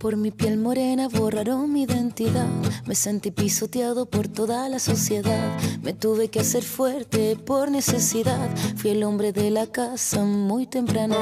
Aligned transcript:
Por 0.00 0.16
mi 0.16 0.30
piel 0.30 0.56
morena 0.56 1.08
borraron 1.08 1.70
mi 1.70 1.82
identidad. 1.82 2.48
Me 2.86 2.94
sentí 2.94 3.30
pisoteado 3.30 4.06
por 4.06 4.28
toda 4.28 4.66
la 4.70 4.78
sociedad. 4.78 5.58
Me 5.82 5.92
tuve 5.92 6.30
que 6.30 6.40
hacer 6.40 6.62
fuerte 6.62 7.36
por 7.36 7.70
necesidad. 7.70 8.48
Fui 8.76 8.92
el 8.92 9.04
hombre 9.04 9.34
de 9.34 9.50
la 9.50 9.66
casa 9.66 10.24
muy 10.24 10.66
temprana 10.66 11.16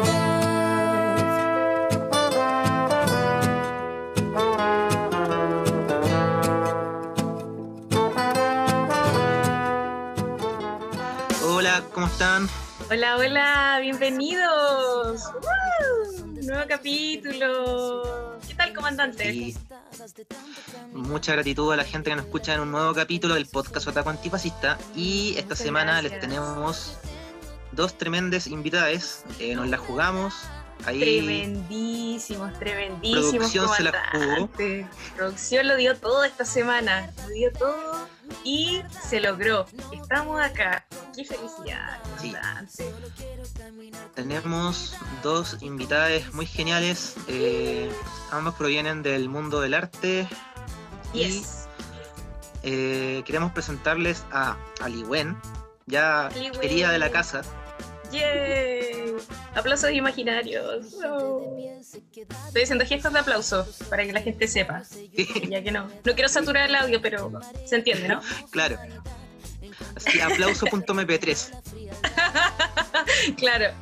Hola, 11.45 11.83
¿cómo 11.92 12.06
están? 12.06 12.49
Hola, 12.88 13.17
hola, 13.17 13.79
bienvenidos. 13.81 15.24
Nuevo 16.47 16.65
capítulo. 16.69 18.27
¿Qué 18.59 18.65
tal, 18.65 18.75
comandante? 18.75 19.30
Sí. 19.30 19.56
Mucha 20.92 21.32
gratitud 21.32 21.73
a 21.73 21.77
la 21.77 21.84
gente 21.84 22.10
que 22.10 22.16
nos 22.16 22.24
escucha 22.24 22.55
en 22.55 22.60
un 22.60 22.73
nuevo 22.73 22.92
capítulo 22.92 23.34
del 23.34 23.46
podcast 23.46 23.87
Otaku 23.87 24.09
Antifascista. 24.09 24.77
Y 24.96 25.30
esta 25.37 25.45
Muchas 25.45 25.59
semana 25.59 26.02
les 26.02 26.19
tenemos 26.19 26.98
dos 27.70 27.96
tremendas 27.96 28.48
invitadas. 28.48 29.24
Eh, 29.38 29.55
nos 29.55 29.68
las 29.68 29.79
jugamos. 29.79 30.34
Ahí 30.87 30.98
Tremendísimos, 30.98 32.59
tremendísimos. 32.59 33.30
Producción 33.30 33.68
se 33.77 33.82
la 33.84 33.92
comandantes. 34.10 34.87
Producción 35.15 35.68
lo 35.68 35.77
dio 35.77 35.96
todo 35.96 36.24
esta 36.24 36.45
semana. 36.45 37.12
Lo 37.16 37.29
dio 37.29 37.52
todo 37.52 38.07
y 38.45 38.82
se 39.09 39.20
logró. 39.20 39.66
Estamos 39.92 40.41
acá. 40.41 40.84
Qué 41.14 41.24
felicidad, 41.24 41.98
Sí. 42.20 42.34
tenemos 44.14 44.96
dos 45.23 45.56
invitadas 45.60 46.32
muy 46.32 46.46
geniales. 46.46 47.14
Eh, 47.28 47.91
ambas 48.30 48.54
provienen 48.54 49.02
del 49.02 49.28
mundo 49.28 49.60
del 49.60 49.74
arte. 49.74 50.28
Y 51.12 51.24
Yes. 51.24 51.66
eh, 52.62 53.23
queremos 53.24 53.52
presentarles 53.52 54.24
a 54.30 54.56
Aliwen, 54.80 55.37
ya 55.87 56.26
Aliwen. 56.26 56.60
querida 56.60 56.90
de 56.90 56.99
la 56.99 57.10
casa. 57.10 57.43
¡Yay! 58.12 59.14
Aplausos 59.54 59.90
imaginarios. 59.90 60.95
No. 60.95 61.40
Estoy 62.46 62.62
haciendo 62.62 62.84
gestos 62.87 63.12
de 63.12 63.18
aplauso 63.18 63.66
para 63.90 64.05
que 64.05 64.12
la 64.12 64.20
gente 64.20 64.47
sepa. 64.48 64.83
Ya 65.48 65.62
que 65.62 65.70
no. 65.73 65.89
No 66.05 66.15
quiero 66.15 66.28
saturar 66.28 66.69
el 66.69 66.75
audio, 66.77 67.00
pero 67.03 67.41
se 67.67 67.77
entiende, 67.77 68.09
¿no? 68.09 68.20
claro. 68.50 68.78
Así, 69.97 70.20
aplauso.mp3. 70.20 71.62
claro. 73.37 73.73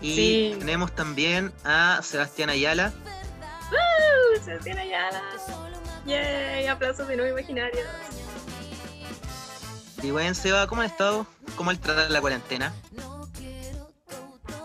Y 0.00 0.14
Sí. 0.14 0.56
tenemos 0.58 0.94
también 0.94 1.52
a 1.64 2.00
Sebastián 2.02 2.50
Ayala. 2.50 2.92
Uh, 3.72 4.44
se 4.44 4.58
tiene 4.58 4.88
ya 4.88 5.10
la... 5.10 5.22
Yay, 6.06 6.66
aplausos 6.66 7.08
de 7.08 7.16
nuevo 7.16 7.36
imaginarios. 7.38 7.86
Y 10.02 10.10
bueno, 10.10 10.34
Seba, 10.34 10.66
¿cómo 10.66 10.82
han 10.82 10.88
estado? 10.90 11.26
¿Cómo 11.56 11.70
el 11.70 11.80
tratar 11.80 12.10
la 12.10 12.20
cuarentena? 12.20 12.72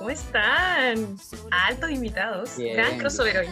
¿Cómo 0.01 0.09
están? 0.09 1.19
Altos 1.51 1.91
invitados. 1.91 2.57
Bien. 2.57 2.75
Gran 2.75 2.97
crossover 2.97 3.37
hoy. 3.37 3.49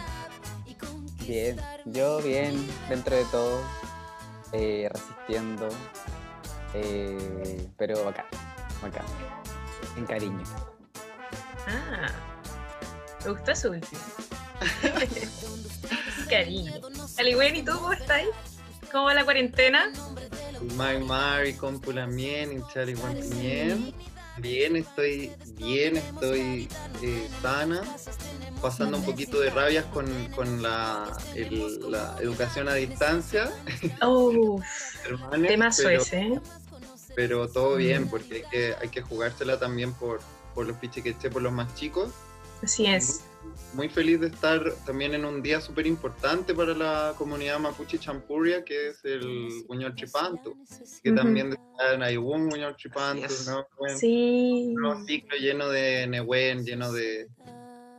Bien, 1.24 1.60
yo 1.84 2.20
bien, 2.20 2.68
dentro 2.88 3.14
de 3.14 3.24
todo, 3.26 3.62
eh, 4.50 4.88
resistiendo, 4.92 5.68
eh, 6.74 7.68
pero 7.78 8.08
acá, 8.08 8.26
acá, 8.82 9.04
en 9.96 10.04
cariño. 10.06 10.42
Ah, 11.68 12.10
me 13.24 13.30
gustó 13.30 13.52
eso 13.52 13.70
último. 13.70 14.02
Cariño. 16.28 16.72
Aligüen, 17.16 17.54
¿y 17.54 17.62
tú 17.62 17.74
cómo 17.74 17.92
estás? 17.92 18.24
¿Cómo 18.90 19.04
va 19.04 19.14
la 19.14 19.22
cuarentena? 19.22 19.92
Mai 20.74 20.98
Mari, 20.98 21.54
Cómpula 21.54 22.08
Mien, 22.08 22.50
Inchari 22.50 22.94
Guantimien. 22.94 23.94
Bien, 24.40 24.76
estoy 24.76 25.30
bien, 25.56 25.96
estoy 25.96 26.68
eh, 27.02 27.28
sana, 27.42 27.82
pasando 28.62 28.96
un 28.98 29.04
poquito 29.04 29.40
de 29.40 29.50
rabias 29.50 29.84
con, 29.86 30.06
con 30.34 30.62
la, 30.62 31.16
el- 31.34 31.90
la 31.90 32.16
educación 32.20 32.68
a 32.68 32.74
distancia, 32.74 33.50
Oh, 34.02 34.60
hermanes, 35.04 35.48
temazo 35.50 35.82
pero, 35.84 36.02
ese, 36.02 36.20
¿eh? 36.20 36.40
pero 37.14 37.48
todo 37.48 37.76
bien, 37.76 38.04
Mm. 38.04 38.08
porque 38.10 38.34
hay 38.36 38.42
que, 38.50 38.74
hay 38.80 38.88
que 38.88 39.02
jugársela 39.02 39.58
también 39.58 39.92
por, 39.92 40.20
por 40.54 40.66
los 40.66 40.76
pichiqueche, 40.78 41.30
por 41.30 41.42
los 41.42 41.52
más 41.52 41.74
chicos. 41.74 42.10
Así 42.62 42.86
es. 42.86 43.22
Muy 43.74 43.88
feliz 43.88 44.20
de 44.20 44.26
estar 44.28 44.62
también 44.84 45.14
en 45.14 45.24
un 45.24 45.42
día 45.42 45.60
súper 45.60 45.86
importante 45.86 46.54
para 46.54 46.74
la 46.74 47.14
comunidad 47.16 47.58
mapuche 47.58 47.98
champuria, 47.98 48.64
que 48.64 48.88
es 48.88 49.04
el 49.04 49.48
Guñol 49.66 49.94
Chipanto, 49.94 50.54
que 51.02 51.12
también 51.12 51.56
en 51.92 52.02
Ayubun 52.02 52.50
Guñol 52.50 52.76
Chipanto. 52.76 53.26
¿no? 53.46 53.66
Bueno, 53.78 53.96
Sí. 53.96 54.72
un 54.74 54.82
nuevo 54.82 55.04
ciclo 55.06 55.36
lleno 55.38 55.68
de 55.68 56.06
Nehuen, 56.06 56.64
lleno 56.64 56.92
de, 56.92 57.28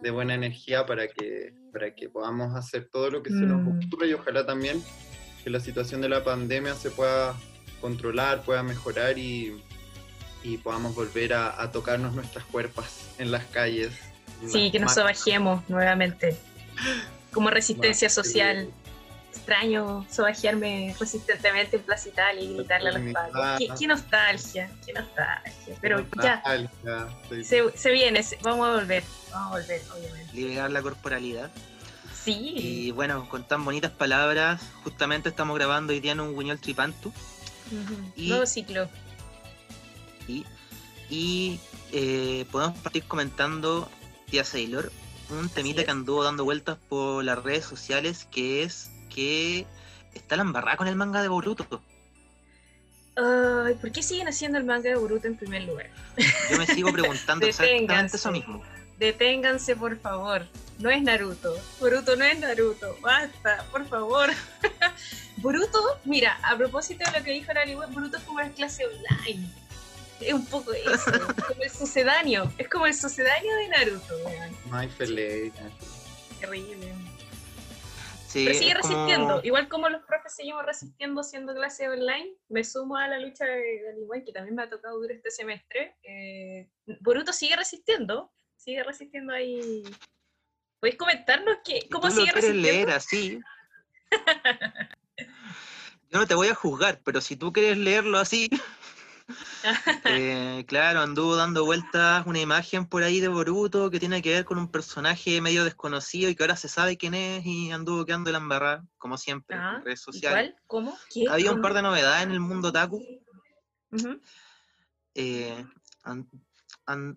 de 0.01 0.12
buena 0.12 0.35
energía 0.35 0.85
para 0.85 1.07
que, 1.07 1.53
para 1.72 1.96
que 1.96 2.09
podamos 2.09 2.56
hacer 2.56 2.90
todo 2.91 3.09
lo 3.09 3.24
que 3.24 3.30
se 3.30 3.41
nos 3.41 3.62
Mm. 3.63 3.85
ocurra 3.88 4.06
y 4.07 4.13
ojalá 4.13 4.46
también 4.46 4.84
que 5.44 5.50
la 5.50 5.59
situación 5.59 6.01
de 6.01 6.09
la 6.09 6.24
pandemia 6.24 6.75
se 6.75 6.91
pueda 6.91 7.35
controlar, 7.80 8.44
pueda 8.44 8.62
mejorar 8.62 9.18
y, 9.18 9.59
y 10.44 10.57
podamos 10.57 10.94
volver 10.94 11.34
a, 11.34 11.59
a 11.62 11.72
tocarnos 11.72 12.13
nuestras 12.13 12.46
cuerpas 12.46 13.16
en 13.18 13.31
las 13.31 13.46
calles. 13.46 13.91
Sí, 14.50 14.72
que 14.72 14.79
nos 14.79 14.94
sobajemos 14.94 15.68
nuevamente. 15.69 16.38
Como 17.31 17.50
resistencia 17.50 18.07
Más, 18.07 18.13
social. 18.16 18.69
Extraño 19.34 20.06
sobajearme 20.12 20.94
resistentemente 21.00 21.78
en 21.78 21.84
Plaza 21.84 22.09
Italia 22.09 22.41
y 22.44 22.53
gritarle 22.53 22.90
a 22.90 22.91
los 23.00 23.13
padres. 23.13 23.57
Qué, 23.59 23.68
qué 23.80 23.88
nostalgia, 23.88 24.72
qué 24.85 24.94
nostalgia. 24.94 25.78
Pero 25.81 26.06
ya, 26.22 26.44
se, 27.44 27.63
se 27.75 27.91
viene, 27.91 28.22
se- 28.24 28.38
vamos 28.44 28.68
a 28.68 28.74
volver. 28.75 29.03
Vamos 29.31 29.47
a 29.47 29.59
volver, 29.59 29.81
obviamente. 29.96 30.34
Liberar 30.35 30.72
la 30.72 30.81
corporalidad. 30.81 31.50
Sí. 32.13 32.53
Y 32.56 32.91
bueno, 32.91 33.28
con 33.30 33.47
tan 33.47 33.66
bonitas 33.66 33.91
palabras, 33.91 34.62
justamente 34.84 35.30
estamos 35.30 35.57
grabando 35.57 35.91
hoy 35.94 36.01
día 36.01 36.12
en 36.12 36.19
un 36.19 36.38
Guiñol 36.38 36.59
Tripantu. 36.59 37.12
Y- 38.16 38.30
Nuevo 38.30 38.46
ciclo. 38.46 38.90
Y, 40.28 40.46
y 41.09 41.59
eh, 41.94 42.46
podemos 42.51 42.78
partir 42.80 43.06
comentando, 43.06 43.90
tía 44.31 44.46
Sailor, 44.46 44.92
un 45.30 45.50
temita 45.50 45.84
que 45.84 45.92
anduvo 45.92 46.24
dando 46.24 46.46
vueltas 46.46 46.78
por 46.90 47.24
las 47.24 47.44
redes 47.44 47.66
sociales, 47.66 48.25
que 48.31 48.64
es 48.64 48.90
que 49.14 49.68
está 50.14 50.38
la 50.38 50.44
embarrada 50.44 50.78
con 50.78 50.88
el 50.88 50.96
manga 50.96 51.22
de 51.22 51.28
Boruto. 51.28 51.68
Ay, 53.18 53.75
¿por 53.75 53.92
qué 53.92 54.02
siguen 54.02 54.30
haciendo 54.30 54.58
el 54.58 54.64
manga 54.64 54.90
de 54.90 54.96
Boruto 54.96 55.28
en 55.28 55.36
primer 55.36 55.64
lugar? 55.64 55.90
Yo 56.50 56.58
me 56.58 56.66
sigo 56.66 56.92
preguntando 56.94 57.46
exactamente 57.47 58.16
eso 58.16 58.31
mismo. 58.31 58.64
Deténganse, 58.97 59.75
por 59.75 60.00
favor. 60.00 60.48
No 60.80 60.90
es 60.90 61.02
Naruto. 61.02 61.53
Boruto 61.80 62.16
no 62.16 62.24
es 62.24 62.40
Naruto. 62.40 62.98
Basta, 63.02 63.66
por 63.69 63.86
favor. 63.86 64.30
Boruto, 65.38 66.00
mira, 66.06 66.40
a 66.44 66.56
propósito 66.56 67.03
de 67.12 67.19
lo 67.19 67.25
que 67.25 67.31
dijo 67.31 67.53
Nari, 67.53 67.75
Boruto 67.75 68.18
es 68.18 68.24
como 68.24 68.40
una 68.40 68.50
clase 68.52 68.86
online. 68.86 69.50
Es 70.22 70.34
un 70.34 70.46
poco 70.46 70.72
eso, 70.74 71.12
como 71.48 71.64
el 71.64 71.70
sucedáneo. 71.70 72.52
Es 72.58 72.68
como 72.70 72.86
el 72.88 72.94
sucedáneo 72.94 73.56
de 73.56 73.68
Naruto, 73.70 74.18
weón. 74.26 74.56
Muy 74.66 74.88
feliz. 74.90 75.54
Terrible. 76.40 76.94
Sí, 78.28 78.46
Pero 78.46 78.58
sigue 78.58 78.72
es 78.72 78.78
como- 78.80 78.94
resistiendo. 78.96 79.42
Igual 79.44 79.68
como 79.68 79.90
los 79.90 80.04
profes 80.06 80.34
seguimos 80.36 80.66
resistiendo 80.66 81.20
haciendo 81.22 81.54
clases 81.54 81.90
online, 81.90 82.34
me 82.50 82.64
sumo 82.64 82.96
a 82.96 83.08
la 83.08 83.20
lucha 83.20 83.44
de, 83.46 83.90
Aliwen, 83.90 84.24
que 84.24 84.31
también 84.31 84.56
me 84.56 84.64
ha 84.64 84.70
tocado 84.70 85.00
duro 85.02 85.14
este 85.14 85.31
semestre. 85.31 85.98
Eh, 86.04 86.70
Boruto 87.02 87.34
sigue 87.34 87.56
resistiendo. 87.58 88.31
Sigue 88.56 88.84
resistiendo 88.84 89.34
ahí. 89.34 89.84
¿Podéis 90.80 90.98
comentarnos 90.98 91.58
qué, 91.66 91.81
Si 91.81 91.90
cómo 91.90 92.08
tú 92.10 92.16
lo 92.16 92.22
sigue 92.22 92.31
quieres 92.31 92.50
resistiendo? 92.52 92.86
leer 92.86 92.90
así. 92.92 93.40
Yo 96.10 96.19
no 96.19 96.28
te 96.28 96.36
voy 96.36 96.48
a 96.50 96.56
juzgar, 96.56 97.00
pero 97.04 97.22
si 97.22 97.36
tú 97.38 97.54
quieres 97.54 97.78
leerlo 97.78 98.18
así, 98.19 98.50
eh, 100.06 100.66
claro, 100.68 101.01
anduvo 101.01 101.36
dando 101.36 101.66
vueltas 101.66 102.25
una 102.25 102.39
imagen 102.39 102.86
por 102.88 103.04
ahí 103.04 103.19
de 103.19 103.28
Boruto 103.28 103.89
que 103.89 104.00
tiene 104.00 104.22
que 104.22 104.31
ver 104.31 104.45
con 104.45 104.57
un 104.57 104.69
personaje 104.69 105.42
medio 105.42 105.63
desconocido 105.63 106.30
y 106.30 106.36
que 106.36 106.44
ahora 106.44 106.56
se 106.56 106.68
sabe 106.68 106.98
quién 106.98 107.13
es 107.13 107.45
y 107.45 107.72
anduvo 107.72 108.06
quedando 108.06 108.31
la 108.31 108.38
embarrada, 108.39 108.86
como 108.98 109.18
siempre, 109.18 109.57
Ah, 109.57 109.75
en 109.78 109.86
redes 109.86 110.00
¿Y 110.00 110.04
sociales. 110.04 110.51
cuál? 110.51 110.62
¿Cómo? 110.68 110.98
¿Qué? 111.10 111.25
Había 111.30 111.51
un 111.51 111.62
par 111.62 111.74
de 111.74 111.81
novedades 111.81 112.24
en 112.24 112.31
el 112.31 112.39
mundo 112.39 112.72
Taku. 112.72 113.04
Ujú. 113.92 114.22
eh, 115.16 115.66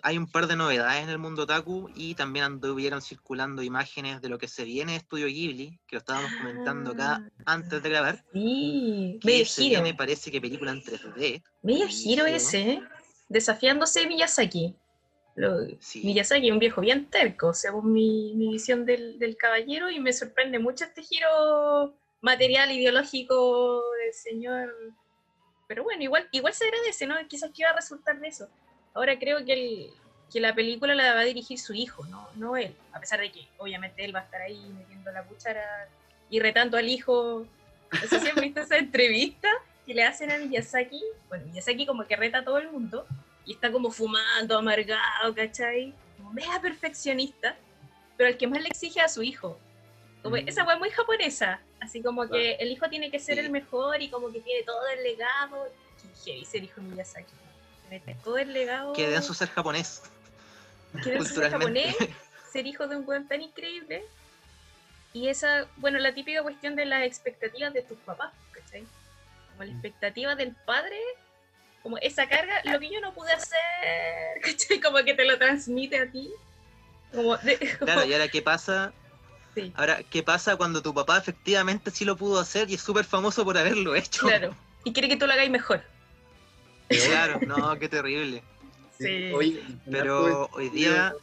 hay 0.03 0.19
un 0.19 0.27
par 0.27 0.47
de 0.47 0.57
novedades 0.57 1.03
en 1.03 1.11
el 1.11 1.19
mundo 1.19 1.47
Taku 1.47 1.91
y 1.95 2.15
también 2.15 2.45
anduvieron 2.45 3.03
circulando 3.03 3.63
imágenes 3.63 4.21
de 4.21 4.29
lo 4.29 4.39
que 4.39 4.49
se 4.49 4.65
viene 4.65 4.93
de 4.93 4.99
Estudio 4.99 5.27
Ghibli, 5.27 5.79
que 5.87 5.97
lo 5.97 5.99
estábamos 5.99 6.31
comentando 6.41 6.93
acá 6.93 7.29
antes 7.47 7.83
de 7.83 7.89
grabar. 7.89 8.25
Ah, 8.27 8.31
Sí, 8.33 9.21
medio 9.25 9.45
giro. 9.45 9.83
viene, 9.83 9.95
parece 9.97 10.31
que 10.31 10.41
película 10.41 10.73
en 10.73 10.83
3D. 10.83 11.43
Medio 11.63 11.89
giro 11.89 12.27
ese, 12.27 12.61
¿eh? 12.73 12.83
Desafiándose 13.29 14.07
Miyazaki. 14.07 14.77
Miyazaki 16.03 16.47
es 16.47 16.53
un 16.53 16.59
viejo 16.59 16.81
bien 16.81 17.07
terco, 17.11 17.53
según 17.55 17.93
mi, 17.93 18.35
mi 18.35 18.53
visión 18.53 18.85
del, 18.87 19.19
del, 19.19 19.37
caballero, 19.37 19.91
y 19.91 19.99
me 19.99 20.13
sorprende 20.13 20.59
mucho 20.59 20.85
este 20.85 21.03
giro 21.03 21.97
material 22.21 22.71
ideológico 22.71 23.83
del 24.05 24.15
señor. 24.15 24.73
Pero 25.67 25.83
bueno, 25.83 26.03
igual, 26.03 26.29
igual 26.31 26.55
se 26.55 26.65
agradece, 26.65 27.07
¿no? 27.07 27.17
Quizás 27.29 27.51
que 27.51 27.63
iba 27.63 27.71
a 27.71 27.77
resultar 27.77 28.21
de 28.21 28.29
eso. 28.29 28.49
Ahora 28.95 29.19
creo 29.19 29.45
que, 29.45 29.53
el, 29.53 29.91
que 30.33 30.41
la 30.41 30.55
película 30.55 30.95
la 30.95 31.15
va 31.15 31.21
a 31.21 31.25
dirigir 31.25 31.59
su 31.59 31.75
hijo, 31.75 32.07
no, 32.07 32.29
no 32.37 32.57
él. 32.57 32.75
A 32.93 33.01
pesar 33.01 33.21
de 33.21 33.31
que 33.31 33.47
obviamente 33.59 34.05
él 34.05 34.15
va 34.15 34.21
a 34.21 34.25
estar 34.25 34.41
ahí 34.41 34.65
metiendo 34.79 35.11
la 35.11 35.25
cuchara 35.25 35.89
y 36.31 36.41
retando 36.41 36.77
al 36.77 36.89
hijo. 36.89 37.47
No 37.93 38.09
sé 38.09 38.21
si 38.21 38.29
han 38.29 38.37
visto 38.37 38.61
esa 38.61 38.77
entrevista 38.77 39.49
que 39.85 39.95
le 39.95 40.05
hacen 40.05 40.31
a 40.31 40.39
Miyazaki. 40.39 41.03
Bueno, 41.29 41.47
Miyazaki 41.47 41.87
como 41.87 42.07
que 42.07 42.17
reta 42.17 42.39
a 42.39 42.45
todo 42.45 42.59
el 42.59 42.71
mundo 42.71 43.07
y 43.45 43.53
está 43.53 43.71
como 43.71 43.91
fumando, 43.91 44.57
amargado, 44.57 45.35
¿cachai? 45.35 45.93
Como 46.17 46.33
mega 46.33 46.61
perfeccionista, 46.61 47.57
pero 48.17 48.31
el 48.31 48.37
que 48.37 48.47
más 48.47 48.63
le 48.63 48.69
exige 48.69 49.01
a 49.01 49.09
su 49.09 49.23
hijo. 49.23 49.59
Como, 50.23 50.37
mm. 50.37 50.49
Esa 50.49 50.65
weá 50.65 50.79
muy 50.79 50.91
japonesa, 50.91 51.61
así 51.81 52.01
como 52.01 52.29
que 52.29 52.53
el 52.55 52.71
hijo 52.71 52.89
tiene 52.89 53.11
que 53.11 53.19
ser 53.19 53.39
el 53.39 53.51
mejor 53.51 54.01
y 54.01 54.09
como 54.09 54.33
que 54.33 54.41
tiene 54.41 54.63
todo 54.63 54.87
el 54.89 55.03
legado. 55.03 55.69
Que 56.25 56.35
dice 56.35 56.59
el 56.59 56.65
hijo 56.65 56.81
Miyazaki. 56.81 57.33
Todo 58.23 58.39
el 58.39 58.53
legado. 58.53 58.93
Que 58.93 59.09
de 59.09 59.23
su 59.23 59.35
ser 59.35 59.49
japonés. 59.49 60.03
Que 61.03 61.19
su 61.19 61.27
ser 61.27 61.51
japonés, 61.51 61.97
ser 62.53 62.67
hijo 62.67 62.87
de 62.87 62.97
un 62.97 63.09
weón 63.09 63.27
tan 63.27 63.41
increíble. 63.41 64.05
Y 65.13 65.29
esa, 65.29 65.67
bueno, 65.77 65.99
la 65.99 66.13
típica 66.13 66.43
cuestión 66.43 66.75
de 66.75 66.87
las 66.87 67.05
expectativas 67.05 67.73
de 67.73 67.83
tus 67.83 67.99
papás, 67.99 68.33
¿cachai? 68.53 68.85
Como 69.51 69.65
la 69.65 69.67
mm. 69.67 69.75
expectativa 69.75 70.35
del 70.35 70.55
padre 70.67 70.99
como 71.85 71.99
esa 71.99 72.27
carga, 72.27 72.63
lo 72.65 72.81
que 72.81 72.91
yo 72.91 72.99
no 73.03 73.13
pude 73.13 73.31
hacer, 73.31 74.41
¿cachai? 74.43 74.81
Como 74.81 75.05
que 75.05 75.13
te 75.13 75.25
lo 75.25 75.39
transmite 75.39 75.99
a 75.99 76.11
ti. 76.11 76.31
Claro, 77.79 78.05
y 78.05 78.13
ahora 78.13 78.27
qué 78.27 78.43
pasa. 78.43 78.93
Ahora, 79.77 80.03
¿qué 80.03 80.25
pasa 80.25 80.57
cuando 80.57 80.83
tu 80.83 80.93
papá 80.93 81.17
efectivamente 81.17 81.93
sí 81.93 82.05
lo 82.05 82.17
pudo 82.17 82.41
hacer 82.41 82.69
y 82.71 82.75
es 82.75 82.81
súper 82.81 83.05
famoso 83.05 83.45
por 83.45 83.57
haberlo 83.57 83.95
hecho? 83.95 84.27
Claro, 84.27 84.57
y 84.83 84.93
quiere 84.93 85.09
que 85.09 85.17
tú 85.17 85.27
lo 85.27 85.33
hagáis 85.33 85.51
mejor. 85.51 85.85
Claro, 86.89 87.41
no, 87.47 87.79
qué 87.79 87.89
terrible. 87.89 88.43
Sí. 88.99 89.33
pero 89.91 90.49
hoy 90.53 90.69
día. 90.71 91.15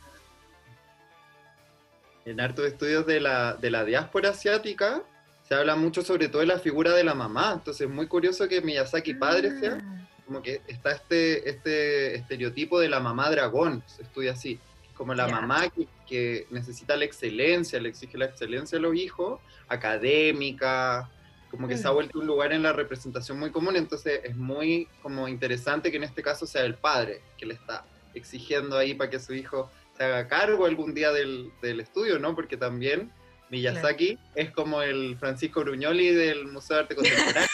En 2.25 2.39
hartos 2.39 2.65
estudios 2.65 3.05
de 3.07 3.19
la, 3.19 3.55
de 3.55 3.71
la 3.71 3.83
diáspora 3.83 4.29
asiática 4.29 5.01
se 5.47 5.55
habla 5.55 5.75
mucho 5.75 6.03
sobre 6.03 6.27
todo 6.27 6.41
de 6.41 6.45
la 6.47 6.59
figura 6.59 6.93
de 6.93 7.03
la 7.03 7.15
mamá. 7.15 7.53
Entonces 7.53 7.87
es 7.87 7.93
muy 7.93 8.07
curioso 8.07 8.47
que 8.47 8.61
Miyazaki 8.61 9.15
padre 9.15 9.59
sea 9.59 9.79
ah 9.81 10.01
como 10.31 10.41
que 10.41 10.61
está 10.65 10.91
este, 10.91 11.49
este 11.49 12.15
estereotipo 12.15 12.79
de 12.79 12.87
la 12.87 13.01
mamá 13.01 13.29
dragón, 13.29 13.83
se 13.85 14.03
estudia 14.03 14.31
así, 14.31 14.59
como 14.93 15.13
la 15.13 15.27
mamá 15.27 15.65
que, 16.07 16.47
necesita 16.51 16.95
la 16.95 17.03
excelencia, 17.03 17.81
le 17.81 17.89
exige 17.89 18.17
la 18.17 18.25
excelencia 18.25 18.77
a 18.77 18.81
los 18.81 18.95
hijos, 18.95 19.41
académica, 19.67 21.09
como 21.51 21.67
que 21.67 21.77
se 21.77 21.87
ha 21.87 21.91
vuelto 21.91 22.17
un 22.17 22.25
lugar 22.25 22.53
en 22.53 22.63
la 22.63 22.71
representación 22.71 23.37
muy 23.37 23.51
común, 23.51 23.75
entonces 23.75 24.21
es 24.23 24.35
muy 24.35 24.87
como 25.03 25.27
interesante 25.27 25.91
que 25.91 25.97
en 25.97 26.03
este 26.03 26.23
caso 26.23 26.47
sea 26.47 26.63
el 26.63 26.75
padre 26.75 27.21
que 27.37 27.45
le 27.45 27.53
está 27.53 27.85
exigiendo 28.13 28.77
ahí 28.77 28.93
para 28.93 29.09
que 29.09 29.19
su 29.19 29.33
hijo 29.33 29.69
se 29.97 30.05
haga 30.05 30.27
cargo 30.27 30.65
algún 30.65 30.93
día 30.93 31.11
del, 31.11 31.51
del 31.61 31.81
estudio, 31.81 32.17
¿no? 32.19 32.33
Porque 32.35 32.55
también 32.55 33.11
Miyazaki 33.49 34.17
es 34.33 34.51
como 34.51 34.81
el 34.81 35.17
Francisco 35.19 35.59
Bruñoli 35.61 36.13
del 36.13 36.47
Museo 36.47 36.77
de 36.77 36.83
Arte 36.83 36.95
Contemporáneo. 36.95 37.49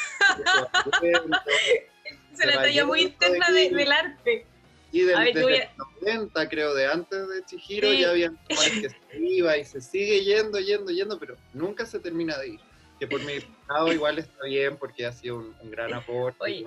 se 2.33 2.45
la 2.45 2.61
talla 2.61 2.85
muy 2.85 3.01
interna 3.01 3.49
del 3.49 3.91
arte. 3.91 4.45
Y 4.91 5.01
del, 5.01 5.33
desde 5.33 5.69
90, 6.01 6.49
creo, 6.49 6.73
de 6.73 6.87
antes 6.87 7.27
de 7.27 7.43
Chihiro, 7.45 7.91
ya 7.91 8.11
había 8.11 8.31
que 8.47 8.89
se 8.89 8.95
iba 9.19 9.57
y 9.57 9.65
se 9.65 9.81
sigue 9.81 10.23
yendo, 10.23 10.59
yendo, 10.59 10.91
yendo, 10.91 11.19
pero 11.19 11.35
nunca 11.53 11.85
se 11.85 11.99
termina 11.99 12.37
de 12.37 12.49
ir. 12.49 12.59
Que 12.99 13.07
por 13.07 13.21
mi 13.23 13.33
lado 13.69 13.93
igual 13.93 14.17
está 14.17 14.43
bien 14.45 14.77
porque 14.77 15.05
ha 15.05 15.11
sido 15.11 15.37
un, 15.37 15.71
gran 15.71 15.93
aporte. 15.93 16.37
Oye, 16.39 16.63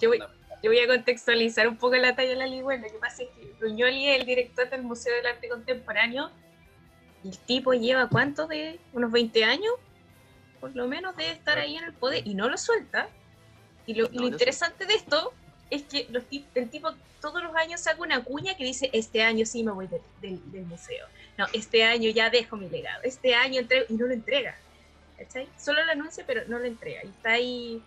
yo, 0.00 0.08
voy, 0.08 0.18
yo, 0.62 0.70
voy, 0.70 0.78
a 0.78 0.86
contextualizar 0.86 1.66
un 1.66 1.76
poco 1.76 1.96
la 1.96 2.14
talla 2.14 2.30
de 2.30 2.36
la 2.36 2.46
ligüena. 2.46 2.86
Lo 2.86 2.92
que 2.92 2.98
pasa 2.98 3.22
es 3.22 3.28
que 3.30 3.52
Ruñoli 3.60 4.08
es 4.08 4.20
el 4.20 4.26
director 4.26 4.70
del 4.70 4.82
Museo 4.82 5.14
del 5.14 5.26
Arte 5.26 5.48
Contemporáneo. 5.48 6.30
El 7.24 7.36
tipo 7.38 7.72
lleva 7.72 8.08
cuánto 8.08 8.46
de 8.46 8.78
unos 8.92 9.10
20 9.10 9.44
años, 9.44 9.74
por 10.60 10.74
lo 10.74 10.86
menos 10.88 11.16
debe 11.16 11.32
estar 11.32 11.58
ahí 11.58 11.76
en 11.76 11.84
el 11.84 11.92
poder 11.92 12.26
y 12.26 12.34
no 12.34 12.48
lo 12.48 12.56
suelta. 12.56 13.08
Y 13.86 13.94
lo, 13.94 14.08
interesante 14.12 14.86
de 14.86 14.94
esto 14.94 15.32
es 15.70 15.82
que 15.82 16.06
los, 16.10 16.24
el 16.54 16.70
tipo 16.70 16.92
todos 17.22 17.42
los 17.42 17.54
años 17.54 17.80
saca 17.80 18.02
una 18.02 18.22
cuña 18.22 18.56
que 18.56 18.64
dice, 18.64 18.90
este 18.92 19.22
año 19.22 19.46
sí 19.46 19.62
me 19.62 19.70
voy 19.70 19.88
del, 20.20 20.40
museo. 20.66 21.06
No, 21.38 21.46
este 21.52 21.84
año 21.84 22.10
ya 22.10 22.28
dejo 22.28 22.56
mi 22.56 22.68
legado. 22.68 23.00
Este 23.04 23.34
año 23.34 23.60
entrego, 23.60 23.86
y 23.88 23.94
no 23.94 24.06
lo 24.06 24.12
entrega. 24.12 24.58
¿Cachai? 25.22 25.48
Solo 25.56 25.84
lo 25.84 25.92
anuncia, 25.92 26.24
pero 26.26 26.42
no 26.48 26.58
lo 26.58 26.64
entrega. 26.64 27.04
Y 27.04 27.08
está 27.08 27.32
ahí, 27.32 27.82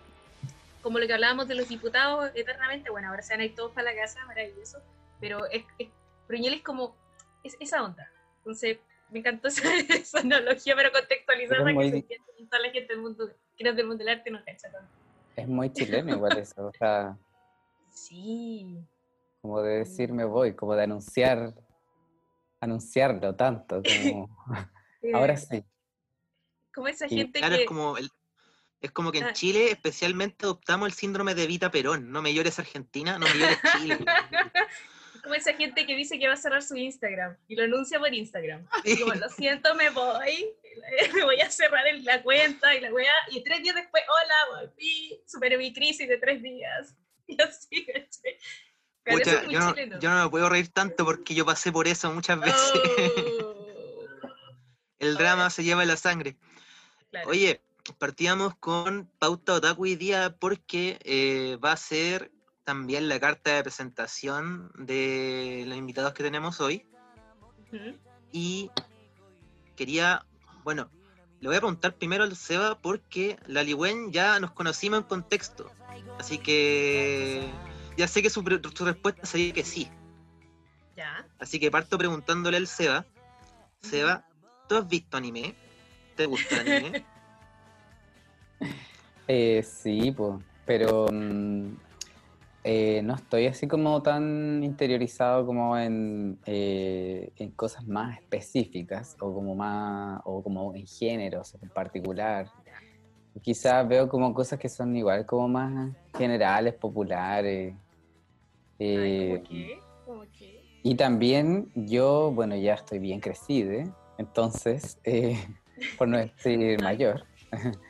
como 0.81 0.99
lo 0.99 1.07
que 1.07 1.13
hablábamos 1.13 1.47
de 1.49 1.55
los 1.55 1.67
diputados 1.67 2.31
eternamente, 2.33 2.89
bueno, 2.89 3.09
ahora 3.09 3.21
se 3.21 3.33
van 3.33 3.41
a 3.41 3.45
ir 3.45 3.55
todos 3.55 3.73
para 3.73 3.91
la 3.91 3.95
casa, 3.99 4.23
maravilloso. 4.25 4.79
Pero 5.19 5.45
es, 5.47 5.65
es 5.77 5.89
es 6.29 6.61
como 6.61 6.95
es, 7.43 7.57
esa 7.59 7.83
onda. 7.83 8.09
Entonces, 8.37 8.77
me 9.09 9.19
encantó 9.19 9.47
esa, 9.49 10.19
analogía, 10.19 10.75
pero 10.77 10.91
contextualizada 10.93 11.65
que 11.65 11.73
se 11.73 11.95
entiende 11.97 12.45
toda 12.49 12.59
la 12.61 12.69
gente 12.71 12.93
del 12.93 13.01
mundo, 13.01 13.29
que 13.57 13.63
no 13.63 13.69
es 13.71 13.75
del 13.75 13.87
mundo 13.87 14.03
del 14.03 14.17
arte, 14.17 14.31
no 14.31 14.39
cacha 14.45 14.71
tanto. 14.71 14.89
Es 15.35 15.47
muy 15.47 15.71
chileno 15.73 16.11
igual 16.11 16.37
eso, 16.37 16.67
o 16.67 16.71
sea. 16.71 17.17
Sí. 17.89 18.79
Como 19.41 19.61
de 19.61 19.79
decir 19.79 20.11
me 20.13 20.23
voy, 20.23 20.55
como 20.55 20.73
de 20.73 20.83
anunciar, 20.83 21.53
anunciarlo 22.61 23.35
tanto, 23.35 23.81
como 23.83 24.29
ahora 25.13 25.35
sí. 25.35 25.63
Como 26.75 26.87
esa 26.89 27.07
gente 27.07 27.39
claro, 27.39 27.55
que... 27.55 27.61
es 27.63 27.67
como 27.67 27.97
es 27.97 28.91
como 28.91 29.11
que 29.11 29.17
en 29.17 29.23
ah. 29.25 29.33
Chile 29.33 29.71
especialmente 29.71 30.45
adoptamos 30.45 30.87
el 30.87 30.93
síndrome 30.93 31.33
de 31.33 31.47
Vita 31.47 31.71
Perón. 31.71 32.11
No 32.11 32.21
me 32.21 32.33
llores 32.33 32.59
Argentina, 32.59 33.17
no 33.17 33.25
me 33.25 33.39
llores 33.39 33.59
Chile. 33.79 33.97
como 35.25 35.33
esa 35.33 35.53
gente 35.53 35.87
que 35.87 35.95
dice 35.95 36.19
que 36.19 36.27
va 36.27 36.35
a 36.35 36.37
cerrar 36.37 36.61
su 36.61 36.75
Instagram 36.75 37.35
y 37.47 37.55
lo 37.55 37.63
anuncia 37.63 37.99
por 37.99 38.13
Instagram. 38.13 38.65
Y 38.83 38.99
como, 38.99 39.15
lo 39.15 39.27
siento, 39.29 39.73
me 39.73 39.89
voy, 39.89 40.53
me 41.13 41.23
voy 41.23 41.41
a 41.41 41.49
cerrar 41.49 41.83
la 42.03 42.21
cuenta 42.21 42.75
y 42.75 42.81
la 42.81 42.89
a... 42.89 43.31
Y 43.31 43.43
tres 43.43 43.63
días 43.63 43.75
después, 43.75 44.03
hola, 44.07 44.61
volví, 44.61 45.19
superé 45.25 45.57
mi 45.57 45.73
crisis 45.73 46.07
de 46.07 46.17
tres 46.17 46.41
días. 46.41 46.95
Y 47.27 47.41
así, 47.41 47.87
yo, 49.07 49.59
no, 49.59 49.99
yo, 49.99 50.09
no, 50.11 50.23
me 50.25 50.29
puedo 50.29 50.47
reír 50.47 50.69
tanto 50.69 51.05
porque 51.05 51.33
yo 51.33 51.43
pasé 51.43 51.71
por 51.71 51.87
eso 51.87 52.11
muchas 52.11 52.39
veces. 52.39 52.81
Oh. 53.43 54.05
El 54.99 55.15
drama 55.15 55.49
se 55.49 55.63
lleva 55.63 55.81
en 55.81 55.87
la 55.87 55.97
sangre. 55.97 56.37
Oye, 57.25 57.61
partíamos 57.97 58.55
con 58.55 59.09
Pauta 59.19 59.53
Otaku 59.53 59.83
hoy 59.83 59.95
día 59.95 60.35
porque 60.39 60.99
eh, 61.03 61.57
va 61.63 61.71
a 61.71 61.77
ser 61.77 62.31
también 62.63 63.07
la 63.07 63.19
carta 63.19 63.55
de 63.55 63.63
presentación 63.63 64.71
de 64.77 65.63
los 65.67 65.77
invitados 65.77 66.13
que 66.13 66.23
tenemos 66.23 66.59
hoy. 66.59 66.85
Y 68.31 68.71
quería, 69.75 70.25
bueno, 70.63 70.89
le 71.39 71.47
voy 71.47 71.57
a 71.57 71.59
preguntar 71.59 71.95
primero 71.95 72.23
al 72.23 72.35
Seba 72.35 72.79
porque 72.79 73.37
la 73.45 73.63
Liwen 73.63 74.11
ya 74.11 74.39
nos 74.39 74.51
conocimos 74.51 74.99
en 74.99 75.05
contexto. 75.05 75.71
Así 76.17 76.37
que 76.37 77.47
ya 77.97 78.07
sé 78.07 78.21
que 78.21 78.29
su, 78.29 78.41
respuesta 78.41 79.25
sería 79.25 79.53
que 79.53 79.63
sí. 79.63 79.89
Ya. 80.95 81.27
Así 81.39 81.59
que 81.59 81.69
parto 81.69 81.97
preguntándole 81.97 82.57
al 82.57 82.67
Seba. 82.67 83.05
Seba, 83.81 84.25
¿tú 84.67 84.77
has 84.77 84.87
visto 84.87 85.17
anime? 85.17 85.55
¿Te 86.15 86.25
gusta 86.25 86.61
el 86.61 86.71
anime? 86.71 87.05
eh, 89.27 89.63
sí, 89.63 90.11
pues, 90.11 90.43
pero 90.65 91.07
mm, 91.11 91.73
eh, 92.63 93.01
no 93.03 93.13
estoy 93.13 93.45
así 93.45 93.67
como 93.67 94.01
tan 94.01 94.63
interiorizado 94.63 95.45
como 95.45 95.77
en, 95.77 96.39
eh, 96.47 97.31
en, 97.37 97.51
cosas 97.51 97.85
más 97.85 98.17
específicas 98.17 99.15
o 99.19 99.31
como 99.33 99.53
más 99.53 100.19
o 100.25 100.41
como 100.41 100.73
en 100.73 100.87
géneros 100.87 101.55
en 101.61 101.69
particular. 101.69 102.47
Quizás 103.43 103.87
veo 103.87 104.09
como 104.09 104.33
cosas 104.33 104.57
que 104.57 104.67
son 104.69 104.95
igual 104.95 105.27
como 105.27 105.47
más 105.47 105.95
generales, 106.17 106.73
populares. 106.73 107.75
Eh, 108.79 109.43
y 110.81 110.95
también 110.95 111.71
yo, 111.75 112.31
bueno, 112.31 112.55
ya 112.55 112.73
estoy 112.73 112.97
bien 112.97 113.19
crecido, 113.19 113.83
entonces, 114.17 114.97
por 115.99 116.07
no 116.07 116.17
decir 116.17 116.81
mayor. 116.81 117.25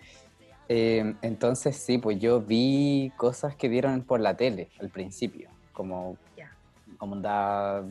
Em, 0.67 1.15
entonces 1.21 1.77
sí, 1.77 1.97
pues 1.99 2.19
yo 2.19 2.41
vi 2.41 3.11
cosas 3.17 3.55
que 3.55 3.69
dieron 3.69 4.03
por 4.03 4.19
la 4.19 4.35
tele 4.35 4.69
al 4.79 4.89
principio, 4.89 5.49
como, 5.73 6.17
como 6.97 7.17
da, 7.17 7.83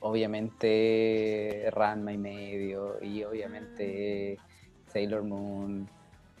obviamente 0.00 1.68
Ranma 1.70 2.12
y 2.12 2.18
medio, 2.18 3.02
y 3.02 3.22
obviamente 3.22 4.38
mm. 4.38 4.90
Sailor 4.90 5.22
Moon, 5.22 5.88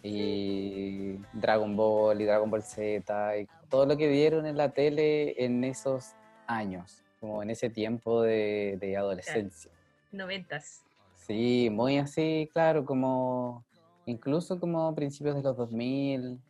y 0.02 1.18
Dragon 1.32 1.76
Ball 1.76 2.20
y 2.20 2.24
Dragon 2.24 2.50
Ball 2.50 2.62
Z, 2.62 3.38
y 3.38 3.48
todo 3.68 3.86
lo 3.86 3.96
que 3.96 4.08
dieron 4.08 4.46
en 4.46 4.56
la 4.56 4.70
tele 4.70 5.44
en 5.44 5.64
esos 5.64 6.14
años. 6.46 7.02
como 7.20 7.42
en 7.42 7.50
ese 7.50 7.70
tiempo 7.70 8.22
de, 8.22 8.76
de 8.80 8.96
adolescencia. 8.96 9.70
Noventas. 10.12 10.82
Sí, 11.14 11.70
muy 11.72 11.98
así, 11.98 12.48
claro, 12.52 12.84
como 12.84 13.64
incluso 14.06 14.58
como 14.58 14.94
principios 14.94 15.36
de 15.36 15.42
los 15.42 15.56
2000, 15.56 16.40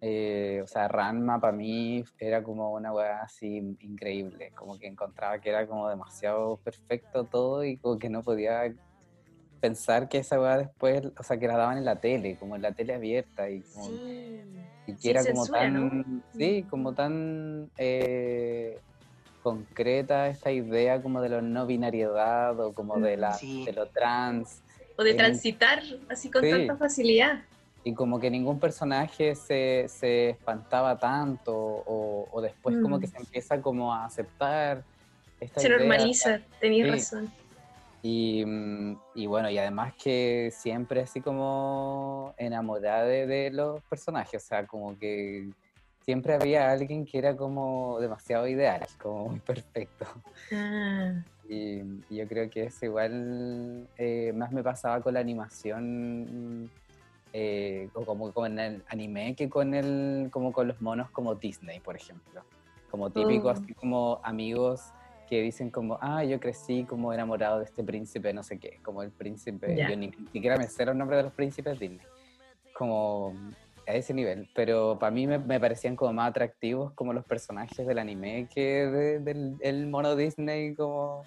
eh, 0.00 0.60
o 0.64 0.66
sea, 0.66 0.88
Ranma 0.88 1.38
para 1.40 1.52
mí 1.52 2.02
era 2.18 2.42
como 2.42 2.72
una 2.72 2.92
weá 2.92 3.20
así 3.22 3.76
increíble, 3.80 4.52
como 4.54 4.78
que 4.78 4.86
encontraba 4.86 5.38
que 5.40 5.50
era 5.50 5.66
como 5.66 5.88
demasiado 5.88 6.56
perfecto 6.58 7.26
todo 7.26 7.64
y 7.64 7.76
como 7.76 7.98
que 7.98 8.08
no 8.08 8.22
podía 8.22 8.74
pensar 9.60 10.08
que 10.08 10.18
esa 10.18 10.40
weá 10.40 10.56
después, 10.56 11.02
o 11.18 11.22
sea, 11.22 11.38
que 11.38 11.46
la 11.46 11.58
daban 11.58 11.76
en 11.76 11.84
la 11.84 12.00
tele, 12.00 12.38
como 12.38 12.56
en 12.56 12.62
la 12.62 12.72
tele 12.72 12.94
abierta 12.94 13.50
y, 13.50 13.60
como, 13.60 13.88
Sí. 13.88 14.42
y 14.86 14.96
que 14.96 15.10
era 15.10 15.20
como 15.22 15.44
censura, 15.44 15.68
¿no? 15.68 15.90
tan, 15.90 16.22
sí, 16.32 16.64
como 16.70 16.94
tan 16.94 17.70
eh, 17.76 18.80
concreta 19.42 20.28
esta 20.28 20.50
idea 20.50 21.02
como 21.02 21.20
de 21.20 21.28
la 21.28 21.42
no 21.42 21.66
binariedad 21.66 22.58
o 22.58 22.72
como 22.72 22.98
de, 23.00 23.18
la, 23.18 23.34
Sí. 23.34 23.64
de 23.66 23.72
lo 23.74 23.90
trans. 23.90 24.62
O 25.00 25.02
de 25.02 25.14
transitar 25.14 25.80
así 26.10 26.30
con 26.30 26.42
Sí. 26.44 26.50
tanta 26.50 26.76
facilidad. 26.76 27.40
Y 27.84 27.94
como 27.94 28.20
que 28.20 28.30
ningún 28.30 28.60
personaje 28.60 29.34
se, 29.34 29.86
se 29.88 30.28
espantaba 30.28 30.98
tanto 30.98 31.56
o, 31.56 32.28
o 32.30 32.40
después 32.42 32.76
como 32.82 32.98
Mm. 32.98 33.00
que 33.00 33.06
se 33.06 33.16
empieza 33.16 33.62
como 33.62 33.94
a 33.94 34.04
aceptar 34.04 34.84
esta 35.40 35.60
Se 35.62 35.68
idea. 35.68 35.78
normaliza, 35.78 36.40
tenías 36.60 36.86
Sí. 36.86 36.92
razón. 36.92 37.32
Y, 38.02 38.44
mm, 38.44 38.98
y 39.14 39.26
bueno, 39.26 39.48
y 39.48 39.56
además 39.56 39.94
que 39.94 40.50
siempre 40.52 41.00
así 41.00 41.22
como 41.22 42.34
enamorada 42.36 43.04
de, 43.04 43.26
de 43.26 43.50
los 43.50 43.82
personajes, 43.84 44.42
o 44.44 44.46
sea, 44.46 44.66
como 44.66 44.98
que 44.98 45.48
siempre 46.04 46.34
había 46.34 46.70
alguien 46.70 47.06
que 47.06 47.16
era 47.16 47.34
como 47.34 47.98
demasiado 48.00 48.46
ideal, 48.46 48.86
como 49.00 49.30
muy 49.30 49.40
perfecto. 49.40 50.06
Ah, 50.52 51.12
Y, 51.52 51.82
y 52.08 52.16
yo 52.18 52.28
creo 52.28 52.48
que 52.48 52.62
eso 52.66 52.86
igual 52.86 53.88
eh, 53.98 54.32
más 54.36 54.52
me 54.52 54.62
pasaba 54.62 55.00
con 55.02 55.14
la 55.14 55.18
animación 55.20 56.70
eh, 57.32 57.88
como 57.92 58.32
con 58.32 58.56
el 58.60 58.84
anime 58.88 59.34
que 59.34 59.50
con 59.50 59.74
el 59.74 60.28
como 60.30 60.52
con 60.52 60.68
los 60.68 60.80
monos 60.80 61.10
como 61.10 61.34
Disney, 61.34 61.80
por 61.80 61.96
ejemplo. 61.96 62.44
Como 62.88 63.10
típico, 63.10 63.48
Oh. 63.48 63.50
así 63.50 63.74
como 63.74 64.20
amigos 64.22 64.80
que 65.28 65.42
dicen 65.42 65.70
como, 65.70 65.98
ah, 66.00 66.22
yo 66.24 66.38
crecí 66.38 66.84
como 66.84 67.12
enamorado 67.12 67.58
de 67.58 67.64
este 67.64 67.82
príncipe, 67.82 68.32
no 68.32 68.44
sé 68.44 68.58
qué, 68.60 68.78
como 68.84 69.02
el 69.02 69.10
príncipe, 69.10 69.74
Ya. 69.76 69.90
yo 69.90 69.96
ni, 69.96 70.06
ni 70.08 70.26
siquiera 70.32 70.56
me 70.56 70.68
sé 70.68 70.86
los 70.86 70.94
nombres 70.94 71.18
de 71.18 71.22
los 71.24 71.32
príncipes 71.32 71.78
Disney, 71.80 72.00
como 72.76 73.32
a 73.88 73.92
ese 73.94 74.14
nivel, 74.14 74.48
pero 74.54 74.98
para 75.00 75.10
mí 75.12 75.26
me, 75.26 75.38
me 75.38 75.58
parecían 75.58 75.94
como 75.96 76.12
más 76.12 76.30
atractivos 76.30 76.92
como 76.94 77.12
los 77.12 77.24
personajes 77.24 77.84
del 77.86 77.98
anime 77.98 78.48
que 78.54 78.86
de- 78.86 79.18
del 79.20 79.56
el 79.60 79.86
mono 79.88 80.14
Disney 80.16 80.74
como 80.76 81.24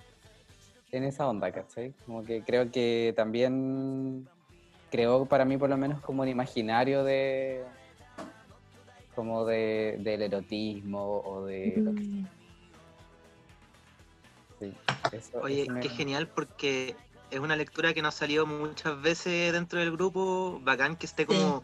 en 0.93 1.03
esa 1.05 1.27
onda, 1.27 1.51
¿cachai? 1.51 1.93
Como 2.05 2.23
que 2.23 2.43
creo 2.43 2.71
que 2.71 3.13
también 3.15 4.27
creó 4.91 5.25
para 5.25 5.43
mí 5.43 5.57
por 5.57 5.69
lo 5.69 5.77
menos 5.77 5.99
como 6.01 6.21
un 6.21 6.27
imaginario 6.29 7.03
de 7.03 7.65
como 9.15 9.45
de, 9.45 9.97
del 9.99 10.21
erotismo 10.23 11.21
o 11.21 11.45
de 11.45 11.81
lo 11.83 11.91
que 11.93 11.99
mm, 11.99 12.27
sí, 14.59 14.73
eso- 15.11 15.39
Oye, 15.41 15.63
eso 15.63 15.71
me- 15.71 15.81
qué 15.81 15.89
genial 15.89 16.27
porque 16.27 16.95
es 17.31 17.39
una 17.39 17.55
lectura 17.55 17.93
que 17.93 18.01
no 18.01 18.07
ha 18.09 18.11
salido 18.11 18.45
muchas 18.45 19.01
veces 19.01 19.51
dentro 19.53 19.79
del 19.79 19.91
grupo, 19.91 20.59
bacán 20.63 20.95
que 20.95 21.07
esté 21.07 21.25
como 21.25 21.63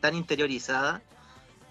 tan 0.00 0.14
interiorizada. 0.14 1.02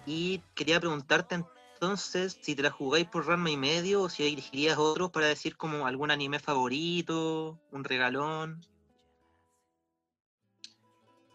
Y 0.06 0.42
quería 0.54 0.80
preguntarte 0.80 1.42
entonces 1.80 2.38
si 2.42 2.54
te 2.54 2.62
la 2.62 2.70
jugáis 2.70 3.06
por 3.06 3.26
Ranma 3.26 3.50
y 3.50 3.56
medio 3.56 4.02
o 4.02 4.08
si 4.10 4.26
elegirías 4.26 4.76
otros 4.76 5.10
para 5.10 5.26
decir 5.26 5.56
como 5.56 5.86
algún 5.86 6.10
anime 6.10 6.38
favorito, 6.38 7.58
un 7.72 7.84
regalón. 7.84 8.60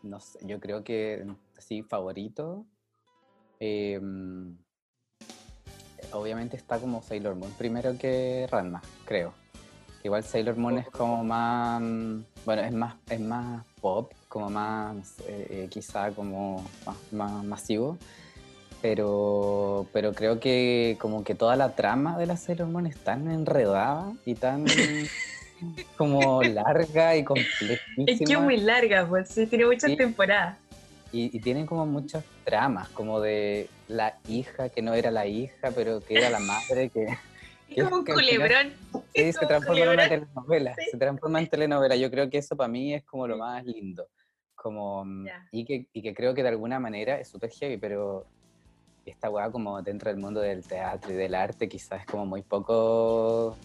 no 0.04 0.20
sé, 0.20 0.38
yo 0.44 0.60
creo 0.60 0.84
que 0.84 1.25
sí, 1.58 1.82
favorito. 1.82 2.64
em, 3.60 4.56
obviamente 6.12 6.58
está 6.58 6.80
como 6.80 7.02
Sailor 7.02 7.34
Moon 7.34 7.52
primero 7.54 7.98
que 7.98 8.46
Ranma, 8.52 8.84
creo. 9.06 9.34
Igual 10.04 10.24
Sailor 10.24 10.58
Moon 10.58 10.78
es 10.78 10.88
como 10.90 11.24
más, 11.24 11.82
bueno, 12.46 12.62
es 12.62 12.72
más, 12.72 12.96
es 13.10 13.20
más 13.20 13.66
pop, 13.82 14.14
como 14.28 14.52
más, 14.52 15.18
eh, 15.22 15.48
eh, 15.50 15.68
quizá 15.72 16.12
como 16.12 16.64
más, 16.86 16.98
más 17.12 17.44
masivo. 17.44 17.98
Pero, 18.89 19.88
pero 19.92 20.13
creo 20.13 20.39
que 20.39 20.96
como 21.01 21.24
que 21.24 21.34
toda 21.34 21.56
la 21.56 21.74
trama 21.75 22.20
de 22.20 22.27
la 22.27 22.38
Sailor 22.38 22.68
Moon 22.68 22.86
es 22.86 22.96
tan 23.04 23.27
enredada 23.32 24.13
y 24.25 24.36
tan 24.36 24.63
como 25.98 26.44
larga 26.44 27.15
y 27.15 27.24
complejísima. 27.24 28.06
Es 28.06 28.20
que 28.20 28.32
es 28.34 28.39
muy 28.39 28.58
larga, 28.58 29.08
pues 29.08 29.30
sí, 29.30 29.48
tiene 29.48 29.65
muchas 29.65 29.89
Sí. 29.89 29.98
temporadas. 29.98 30.60
Y, 31.12 31.36
y 31.36 31.39
tienen 31.39 31.65
como 31.65 31.88
muchas 31.88 32.24
tramas, 32.44 32.88
como 32.89 33.20
de 33.22 33.68
la 33.88 34.13
hija 34.27 34.70
que 34.70 34.84
no 34.84 34.94
era 34.94 35.10
la 35.10 35.25
hija, 35.25 35.72
pero 35.74 36.00
que 36.01 36.20
era 36.20 36.30
la 36.30 36.39
madre, 36.39 36.92
que, 36.92 37.08
Es 37.68 37.84
como 37.86 37.96
un 38.01 38.06
culebrón. 38.06 38.72
Es 39.15 39.36
se 39.36 39.48
transforma 39.48 39.82
en 39.86 39.89
una 39.89 40.08
telenovela. 40.08 40.75
Sí. 40.75 40.92
Se 40.92 40.98
transforma 41.00 41.39
en 41.39 41.48
telenovela. 41.48 41.96
Yo 41.96 42.12
creo 42.12 42.30
que 42.30 42.38
eso 42.38 42.56
para 42.56 42.68
mí 42.68 42.94
es 42.94 43.04
como 43.04 43.25
lo 43.27 43.34
Sí. 43.34 43.39
más 43.39 43.65
lindo. 43.65 44.08
Como, 44.54 45.04
mm, 45.04 45.25
y, 45.51 45.65
que, 45.65 45.88
y 45.92 46.04
que 46.04 46.13
creo 46.13 46.36
que 46.36 46.44
de 46.44 46.50
alguna 46.50 46.80
manera 46.80 47.20
es 47.20 47.27
súper 47.30 47.50
heavy, 47.50 47.77
pero 47.77 48.27
esta 49.05 49.29
weá 49.29 49.51
como 49.51 49.81
dentro 49.81 50.09
del 50.09 50.19
mundo 50.19 50.41
del 50.41 50.63
teatro 50.63 51.12
y 51.12 51.15
del 51.15 51.35
arte 51.35 51.69
quizás 51.69 52.01
es 52.01 52.05
como 52.07 52.25
muy 52.25 52.41
poco 52.41 53.55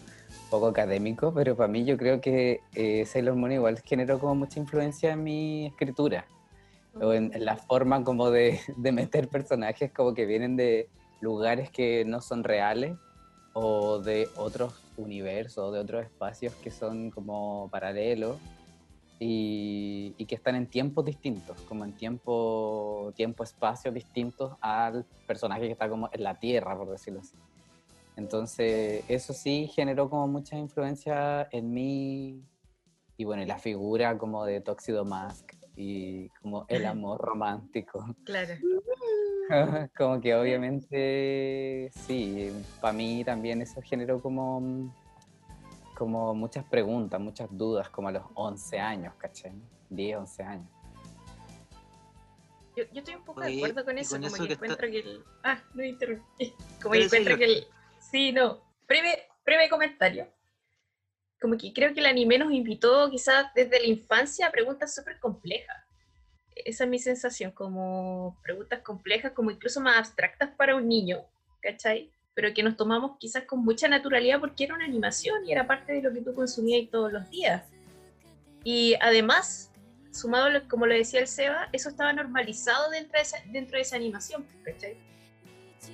poco 0.49 0.67
académico, 0.67 1.33
pero 1.33 1.57
para 1.57 1.69
mí 1.69 1.85
yo 1.85 1.97
creo 1.97 2.21
que 2.21 2.61
eh, 2.75 3.05
Sailor 3.07 3.37
Moon 3.37 3.53
igual 3.53 3.81
generó 3.81 4.19
como 4.19 4.35
mucha 4.35 4.59
influencia 4.59 5.13
en 5.13 5.23
mi 5.23 5.67
escritura 5.67 6.25
o 7.01 7.13
en, 7.13 7.33
en 7.35 7.45
la 7.45 7.57
forma 7.57 8.03
como 8.05 8.31
de, 8.31 8.61
de 8.77 8.93
meter 8.93 9.29
personajes 9.29 9.93
como 9.93 10.15
que 10.15 10.27
vienen 10.27 10.57
de 10.57 10.89
lugares 11.21 11.71
que 11.71 12.05
no 12.05 12.21
son 12.21 12.45
reales 12.45 12.97
o 13.53 13.99
de 13.99 14.29
otros 14.37 14.75
universos, 14.97 15.73
de 15.73 15.81
otros 15.81 16.05
espacios 16.05 16.55
que 16.57 16.71
son 16.71 17.11
como 17.11 17.69
paralelos 17.71 18.37
y, 19.21 20.15
y 20.17 20.25
que 20.25 20.35
están 20.35 20.57
en 20.57 20.67
tiempos 20.67 21.05
distintos, 21.05 21.61
como 21.63 21.85
en 21.85 21.93
tiempo, 21.93 23.13
tiempo, 23.15 23.45
espacio 23.45 23.93
distintos 23.93 24.57
al 24.61 25.05
personaje 25.27 25.67
que 25.67 25.73
está 25.73 25.89
como 25.89 26.09
en 26.11 26.25
la 26.25 26.41
Tierra, 26.41 26.77
por 26.77 26.91
decirlo 26.91 27.21
así. 27.21 27.37
Entonces, 28.17 29.05
eso 29.09 29.33
sí 29.33 29.71
generó 29.75 30.11
como 30.11 30.27
mucha 30.27 30.57
influencia 30.57 31.49
en 31.53 31.73
mí 31.73 32.43
y 33.17 33.25
bueno, 33.25 33.43
y 33.43 33.47
la 33.47 33.59
figura 33.59 34.17
como 34.17 34.47
de 34.47 34.63
Tuxedo 34.63 35.05
Mask 35.05 35.53
y 35.77 36.31
como 36.41 36.65
el 36.69 36.87
amor 36.87 37.21
romántico. 37.23 38.03
Claro. 38.25 38.55
como 39.97 40.21
que 40.21 40.35
obviamente 40.35 41.91
sí, 41.93 42.51
para 42.81 42.95
mí 42.95 43.23
también 43.23 43.61
eso 43.61 43.83
generó 43.83 44.21
como, 44.21 44.91
como 46.01 46.35
muchas 46.35 46.65
preguntas, 46.65 47.21
muchas 47.21 47.47
dudas, 47.51 47.91
como 47.91 48.09
a 48.09 48.13
los 48.13 48.23
11 48.33 48.79
años, 48.79 49.13
¿cachai? 49.19 49.53
10, 49.91 50.17
11 50.17 50.43
años. 50.43 50.67
Yo, 52.75 52.85
yo 52.91 53.01
estoy 53.01 53.17
un 53.17 53.23
poco 53.23 53.43
de 53.43 53.49
Oye, 53.49 53.59
acuerdo 53.59 53.85
con 53.85 53.99
eso, 53.99 54.15
con 54.15 54.23
como 54.23 54.27
eso 54.35 54.43
que, 54.43 54.49
que 54.49 54.55
está- 54.55 54.65
encuentro 54.65 54.91
que 54.91 54.99
el... 55.01 55.25
Ah, 55.45 55.63
no 55.75 55.85
interrumpí. 55.85 56.55
Como 56.83 56.95
que 56.95 57.05
encuentro 57.05 57.37
que 57.37 57.45
el... 57.45 57.67
Sí, 57.99 58.33
no. 58.33 58.63
Breve, 58.89 59.29
breve 59.45 59.69
comentario. 59.69 60.27
Como 61.39 61.59
que 61.59 61.71
creo 61.75 61.93
que 61.93 62.01
el 62.01 62.07
anime 62.07 62.39
nos 62.39 62.51
invitó 62.51 63.11
quizás 63.11 63.53
desde 63.55 63.79
la 63.81 63.87
infancia 63.87 64.47
a 64.47 64.51
preguntas 64.51 64.95
súper 64.95 65.21
complejas. 65.21 65.77
Esa 66.55 66.85
es 66.85 66.91
mi 66.91 66.99
sensación, 66.99 67.51
como 67.51 68.41
preguntas 68.43 68.81
complejas, 68.81 69.33
como 69.33 69.51
incluso 69.51 69.83
más 69.83 69.99
abstractas 69.99 70.49
para 70.57 70.77
un 70.77 70.89
niño, 70.89 71.27
¿cachai? 71.61 72.11
Pero 72.41 72.55
que 72.55 72.63
nos 72.63 72.75
tomamos 72.75 73.19
quizás 73.19 73.45
con 73.45 73.63
mucha 73.63 73.87
naturalidad 73.87 74.41
porque 74.41 74.65
era 74.65 74.75
una 74.75 74.87
animación 74.87 75.45
y 75.45 75.53
era 75.53 75.67
parte 75.67 75.93
de 75.93 76.01
lo 76.01 76.11
que 76.11 76.23
tú 76.23 76.33
consumías 76.33 76.89
todos 76.91 77.13
los 77.13 77.29
días. 77.29 77.65
Y 78.65 78.95
además, 79.03 79.71
sumado, 80.11 80.47
a 80.47 80.61
como 80.67 80.87
lo 80.87 80.95
decía 80.95 81.21
el 81.21 81.27
Seba, 81.27 81.69
eso 81.71 81.91
estaba 81.91 82.15
normalizado 82.15 82.89
dentro 82.93 83.19
de 83.19 83.21
esa, 83.21 83.37
dentro 83.53 83.77
de 83.77 83.83
esa 83.83 83.97
animación, 83.97 84.47
¿cachai? 84.65 84.97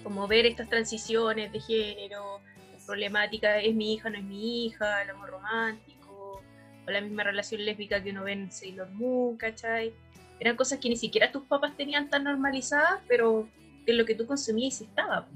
Como 0.04 0.28
ver 0.28 0.46
estas 0.46 0.68
transiciones 0.68 1.50
de 1.50 1.58
género, 1.58 2.40
problemática, 2.86 3.58
es 3.58 3.74
mi 3.74 3.94
hija, 3.94 4.08
no 4.08 4.18
es 4.18 4.22
mi 4.22 4.66
hija, 4.66 5.02
el 5.02 5.10
amor 5.10 5.30
romántico, 5.30 6.44
o 6.86 6.90
la 6.92 7.00
misma 7.00 7.24
relación 7.24 7.64
lésbica 7.64 8.00
que 8.00 8.10
uno 8.10 8.22
ve 8.22 8.34
en 8.34 8.52
Sailor 8.52 8.88
Moon, 8.90 9.36
¿cachai? 9.36 9.92
Eran 10.38 10.54
cosas 10.54 10.78
que 10.78 10.88
ni 10.88 10.96
siquiera 10.96 11.32
tus 11.32 11.42
papás 11.42 11.76
tenían 11.76 12.08
tan 12.08 12.22
normalizadas, 12.22 13.00
pero 13.08 13.48
en 13.84 13.98
lo 13.98 14.04
que 14.04 14.14
tú 14.14 14.26
consumías 14.26 14.74
sí 14.74 14.84
estaba. 14.84 15.26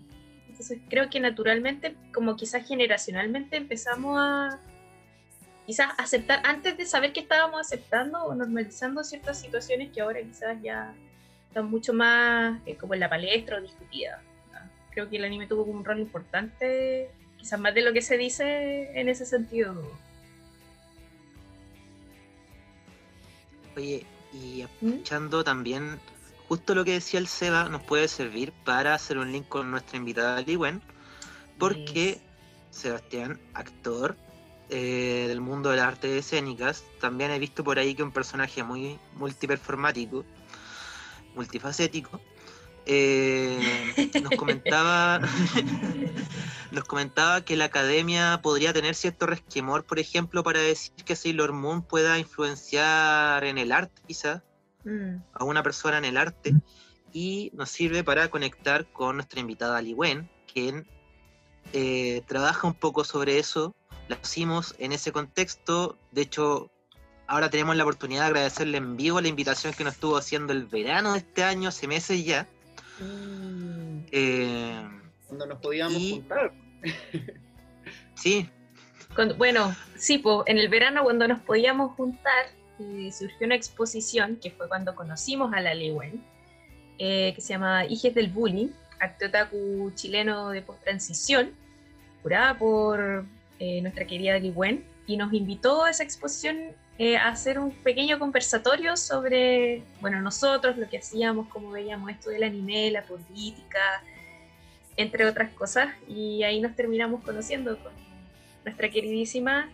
Entonces 0.61 0.83
creo 0.91 1.09
que 1.09 1.21
naturalmente, 1.21 1.97
como 2.13 2.37
quizás 2.37 2.69
generacionalmente, 2.69 3.57
empezamos 3.57 4.19
a 4.19 4.61
quizás 5.65 5.89
aceptar, 5.97 6.43
antes 6.45 6.77
de 6.77 6.85
saber 6.85 7.15
que 7.15 7.21
estábamos 7.21 7.63
aceptando 7.63 8.23
o 8.25 8.35
normalizando 8.35 9.03
ciertas 9.03 9.41
situaciones 9.41 9.91
que 9.91 10.03
ahora 10.03 10.21
quizás 10.21 10.61
ya 10.61 10.93
están 11.49 11.71
mucho 11.71 11.95
más 11.95 12.61
eh, 12.67 12.77
como 12.77 12.93
en 12.93 13.01
la 13.01 13.09
palestra 13.09 13.57
o 13.57 13.63
discutidas. 13.63 14.21
¿no? 14.53 14.59
Creo 14.91 15.09
que 15.09 15.17
el 15.17 15.25
anime 15.25 15.47
tuvo 15.47 15.65
como 15.65 15.79
un 15.79 15.85
rol 15.87 15.99
importante 15.99 17.11
quizás 17.39 17.59
más 17.59 17.75
de 17.75 17.81
lo 17.81 17.95
que 17.95 18.03
se 18.03 18.19
dice 18.19 19.01
en 19.01 19.09
ese 19.09 19.25
sentido. 19.25 19.75
Oye, 23.75 24.05
y 24.35 24.67
¿Mm? 24.83 24.89
escuchando 24.89 25.43
también 25.43 25.99
justo 26.51 26.75
lo 26.75 26.85
que 26.85 26.95
decía 26.95 27.21
el 27.21 27.29
Seba, 27.29 27.69
nos 27.69 27.81
puede 27.85 28.09
servir 28.09 28.53
para 28.65 28.93
hacer 28.93 29.19
un 29.19 29.31
link 29.31 29.47
con 29.47 29.71
nuestra 29.71 29.97
invitada 29.97 30.41
Liwen, 30.41 30.83
porque 31.61 32.15
Yes. 32.15 32.21
Sebastián, 32.73 33.39
actor 33.55 34.17
eh, 34.69 35.27
del 35.29 35.41
mundo 35.41 35.71
de 35.71 35.77
las 35.77 35.87
artes 35.87 36.11
escénicas, 36.11 36.83
también 37.01 37.31
he 37.31 37.39
visto 37.39 37.63
por 37.63 37.79
ahí 37.79 37.95
que 37.95 38.03
un 38.03 38.11
personaje 38.11 38.65
muy 38.65 38.99
multiperformático, 39.15 40.25
multifacético, 41.37 42.21
eh, 42.85 44.11
nos 44.21 44.33
comentaba 44.33 45.21
nos 46.73 46.83
comentaba 46.83 47.45
que 47.45 47.55
la 47.55 47.67
academia 47.67 48.41
podría 48.43 48.73
tener 48.73 48.97
cierto 48.97 49.27
resquemor, 49.27 49.85
por 49.85 50.01
ejemplo, 50.01 50.43
para 50.43 50.59
decir 50.59 50.95
que 51.05 51.15
Sailor 51.15 51.53
Moon 51.53 51.83
pueda 51.83 52.19
influenciar 52.19 53.45
en 53.45 53.57
el 53.57 53.71
arte, 53.71 54.03
quizás, 54.05 54.43
Mm, 54.85 55.17
a 55.35 55.45
una 55.45 55.63
persona 55.63 55.99
en 55.99 56.05
el 56.07 56.17
arte, 56.17 56.55
y 57.13 57.51
nos 57.55 57.71
sirve 57.71 58.05
para 58.05 58.29
conectar 58.29 58.87
con 58.93 59.17
nuestra 59.17 59.41
invitada 59.41 59.83
Li 59.83 59.95
Wen, 59.95 60.29
quien 60.53 60.87
eh, 61.73 62.23
trabaja 62.27 62.67
un 62.67 62.75
poco 62.75 63.05
sobre 63.05 63.39
eso. 63.39 63.75
La 64.09 64.17
pusimos 64.17 64.75
en 64.79 64.93
ese 64.93 65.13
contexto, 65.13 65.99
de 66.13 66.23
hecho, 66.23 66.71
ahora 67.27 67.49
tenemos 67.51 67.77
la 67.77 67.85
oportunidad 67.85 68.23
de 68.23 68.27
agradecerle 68.29 68.79
en 68.79 68.97
vivo 68.97 69.21
la 69.21 69.29
invitación 69.29 69.73
que 69.75 69.85
nos 69.85 69.95
estuvo 69.95 70.17
haciendo 70.17 70.53
el 70.53 70.67
verano 70.67 71.13
de 71.13 71.19
este 71.19 71.45
año, 71.45 71.69
hace 71.69 71.87
meses 71.87 72.25
ya. 72.25 72.49
mm. 73.01 74.07
Eh, 74.13 74.89
Cuando 75.29 75.47
nos 75.47 75.61
podíamos 75.61 75.95
Y- 76.01 76.11
juntar. 76.13 76.53
sí, 78.15 78.49
Cuando- 79.15 79.37
bueno, 79.37 79.75
sí, 79.97 80.19
po, 80.19 80.43
en 80.47 80.59
el 80.59 80.69
verano 80.69 81.03
cuando 81.05 81.27
nos 81.29 81.41
podíamos 81.41 81.95
juntar, 81.97 82.47
eh, 82.81 83.13
surgió 83.13 83.47
una 83.47 83.55
exposición, 83.55 84.37
que 84.37 84.51
fue 84.51 84.69
cuando 84.69 84.95
conocimos 84.95 85.53
a 85.53 85.61
la 85.61 85.75
Liwen, 85.75 86.25
eh, 86.99 87.33
que 87.35 87.41
se 87.41 87.55
llama 87.55 87.85
Hijes 87.87 88.15
del 88.15 88.29
Bullying, 88.29 88.69
arte 88.99 89.27
otaku 89.27 89.93
chileno 89.95 90.51
de 90.51 90.63
post-transición, 90.63 91.53
curada 92.23 92.59
por 92.59 93.25
eh, 93.59 93.81
nuestra 93.81 94.07
querida 94.07 94.39
Liwen, 94.39 94.85
y 95.07 95.17
nos 95.17 95.33
invitó 95.33 95.85
a 95.85 95.91
esa 95.91 96.05
exposición 96.05 96.75
eh, 96.99 97.17
a 97.17 97.29
hacer 97.29 97.59
un 97.59 97.73
pequeño 97.73 98.19
conversatorio 98.19 98.97
sobre, 98.97 99.83
bueno, 100.01 100.21
nosotros, 100.21 100.77
lo 100.77 100.89
que 100.89 100.99
hacíamos, 100.99 101.49
cómo 101.49 101.71
veíamos 101.71 102.11
esto 102.11 102.29
del 102.29 102.43
anime, 102.43 102.91
la 102.91 103.03
política, 103.03 104.03
entre 104.97 105.25
otras 105.25 105.51
cosas, 105.53 105.89
y 106.07 106.43
ahí 106.43 106.61
nos 106.61 106.77
terminamos 106.77 107.23
conociendo 107.23 107.79
con 107.79 107.93
nuestra 108.65 108.91
queridísima. 108.91 109.71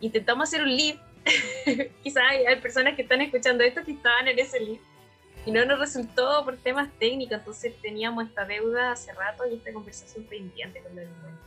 Intentamos 0.00 0.48
hacer 0.48 0.62
un 0.62 0.76
live, 0.76 1.00
quizás 2.02 2.22
hay, 2.28 2.46
hay 2.46 2.60
personas 2.60 2.94
que 2.94 3.02
están 3.02 3.20
escuchando 3.20 3.64
esto 3.64 3.84
que 3.84 3.92
estaban 3.92 4.28
en 4.28 4.38
ese 4.38 4.60
live, 4.60 4.80
y 5.48 5.50
no 5.50 5.64
nos 5.64 5.78
resultó 5.78 6.44
por 6.44 6.58
temas 6.58 6.90
técnicos, 6.98 7.38
entonces 7.38 7.74
teníamos 7.80 8.26
esta 8.26 8.44
deuda 8.44 8.92
hace 8.92 9.14
rato 9.14 9.44
y 9.50 9.54
esta 9.54 9.72
conversación 9.72 10.24
pendiente 10.24 10.82
con 10.82 10.94
la 10.94 11.02
Liwen. 11.02 11.38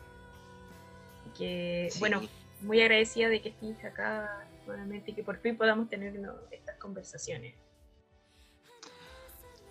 Que, 1.38 1.90
sí. 1.92 2.00
bueno, 2.00 2.22
muy 2.62 2.82
agradecida 2.82 3.30
de 3.30 3.42
que 3.42 3.50
estés 3.50 3.84
acá 3.86 4.48
nuevamente 4.66 5.12
y 5.12 5.14
que 5.14 5.24
por 5.24 5.38
fin 5.38 5.56
podamos 5.56 5.88
tener 5.88 6.14
¿no? 6.16 6.34
estas 6.50 6.78
conversaciones. 6.78 7.54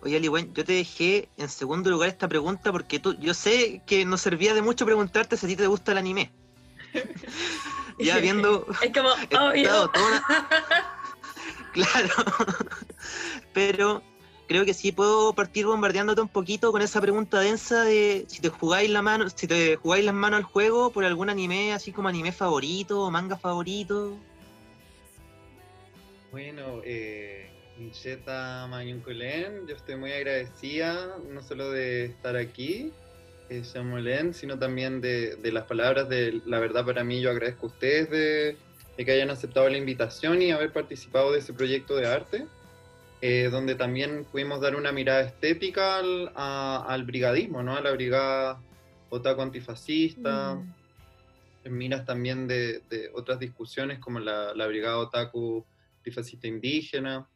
Oye, 0.03 0.17
Ali, 0.17 0.29
bueno, 0.29 0.53
yo 0.55 0.65
te 0.65 0.75
dejé 0.75 1.29
en 1.37 1.49
segundo 1.49 1.91
lugar 1.91 2.09
esta 2.09 2.29
pregunta 2.29 2.73
porque 2.73 3.01
tú, 3.01 3.15
yo 3.19 3.35
sé 3.35 3.83
que 3.85 4.05
nos 4.05 4.21
servía 4.21 4.55
de 4.55 4.63
mucho 4.63 4.87
preguntarte 4.87 5.37
si 5.37 5.47
a 5.47 5.49
ti 5.49 5.57
te 5.57 5.67
gusta 5.67 5.91
el 5.91 5.99
anime. 5.99 6.31
ya 8.03 8.19
viendo 8.21 8.67
Es 8.83 8.93
como, 8.93 9.11
obvio. 9.49 9.91
una- 9.95 10.25
Claro. 11.73 12.15
Pero 13.53 14.03
creo 14.49 14.65
que 14.65 14.75
sí 14.75 14.91
puedo 14.91 15.33
partir 15.35 15.67
bombardeándote 15.67 16.21
un 16.21 16.29
poquito 16.29 16.73
con 16.73 16.83
esa 16.83 17.01
pregunta 17.01 17.39
densa 17.39 17.85
de 17.85 18.25
si 18.29 18.41
te 18.43 18.49
jugáis 18.49 18.91
la 18.91 19.03
mano, 19.03 19.29
si 19.31 19.47
te 19.47 19.77
jugáis 19.77 20.05
las 20.05 20.15
manos 20.15 20.39
al 20.39 20.45
juego 20.45 20.91
por 20.91 21.05
algún 21.05 21.31
anime, 21.31 21.73
así 21.73 21.93
como 21.93 22.09
anime 22.09 22.33
favorito 22.33 23.03
o 23.03 23.11
manga 23.11 23.37
favorito. 23.37 24.17
Bueno, 26.33 26.81
eh, 26.85 27.51
Mayunculen, 28.69 29.67
yo 29.67 29.75
estoy 29.75 29.97
muy 29.97 30.13
agradecida 30.13 31.17
no 31.29 31.43
solo 31.43 31.71
de 31.71 32.07
estar 32.07 32.37
aquí, 32.37 32.93
eh, 33.51 33.63
Shamolen, 33.63 34.33
sino 34.33 34.59
también 34.59 35.01
de, 35.01 35.37
de 35.37 35.53
las 35.53 35.65
palabras 35.65 36.09
de 36.09 36.41
la 36.47 36.59
verdad 36.61 36.85
para 36.87 37.05
mí. 37.05 37.21
Yo 37.21 37.31
agradezco 37.31 37.67
a 37.67 37.71
ustedes 37.71 38.09
de, 38.11 38.57
de 38.97 39.05
que 39.05 39.13
hayan 39.13 39.31
aceptado 39.31 39.69
la 39.69 39.77
invitación 39.77 40.41
y 40.41 40.51
haber 40.53 40.73
participado 40.73 41.33
de 41.33 41.41
ese 41.41 41.53
proyecto 41.53 41.97
de 41.97 42.07
arte, 42.07 42.47
eh, 43.21 43.49
donde 43.51 43.75
también 43.75 44.25
pudimos 44.25 44.61
dar 44.61 44.77
una 44.77 44.93
mirada 44.93 45.21
estética 45.23 45.99
al, 45.99 46.33
a- 46.35 46.85
al 46.89 47.05
brigadismo, 47.05 47.63
¿no? 47.63 47.77
a 47.77 47.81
la 47.81 47.93
brigada 47.93 48.63
otaku 49.11 49.43
antifascista 49.43 50.55
Mm, 50.55 50.75
en 51.65 51.77
miras 51.77 52.07
también 52.07 52.49
de, 52.49 52.81
de 52.89 53.11
otras 53.13 53.39
discusiones 53.39 53.99
como 53.99 54.19
la, 54.19 54.55
la 54.55 54.67
Brigada 54.67 54.97
Otaku 54.97 55.67
Antifascista 55.99 56.47
Indígena. 56.47 57.29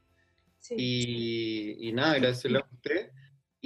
sí. 0.61 0.75
Y, 0.79 1.89
y 1.89 1.93
nada, 1.93 2.13
agradecerle 2.13 2.61
a 2.61 2.67
usted. 2.73 3.11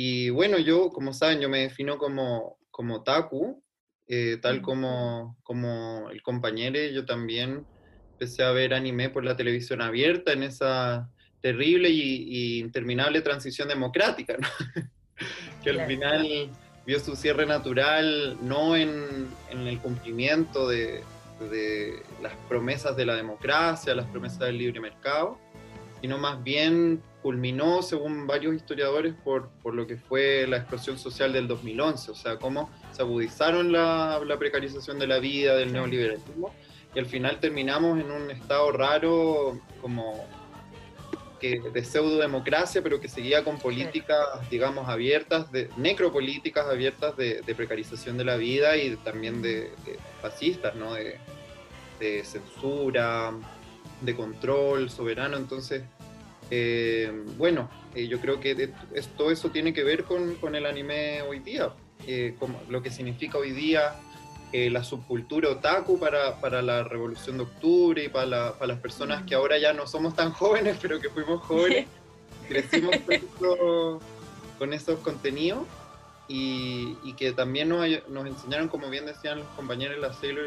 Y 0.00 0.30
bueno, 0.30 0.58
yo, 0.58 0.90
como 0.90 1.12
saben, 1.12 1.40
yo 1.40 1.48
me 1.48 1.62
defino 1.62 1.98
como, 1.98 2.56
como 2.70 2.98
otaku, 2.98 3.60
eh, 4.06 4.38
tal 4.40 4.62
como, 4.62 5.36
como 5.42 6.08
el 6.10 6.22
compañero, 6.22 6.78
yo 6.94 7.04
también 7.04 7.66
empecé 8.12 8.44
a 8.44 8.52
ver 8.52 8.74
anime 8.74 9.10
por 9.10 9.24
la 9.24 9.36
televisión 9.36 9.82
abierta 9.82 10.32
en 10.32 10.44
esa 10.44 11.10
terrible 11.40 11.90
y, 11.90 12.02
y 12.28 12.58
interminable 12.60 13.22
transición 13.22 13.66
democrática, 13.66 14.36
¿no? 14.38 14.46
que 15.64 15.70
al 15.70 15.84
final 15.88 16.48
vio 16.86 17.00
su 17.00 17.16
cierre 17.16 17.44
natural 17.44 18.38
no 18.40 18.76
en, 18.76 19.26
en 19.50 19.66
el 19.66 19.80
cumplimiento 19.80 20.68
de, 20.68 21.02
de 21.50 22.04
las 22.22 22.34
promesas 22.48 22.96
de 22.96 23.04
la 23.04 23.16
democracia, 23.16 23.96
las 23.96 24.06
promesas 24.06 24.38
del 24.38 24.58
libre 24.58 24.80
mercado, 24.80 25.40
sino 26.00 26.18
más 26.18 26.42
bien 26.42 27.02
culminó, 27.22 27.82
según 27.82 28.26
varios 28.26 28.54
historiadores, 28.54 29.14
por, 29.24 29.48
por 29.62 29.74
lo 29.74 29.86
que 29.86 29.96
fue 29.96 30.46
la 30.46 30.58
explosión 30.58 30.98
social 30.98 31.32
del 31.32 31.48
2011, 31.48 32.10
o 32.10 32.14
sea, 32.14 32.38
cómo 32.38 32.70
se 32.92 33.02
agudizaron 33.02 33.72
la, 33.72 34.20
la 34.24 34.38
precarización 34.38 34.98
de 34.98 35.06
la 35.06 35.18
vida, 35.18 35.56
del 35.56 35.72
neoliberalismo, 35.72 36.54
y 36.94 36.98
al 36.98 37.06
final 37.06 37.40
terminamos 37.40 38.00
en 38.00 38.10
un 38.10 38.30
estado 38.30 38.72
raro 38.72 39.60
como 39.82 40.26
que 41.38 41.60
de 41.60 41.84
pseudo 41.84 42.18
democracia, 42.18 42.82
pero 42.82 43.00
que 43.00 43.08
seguía 43.08 43.44
con 43.44 43.58
políticas, 43.58 44.26
digamos, 44.50 44.88
abiertas, 44.88 45.52
de, 45.52 45.70
necropolíticas 45.76 46.66
abiertas 46.66 47.16
de, 47.16 47.42
de 47.42 47.54
precarización 47.54 48.16
de 48.16 48.24
la 48.24 48.36
vida 48.36 48.76
y 48.76 48.96
también 48.96 49.40
de, 49.40 49.70
de 49.84 49.98
fascistas, 50.20 50.74
¿no? 50.74 50.94
De, 50.94 51.18
de 52.00 52.24
censura, 52.24 53.32
de 54.00 54.14
control 54.16 54.90
soberano. 54.90 55.36
Entonces, 55.36 55.82
eh, 56.50 57.12
bueno, 57.36 57.68
eh, 57.94 58.06
yo 58.08 58.20
creo 58.20 58.40
que 58.40 58.54
de- 58.54 58.72
es- 58.94 59.08
todo 59.16 59.30
eso 59.30 59.50
tiene 59.50 59.72
que 59.72 59.84
ver 59.84 60.04
con, 60.04 60.34
con 60.36 60.54
el 60.54 60.66
anime 60.66 61.22
hoy 61.22 61.40
día, 61.40 61.70
eh, 62.06 62.34
como 62.38 62.60
lo 62.68 62.82
que 62.82 62.90
significa 62.90 63.38
hoy 63.38 63.50
día 63.52 63.94
la 64.50 64.82
subcultura 64.82 65.50
otaku 65.50 65.98
para, 66.00 66.40
para 66.40 66.62
la 66.62 66.82
revolución 66.82 67.36
de 67.36 67.42
octubre 67.42 68.02
y 68.04 68.08
para, 68.08 68.24
la- 68.24 68.52
para 68.54 68.68
las 68.68 68.78
personas 68.80 69.24
que 69.24 69.34
ahora 69.34 69.58
ya 69.58 69.74
no 69.74 69.86
somos 69.86 70.16
tan 70.16 70.32
jóvenes, 70.32 70.78
pero 70.82 70.98
que 71.00 71.10
fuimos 71.10 71.42
jóvenes, 71.42 71.86
crecimos 72.48 72.96
con, 73.04 73.12
eso- 73.14 74.00
con 74.58 74.72
esos 74.72 75.00
contenidos 75.00 75.64
y, 76.28 76.96
y 77.04 77.12
que 77.12 77.32
también 77.32 77.68
nos, 77.68 77.86
nos 78.08 78.26
enseñaron, 78.26 78.68
como 78.68 78.88
bien 78.88 79.04
decían 79.04 79.40
los 79.40 79.48
compañeros, 79.48 79.98
la 79.98 80.14
Sailor 80.14 80.44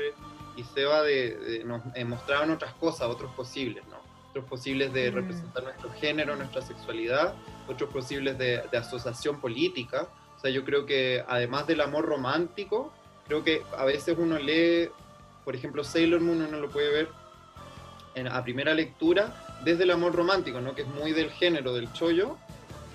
y 0.61 0.73
Seba, 0.73 1.01
de, 1.01 1.35
de- 1.37 1.63
nos 1.63 1.81
eh, 1.95 2.05
mostraban 2.05 2.51
otras 2.51 2.73
cosas, 2.75 3.07
otros 3.07 3.31
posibles, 3.33 3.83
¿no? 3.89 3.97
Otros 4.29 4.45
posibles 4.45 4.93
de 4.93 5.11
Mm. 5.11 5.15
representar 5.15 5.63
nuestro 5.63 5.91
género, 5.93 6.35
nuestra 6.35 6.61
sexualidad, 6.61 7.33
otros 7.67 7.89
posibles 7.89 8.37
de, 8.37 8.61
de 8.71 8.77
asociación 8.77 9.41
política. 9.41 10.07
O 10.37 10.39
sea, 10.39 10.49
yo 10.51 10.63
creo 10.63 10.85
que 10.85 11.23
además 11.27 11.67
del 11.67 11.81
amor 11.81 12.05
romántico, 12.05 12.91
creo 13.27 13.43
que 13.43 13.61
a 13.77 13.85
veces 13.85 14.15
uno 14.17 14.39
lee, 14.39 14.89
por 15.43 15.55
ejemplo, 15.55 15.83
Sailor 15.83 16.21
Moon, 16.21 16.41
uno 16.41 16.59
lo 16.59 16.69
puede 16.69 16.91
ver 16.91 17.09
en, 18.15 18.27
a 18.27 18.43
primera 18.43 18.73
lectura 18.73 19.59
desde 19.63 19.83
el 19.83 19.91
amor 19.91 20.13
romántico, 20.15 20.59
¿no? 20.61 20.73
que 20.75 20.81
es 20.83 20.87
muy 20.87 21.11
del 21.13 21.29
género 21.31 21.73
del 21.73 21.91
chollo, 21.93 22.37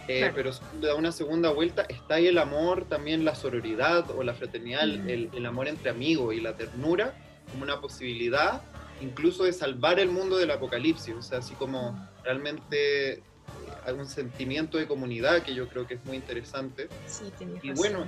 eh, 0.09 0.19
Claro. 0.21 0.33
pero 0.37 0.51
le 0.81 0.87
da 0.89 0.95
una 0.95 1.11
segunda 1.13 1.51
vuelta, 1.51 1.83
está 1.89 2.15
ahí 2.17 2.27
el 2.29 2.39
amor, 2.39 2.85
también 2.85 3.25
la 3.25 3.35
sororidad 3.35 4.11
o 4.11 4.23
la 4.23 4.35
fraternidad, 4.35 4.87
Mm. 4.87 5.09
el, 5.09 5.31
el 5.35 5.47
amor 5.47 5.69
entre 5.69 5.91
amigos 5.91 6.35
y 6.35 6.41
la 6.41 6.57
ternura 6.57 7.15
como 7.51 7.63
una 7.65 7.81
posibilidad 7.81 8.63
incluso 9.01 9.45
de 9.45 9.53
salvar 9.53 10.01
el 10.01 10.09
mundo 10.11 10.39
del 10.39 10.51
apocalipsis, 10.51 11.15
o 11.15 11.21
sea, 11.23 11.39
así 11.39 11.55
como 11.55 11.99
realmente 12.25 13.13
eh, 13.13 13.93
un 13.95 14.07
sentimiento 14.07 14.79
de 14.79 14.87
comunidad 14.89 15.43
que 15.43 15.55
yo 15.55 15.69
creo 15.69 15.87
que 15.87 15.95
es 15.95 16.05
muy 16.07 16.17
interesante. 16.17 16.89
Sí, 17.07 17.31
Y 17.63 17.73
bueno, 17.73 18.07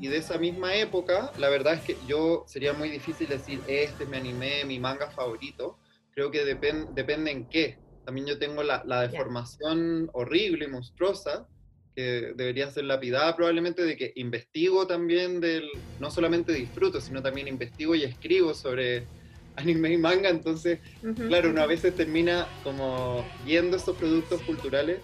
y 0.00 0.08
de 0.08 0.16
esa 0.16 0.38
misma 0.38 0.74
época, 0.74 1.30
la 1.36 1.50
verdad 1.50 1.74
es 1.74 1.82
que 1.82 1.96
yo 2.06 2.44
sería 2.46 2.72
muy 2.72 2.88
difícil 2.88 3.28
decir, 3.28 3.60
este 3.66 4.04
es 4.04 4.08
mi 4.10 4.16
anime, 4.16 4.64
mi 4.64 4.78
manga 4.80 5.10
favorito. 5.10 5.78
Creo 6.14 6.30
que 6.30 6.42
depen- 6.44 6.88
depende 6.94 7.30
en 7.30 7.46
qué. 7.46 7.78
También 8.06 8.26
yo 8.26 8.38
tengo 8.38 8.62
la, 8.62 8.82
la 8.86 9.02
deformación 9.02 10.08
horrible 10.14 10.64
y 10.64 10.68
monstruosa, 10.68 11.46
que 11.94 12.32
debería 12.36 12.70
ser 12.70 12.84
lapidada 12.84 13.34
probablemente, 13.36 13.82
de 13.82 13.96
que 13.96 14.12
investigo 14.16 14.86
también 14.86 15.40
del, 15.40 15.68
no 15.98 16.10
solamente 16.10 16.52
disfruto, 16.52 17.00
sino 17.00 17.22
también 17.22 17.48
investigo 17.48 17.94
y 17.94 18.04
escribo 18.04 18.54
sobre 18.54 19.06
anime 19.56 19.92
y 19.92 19.98
manga, 19.98 20.28
entonces 20.28 20.78
Ujú. 21.02 21.26
claro, 21.28 21.50
uno 21.50 21.62
a 21.62 21.66
veces 21.66 21.94
termina 21.94 22.46
como 22.62 23.24
viendo 23.44 23.76
estos 23.76 23.96
productos 23.96 24.40
culturales 24.42 24.98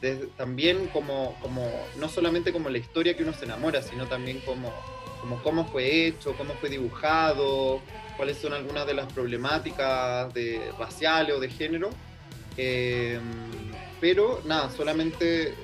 desde- 0.00 0.26
también 0.36 0.88
como, 0.88 1.36
como, 1.40 1.70
no 1.98 2.08
solamente 2.08 2.52
como 2.52 2.68
la 2.68 2.78
historia 2.78 3.16
que 3.16 3.22
uno 3.22 3.32
se 3.32 3.44
enamora, 3.44 3.80
sino 3.80 4.06
también 4.06 4.40
como, 4.40 4.72
como 5.20 5.42
cómo 5.42 5.64
fue 5.66 6.06
hecho, 6.06 6.34
cómo 6.36 6.52
fue 6.54 6.68
dibujado, 6.68 7.80
cuáles 8.16 8.36
son 8.38 8.52
algunas 8.52 8.86
de 8.86 8.94
las 8.94 9.10
problemáticas 9.12 10.32
de, 10.34 10.60
raciales 10.78 11.34
o 11.36 11.40
de 11.40 11.48
género. 11.48 11.90
Eh, 12.56 13.18
pero 14.00 14.42
nada, 14.44 14.70
solamente 14.70 15.54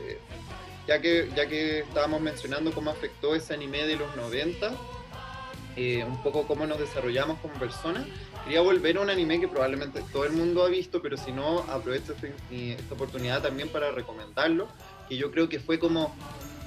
ya 0.90 1.00
que, 1.00 1.30
ya 1.36 1.46
que 1.46 1.78
estábamos 1.78 2.20
mencionando 2.20 2.72
cómo 2.72 2.90
afectó 2.90 3.36
ese 3.36 3.54
anime 3.54 3.86
de 3.86 3.94
los 3.94 4.16
90, 4.16 4.72
eh, 5.76 6.02
un 6.02 6.20
poco 6.20 6.48
cómo 6.48 6.66
nos 6.66 6.80
desarrollamos 6.80 7.38
como 7.38 7.54
personas, 7.54 8.08
quería 8.42 8.60
volver 8.60 8.96
a 8.96 9.02
un 9.02 9.08
anime 9.08 9.38
que 9.38 9.46
probablemente 9.46 10.02
todo 10.12 10.24
el 10.24 10.32
mundo 10.32 10.64
ha 10.64 10.68
visto, 10.68 11.00
pero 11.00 11.16
si 11.16 11.30
no, 11.30 11.60
aprovecho 11.60 12.12
esta, 12.14 12.26
esta 12.50 12.94
oportunidad 12.94 13.40
también 13.40 13.68
para 13.68 13.92
recomendarlo, 13.92 14.66
que 15.08 15.16
yo 15.16 15.30
creo 15.30 15.48
que 15.48 15.60
fue 15.60 15.78
como 15.78 16.12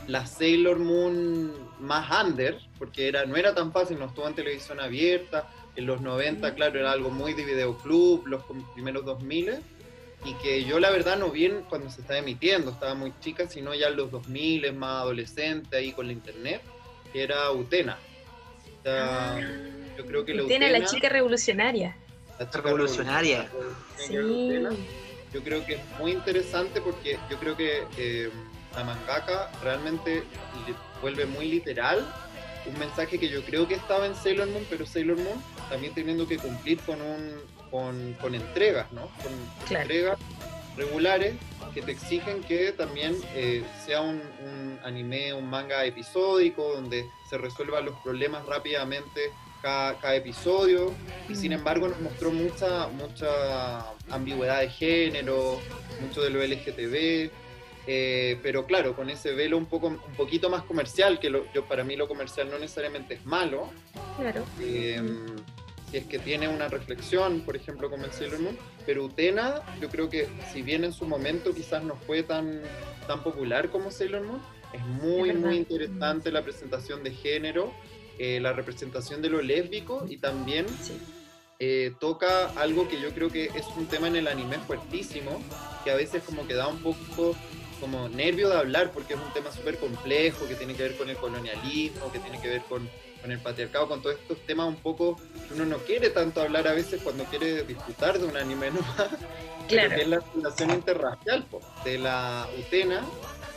la 0.08 0.26
Sailor 0.26 0.80
Moon 0.80 1.52
más 1.82 2.24
under, 2.26 2.58
porque 2.80 3.10
era, 3.10 3.26
no 3.26 3.36
era 3.36 3.54
tan 3.54 3.74
fácil, 3.74 4.00
no 4.00 4.06
estuvo 4.06 4.26
en 4.26 4.36
televisión 4.36 4.80
abierta, 4.80 5.50
en 5.76 5.86
los 5.86 6.00
90, 6.00 6.56
claro, 6.56 6.80
era 6.80 6.94
algo 6.94 7.10
muy 7.10 7.34
de 7.34 7.44
videoclub, 7.44 8.26
los 8.28 8.42
primeros 8.74 9.04
2000, 9.04 9.60
y 10.26 10.34
que 10.36 10.64
yo 10.64 10.80
la 10.80 10.90
verdad 10.90 11.18
no 11.18 11.30
vi 11.30 11.46
en- 11.46 11.64
cuando 11.64 11.90
se 11.90 12.02
estaba 12.02 12.20
emitiendo, 12.20 12.72
estaba 12.72 12.94
muy 12.96 13.14
chica, 13.20 13.48
sino 13.48 13.74
ya 13.74 13.88
en 13.88 13.98
los 13.98 14.10
2000, 14.12 14.72
más 14.74 15.02
adolescente, 15.02 15.76
ahí 15.78 15.92
con 15.92 16.08
la 16.08 16.14
internet, 16.14 16.62
que 17.12 17.24
era 17.24 17.52
Utena. 17.52 17.98
O 18.80 18.84
sea, 18.84 19.38
yo 19.98 20.06
creo 20.06 20.26
que 20.26 20.34
la 20.34 20.46
Tiene 20.46 20.72
la 20.72 20.80
Utena- 20.80 20.90
chica 20.90 21.10
revolucionaria. 21.10 21.98
la 22.40 22.50
chica 22.50 22.62
Revolucionaria. 22.62 23.50
Sí. 23.98 24.18
Utena, 24.18 24.70
yo 25.34 25.44
creo 25.44 25.66
que 25.66 25.76
es 25.76 25.82
muy 26.00 26.12
interesante 26.12 26.80
porque 26.82 27.18
yo 27.30 27.38
creo 27.40 27.56
que 27.58 27.84
eh, 27.98 28.30
la 28.76 28.84
mangaka 28.84 29.52
realmente 29.62 30.24
vuelve 31.02 31.26
muy 31.26 31.48
literal 31.48 32.06
un 32.66 32.80
mensaje 32.80 33.20
que 33.20 33.28
yo 33.30 33.44
creo 33.44 33.68
que 33.68 33.74
estaba 33.76 34.06
en 34.06 34.16
Sailor 34.16 34.48
Moon, 34.48 34.66
pero 34.70 34.86
Sailor 34.86 35.18
Moon 35.18 35.42
también 35.70 35.94
teniendo 35.94 36.26
que 36.28 36.38
cumplir 36.38 36.80
con 36.82 37.02
un 37.02 37.36
con, 37.78 38.14
con 38.22 38.36
entregas, 38.36 38.92
¿no? 38.94 39.08
Con 39.24 39.32
Claro. 39.68 39.82
entregas 39.82 40.20
regulares 40.78 41.34
que 41.74 41.82
te 41.82 41.92
exigen 41.92 42.44
que 42.44 42.72
también 42.72 43.16
eh, 43.34 43.64
sea 43.84 44.02
un, 44.02 44.22
un 44.46 44.80
anime, 44.84 45.34
un 45.34 45.50
manga 45.50 45.84
episódico, 45.84 46.72
donde 46.76 47.04
se 47.32 47.40
resuelvan 47.40 47.86
los 47.86 47.96
problemas 48.02 48.46
rápidamente 48.46 49.32
cada, 49.64 49.98
cada 50.00 50.16
episodio. 50.16 50.94
Y 51.28 51.34
sin 51.36 51.50
Mm. 51.50 51.56
embargo 51.56 51.88
nos 51.88 52.00
mostró 52.00 52.30
mucha, 52.32 52.88
mucha 52.90 53.80
ambigüedad 54.12 54.60
de 54.62 54.70
género, 54.70 55.60
mucho 56.00 56.22
de 56.22 56.30
lo 56.30 56.44
LGTB. 56.44 57.32
eh, 57.86 58.40
pero 58.42 58.66
claro, 58.66 58.96
con 58.96 59.10
ese 59.10 59.34
velo 59.34 59.58
un, 59.58 59.66
poco, 59.66 59.88
un 59.88 59.98
poquito 60.16 60.50
más 60.50 60.64
comercial, 60.64 61.20
que 61.20 61.30
lo- 61.30 61.52
yo, 61.54 61.66
para 61.66 61.84
mí 61.84 61.98
lo 61.98 62.08
comercial 62.08 62.50
no 62.50 62.58
necesariamente 62.58 63.16
es 63.16 63.26
malo, 63.26 63.70
Claro. 64.18 64.46
eh, 64.62 65.02
si 65.94 66.00
es 66.00 66.06
que 66.08 66.18
tiene 66.18 66.48
una 66.48 66.70
reflexión, 66.70 67.42
por 67.42 67.56
ejemplo, 67.56 67.88
como 67.88 68.06
el 68.06 68.12
Sailor 68.12 68.40
Moon, 68.40 68.58
pero 68.84 69.04
Utena, 69.04 69.62
yo 69.80 69.90
creo 69.90 70.10
que 70.10 70.28
si 70.52 70.64
bien 70.64 70.84
en 70.84 70.92
su 70.92 71.06
momento 71.06 71.54
quizás 71.54 71.84
no 71.84 71.96
fue 71.96 72.24
tan, 72.24 72.62
tan 73.06 73.22
popular 73.22 73.70
como 73.70 73.92
Sailor 73.92 74.24
Moon, 74.24 74.42
es 74.74 74.82
muy, 75.04 75.30
Es 75.30 75.36
muy 75.38 75.56
interesante 75.56 76.32
la 76.32 76.42
presentación 76.42 77.04
de 77.04 77.12
género, 77.12 77.72
eh, 78.18 78.40
la 78.40 78.54
representación 78.54 79.22
de 79.22 79.30
lo 79.30 79.44
lésbico 79.44 80.04
y 80.10 80.18
también 80.18 80.66
Sí. 80.82 80.98
eh, 81.60 81.94
toca 82.00 82.48
algo 82.60 82.88
que 82.88 83.00
yo 83.00 83.12
creo 83.12 83.30
que 83.30 83.46
es 83.46 83.68
un 83.78 83.86
tema 83.86 84.08
en 84.08 84.16
el 84.16 84.28
anime 84.28 84.58
fuertísimo, 84.66 85.40
que 85.84 85.92
a 85.92 85.96
veces 85.96 86.24
como 86.24 86.48
que 86.48 86.56
da 86.56 86.68
un 86.68 86.80
poco 86.82 87.36
como 87.80 88.10
nervio 88.10 88.50
de 88.50 88.56
hablar 88.56 88.92
porque 88.94 89.14
es 89.14 89.20
un 89.20 89.32
tema 89.32 89.52
súper 89.52 89.78
complejo, 89.78 90.48
que 90.48 90.56
tiene 90.56 90.74
que 90.74 90.82
ver 90.82 90.98
con 90.98 91.08
el 91.12 91.18
colonialismo, 91.18 92.12
que 92.12 92.18
tiene 92.18 92.42
que 92.42 92.50
ver 92.50 92.62
con, 92.64 92.90
con 93.24 93.32
el 93.32 93.40
patriarcado, 93.40 93.88
con 93.88 94.02
todos 94.02 94.18
estos 94.18 94.38
temas 94.46 94.68
un 94.68 94.76
poco 94.76 95.16
que 95.48 95.54
uno 95.54 95.66
no 95.66 95.78
quiere 95.78 96.10
tanto 96.10 96.42
hablar 96.42 96.68
a 96.68 96.74
veces 96.74 97.02
cuando 97.02 97.24
quiere 97.24 97.64
disfrutar 97.64 98.20
de 98.20 98.26
un 98.26 98.36
anime 98.38 98.70
nomás, 98.70 99.08
Claro. 99.70 99.96
que 99.96 100.02
es 100.02 100.08
la 100.10 100.20
relación 100.36 100.72
interracial 100.72 101.46
po, 101.46 101.62
de 101.86 101.98
la 101.98 102.46
Utena, 102.60 103.02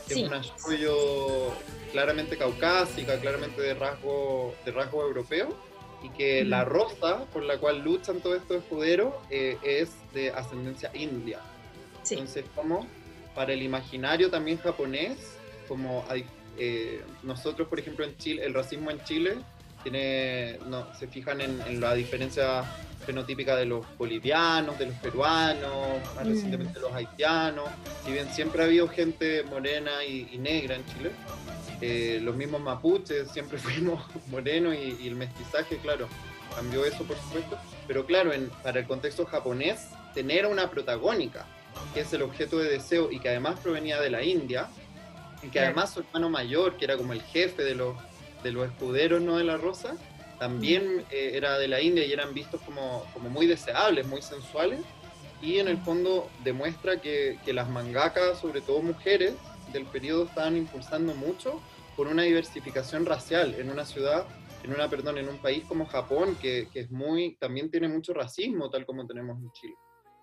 que 0.07 0.13
Sí. 0.13 0.21
es 0.21 0.27
una 0.29 0.41
shoujo 0.41 1.53
claramente 1.91 2.37
caucásica, 2.37 3.19
claramente 3.19 3.61
de 3.61 3.73
rasgo, 3.73 4.55
de 4.63 4.71
rasgo 4.71 5.01
europeo, 5.05 5.49
y 6.01 6.07
que 6.11 6.41
Ujú. 6.43 6.49
la 6.49 6.63
rosa 6.63 7.25
por 7.33 7.43
la 7.43 7.57
cual 7.57 7.79
luchan 7.81 8.21
todos 8.21 8.37
estos 8.37 8.63
escuderos 8.63 9.13
eh, 9.29 9.57
es 9.63 9.89
de 10.13 10.31
ascendencia 10.31 10.91
india. 10.93 11.41
Sí. 12.03 12.13
Entonces, 12.13 12.45
como 12.55 12.87
para 13.35 13.51
el 13.51 13.61
imaginario 13.61 14.29
también 14.31 14.59
japonés, 14.59 15.17
como 15.67 16.05
hay, 16.07 16.25
eh, 16.57 17.03
nosotros, 17.21 17.67
por 17.67 17.79
ejemplo, 17.81 18.05
en 18.05 18.15
Chile, 18.15 18.45
el 18.45 18.53
racismo 18.53 18.91
en 18.91 19.03
Chile 19.03 19.35
tiene, 19.89 20.59
no, 20.67 20.85
se 20.99 21.07
fijan 21.07 21.39
en, 21.39 21.61
en 21.65 21.79
la 21.79 21.93
diferencia 21.93 22.63
fenotípica 23.05 23.55
de 23.55 23.65
los 23.65 23.85
bolivianos, 23.97 24.77
de 24.77 24.87
los 24.87 24.95
peruanos, 24.95 25.71
más 26.15 26.25
Mm. 26.25 26.29
recientemente 26.29 26.79
los 26.79 26.91
haitianos. 26.93 27.69
Si 28.05 28.11
bien 28.11 28.27
siempre 28.33 28.61
ha 28.61 28.65
habido 28.65 28.87
gente 28.89 29.43
morena 29.43 30.03
y, 30.03 30.27
y 30.33 30.37
negra 30.39 30.75
en 30.75 30.85
Chile, 30.87 31.11
eh, 31.79 32.19
los 32.21 32.35
mismos 32.35 32.59
mapuches 32.61 33.31
siempre 33.31 33.57
fuimos 33.65 34.03
morenos 34.27 34.75
y, 34.75 34.97
y 35.01 35.07
el 35.07 35.15
mestizaje, 35.15 35.77
claro, 35.77 36.07
cambió 36.55 36.83
eso 36.83 37.03
por 37.05 37.17
supuesto. 37.17 37.57
Pero 37.87 38.05
claro, 38.05 38.33
en, 38.33 38.49
para 38.61 38.79
el 38.81 38.87
contexto 38.87 39.25
japonés, 39.25 39.87
tener 40.13 40.45
a 40.45 40.49
una 40.49 40.69
protagónica, 40.69 41.45
que 41.93 42.01
es 42.01 42.11
el 42.11 42.23
objeto 42.23 42.57
de 42.57 42.69
deseo 42.69 43.09
y 43.11 43.19
que 43.19 43.29
además 43.29 43.59
provenía 43.61 44.01
de 44.01 44.09
la 44.09 44.21
India, 44.23 44.67
y 45.43 45.47
que 45.49 45.59
además 45.59 45.93
su 45.93 45.99
hermano 46.01 46.29
mayor, 46.29 46.75
que 46.77 46.85
era 46.85 46.97
como 46.97 47.13
el 47.13 47.21
jefe 47.21 47.63
de 47.63 47.75
los, 47.75 47.95
de 48.43 48.51
los 48.51 48.67
escuderos 48.67 49.21
¿no? 49.21 49.37
de 49.37 49.43
la 49.43 49.57
Rosa, 49.57 49.95
también 50.39 51.03
eh, 51.11 51.31
era 51.33 51.57
de 51.57 51.67
la 51.67 51.81
India 51.81 52.05
y 52.05 52.13
eran 52.13 52.33
vistos 52.33 52.61
como, 52.61 53.05
como 53.13 53.29
muy 53.29 53.47
deseables, 53.47 54.07
muy 54.07 54.21
sensuales. 54.21 54.81
Y 55.41 55.59
en 55.59 55.67
el 55.67 55.77
fondo 55.77 56.29
demuestra 56.43 56.99
que, 56.99 57.39
que 57.45 57.53
las 57.53 57.69
mangakas, 57.69 58.39
sobre 58.39 58.61
todo 58.61 58.81
mujeres 58.81 59.33
del 59.71 59.85
periodo, 59.85 60.25
estaban 60.25 60.57
impulsando 60.57 61.13
mucho 61.13 61.61
por 61.95 62.07
una 62.07 62.23
diversificación 62.23 63.05
racial 63.05 63.55
en 63.57 63.69
una 63.69 63.85
ciudad, 63.85 64.25
en 64.63 64.73
una, 64.73 64.89
perdón, 64.89 65.17
en 65.17 65.29
un 65.29 65.37
país 65.37 65.63
como 65.67 65.85
Japón, 65.85 66.37
que, 66.41 66.67
que 66.71 66.81
es 66.81 66.91
muy, 66.91 67.35
también 67.37 67.69
tiene 67.69 67.87
mucho 67.87 68.13
racismo, 68.13 68.69
tal 68.69 68.85
como 68.85 69.05
tenemos 69.05 69.39
en 69.39 69.51
Chile. 69.51 69.75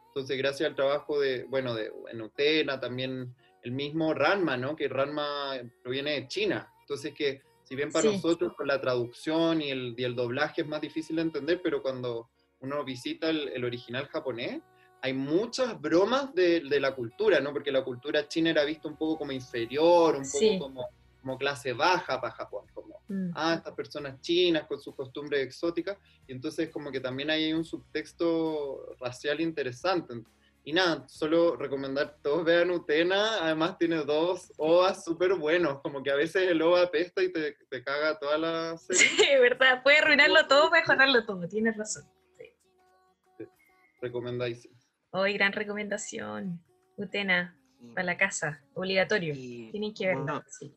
Entonces, 0.09 0.39
gracias 0.39 0.69
al 0.69 0.77
trabajo 0.77 1.19
de, 1.19 1.45
bueno, 1.45 1.75
de 1.75 1.93
en 2.13 2.23
Utena, 2.23 2.79
también 2.79 3.35
el 3.65 3.73
mismo 3.73 4.15
Ranma, 4.15 4.57
¿no? 4.57 4.77
Que 4.77 4.87
Ranma 4.87 5.55
proviene 5.83 6.13
de 6.13 6.29
China. 6.29 6.73
Entonces, 6.83 7.13
que 7.15 7.43
si 7.65 7.75
bien 7.75 7.91
para 7.91 8.09
Sí. 8.09 8.15
nosotros 8.15 8.53
con 8.57 8.67
la 8.69 8.81
traducción 8.81 9.61
y 9.61 9.71
el, 9.71 9.95
y 9.97 10.05
el 10.05 10.15
doblaje 10.15 10.63
es 10.63 10.69
más 10.69 10.81
difícil 10.81 11.17
de 11.17 11.23
entender, 11.23 11.61
pero 11.63 11.83
cuando 11.83 12.31
uno 12.61 12.85
visita 12.85 13.29
el, 13.31 13.49
el 13.49 13.65
original 13.65 14.07
japonés, 14.09 14.63
hay 15.01 15.13
muchas 15.13 15.79
bromas 15.81 16.33
de, 16.35 16.61
de 16.61 16.81
la 16.81 16.95
cultura, 16.95 17.41
¿no? 17.41 17.53
Porque 17.53 17.73
la 17.73 17.85
cultura 17.85 18.27
china 18.29 18.51
era 18.51 18.65
vista 18.65 18.89
un 18.89 18.97
poco 18.97 19.19
como 19.19 19.33
inferior, 19.33 20.15
un 20.17 20.23
poco 20.23 20.39
Sí. 20.39 20.59
como, 20.59 20.87
como 21.21 21.37
clase 21.37 21.73
baja 21.75 22.21
para 22.21 22.33
Japón, 22.35 22.67
como, 22.73 22.95
Mm. 23.07 23.33
ah, 23.35 23.55
estas 23.57 23.75
personas 23.75 24.19
chinas 24.23 24.67
con 24.67 24.81
sus 24.81 24.95
costumbres 24.97 25.45
exóticas, 25.45 25.99
y 26.27 26.33
entonces 26.33 26.71
como 26.71 26.91
que 26.91 27.01
también 27.01 27.29
hay 27.29 27.53
un 27.53 27.63
subtexto 27.65 28.97
racial 28.99 29.41
interesante. 29.43 30.15
Y 30.67 30.73
nada, 30.73 31.07
solo 31.09 31.57
recomendar, 31.57 32.17
todos 32.23 32.43
vean 32.43 32.71
Utena, 32.71 33.45
además 33.45 33.77
tiene 33.77 33.97
dos 33.97 34.51
OVAs 34.57 35.05
súper 35.05 35.35
buenos, 35.35 35.83
como 35.83 36.03
que 36.03 36.11
a 36.11 36.15
veces 36.15 36.49
el 36.49 36.63
OVA 36.63 36.85
apesta 36.85 37.23
y 37.23 37.31
te, 37.31 37.55
te 37.69 37.85
caga 37.85 38.19
toda 38.19 38.39
la 38.39 38.79
serie. 38.79 39.03
Sí, 39.03 39.27
verdad. 39.41 39.83
Puede 39.83 39.99
arruinarlo 39.99 40.47
todo, 40.49 40.71
mejorarlo 40.71 41.27
todo. 41.27 41.47
Tienes 41.47 41.77
razón. 41.77 42.05
Recomendadísimo. 44.01 44.75
Hoy, 45.11 45.35
gran 45.35 45.53
recomendación. 45.53 46.63
Utena, 46.97 47.57
para 47.95 48.05
la 48.05 48.17
casa. 48.17 48.63
Obligatorio. 48.75 49.35
Y, 49.37 49.71
Tienen 49.71 49.93
que 49.95 50.07
verlo. 50.07 50.23
bueno, 50.25 50.45
Sí. 50.49 50.75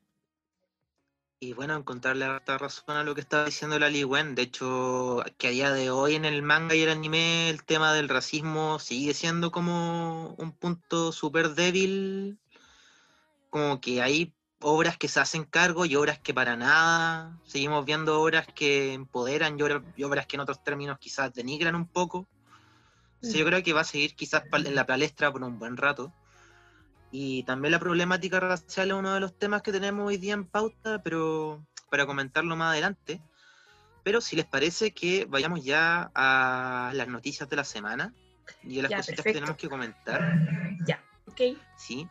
Y 1.40 1.54
bueno, 1.54 1.76
encontrarle 1.76 2.26
harta 2.26 2.58
razón 2.58 2.98
a 2.98 3.04
lo 3.04 3.14
que 3.14 3.22
estaba 3.22 3.46
diciendo 3.46 3.78
la 3.78 3.90
Li 3.90 4.04
Wen. 4.04 4.34
De 4.36 4.42
hecho, 4.44 5.24
que 5.38 5.48
a 5.48 5.52
día 5.52 5.72
de 5.72 5.92
hoy 5.92 6.16
en 6.16 6.26
el 6.26 6.42
manga 6.42 6.76
y 6.76 6.82
el 6.82 6.90
anime 6.90 7.50
el 7.50 7.64
tema 7.64 7.94
del 7.94 8.10
racismo 8.10 8.80
sigue 8.80 9.14
siendo 9.14 9.52
como 9.52 10.34
un 10.38 10.52
punto 10.52 11.12
súper 11.12 11.50
débil 11.54 12.40
como 13.50 13.80
que 13.80 14.02
hay 14.02 14.34
obras 14.62 14.98
que 14.98 15.08
se 15.08 15.20
hacen 15.20 15.44
cargo 15.44 15.86
y 15.86 15.96
obras 15.96 16.20
que 16.20 16.34
para 16.34 16.56
nada. 16.56 17.40
Seguimos 17.46 17.86
viendo 17.86 18.20
obras 18.22 18.48
que 18.56 18.94
empoderan 18.94 19.58
y 19.60 20.04
obras, 20.04 20.26
que 20.28 20.36
en 20.36 20.42
otros 20.42 20.64
términos 20.64 20.98
quizás 21.00 21.34
denigran 21.34 21.76
un 21.76 21.88
poco. 21.88 22.28
Sí, 23.22 23.38
yo 23.38 23.46
Mm. 23.46 23.48
creo 23.48 23.64
que 23.64 23.74
va 23.74 23.82
a 23.82 23.86
seguir 23.86 24.16
quizás 24.16 24.44
en 24.52 24.76
la 24.76 24.86
palestra 24.86 25.32
por 25.32 25.44
un 25.44 25.60
buen 25.60 25.78
rato. 25.78 26.12
Y 27.20 27.42
también 27.46 27.72
la 27.72 27.80
problemática 27.80 28.40
racial 28.40 28.92
es 28.92 28.94
uno 28.94 29.12
de 29.16 29.20
los 29.20 29.34
temas 29.34 29.64
que 29.64 29.72
tenemos 29.72 30.08
hoy 30.08 30.18
día 30.18 30.36
en 30.36 30.46
pauta, 30.46 31.02
pero 31.02 31.66
para 31.90 32.06
comentarlo 32.06 32.56
más 32.56 32.74
adelante. 32.74 33.20
Pero 34.04 34.22
si 34.22 34.36
les 34.36 34.46
parece 34.46 34.92
que 34.92 35.26
vayamos 35.26 35.64
ya 35.64 36.12
a 36.14 36.92
las 36.94 37.08
noticias 37.08 37.50
de 37.50 37.56
la 37.56 37.64
semana 37.64 38.14
y 38.62 38.78
a 38.78 38.84
las 38.84 38.92
Ya, 38.92 38.98
cositas 38.98 39.26
que 39.26 39.34
tenemos 39.34 39.58
que 39.58 39.68
comentar. 39.68 40.32
Ya, 40.86 41.04
ok. 41.26 41.58
Sí. 41.76 42.08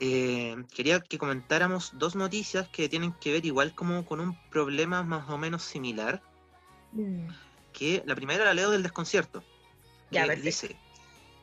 Eh, 0.00 0.56
quería 0.74 0.98
que 0.98 1.16
comentáramos 1.16 1.92
dos 1.94 2.16
noticias 2.16 2.66
que 2.66 2.88
tienen 2.88 3.12
que 3.12 3.30
ver 3.30 3.46
igual 3.46 3.76
como 3.76 4.04
con 4.04 4.18
un 4.18 4.36
problema 4.50 5.04
más 5.04 5.30
o 5.30 5.38
menos 5.38 5.62
similar, 5.62 6.20
Mm, 6.90 7.28
que 7.72 8.02
la 8.06 8.16
primera 8.16 8.44
la 8.44 8.54
leo 8.54 8.72
del 8.72 8.82
desconcierto, 8.82 9.44
Ya, 10.10 10.26
que 10.26 10.34
dice, 10.34 10.76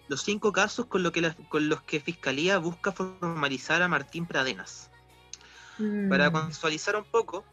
los 0.09 0.23
cinco 0.23 0.51
casos 0.51 0.87
con, 0.87 1.03
lo 1.03 1.11
que 1.13 1.21
la- 1.21 1.35
con 1.49 1.69
los 1.69 1.83
que 1.83 2.01
Fiscalía 2.01 2.57
busca 2.57 2.91
formalizar 2.91 3.81
a 3.81 3.87
Martín 3.87 4.25
Pradenas. 4.27 4.91
Para 6.09 6.29
Mm, 6.29 6.33
contextualizar 6.33 6.95
un 6.97 7.05
poco, 7.05 7.45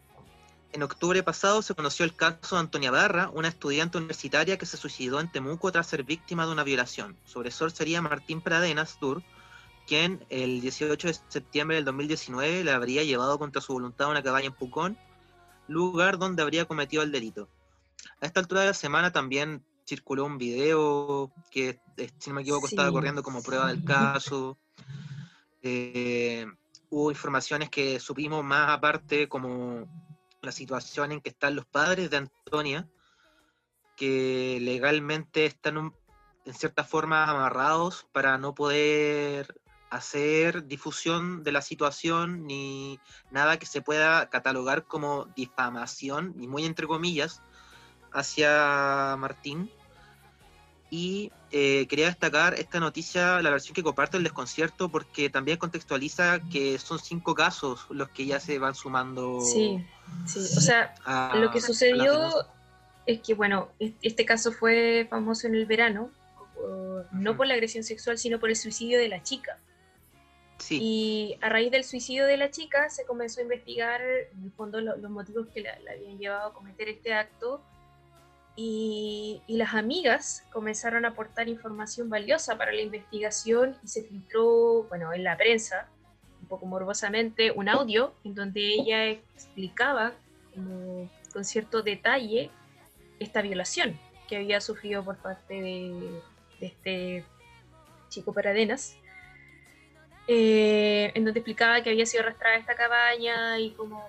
en 0.73 0.83
octubre 0.83 1.23
pasado 1.23 1.63
se 1.63 1.75
conoció 1.75 2.05
el 2.05 2.17
caso 2.17 2.57
de 2.57 2.61
Antonia 2.61 2.91
Barra, 2.91 3.31
una 3.31 3.49
estudiante 3.49 3.99
universitaria 3.99 4.59
que 4.59 4.67
se 4.67 4.77
suicidó 4.77 5.21
en 5.21 5.31
Temuco 5.31 5.71
tras 5.71 5.87
ser 5.87 6.03
víctima 6.05 6.47
de 6.47 6.53
una 6.53 6.65
violación. 6.65 7.21
Su 7.25 7.39
agresor 7.41 7.71
sería 7.73 8.03
Martín 8.03 8.41
Pradenas 8.43 8.99
Dur, 9.01 9.23
quien 9.87 10.27
el 10.31 10.61
18 10.61 11.09
de 11.09 11.17
septiembre 11.29 11.77
del 11.77 11.85
2019 11.85 12.65
la 12.65 12.75
habría 12.75 13.05
llevado 13.05 13.39
contra 13.39 13.63
su 13.63 13.75
voluntad 13.75 14.09
a 14.09 14.11
una 14.11 14.23
cabaña 14.23 14.47
en 14.49 14.55
Pucón, 14.55 14.99
lugar 15.69 16.19
donde 16.19 16.43
habría 16.43 16.65
cometido 16.65 17.03
el 17.03 17.13
delito. 17.13 17.49
A 18.21 18.27
esta 18.27 18.41
altura 18.41 18.63
de 18.63 18.69
la 18.69 18.75
semana 18.75 19.13
también 19.13 19.65
circuló 19.87 20.25
un 20.25 20.37
video 20.39 21.31
que, 21.51 21.81
eh, 21.97 22.11
si 22.19 22.31
no 22.31 22.37
me 22.37 22.43
equivoco, 22.43 22.67
estaba 22.67 22.89
corriendo 22.93 23.23
como 23.23 23.43
prueba 23.43 23.69
del 23.69 23.85
caso. 23.85 24.59
Eh, 25.63 26.47
hubo 26.91 27.11
informaciones 27.11 27.71
que 27.71 27.99
supimos 28.01 28.45
más 28.45 28.71
aparte, 28.71 29.29
como 29.29 29.87
la 30.43 30.53
situación 30.53 31.13
en 31.13 31.21
que 31.21 31.31
están 31.31 31.57
los 31.57 31.67
padres 31.67 32.11
de 32.11 32.19
Antonia, 32.19 32.89
que 33.97 34.59
legalmente 34.61 35.47
están 35.47 35.79
un- 35.79 35.95
en 36.45 36.55
cierta 36.55 36.85
forma 36.85 37.25
amarrados 37.25 38.07
para 38.13 38.39
no 38.39 38.55
poder 38.55 39.61
hacer 39.91 40.67
difusión 40.67 41.43
de 41.43 41.53
la 41.53 41.63
situación 41.63 42.47
ni 42.47 42.99
nada 43.31 43.59
que 43.59 43.67
se 43.67 43.83
pueda 43.83 44.29
catalogar 44.29 44.85
como 44.85 45.27
difamación, 45.37 46.35
ni 46.37 46.47
muy 46.47 46.65
entre 46.65 46.87
comillas, 46.87 47.41
hacia 48.13 49.17
Martín. 49.19 49.71
Y 50.91 51.33
eh, 51.51 51.87
quería 51.89 52.07
destacar 52.07 52.55
esta 52.55 52.79
noticia, 52.81 53.43
la 53.43 53.51
versión 53.51 53.75
que 53.75 53.83
comparte 53.83 54.17
el 54.17 54.23
desconcierto, 54.23 54.89
porque 54.89 55.31
también 55.31 55.59
contextualiza 55.59 56.41
que 56.51 56.79
son 56.79 56.99
cinco 56.99 57.35
casos 57.35 57.87
los 57.91 58.09
que 58.11 58.27
ya 58.27 58.39
se 58.41 58.59
van 58.59 58.75
sumando 58.75 59.41
Sí, 59.41 59.85
sí. 60.27 60.39
O 60.57 60.61
sea, 60.61 60.95
a- 61.05 61.37
lo 61.41 61.51
que 61.51 61.61
sucedió 61.61 62.31
es 63.05 63.21
que, 63.21 63.35
bueno, 63.35 63.71
es- 63.79 63.95
este 64.03 64.25
caso 64.25 64.53
fue 64.53 65.07
famoso 65.11 65.47
en 65.49 65.55
el 65.57 65.67
verano, 65.67 66.11
no 67.13 67.37
por 67.37 67.47
la 67.47 67.55
agresión 67.55 67.85
sexual, 67.85 68.19
sino 68.19 68.39
por 68.41 68.51
el 68.51 68.57
suicidio 68.57 68.99
de 68.99 69.09
la 69.09 69.23
chica. 69.23 69.59
Sí, 70.59 70.79
Y 70.81 71.39
a 71.43 71.49
raíz 71.51 71.71
del 71.71 71.85
suicidio 71.85 72.27
de 72.27 72.37
la 72.39 72.51
chica 72.51 72.89
se 72.89 73.05
comenzó 73.05 73.41
a 73.41 73.43
investigar, 73.43 74.01
en 74.01 74.45
el 74.45 74.53
fondo, 74.53 74.81
lo- 74.81 74.97
los 74.97 75.11
motivos 75.11 75.49
que 75.53 75.61
la, 75.61 75.79
la 75.81 75.93
habían 75.93 76.19
llevado 76.19 76.49
a 76.49 76.53
cometer 76.55 76.89
este 76.89 77.13
acto. 77.13 77.63
Y, 78.57 79.43
las 79.49 79.75
amigas 79.75 80.45
comenzaron 80.51 81.05
a 81.05 81.09
aportar 81.09 81.49
información 81.49 82.09
valiosa 82.09 82.57
para 82.57 82.73
la 82.73 82.81
investigación 82.81 83.77
y 83.85 83.89
se 83.89 84.03
filtró, 84.03 84.85
bueno, 84.89 85.13
en 85.13 85.25
la 85.25 85.37
prensa, 85.37 85.89
un 86.41 86.49
poco 86.49 86.67
morbosamente, 86.67 87.51
un 87.51 87.69
audio 87.69 88.15
en 88.25 88.35
donde 88.35 88.61
ella 88.61 89.07
explicaba 89.07 90.15
con 91.33 91.45
cierto 91.45 91.83
detalle 91.83 92.51
esta 93.21 93.43
violación 93.43 93.99
que 94.27 94.37
había 94.37 94.61
sufrido 94.61 95.05
por 95.05 95.17
parte 95.17 95.55
de, 95.55 96.21
este 96.61 97.25
chico 98.09 98.33
Paradenas 98.33 98.97
eh, 100.29 101.13
en 101.15 101.25
donde 101.25 101.41
explicaba 101.41 101.83
que 101.83 101.91
había 101.91 102.07
sido 102.07 102.23
arrastrada 102.23 102.57
esta 102.57 102.75
cabaña 102.75 103.59
y 103.59 103.71
cómo 103.73 104.09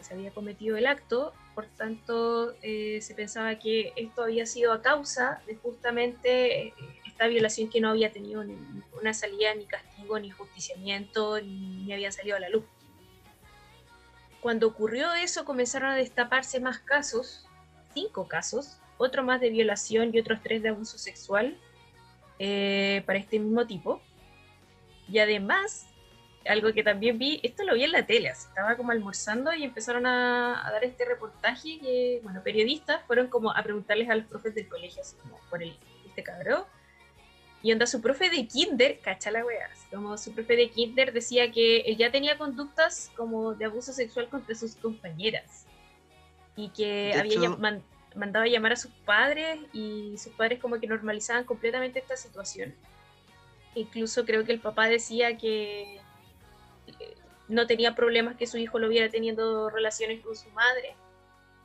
se 0.00 0.14
había 0.14 0.32
cometido 0.32 0.76
el 0.76 0.86
acto. 0.86 1.32
Por 1.54 1.66
tanto, 1.66 2.54
eh, 2.62 3.00
se 3.02 3.14
pensaba 3.14 3.58
que 3.58 3.92
esto 3.96 4.22
había 4.22 4.46
sido 4.46 4.72
a 4.72 4.80
causa 4.80 5.42
de 5.46 5.56
justamente 5.56 6.68
eh, 6.68 6.74
esta 7.06 7.26
violación 7.26 7.68
que 7.68 7.80
no 7.80 7.90
había 7.90 8.10
tenido 8.10 8.42
ni 8.42 8.56
una 8.98 9.12
salida, 9.12 9.54
ni 9.54 9.66
castigo, 9.66 10.18
ni 10.18 10.30
justiciamiento, 10.30 11.40
ni, 11.40 11.84
ni 11.84 11.92
había 11.92 12.10
salido 12.10 12.36
a 12.36 12.40
la 12.40 12.48
luz. 12.48 12.64
Cuando 14.40 14.66
ocurrió 14.66 15.12
eso, 15.14 15.44
comenzaron 15.44 15.90
a 15.90 15.96
destaparse 15.96 16.58
más 16.58 16.78
casos, 16.78 17.46
cinco 17.94 18.26
casos, 18.26 18.78
otro 18.98 19.22
más 19.22 19.40
de 19.40 19.50
violación 19.50 20.10
y 20.12 20.18
otros 20.18 20.40
tres 20.42 20.62
de 20.62 20.70
abuso 20.70 20.98
sexual 20.98 21.56
eh, 22.38 23.02
para 23.06 23.18
este 23.18 23.38
mismo 23.38 23.66
tipo. 23.66 24.00
Y 25.08 25.18
además, 25.18 25.86
algo 26.46 26.72
que 26.72 26.82
también 26.82 27.18
vi, 27.18 27.40
esto 27.42 27.64
lo 27.64 27.74
vi 27.74 27.84
en 27.84 27.92
la 27.92 28.06
tele, 28.06 28.28
así, 28.30 28.46
estaba 28.48 28.76
como 28.76 28.92
almorzando 28.92 29.52
y 29.54 29.64
empezaron 29.64 30.06
a, 30.06 30.66
a 30.66 30.70
dar 30.72 30.84
este 30.84 31.04
reportaje 31.04 31.78
que, 31.80 32.20
bueno, 32.22 32.42
periodistas 32.42 33.02
fueron 33.06 33.28
como 33.28 33.50
a 33.50 33.62
preguntarles 33.62 34.08
a 34.10 34.14
los 34.14 34.26
profes 34.26 34.54
del 34.54 34.68
colegio, 34.68 35.02
así 35.02 35.16
como 35.16 35.38
por 35.50 35.62
el, 35.62 35.76
este 36.06 36.22
cabrón. 36.22 36.64
Y 37.64 37.70
onda, 37.72 37.86
su 37.86 38.00
profe 38.00 38.28
de 38.28 38.46
kinder, 38.48 38.98
cacha 39.00 39.30
la 39.30 39.44
como 39.90 40.18
su 40.18 40.34
profe 40.34 40.56
de 40.56 40.68
kinder 40.70 41.12
decía 41.12 41.52
que 41.52 41.82
él 41.82 41.96
ya 41.96 42.10
tenía 42.10 42.36
conductas 42.36 43.10
como 43.16 43.54
de 43.54 43.66
abuso 43.66 43.92
sexual 43.92 44.28
contra 44.28 44.54
sus 44.56 44.74
compañeras. 44.74 45.66
Y 46.56 46.70
que 46.70 47.12
De 47.14 47.20
había 47.20 47.32
hecho- 47.32 47.42
llam- 47.42 47.58
man- 47.58 47.82
mandado 48.16 48.44
a 48.44 48.48
llamar 48.48 48.72
a 48.72 48.76
sus 48.76 48.90
padres 49.06 49.58
y 49.72 50.18
sus 50.18 50.32
padres 50.34 50.58
como 50.58 50.80
que 50.80 50.86
normalizaban 50.88 51.44
completamente 51.44 52.00
esta 52.00 52.16
situación. 52.16 52.74
Incluso 53.74 54.26
creo 54.26 54.44
que 54.44 54.52
el 54.52 54.60
papá 54.60 54.88
decía 54.88 55.38
que 55.38 56.00
no 57.48 57.66
tenía 57.66 57.94
problemas 57.94 58.36
que 58.36 58.46
su 58.46 58.56
hijo 58.58 58.78
lo 58.78 58.88
viera 58.88 59.08
teniendo 59.10 59.68
relaciones 59.70 60.22
con 60.22 60.34
su 60.36 60.48
madre, 60.50 60.94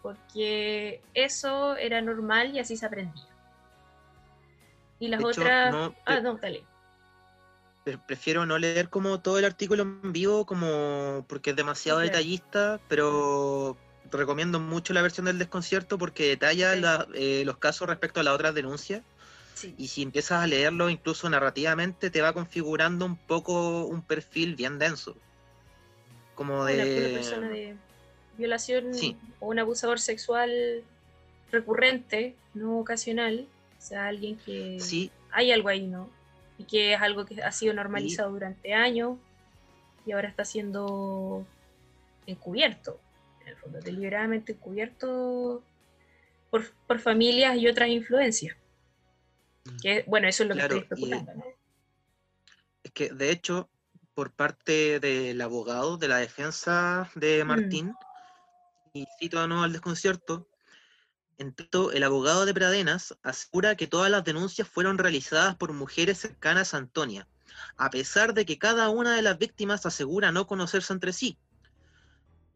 porque 0.02 1.02
eso 1.14 1.76
era 1.78 2.02
normal 2.02 2.56
y 2.56 2.60
así 2.60 2.76
se 2.78 2.86
aprendía. 2.86 3.26
Y 5.00 5.08
las 5.10 5.22
De 5.24 5.30
hecho, 5.30 5.42
otras... 5.42 5.72
no, 5.72 5.86
ah, 6.06 6.14
pre- 6.14 6.22
no, 6.22 6.36
dale. 6.38 6.64
pre- 7.84 7.98
prefiero 8.00 8.46
no 8.46 8.58
leer 8.58 8.90
como 8.90 9.20
todo 9.22 9.38
el 9.40 9.46
artículo 9.46 9.84
en 9.84 10.12
vivo, 10.12 10.46
como 10.46 11.26
porque 11.30 11.52
es 11.52 11.56
demasiado 11.56 12.00
detallista, 12.00 12.80
pero 12.88 13.78
recomiendo 14.12 14.60
mucho 14.60 14.94
la 14.94 15.02
versión 15.02 15.26
del 15.26 15.38
desconcierto 15.38 15.98
porque 15.98 16.28
detalla 16.30 16.74
Sí. 16.74 16.80
la- 16.82 17.08
eh, 17.14 17.44
los 17.46 17.58
casos 17.58 17.88
respecto 17.88 18.20
a 18.20 18.24
las 18.24 18.34
otras 18.34 18.54
denuncias. 18.56 19.04
Sí. 19.58 19.74
Y 19.78 19.88
si 19.88 20.04
empiezas 20.04 20.43
a 20.43 20.48
leerlo, 20.48 20.89
incluso 20.89 21.28
narrativamente, 21.30 22.12
te 22.12 22.22
va 22.22 22.32
configurando 22.34 23.06
un 23.06 23.17
poco 23.17 23.86
un 23.86 24.04
perfil 24.04 24.56
bien 24.56 24.78
denso. 24.78 25.15
Como 26.36 26.62
Una, 26.62 26.74
una 26.74 26.86
de. 26.86 27.10
persona 27.13 27.50
de 27.50 27.76
violación 28.38 28.93
Sí. 28.93 29.17
o 29.39 29.48
un 29.48 29.58
abusador 29.58 30.00
sexual 30.00 30.84
recurrente, 31.52 32.36
no 32.54 32.78
ocasional, 32.78 33.48
o 33.80 33.82
sea, 33.82 34.08
alguien 34.08 34.38
que 34.38 34.80
Sí, 34.80 35.10
hay 35.32 35.52
algo 35.52 35.70
ahí, 35.70 35.88
¿no? 35.88 36.08
Y 36.60 36.65
que 36.65 36.93
es 36.93 37.02
algo 37.02 37.26
que 37.26 37.41
ha 37.41 37.52
sido 37.52 37.74
normalizado 37.74 38.32
durante 38.32 38.74
años 38.76 39.17
y 40.06 40.12
ahora 40.12 40.30
está 40.30 40.46
siendo 40.46 41.46
encubierto, 42.28 43.00
en 43.41 43.48
el 43.48 43.56
fondo, 43.56 43.80
deliberadamente 43.80 44.52
encubierto 44.52 45.63
por, 46.52 46.70
por 46.86 47.00
familias 47.00 47.58
y 47.58 47.67
otras 47.67 47.89
influencias. 47.89 48.56
Que, 49.82 50.04
bueno, 50.08 50.28
eso 50.28 50.44
es 50.44 50.50
lo 50.50 50.56
Claro, 50.56 50.76
que 50.76 50.82
estoy 50.82 50.98
y- 50.98 51.04
especulando, 51.14 51.34
¿no? 51.36 51.46
es 52.84 52.92
que 52.92 53.10
de 53.10 53.32
hecho, 53.32 53.70
por 54.14 54.32
parte 54.32 55.00
del 55.00 55.40
abogado 55.42 55.98
de 55.98 56.08
la 56.08 56.18
defensa 56.18 57.10
de 57.16 57.44
Mm. 57.44 57.48
Martín, 57.48 57.94
y 58.94 59.06
cito 59.20 59.40
de 59.42 59.48
nuevo 59.48 59.64
al 59.64 59.74
desconcierto, 59.74 60.48
en 61.38 61.54
tanto, 61.54 61.92
el 61.92 62.02
abogado 62.04 62.46
de 62.46 62.54
Pradenas 62.54 63.16
asegura 63.22 63.76
que 63.76 63.86
todas 63.88 64.10
las 64.10 64.24
denuncias 64.24 64.68
fueron 64.68 64.98
realizadas 64.98 65.56
por 65.56 65.72
mujeres 65.74 66.18
cercanas 66.18 66.74
a 66.74 66.78
Antonia, 66.78 67.28
a 67.76 67.90
pesar 67.92 68.34
de 68.34 68.46
que 68.46 68.58
cada 68.58 68.90
una 68.90 69.16
de 69.16 69.22
las 69.22 69.38
víctimas 69.38 69.86
asegura 69.86 70.32
no 70.32 70.48
conocerse 70.48 70.94
entre 70.94 71.14
sí. 71.14 71.38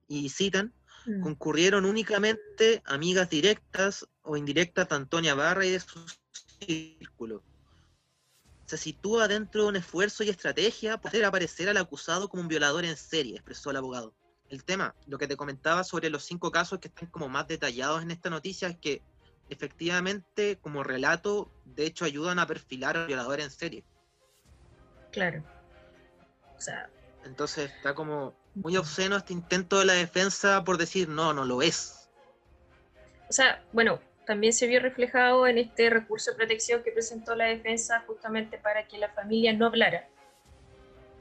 Y 0.07 0.29
citan, 0.29 0.73
Mm. 1.05 1.21
concurrieron 1.23 1.85
únicamente 1.85 2.81
amigas 2.85 3.29
directas 3.29 4.07
o 4.23 4.37
indirectas 4.37 4.89
de 4.89 4.95
Antonia 4.95 5.35
Barra 5.35 5.65
y 5.65 5.71
de 5.71 5.79
su 5.79 5.99
círculo. 6.65 7.43
se 8.65 8.77
sitúa 8.77 9.27
dentro 9.27 9.63
de 9.63 9.69
un 9.69 9.75
esfuerzo 9.75 10.23
y 10.23 10.29
estrategia 10.29 10.97
para 10.97 11.09
hacer 11.09 11.25
aparecer 11.25 11.67
al 11.67 11.77
acusado 11.77 12.29
como 12.29 12.41
un 12.41 12.47
violador 12.47 12.85
en 12.85 12.95
serie, 12.95 13.35
expresó 13.35 13.71
el 13.71 13.77
abogado. 13.77 14.13
El 14.49 14.63
tema, 14.63 14.95
lo 15.07 15.17
que 15.17 15.27
te 15.27 15.35
comentaba 15.35 15.83
sobre 15.83 16.09
los 16.09 16.23
cinco 16.23 16.51
casos 16.51 16.79
que 16.79 16.87
están 16.87 17.09
como 17.09 17.27
más 17.27 17.47
detallados 17.47 18.01
en 18.01 18.11
esta 18.11 18.29
noticia 18.29 18.69
es 18.69 18.77
que 18.77 19.01
efectivamente 19.49 20.57
como 20.61 20.83
relato, 20.83 21.51
de 21.65 21.85
hecho 21.85 22.05
ayudan 22.05 22.39
a 22.39 22.47
perfilar 22.47 22.95
al 22.95 23.07
violador 23.07 23.41
en 23.41 23.51
serie. 23.51 23.83
Claro. 25.11 25.43
O 26.57 26.61
sea, 26.61 26.89
Entonces 27.25 27.71
está 27.75 27.93
como 27.93 28.33
muy 28.55 28.77
obsceno 28.77 29.17
este 29.17 29.33
intento 29.33 29.79
de 29.79 29.85
la 29.85 29.93
defensa 29.93 30.63
por 30.63 30.77
decir, 30.77 31.09
no, 31.09 31.33
no 31.33 31.43
lo 31.43 31.61
es. 31.61 32.09
o 33.29 33.33
sea, 33.33 33.63
bueno, 33.73 33.99
también 34.25 34.53
se 34.53 34.67
vio 34.67 34.79
reflejado 34.79 35.47
en 35.47 35.57
este 35.57 35.89
recurso 35.89 36.31
de 36.31 36.37
protección 36.37 36.83
que 36.83 36.91
presentó 36.91 37.35
la 37.35 37.45
defensa 37.45 38.03
justamente 38.07 38.57
para 38.57 38.87
que 38.87 38.97
la 38.97 39.09
familia 39.09 39.51
no 39.53 39.65
hablara 39.67 40.07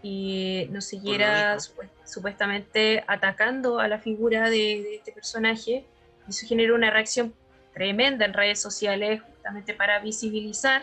y 0.02 0.66
no 0.70 0.80
siguiera 0.80 1.58
supuestamente 2.04 3.04
atacando 3.06 3.78
a 3.80 3.88
la 3.88 3.98
figura 3.98 4.48
de, 4.48 4.82
de 4.82 4.94
este 4.96 5.12
personaje. 5.12 5.84
Y 6.26 6.30
eso 6.30 6.46
generó 6.46 6.74
una 6.74 6.90
reacción 6.90 7.34
tremenda 7.74 8.24
en 8.24 8.32
redes 8.32 8.60
sociales 8.60 9.20
justamente 9.22 9.74
para 9.74 9.98
visibilizar. 9.98 10.82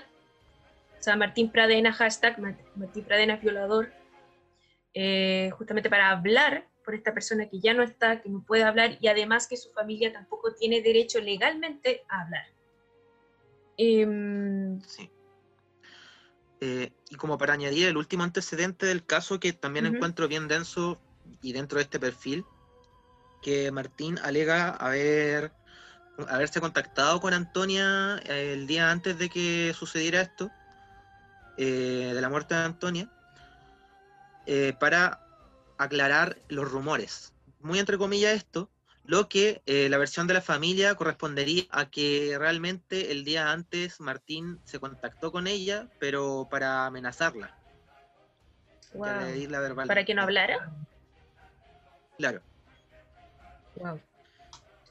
O 1.00 1.04
sea, 1.04 1.16
Martín 1.16 1.50
Pradena, 1.52 1.94
hashtag 1.94 2.38
Mart- 2.40 2.60
Martín 2.76 3.04
Pradena 3.06 3.38
violador, 3.38 3.92
eh, 4.94 5.50
justamente 5.58 5.90
para 5.90 6.10
hablar 6.10 6.66
por 6.88 6.96
esta 6.96 7.14
persona 7.14 7.50
que 7.50 7.60
ya 7.60 7.74
no 7.74 7.84
está, 7.84 8.22
que 8.22 8.30
no 8.30 8.42
puede 8.46 8.64
hablar 8.64 8.98
y 9.02 9.10
además 9.10 9.46
que 9.46 9.58
su 9.58 9.70
familia 9.74 10.14
tampoco 10.14 10.54
tiene 10.54 10.82
derecho 10.82 11.20
legalmente 11.20 12.06
a 12.08 12.22
hablar. 12.22 12.46
Em, 13.76 14.80
Sí. 14.84 15.12
Eh, 16.62 16.94
y 17.10 17.16
como 17.18 17.38
para 17.38 17.56
añadir 17.56 17.90
el 17.90 17.98
último 17.98 18.24
antecedente 18.24 18.86
del 18.86 19.06
caso 19.06 19.38
que 19.38 19.52
también 19.52 19.86
encuentro 19.86 20.30
bien 20.30 20.48
denso 20.48 20.98
y 21.42 21.52
dentro 21.52 21.78
de 21.78 21.84
este 21.84 22.00
perfil, 22.00 22.46
que 23.42 23.70
Martín 23.70 24.18
alega 24.24 24.70
haber 24.70 25.52
haberse 26.30 26.62
contactado 26.62 27.20
con 27.20 27.34
Antonia 27.34 28.18
eh, 28.24 28.54
el 28.54 28.66
día 28.66 28.92
antes 28.92 29.20
de 29.20 29.28
que 29.28 29.74
sucediera 29.78 30.22
esto, 30.22 30.50
eh, 31.58 32.14
de 32.16 32.22
la 32.22 32.30
muerte 32.30 32.56
de 32.56 32.62
Antonia, 32.62 33.12
eh, 34.46 34.74
para 34.80 35.27
aclarar 35.78 36.38
los 36.50 36.70
rumores. 36.70 37.34
Muy 37.60 37.80
entre 37.80 37.98
comillas 37.98 38.34
esto, 38.34 38.70
lo 39.04 39.30
que 39.30 39.62
eh, 39.66 39.88
la 39.90 39.98
versión 39.98 40.28
de 40.28 40.34
la 40.34 40.42
familia 40.42 40.96
correspondería 40.96 41.64
a 41.72 41.90
que 41.90 42.36
realmente 42.38 43.12
el 43.12 43.24
día 43.24 43.52
antes 43.52 44.00
Martín 44.02 44.60
se 44.66 44.80
contactó 44.80 45.32
con 45.32 45.48
ella, 45.48 45.88
pero 46.00 46.48
para 46.52 46.86
amenazarla, 46.86 47.58
wow. 48.94 49.06
verbalmente. 49.06 49.88
Para 49.88 50.06
que 50.06 50.14
no 50.14 50.24
hablara. 50.24 50.72
Claro. 52.18 52.42
Wow. 53.76 54.02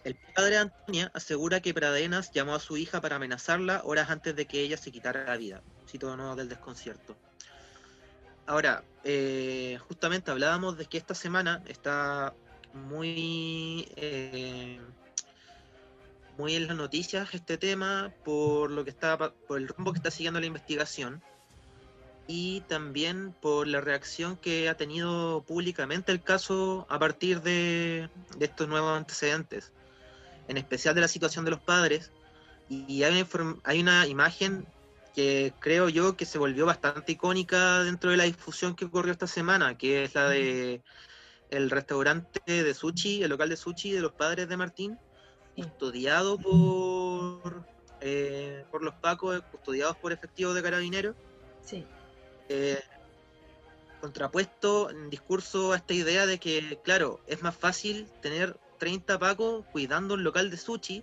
El 0.05 0.17
padre 0.35 0.51
de 0.51 0.59
Antonia 0.59 1.11
asegura 1.15 1.61
que 1.61 1.75
Pradenas 1.75 2.31
llamó 2.31 2.55
a 2.55 2.61
su 2.61 2.77
hija 2.77 3.01
para 3.01 3.17
amenazarla 3.17 3.83
horas 3.85 4.09
antes 4.09 4.37
de 4.37 4.47
que 4.47 4.61
ella 4.61 4.77
se 4.77 4.93
quitara 4.93 5.25
la 5.25 5.37
vida. 5.37 5.63
Cito 5.89 6.09
de 6.09 6.17
nuevo 6.17 6.37
del 6.37 6.49
desconcierto. 6.49 7.17
Ahora, 8.47 8.85
eh, 9.03 9.79
justamente 9.89 10.31
hablábamos 10.31 10.79
de 10.79 10.87
que 10.87 10.99
esta 10.99 11.15
semana 11.15 11.63
está 11.67 12.33
muy, 12.73 13.89
eh, 13.97 14.81
muy 16.39 16.55
en 16.55 16.69
las 16.69 16.77
noticias 16.77 17.35
este 17.35 17.59
tema 17.59 18.13
por 18.25 18.71
lo 18.71 18.85
que 18.85 18.91
está 18.91 19.17
por 19.19 19.59
el 19.59 19.69
rumbo 19.69 19.93
que 19.93 19.99
está 19.99 20.11
siguiendo 20.11 20.39
la 20.39 20.47
investigación 20.47 21.23
y 22.29 22.61
también 22.63 23.35
por 23.41 23.67
la 23.67 23.81
reacción 23.81 24.37
que 24.37 24.69
ha 24.69 24.77
tenido 24.77 25.45
públicamente 25.47 26.13
el 26.13 26.23
caso 26.23 26.87
a 26.89 26.99
partir 26.99 27.43
de, 27.43 28.11
de 28.37 28.45
estos 28.45 28.69
nuevos 28.69 28.97
antecedentes, 28.97 29.73
en 30.49 30.57
especial 30.57 30.95
de 30.95 31.01
la 31.01 31.09
situación 31.09 31.45
de 31.45 31.53
los 31.53 31.61
padres. 31.61 32.13
Y 32.69 33.05
hay 33.05 33.27
una, 33.33 33.57
hay 33.63 33.81
una 33.81 34.07
imagen 34.09 34.67
que 35.17 35.55
creo 35.61 35.89
yo 35.89 36.15
que 36.15 36.27
se 36.27 36.37
volvió 36.37 36.67
bastante 36.67 37.13
icónica 37.13 37.83
dentro 37.83 38.11
de 38.11 38.19
la 38.19 38.25
difusión 38.25 38.77
que 38.77 38.85
ocurrió 38.85 39.13
esta 39.13 39.27
semana, 39.27 39.79
que 39.79 40.05
es 40.05 40.15
la 40.15 40.29
de 40.29 40.83
el 41.49 41.71
restaurante 41.71 42.41
de 42.45 42.75
sushi, 42.75 43.23
el 43.23 43.31
local 43.31 43.49
de 43.49 43.57
sushi 43.57 43.93
de 43.93 44.03
los 44.03 44.13
padres 44.13 44.47
de 44.47 44.59
Martín, 44.59 44.99
custodiado 45.55 46.37
por, 46.37 47.65
eh, 48.03 48.67
por 48.71 48.83
los 48.83 48.93
pacos, 48.97 49.41
custodiados 49.51 49.97
por 49.97 50.13
efectivos 50.13 50.55
de 50.55 50.63
carabineros. 50.63 51.17
Sí. 51.65 51.87
eh, 52.51 52.79
contrapuesto 54.03 54.91
en 54.91 55.09
discurso 55.09 55.73
a 55.73 55.77
esta 55.77 55.95
idea 55.95 56.27
de 56.27 56.39
que, 56.39 56.79
claro, 56.85 57.21
es 57.27 57.43
más 57.43 57.57
fácil 57.57 58.07
tener 58.21 58.61
30 58.79 59.19
pacos 59.19 59.65
cuidando 59.73 60.13
un 60.13 60.25
local 60.25 60.51
de 60.51 60.59
sushi 60.59 61.03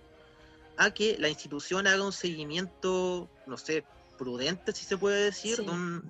a 0.76 0.92
que 0.92 1.16
la 1.18 1.28
institución 1.28 1.88
haga 1.88 2.04
un 2.04 2.12
seguimiento, 2.12 3.28
no 3.46 3.56
sé, 3.56 3.84
prudente, 4.16 4.72
si 4.72 4.84
se 4.84 4.96
puede 4.96 5.24
decir, 5.24 5.56
Sí. 5.56 5.62
un- 5.68 6.08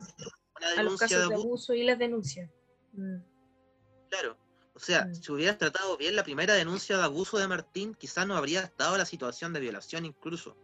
una 0.57 0.67
A 0.69 0.83
los 0.83 0.99
denuncia 0.99 1.07
casos 1.07 1.11
de 1.23 1.29
de 1.29 1.35
abuso. 1.35 1.49
abuso 1.49 1.75
y 1.75 1.83
las 1.85 1.99
denuncias. 1.99 2.51
Mm, 2.93 3.17
Claro. 4.11 4.37
O 4.77 4.79
sea, 4.81 5.05
Mm. 5.07 5.15
si 5.15 5.33
hubieras 5.33 5.59
tratado 5.59 5.97
bien 5.97 6.15
la 6.17 6.25
primera 6.25 6.55
denuncia 6.55 6.97
de 6.97 7.03
abuso 7.05 7.39
de 7.39 7.47
Martín, 7.49 7.95
quizás 7.95 8.27
no 8.27 8.37
habría 8.37 8.61
estado 8.61 8.97
la 8.99 9.05
situación 9.05 9.53
de 9.53 9.61
violación 9.61 10.05
incluso. 10.05 10.57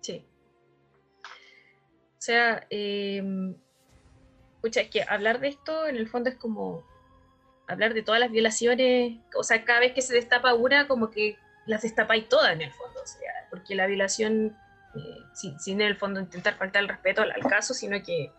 Sí. 0.00 0.26
O 1.22 2.20
sea, 2.24 2.66
eh, 2.70 3.22
pucha, 4.62 4.80
es 4.82 4.90
que 4.90 5.02
hablar 5.02 5.40
de 5.40 5.48
esto 5.48 5.86
en 5.86 5.96
el 5.96 6.08
fondo 6.08 6.30
es 6.30 6.36
como 6.36 6.86
hablar 7.68 7.94
de 7.94 8.02
todas 8.02 8.20
las 8.20 8.30
violaciones, 8.30 9.18
o 9.36 9.42
sea, 9.42 9.64
cada 9.64 9.80
vez 9.80 9.92
que 9.94 10.02
se 10.02 10.14
destapa 10.14 10.54
una, 10.54 10.86
como 10.88 11.10
que 11.10 11.36
las 11.66 11.82
destapáis 11.82 12.28
todas 12.28 12.52
en 12.52 12.62
el 12.62 12.72
fondo, 12.72 13.00
o 13.02 13.06
sea, 13.06 13.32
porque 13.50 13.74
la 13.74 13.86
violación, 13.86 14.56
eh, 14.96 15.22
sin, 15.32 15.58
sin 15.60 15.80
en 15.80 15.88
el 15.88 15.96
fondo 15.96 16.20
intentar 16.20 16.56
faltar 16.56 16.82
el 16.82 16.88
respeto 16.88 17.22
al, 17.22 17.32
al 17.32 17.42
caso, 17.42 17.74
sino 17.74 18.00
que 18.02 18.30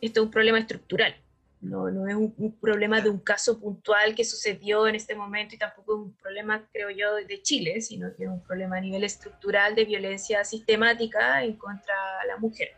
esto 0.00 0.20
es 0.20 0.26
un 0.26 0.30
problema 0.30 0.58
estructural, 0.58 1.16
no, 1.60 1.90
no 1.90 2.06
es 2.06 2.14
un, 2.14 2.34
un 2.36 2.52
problema 2.60 3.00
de 3.00 3.08
un 3.08 3.18
caso 3.18 3.58
puntual 3.58 4.14
que 4.14 4.24
sucedió 4.24 4.86
en 4.86 4.94
este 4.94 5.14
momento 5.14 5.54
y 5.54 5.58
tampoco 5.58 5.94
es 5.94 5.98
un 6.00 6.12
problema, 6.14 6.62
creo 6.72 6.90
yo, 6.90 7.14
de- 7.14 7.42
Chile, 7.42 7.80
sino 7.80 8.14
que 8.14 8.24
es 8.24 8.28
un 8.30 8.42
problema 8.42 8.76
a 8.76 8.80
nivel 8.80 9.04
estructural 9.04 9.74
de 9.74 9.84
violencia 9.84 10.44
sistemática 10.44 11.42
en 11.42 11.56
contra 11.56 11.94
de 12.22 12.28
la 12.28 12.36
mujer, 12.36 12.74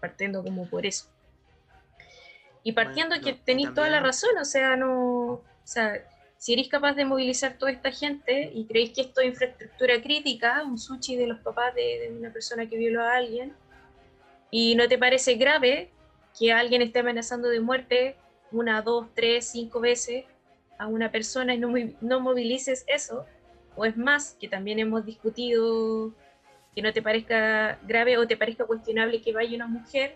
partiendo 0.00 0.42
como 0.42 0.66
por 0.68 0.86
eso. 0.86 1.06
Y 2.62 2.72
partiendo 2.72 3.16
Bueno, 3.16 3.24
que 3.24 3.34
tenéis 3.34 3.72
toda 3.74 3.88
la 3.90 4.00
razón, 4.00 4.30
o 4.40 4.44
sea, 4.44 4.74
no, 4.76 4.94
o 5.32 5.44
sea, 5.64 6.02
si 6.38 6.52
eres 6.52 6.68
capaz 6.68 6.94
de 6.94 7.04
movilizar 7.04 7.58
toda 7.58 7.72
esta 7.72 7.90
gente 7.90 8.52
y 8.54 8.64
creéis 8.66 8.92
que 8.92 9.00
esto 9.02 9.20
es 9.20 9.28
infraestructura 9.28 10.00
crítica, 10.00 10.62
un 10.64 10.78
sushi 10.78 11.16
de 11.16 11.26
los 11.26 11.40
papás 11.40 11.74
de, 11.74 12.14
una 12.16 12.32
persona 12.32 12.68
que 12.68 12.78
violó 12.78 13.02
a 13.02 13.16
alguien, 13.16 13.54
y 14.50 14.76
no 14.76 14.88
te 14.88 14.96
parece 14.96 15.34
grave 15.34 15.90
que 16.38 16.52
alguien 16.52 16.80
esté 16.80 17.00
amenazando 17.00 17.48
de 17.48 17.60
muerte 17.60 18.16
una, 18.52 18.80
dos, 18.80 19.08
tres, 19.14 19.48
cinco 19.48 19.80
veces 19.80 20.24
a 20.78 20.86
una 20.86 21.10
persona 21.10 21.54
y 21.54 21.58
no, 21.58 21.74
no 22.00 22.20
movilices 22.20 22.84
eso, 22.86 23.26
o 23.76 23.84
es 23.84 23.96
más, 23.96 24.36
que 24.40 24.48
también 24.48 24.78
hemos 24.78 25.04
discutido 25.04 26.12
que 26.74 26.82
no 26.82 26.92
te 26.92 27.02
parezca 27.02 27.78
grave 27.82 28.16
o 28.16 28.26
te 28.28 28.36
parezca 28.36 28.64
cuestionable 28.64 29.20
que 29.20 29.32
vaya 29.32 29.56
una 29.56 29.66
mujer 29.66 30.14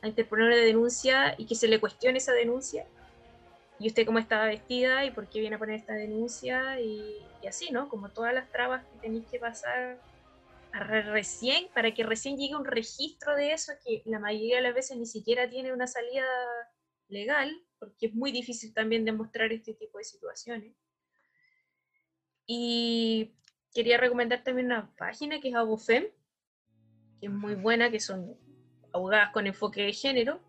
a 0.00 0.06
interponer 0.06 0.46
una 0.46 0.56
denuncia 0.56 1.34
y 1.36 1.46
que 1.46 1.56
se 1.56 1.66
le 1.66 1.80
cuestione 1.80 2.18
esa 2.18 2.32
denuncia. 2.32 2.86
Y 3.78 3.88
usted 3.88 4.06
cómo 4.06 4.18
estaba 4.18 4.46
vestida 4.46 5.04
y 5.04 5.10
por 5.10 5.28
qué 5.28 5.40
viene 5.40 5.56
a 5.56 5.58
poner 5.58 5.76
esta 5.76 5.92
denuncia 5.92 6.80
y, 6.80 7.18
y 7.42 7.46
así, 7.46 7.70
¿no? 7.72 7.88
Como 7.88 8.10
todas 8.10 8.32
las 8.32 8.50
trabas 8.50 8.84
que 8.86 8.98
tenéis 8.98 9.26
que 9.30 9.38
pasar 9.38 10.00
a 10.72 10.80
re- 10.80 11.02
recién, 11.02 11.68
para 11.74 11.92
que 11.92 12.02
recién 12.02 12.38
llegue 12.38 12.56
un 12.56 12.64
registro 12.64 13.36
de 13.36 13.52
eso 13.52 13.72
que 13.84 14.02
la 14.06 14.18
mayoría 14.18 14.56
de 14.56 14.62
las 14.62 14.74
veces 14.74 14.96
ni 14.96 15.06
siquiera 15.06 15.48
tiene 15.48 15.72
una 15.74 15.86
salida 15.86 16.24
legal, 17.08 17.52
porque 17.78 18.06
es 18.06 18.14
muy 18.14 18.32
difícil 18.32 18.72
también 18.72 19.04
demostrar 19.04 19.52
este 19.52 19.74
tipo 19.74 19.98
de 19.98 20.04
situaciones. 20.04 20.74
Y 22.46 23.34
quería 23.74 23.98
recomendar 23.98 24.42
también 24.42 24.66
una 24.66 24.94
página 24.96 25.40
que 25.40 25.48
es 25.50 25.54
Abofem, 25.54 26.04
que 27.20 27.26
es 27.26 27.32
muy 27.32 27.54
buena, 27.54 27.90
que 27.90 28.00
son 28.00 28.36
abogadas 28.92 29.32
con 29.32 29.46
enfoque 29.46 29.82
de 29.82 29.92
género, 29.92 30.40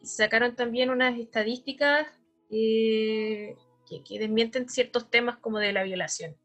y 0.00 0.06
sacaron 0.06 0.54
también 0.54 0.90
unas 0.90 1.18
estadísticas 1.18 2.06
eh, 2.50 3.56
que, 3.86 4.18
desmienten 4.18 4.68
ciertos 4.68 5.10
temas 5.10 5.38
como 5.38 5.58
de 5.58 5.72
la 5.72 5.82
violación. 5.82 6.36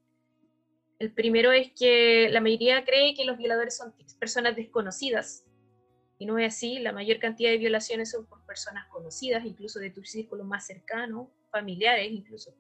El 0.99 1.11
primero 1.11 1.51
es 1.51 1.71
que 1.71 2.29
la 2.29 2.39
mayoría 2.39 2.85
cree 2.85 3.13
que 3.13 3.25
los 3.25 3.37
violadores 3.37 3.75
son 3.75 3.93
personas 4.19 4.55
desconocidas, 4.55 5.45
y 6.23 6.25
no 6.25 6.37
es 6.37 6.53
así, 6.53 6.79
la 6.79 6.93
mayor 6.93 7.19
cantidad 7.19 7.51
de 7.51 7.57
violaciones 7.57 8.11
son 8.11 8.25
por 8.25 8.45
personas 8.45 8.87
conocidas, 8.87 9.45
incluso 9.45 9.79
de 9.79 9.89
tu 9.89 10.05
círculo 10.05 10.43
más 10.45 10.65
cercano, 10.65 11.29
familiares 11.51 12.11
incluso. 12.11 12.55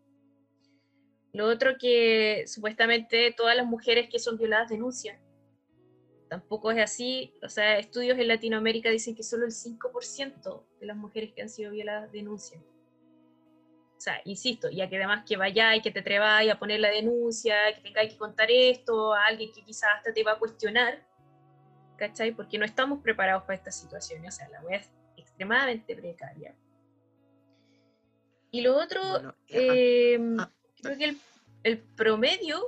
Lo 1.31 1.47
otro 1.47 1.77
que 1.79 2.43
supuestamente 2.45 3.33
todas 3.35 3.55
las 3.55 3.65
mujeres 3.65 4.09
que 4.09 4.19
son 4.19 4.37
violadas 4.37 4.69
denuncian. 4.69 5.17
tampoco 6.29 6.71
es 6.71 6.79
así. 6.79 7.33
O 7.43 7.47
sea, 7.47 7.77
estudios 7.77 8.17
en 8.17 8.27
Latinoamérica 8.27 8.89
dicen 8.89 9.15
que 9.15 9.23
solo 9.23 9.45
el 9.45 9.51
5% 9.51 10.65
de 10.79 10.85
las 10.85 10.97
mujeres 10.97 11.31
que 11.33 11.43
han 11.43 11.49
sido 11.49 11.71
violadas 11.71 12.11
denuncian. 12.11 12.63
O 14.03 14.09
sea, 14.11 14.19
insisto, 14.25 14.69
ya 14.69 14.89
que 14.89 14.97
además 14.97 15.23
que 15.25 15.37
vayáis, 15.37 15.81
que 15.81 15.89
te 15.89 16.01
atreváis 16.01 16.51
a 16.51 16.59
poner 16.59 16.81
la 16.81 16.89
denuncia, 16.89 17.73
que 17.73 17.79
tengáis 17.83 18.11
que 18.11 18.17
contar 18.17 18.51
esto 18.51 19.13
a 19.13 19.27
alguien 19.27 19.49
que 19.53 19.63
quizás 19.63 19.91
hasta 19.95 20.13
te 20.13 20.25
va 20.25 20.33
a 20.33 20.39
cuestionar, 20.39 21.01
¿cachai? 21.95 22.33
Porque 22.33 22.57
no 22.57 22.65
estamos 22.65 23.01
preparados 23.01 23.43
para 23.43 23.55
esta 23.55 23.71
situación. 23.71 24.25
O 24.25 24.29
sea, 24.29 24.49
la 24.49 24.61
web 24.63 24.81
es 24.81 24.91
extremadamente 25.15 25.95
precaria. 25.95 26.53
Y 28.51 28.59
lo 28.59 28.75
otro, 28.75 28.99
Bueno, 29.09 29.35
eh, 29.47 30.15
eh, 30.15 30.35
ah, 30.37 30.49
creo 30.81 30.97
que 30.97 31.05
el, 31.05 31.17
el 31.63 31.77
promedio 31.77 32.67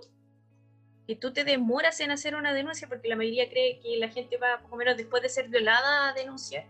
que 1.06 1.18
tú 1.18 1.34
te 1.34 1.44
demoras 1.44 2.00
en 2.00 2.12
hacer 2.12 2.36
una 2.36 2.54
denuncia, 2.54 2.88
porque 2.88 3.10
la 3.10 3.18
mayoría 3.18 3.50
cree 3.50 3.82
que 3.82 3.98
la 3.98 4.08
gente 4.08 4.38
va, 4.38 4.62
poco 4.62 4.78
menos 4.78 4.96
después 4.96 5.22
de 5.22 5.28
ser 5.28 5.50
violada, 5.50 6.12
a 6.12 6.14
denunciar. 6.14 6.66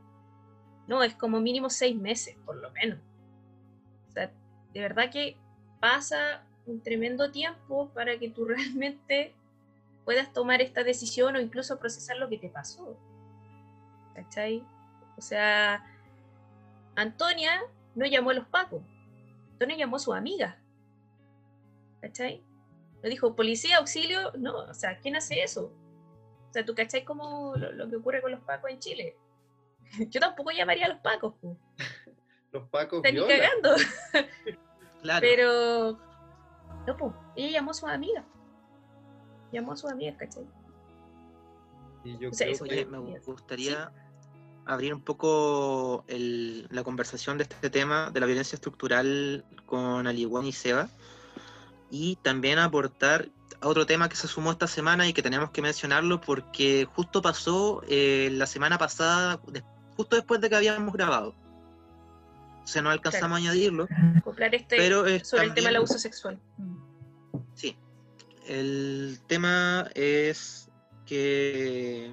No, 0.88 1.04
es 1.04 1.14
como 1.14 1.40
mínimo 1.40 1.70
seis 1.70 1.96
meses, 1.96 2.36
por 2.44 2.56
lo 2.56 2.72
menos. 2.72 2.98
De 4.76 4.82
verdad 4.82 5.10
que 5.10 5.38
pasa 5.80 6.44
un 6.66 6.82
tremendo 6.82 7.32
tiempo 7.32 7.90
para 7.94 8.20
que 8.20 8.30
tú 8.30 8.44
realmente 8.46 9.34
puedas 10.04 10.34
tomar 10.34 10.62
esta 10.62 10.84
decisión 10.84 11.36
o 11.36 11.40
incluso 11.40 11.80
procesar 11.80 12.18
lo 12.18 12.28
que 12.28 12.38
te 12.38 12.50
pasó. 12.50 12.98
¿Cachai? 14.14 14.64
O 15.18 15.22
sea, 15.22 15.82
Antonia 16.96 17.62
no 17.96 18.06
llamó 18.06 18.32
a 18.32 18.34
los 18.34 18.48
pacos. 18.48 18.84
Antonia 19.54 19.78
llamó 19.78 19.96
a 19.96 20.00
su 20.00 20.14
amiga. 20.14 20.60
¿Cachai? 22.02 22.44
No 23.02 23.10
dijo, 23.10 23.34
policía, 23.34 23.78
auxilio. 23.78 24.34
No, 24.38 24.58
o 24.58 24.74
sea, 24.74 25.00
¿quién 25.00 25.16
hace 25.16 25.42
eso? 25.42 25.72
O 26.50 26.54
sea, 26.54 26.66
¿tú 26.66 26.76
cachai 26.76 27.06
como 27.06 27.56
lo, 27.56 27.72
lo 27.72 27.90
que 27.90 27.96
ocurre 27.96 28.22
con 28.22 28.32
los 28.32 28.42
pacos 28.42 28.70
en 28.72 28.80
Chile? 28.80 29.16
Yo 30.10 30.20
tampoco 30.20 30.52
llamaría 30.52 30.88
a 30.88 30.90
los 30.90 31.00
pacos. 31.00 31.34
po. 31.42 31.58
Los 32.52 32.70
pacos 32.70 33.04
Están 33.04 33.28
cagando. 33.28 33.76
Claro. 35.06 35.22
Pero. 35.22 36.00
No, 36.88 36.98
pues. 36.98 37.14
Ella 37.36 37.52
llamó 37.60 37.72
a 37.72 37.74
su 37.74 37.88
amiga. 37.88 38.26
Llamó 39.52 39.72
a 39.74 39.76
su 39.78 39.88
amiga, 39.88 40.18
¿cachai? 40.18 40.44
Y 42.04 42.18
yo 42.18 42.30
O 42.30 42.34
sea, 42.34 42.46
creo 42.46 42.56
eso 42.56 42.64
que- 42.66 42.72
Oye, 42.72 42.86
me 42.86 43.20
gustaría 43.20 43.92
abrir 44.66 44.94
un 44.94 45.02
poco 45.02 46.04
el- 46.08 46.68
la 46.72 46.84
conversación 46.84 47.38
de 47.38 47.44
este 47.44 47.70
tema 47.70 48.10
de 48.12 48.20
la 48.20 48.26
violencia 48.26 48.56
estructural 48.56 49.46
con 49.66 50.08
Aliwan 50.08 50.46
y 50.46 50.52
Seba 50.52 50.90
y 51.92 52.16
también 52.18 52.58
aportar 52.60 53.30
a 53.62 53.68
otro 53.68 53.86
tema 53.86 54.10
que 54.10 54.16
se 54.16 54.28
sumó 54.28 54.52
esta 54.52 54.68
semana 54.68 55.08
y 55.08 55.14
que 55.14 55.22
tenemos 55.22 55.52
que 55.52 55.62
mencionarlo 55.62 56.20
porque 56.20 56.88
justo 56.96 57.22
pasó 57.22 57.82
eh, 57.88 58.30
la 58.32 58.48
semana 58.48 58.78
pasada, 58.78 59.40
justo 59.96 60.16
después 60.16 60.42
de 60.42 60.50
que 60.50 60.56
habíamos 60.56 60.94
grabado. 60.94 61.36
O 62.66 62.68
sea, 62.68 62.82
no 62.82 62.90
alcanzamos 62.90 63.36
a 63.36 63.38
añadirlo, 63.38 63.88
Acoplar 64.18 64.56
este 64.56 64.76
pero 64.76 65.06
es 65.06 65.28
sobre 65.28 65.44
el 65.46 65.54
tema 65.54 65.68
del 65.68 65.76
abuso 65.78 66.00
sexual. 66.00 66.42
Sí. 67.54 67.78
El 68.48 69.20
tema 69.28 69.88
es 69.94 70.72
que 71.06 72.12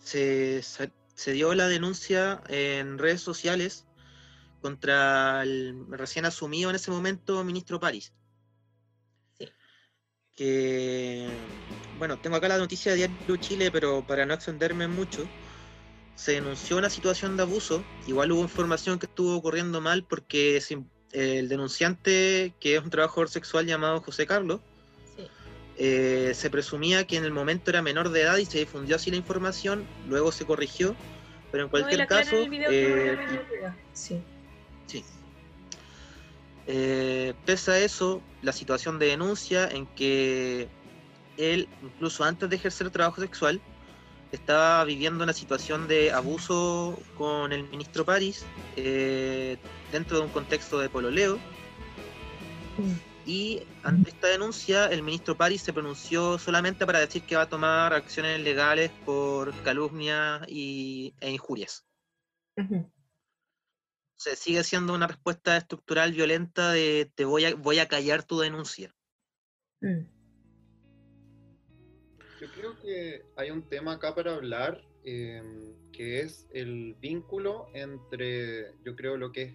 se, 0.00 0.60
se 0.60 1.32
dio 1.32 1.54
la 1.54 1.68
denuncia 1.68 2.42
en 2.48 2.98
redes 2.98 3.20
sociales 3.20 3.86
contra 4.60 5.42
el 5.42 5.86
recién 5.88 6.26
asumido 6.26 6.68
en 6.68 6.76
ese 6.76 6.90
momento 6.90 7.44
ministro 7.44 7.78
París. 7.78 8.12
Sí. 9.38 9.48
Que, 10.34 11.28
bueno, 11.98 12.18
tengo 12.18 12.36
acá 12.36 12.48
la 12.48 12.58
noticia 12.58 12.90
de 12.90 12.98
Diario 12.98 13.36
Chile, 13.36 13.70
pero 13.70 14.04
para 14.04 14.26
no 14.26 14.34
extenderme 14.34 14.88
mucho, 14.88 15.28
se 16.20 16.32
denunció 16.32 16.76
una 16.76 16.90
situación 16.90 17.38
de 17.38 17.44
abuso. 17.44 17.82
Igual 18.06 18.30
hubo 18.32 18.42
información 18.42 18.98
que 18.98 19.06
estuvo 19.06 19.34
ocurriendo 19.34 19.80
mal 19.80 20.04
porque 20.04 20.62
el 21.12 21.48
denunciante, 21.48 22.52
que 22.60 22.76
es 22.76 22.82
un 22.84 22.90
trabajador 22.90 23.30
sexual 23.30 23.64
llamado 23.64 24.02
José 24.02 24.26
Carlos, 24.26 24.60
Sí. 25.16 25.26
eh, 25.78 26.32
se 26.34 26.50
presumía 26.50 27.06
que 27.06 27.16
en 27.16 27.24
el 27.24 27.32
momento 27.32 27.70
era 27.70 27.80
menor 27.80 28.10
de 28.10 28.20
edad 28.20 28.36
y 28.36 28.44
se 28.44 28.58
difundió 28.58 28.96
así 28.96 29.10
la 29.10 29.16
información, 29.16 29.86
luego 30.08 30.30
se 30.30 30.44
corrigió, 30.44 30.94
pero 31.50 31.64
en 31.64 31.70
cualquier 31.70 32.06
caso, 32.06 32.36
eh. 32.36 33.18
Sí. 33.94 34.20
sí. 34.86 35.02
Eh, 36.66 37.32
pese 37.46 37.70
a 37.70 37.78
eso, 37.78 38.22
la 38.42 38.52
situación 38.52 38.98
de 38.98 39.06
denuncia 39.06 39.66
en 39.68 39.86
que 39.86 40.68
él, 41.38 41.66
incluso 41.82 42.24
antes 42.24 42.50
de 42.50 42.56
ejercer 42.56 42.90
trabajo 42.90 43.22
sexual, 43.22 43.62
estaba 44.36 44.84
viviendo 44.84 45.24
una 45.24 45.32
situación 45.32 45.88
de 45.88 46.12
abuso 46.12 46.98
con 47.16 47.52
el 47.52 47.64
ministro 47.68 48.04
París 48.04 48.44
eh, 48.76 49.58
dentro 49.92 50.18
de 50.18 50.24
un 50.24 50.30
contexto 50.30 50.78
de 50.78 50.88
pololeo. 50.88 51.38
Y 53.26 53.62
ante 53.82 54.10
esta 54.10 54.28
denuncia, 54.28 54.86
el 54.86 55.02
ministro 55.02 55.36
París 55.36 55.62
se 55.62 55.72
pronunció 55.72 56.38
solamente 56.38 56.86
para 56.86 57.00
decir 57.00 57.22
que 57.22 57.36
va 57.36 57.42
a 57.42 57.48
tomar 57.48 57.92
acciones 57.92 58.40
legales 58.40 58.90
por 59.04 59.54
calumnia 59.62 60.42
y, 60.48 61.14
e 61.20 61.30
injurias. 61.30 61.84
Sea, 64.16 64.36
sigue 64.36 64.64
siendo 64.64 64.94
una 64.94 65.06
respuesta 65.06 65.56
estructural 65.56 66.12
violenta 66.12 66.72
de 66.72 67.10
te 67.14 67.24
voy 67.24 67.44
a, 67.44 67.54
voy 67.54 67.78
a 67.78 67.88
callar 67.88 68.22
tu 68.22 68.40
denuncia. 68.40 68.94
Mm. 69.80 70.19
Yo 72.40 72.48
creo 72.52 72.78
que 72.80 73.26
hay 73.36 73.50
un 73.50 73.68
tema 73.68 73.92
acá 73.92 74.14
para 74.14 74.34
hablar, 74.34 74.82
eh, 75.04 75.42
que 75.92 76.20
es 76.20 76.48
el 76.52 76.94
vínculo 76.94 77.68
entre, 77.74 78.72
yo 78.84 78.96
creo, 78.96 79.16
lo 79.16 79.30
que 79.30 79.42
es 79.42 79.54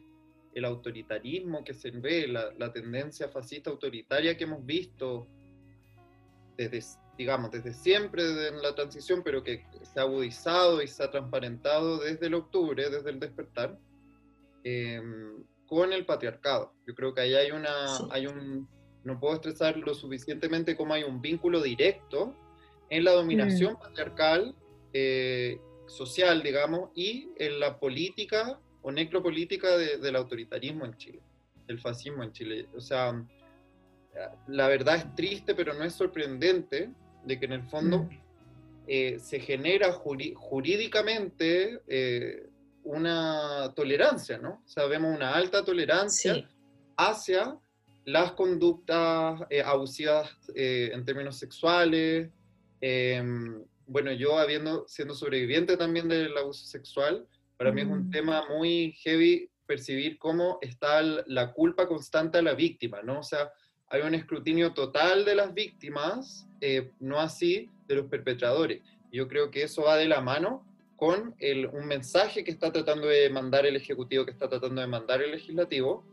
el 0.54 0.66
autoritarismo 0.66 1.64
que 1.64 1.74
se 1.74 1.90
ve, 1.92 2.28
la, 2.28 2.54
la 2.58 2.72
tendencia 2.72 3.28
fascista 3.30 3.70
autoritaria 3.72 4.38
que 4.38 4.44
hemos 4.44 4.66
visto 4.66 5.28
desde, 6.58 6.82
digamos, 7.18 7.52
desde 7.52 7.74
siempre, 7.74 8.24
desde 8.24 8.62
la 8.62 8.76
transición, 8.76 9.22
pero 9.24 9.44
que 9.44 9.66
se 9.82 10.00
ha 10.00 10.04
agudizado 10.04 10.82
y 10.82 10.88
se 10.88 11.04
ha 11.04 11.12
transparentado 11.12 11.98
desde 11.98 12.28
el 12.28 12.36
octubre, 12.36 12.90
desde 12.90 13.10
el 13.10 13.20
despertar, 13.20 13.78
eh, 14.64 15.02
con 15.66 15.92
el 15.92 16.06
patriarcado. 16.06 16.74
Yo 16.88 16.94
creo 16.94 17.14
que 17.14 17.22
ahí 17.22 17.34
hay 17.34 17.52
una, 17.52 17.88
Sí. 17.88 18.04
hay 18.12 18.28
un, 18.28 18.70
no 19.04 19.20
puedo 19.20 19.34
estresar 19.34 19.76
lo 19.78 19.94
suficientemente 19.96 20.78
como 20.78 20.94
hay 20.94 21.04
un 21.04 21.20
vínculo 21.22 21.62
directo 21.62 22.36
en 22.90 23.04
la 23.04 23.12
dominación 23.12 23.76
patriarcal 23.78 24.56
eh, 24.94 25.60
social, 25.88 26.42
digamos, 26.42 26.90
y 26.96 27.30
en 27.38 27.60
la 27.60 27.78
política 27.80 28.60
o 28.82 28.92
necropolítica 28.92 29.76
de- 29.78 29.98
del 29.98 30.16
autoritarismo 30.16 30.86
en 30.86 30.96
Chile, 30.98 31.20
del 31.68 31.80
fascismo 31.80 32.24
en 32.24 32.32
Chile. 32.32 32.68
O 32.76 32.80
sea, 32.82 33.22
la 34.48 34.68
verdad 34.68 34.96
es 34.96 35.16
triste, 35.16 35.54
pero 35.56 35.74
no 35.74 35.84
es 35.84 35.94
sorprendente 35.94 36.90
de 37.26 37.40
que 37.40 37.46
en 37.46 37.52
el 37.54 37.64
fondo 37.64 38.04
Mm. 38.04 38.10
eh, 38.88 39.18
se 39.20 39.40
genera 39.40 39.92
jurídicamente 39.92 41.82
eh, 41.88 42.48
una 42.84 43.74
tolerancia, 43.76 44.38
¿no? 44.38 44.62
O 44.64 44.68
sea, 44.68 44.86
vemos 44.86 45.16
una 45.16 45.34
alta 45.34 45.64
tolerancia 45.66 46.36
Sí. 46.36 46.46
hacia 46.98 47.58
las 48.06 48.32
conductas 48.34 49.42
eh, 49.50 49.62
abusivas 49.64 50.30
eh, 50.56 50.92
en 50.94 51.04
términos 51.04 51.38
sexuales. 51.38 52.30
Em, 52.82 53.64
bueno, 53.88 54.12
yo 54.12 54.38
habiendo 54.38 54.88
siendo 54.88 55.14
sobreviviente 55.14 55.78
también 55.78 56.08
del 56.08 56.36
abuso 56.38 56.66
sexual, 56.66 57.28
para 57.58 57.72
mí 57.72 57.82
es 57.82 57.88
un 57.88 58.08
Mm. 58.08 58.12
tema 58.12 58.46
muy 58.50 58.94
heavy 59.04 59.50
percibir 59.66 60.18
cómo 60.18 60.60
está 60.62 61.02
la 61.02 61.52
culpa 61.54 61.88
constante 61.88 62.38
a 62.38 62.42
la 62.42 62.54
víctima, 62.54 63.02
¿no? 63.02 63.20
O 63.20 63.24
sea, 63.24 63.52
hay 63.88 64.02
un 64.02 64.14
escrutinio 64.14 64.74
total 64.74 65.26
de 65.26 65.36
las 65.36 65.54
víctimas, 65.54 66.48
eh, 66.62 66.92
no 67.00 67.20
así 67.20 67.70
de 67.88 67.96
los 67.96 68.06
perpetradores. 68.08 68.82
Yo 69.12 69.28
creo 69.28 69.50
que 69.52 69.64
eso 69.64 69.84
va 69.84 69.98
de 69.98 70.08
la 70.08 70.22
mano 70.22 70.66
con 70.98 71.36
el, 71.40 71.68
un 71.68 71.88
mensaje 71.88 72.44
que 72.44 72.52
está 72.52 72.72
tratando 72.72 73.08
de 73.08 73.30
mandar 73.30 73.66
el 73.66 73.76
Ejecutivo, 73.76 74.26
que 74.26 74.32
está 74.32 74.50
tratando 74.50 74.82
de 74.82 74.88
mandar 74.88 75.22
el 75.22 75.32
Legislativo, 75.32 76.06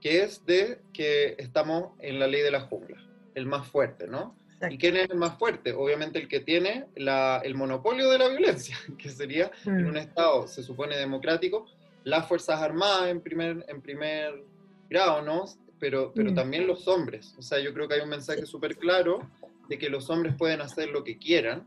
que 0.00 0.22
es 0.22 0.44
de 0.46 0.80
que 0.92 1.36
estamos 1.38 1.92
en 2.00 2.18
la 2.18 2.26
ley 2.26 2.40
de 2.42 2.50
la 2.50 2.62
jungla, 2.62 2.98
el 3.34 3.46
más 3.46 3.66
fuerte, 3.66 4.06
¿no? 4.06 4.36
¿Y 4.62 4.64
Exacto. 4.64 4.76
quién 4.78 4.96
es 4.98 5.10
el 5.10 5.16
más 5.16 5.38
fuerte? 5.38 5.72
Obviamente 5.72 6.18
el 6.18 6.28
que 6.28 6.40
tiene 6.40 6.86
la- 6.96 7.40
el 7.42 7.54
monopolio 7.54 8.10
de 8.10 8.18
la 8.18 8.28
violencia, 8.28 8.76
que 8.98 9.08
sería 9.08 9.50
en 9.64 9.86
un 9.86 9.94
Mm. 9.94 9.98
Estado, 9.98 10.46
se 10.46 10.62
supone 10.62 10.96
democrático, 10.98 11.66
las 12.04 12.28
Fuerzas 12.28 12.60
Armadas 12.60 13.08
en 13.08 13.22
primer, 13.22 13.64
en 13.68 13.80
primer 13.80 14.44
grado, 14.90 15.22
¿no? 15.22 15.46
Pero, 15.78 16.12
pero 16.14 16.32
Mm. 16.32 16.34
también 16.34 16.66
los 16.66 16.86
hombres. 16.88 17.34
O 17.38 17.42
sea, 17.42 17.58
yo 17.58 17.72
creo 17.72 17.88
que 17.88 17.94
hay 17.94 18.00
un 18.02 18.10
mensaje 18.10 18.44
súper 18.44 18.76
claro 18.76 19.30
de 19.68 19.78
que 19.78 19.88
los 19.88 20.10
hombres 20.10 20.34
pueden 20.36 20.60
hacer 20.60 20.90
lo 20.90 21.02
que 21.04 21.16
quieran 21.16 21.66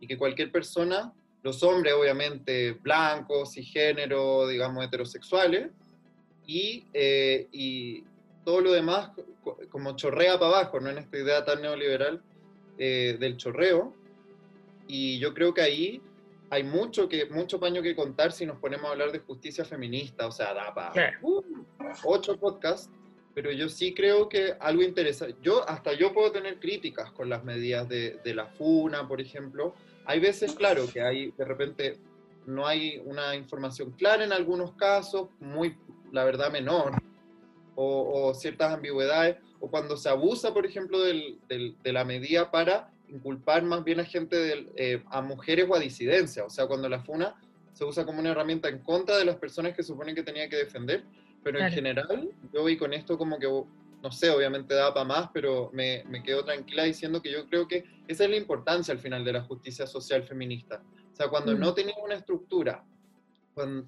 y 0.00 0.06
que 0.06 0.18
cualquier 0.18 0.52
persona, 0.52 1.14
los 1.42 1.62
hombres 1.62 1.94
obviamente 1.94 2.72
blancos, 2.72 3.56
y 3.56 3.62
género, 3.64 4.46
digamos, 4.48 4.84
heterosexuales, 4.84 5.70
y, 6.46 6.84
eh, 6.92 7.48
y 7.52 8.04
todo 8.44 8.60
lo 8.60 8.72
demás 8.72 9.12
co- 9.42 9.58
como 9.70 9.96
chorrea 9.96 10.38
para 10.38 10.58
abajo, 10.58 10.78
¿no? 10.80 10.90
En 10.90 10.98
esta 10.98 11.16
idea 11.16 11.42
tan 11.44 11.62
neoliberal 11.62 12.22
eh, 12.78 13.16
del 13.18 13.36
chorreo, 13.36 13.94
y 14.86 15.18
yo 15.18 15.32
creo 15.34 15.54
que 15.54 15.62
ahí 15.62 16.02
hay 16.50 16.62
mucho, 16.62 17.08
que, 17.08 17.26
mucho 17.26 17.58
paño 17.58 17.82
que 17.82 17.96
contar 17.96 18.32
si 18.32 18.46
nos 18.46 18.58
ponemos 18.58 18.86
a 18.86 18.90
hablar 18.90 19.12
de 19.12 19.18
justicia 19.20 19.64
feminista, 19.64 20.26
o 20.26 20.32
sea, 20.32 20.54
da 20.54 20.74
para 20.74 21.18
uh, 21.22 21.42
ocho 22.04 22.36
podcasts, 22.38 22.90
pero 23.34 23.50
yo 23.50 23.68
sí 23.68 23.94
creo 23.94 24.28
que 24.28 24.54
algo 24.60 24.82
interesante, 24.82 25.36
yo 25.42 25.68
hasta 25.68 25.92
yo 25.94 26.12
puedo 26.12 26.30
tener 26.30 26.60
críticas 26.60 27.10
con 27.10 27.28
las 27.28 27.42
medidas 27.44 27.88
de, 27.88 28.20
de 28.22 28.34
la 28.34 28.46
FUNA, 28.46 29.08
por 29.08 29.20
ejemplo. 29.20 29.74
Hay 30.04 30.20
veces, 30.20 30.54
claro, 30.54 30.86
que 30.92 31.00
hay 31.00 31.32
de 31.32 31.44
repente 31.44 31.98
no 32.46 32.66
hay 32.66 33.00
una 33.04 33.34
información 33.34 33.92
clara 33.92 34.24
en 34.24 34.32
algunos 34.32 34.72
casos, 34.72 35.28
muy, 35.40 35.76
la 36.12 36.24
verdad, 36.24 36.52
menor, 36.52 36.92
o, 37.76 38.32
ciertas 38.34 38.72
ambigüedades, 38.72 39.36
o 39.60 39.70
cuando 39.70 39.96
se 39.96 40.08
abusa, 40.08 40.52
por 40.52 40.66
ejemplo, 40.66 41.00
del, 41.00 41.38
del, 41.48 41.76
de 41.82 41.92
la 41.92 42.04
medida 42.04 42.50
para 42.50 42.90
inculpar 43.08 43.62
más 43.62 43.84
bien 43.84 44.00
a 44.00 44.04
gente, 44.04 44.66
eh, 44.76 45.02
a 45.10 45.22
mujeres 45.22 45.66
o 45.68 45.74
a 45.74 45.78
disidencia. 45.78 46.44
O 46.44 46.50
sea, 46.50 46.66
cuando 46.66 46.88
la 46.88 47.00
FUNA 47.00 47.34
se 47.72 47.84
usa 47.84 48.04
como 48.04 48.20
una 48.20 48.30
herramienta 48.30 48.68
en 48.68 48.78
contra 48.78 49.16
de 49.16 49.24
las 49.24 49.36
personas 49.36 49.74
que 49.74 49.82
suponen 49.82 50.14
que 50.14 50.22
tenía 50.22 50.48
que 50.48 50.56
defender, 50.56 51.04
pero 51.42 51.58
en 51.58 51.70
general 51.70 52.30
yo 52.52 52.64
vi 52.64 52.76
con 52.76 52.94
esto 52.94 53.18
como 53.18 53.38
que, 53.38 53.46
no 53.46 54.12
sé, 54.12 54.30
obviamente 54.30 54.74
da 54.74 54.94
para 54.94 55.04
más, 55.04 55.30
pero 55.32 55.70
me, 55.72 56.04
me 56.08 56.22
quedo 56.22 56.44
tranquila 56.44 56.84
diciendo 56.84 57.20
que 57.20 57.30
yo 57.30 57.46
creo 57.48 57.68
que 57.68 57.84
esa 58.08 58.24
es 58.24 58.30
la 58.30 58.36
importancia 58.36 58.92
al 58.92 58.98
final 58.98 59.24
de 59.24 59.32
la 59.32 59.42
justicia 59.42 59.86
social 59.86 60.22
feminista. 60.24 60.82
O 61.12 61.16
sea, 61.16 61.28
cuando 61.28 61.54
no 61.54 61.74
tenía 61.74 61.94
una 62.02 62.14
estructura 62.14 62.84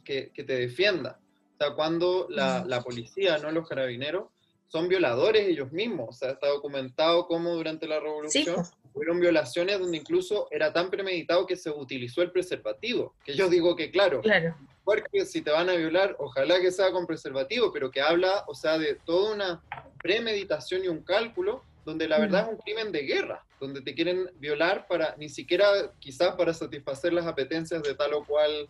que, 0.05 0.31
que, 0.33 0.45
te 0.45 0.55
defienda, 0.55 1.19
o 1.55 1.59
sea, 1.59 1.75
cuando 1.75 2.27
la, 2.31 2.65
la 2.65 2.83
policía, 2.83 3.39
no 3.39 3.51
los 3.51 3.69
carabineros, 3.69 4.29
son 4.69 4.89
violadores 4.89 5.47
ellos 5.47 5.73
mismos. 5.73 6.09
O 6.09 6.13
sea, 6.13 6.31
está 6.31 6.49
documentado 6.49 7.27
cómo 7.27 7.55
durante 7.55 7.87
la 7.87 8.01
revolución 8.01 8.65
Fueron 8.93 9.21
violaciones 9.21 9.79
donde 9.79 9.99
incluso 9.99 10.49
era 10.51 10.73
tan 10.73 10.89
premeditado 10.89 11.47
que 11.47 11.55
se 11.55 11.69
utilizó 11.69 12.23
el 12.23 12.31
preservativo. 12.31 13.15
Que 13.27 13.35
yo 13.35 13.51
digo 13.51 13.77
que, 13.77 13.91
claro, 13.91 14.23
claro. 14.23 14.57
porque 14.85 15.27
si 15.27 15.43
te 15.43 15.51
van 15.51 15.69
a 15.69 15.75
violar, 15.75 16.17
ojalá 16.19 16.59
que 16.63 16.73
sea 16.73 16.91
con 16.93 17.07
preservativo, 17.07 17.71
pero 17.75 17.91
que 17.91 18.01
habla, 18.01 18.45
o 18.49 18.55
sea, 18.55 18.79
de 18.79 18.95
toda 19.05 19.35
una 19.35 19.63
premeditación 20.03 20.83
y 20.83 20.89
un 20.89 21.03
cálculo 21.03 21.63
donde 21.85 22.09
la 22.09 22.19
verdad 22.19 22.45
es 22.45 22.49
un 22.49 22.57
crimen 22.57 22.91
de 22.91 23.03
guerra, 23.03 23.45
donde 23.61 23.83
te 23.83 23.95
quieren 23.95 24.31
violar 24.37 24.87
para, 24.89 25.15
ni 25.19 25.29
siquiera 25.29 25.67
quizás 25.99 26.35
para 26.35 26.55
satisfacer 26.55 27.13
las 27.13 27.27
apetencias 27.27 27.83
de 27.83 27.95
tal 27.95 28.15
o 28.15 28.25
cual 28.25 28.67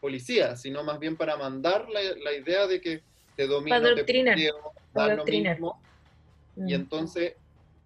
policía, 0.00 0.54
sino 0.54 0.84
más 0.84 1.00
bien 1.00 1.16
para 1.16 1.36
mandar 1.36 1.88
la, 1.90 2.00
la 2.22 2.32
idea 2.32 2.68
de 2.68 2.80
que 2.80 3.02
te 3.34 3.48
domina, 3.48 3.82
te 3.82 4.52
da 4.94 5.14
lo 5.14 5.24
mismo. 5.24 5.80
Y 6.56 6.72
mm. 6.72 6.74
entonces 6.74 7.34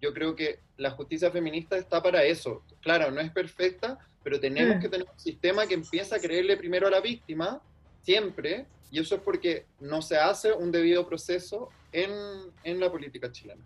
yo 0.01 0.13
creo 0.13 0.35
que 0.35 0.59
la 0.77 0.91
justicia 0.91 1.31
feminista 1.31 1.77
está 1.77 2.01
para 2.01 2.23
eso. 2.23 2.63
Claro, 2.81 3.11
no 3.11 3.19
es 3.19 3.31
perfecta, 3.31 3.99
pero 4.23 4.39
tenemos 4.39 4.77
mm. 4.77 4.79
que 4.79 4.89
tener 4.89 5.07
un 5.11 5.19
sistema 5.19 5.67
que 5.67 5.73
empieza 5.73 6.15
a 6.15 6.19
creerle 6.19 6.57
primero 6.57 6.87
a 6.87 6.91
la 6.91 7.01
víctima, 7.01 7.61
siempre, 8.01 8.65
y 8.91 8.99
eso 8.99 9.15
es 9.15 9.21
porque 9.21 9.65
no 9.79 10.01
se 10.01 10.17
hace 10.17 10.53
un 10.53 10.71
debido 10.71 11.07
proceso 11.07 11.69
en, 11.91 12.11
en 12.63 12.79
la 12.79 12.91
política 12.91 13.31
chilena. 13.31 13.63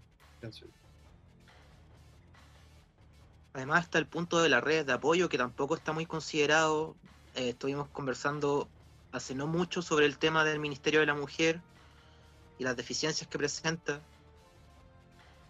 Además 3.54 3.86
está 3.86 4.00
el 4.00 4.08
punto 4.08 4.42
de 4.42 4.50
las 4.50 4.64
redes 4.64 4.86
de 4.86 4.94
apoyo 4.94 5.30
que 5.30 5.38
tampoco 5.38 5.76
está 5.76 5.94
muy 5.94 6.06
considerado. 6.06 6.96
Eh, 7.36 7.50
estuvimos 7.50 7.88
conversando 7.90 8.68
hace 9.12 9.36
no 9.36 9.48
mucho 9.48 9.82
sobre 9.82 10.06
el 10.08 10.18
tema 10.18 10.44
del 10.44 10.60
Ministerio 10.60 11.00
de 11.00 11.06
la 11.06 11.14
Mujer 11.14 11.62
y 12.58 12.64
las 12.64 12.76
deficiencias 12.76 13.28
que 13.28 13.38
presenta. 13.38 14.02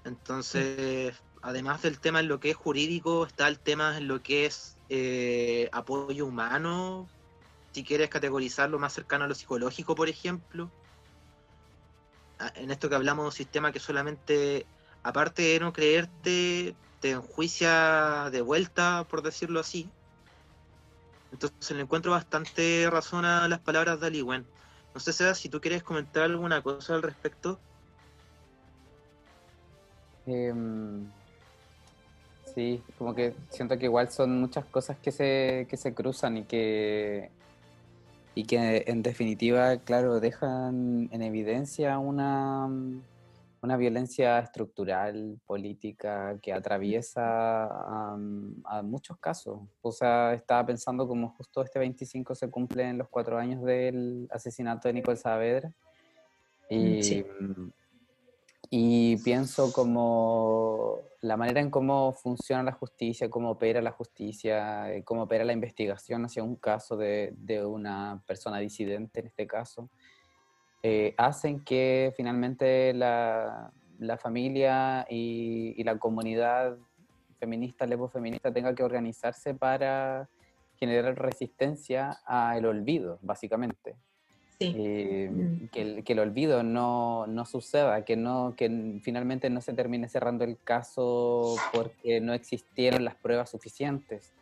Entonces, 0.05 1.15
además 1.41 1.81
del 1.81 1.99
tema 1.99 2.19
en 2.19 2.27
lo 2.27 2.39
que 2.39 2.51
es 2.51 2.55
jurídico, 2.55 3.25
está 3.25 3.47
el 3.47 3.59
tema 3.59 3.97
en 3.97 4.07
lo 4.07 4.21
que 4.21 4.45
es 4.45 4.77
eh, 4.89 5.69
apoyo 5.71 6.25
humano, 6.25 7.07
si 7.71 7.83
quieres 7.83 8.09
categorizarlo 8.09 8.79
más 8.79 8.93
cercano 8.93 9.25
a 9.25 9.27
lo 9.27 9.35
psicológico, 9.35 9.95
por 9.95 10.09
ejemplo. 10.09 10.69
Ah, 12.39 12.51
en 12.55 12.71
esto 12.71 12.89
que 12.89 12.95
hablamos 12.95 13.23
de 13.23 13.27
un 13.27 13.31
sistema 13.31 13.71
que 13.71 13.79
solamente, 13.79 14.65
aparte 15.03 15.41
de 15.41 15.59
no 15.59 15.73
creerte, 15.73 16.75
te 16.99 17.11
enjuicia 17.11 18.29
de 18.31 18.41
vuelta, 18.41 19.05
por 19.09 19.21
decirlo 19.21 19.59
así. 19.59 19.89
Entonces 21.31 21.71
le 21.71 21.81
encuentro 21.81 22.11
bastante 22.11 22.87
razón 22.91 23.25
a 23.25 23.47
las 23.47 23.59
palabras 23.59 23.99
de 23.99 24.07
Aliwen. 24.07 24.52
No 24.93 24.99
sé, 24.99 25.11
Seba, 25.13 25.33
si 25.33 25.49
tú 25.49 25.59
quieres 25.59 25.83
comentar 25.83 26.23
alguna 26.23 26.61
cosa 26.61 26.95
al 26.95 27.01
respecto. 27.01 27.59
Em, 30.25 31.05
sí, 32.53 32.81
como 32.97 33.13
que 33.15 33.33
siento 33.49 33.77
que 33.77 33.85
igual 33.85 34.09
son 34.11 34.39
muchas 34.39 34.65
cosas 34.65 34.97
que 34.99 35.11
se, 35.11 35.67
que 35.69 35.77
se 35.77 35.93
cruzan 35.93 36.37
y 36.37 36.43
que, 36.43 37.29
y 38.35 38.45
que 38.45 38.83
en 38.87 39.01
definitiva, 39.01 39.77
claro, 39.77 40.19
dejan 40.19 41.09
en 41.11 41.21
evidencia 41.21 41.97
una, 41.97 42.69
una 43.63 43.77
violencia 43.77 44.39
estructural, 44.39 45.39
política, 45.45 46.37
que 46.41 46.51
atraviesa 46.51 47.63
a, 47.63 48.81
muchos 48.83 49.17
casos. 49.19 49.61
O 49.81 49.91
sea, 49.91 50.33
estaba 50.33 50.65
pensando 50.65 51.07
como 51.07 51.29
justo 51.29 51.61
este 51.63 51.79
25 51.79 52.35
se 52.35 52.49
cumplen 52.49 52.97
los 52.97 53.07
cuatro 53.07 53.37
años 53.37 53.63
del 53.63 54.27
asesinato 54.31 54.89
de 54.89 54.95
Nicole 54.95 55.15
Saavedra. 55.15 55.71
Y, 56.69 57.23
mm, 57.39 57.71
y 58.69 59.17
pienso 59.23 59.71
como 59.71 60.99
la 61.21 61.37
manera 61.37 61.61
en 61.61 61.69
cómo 61.69 62.11
funciona 62.11 62.63
la 62.63 62.73
justicia, 62.73 63.29
cómo 63.29 63.51
opera 63.51 63.81
la 63.81 63.91
justicia, 63.91 64.93
eh, 64.93 65.03
cómo 65.05 65.23
opera 65.23 65.45
la 65.45 65.53
investigación 65.53 66.25
hacia 66.25 66.43
un 66.43 66.57
caso 66.57 66.97
de, 66.97 67.33
de 67.37 67.65
una 67.65 68.21
persona 68.27 68.57
disidente 68.59 69.21
en 69.21 69.27
este 69.27 69.47
caso 69.47 69.89
eh, 70.83 71.13
hacen 71.17 71.61
que 71.61 72.13
finalmente 72.15 72.93
la, 72.93 73.71
la 73.99 74.17
familia 74.17 75.07
y, 75.09 75.73
y, 75.77 75.83
la 75.85 75.97
comunidad 75.97 76.77
feminista, 77.39 77.87
feminista 78.11 78.53
tenga 78.53 78.75
que 78.75 78.83
organizarse 78.83 79.53
para 79.53 80.29
generar 80.75 81.17
resistencia 81.17 82.19
al 82.25 82.65
olvido, 82.65 83.17
básicamente. 83.21 83.95
Sí. 84.59 84.73
Eh, 84.77 85.29
mm. 85.31 85.67
que, 85.69 85.81
el, 85.81 86.03
que, 86.03 86.13
el, 86.13 86.19
olvido 86.19 86.63
no, 86.63 87.27
no, 87.27 87.45
suceda, 87.45 88.03
que, 88.03 88.17
no, 88.17 88.53
que 88.57 88.99
finalmente 89.01 89.49
no 89.49 89.61
se 89.61 89.73
termine 89.73 90.09
cerrando 90.09 90.43
el 90.43 90.57
caso 90.61 91.55
porque 91.73 92.19
no 92.19 92.33
existieron 92.33 93.05
las 93.05 93.15
pruebas 93.15 93.49
suficientes. 93.49 94.33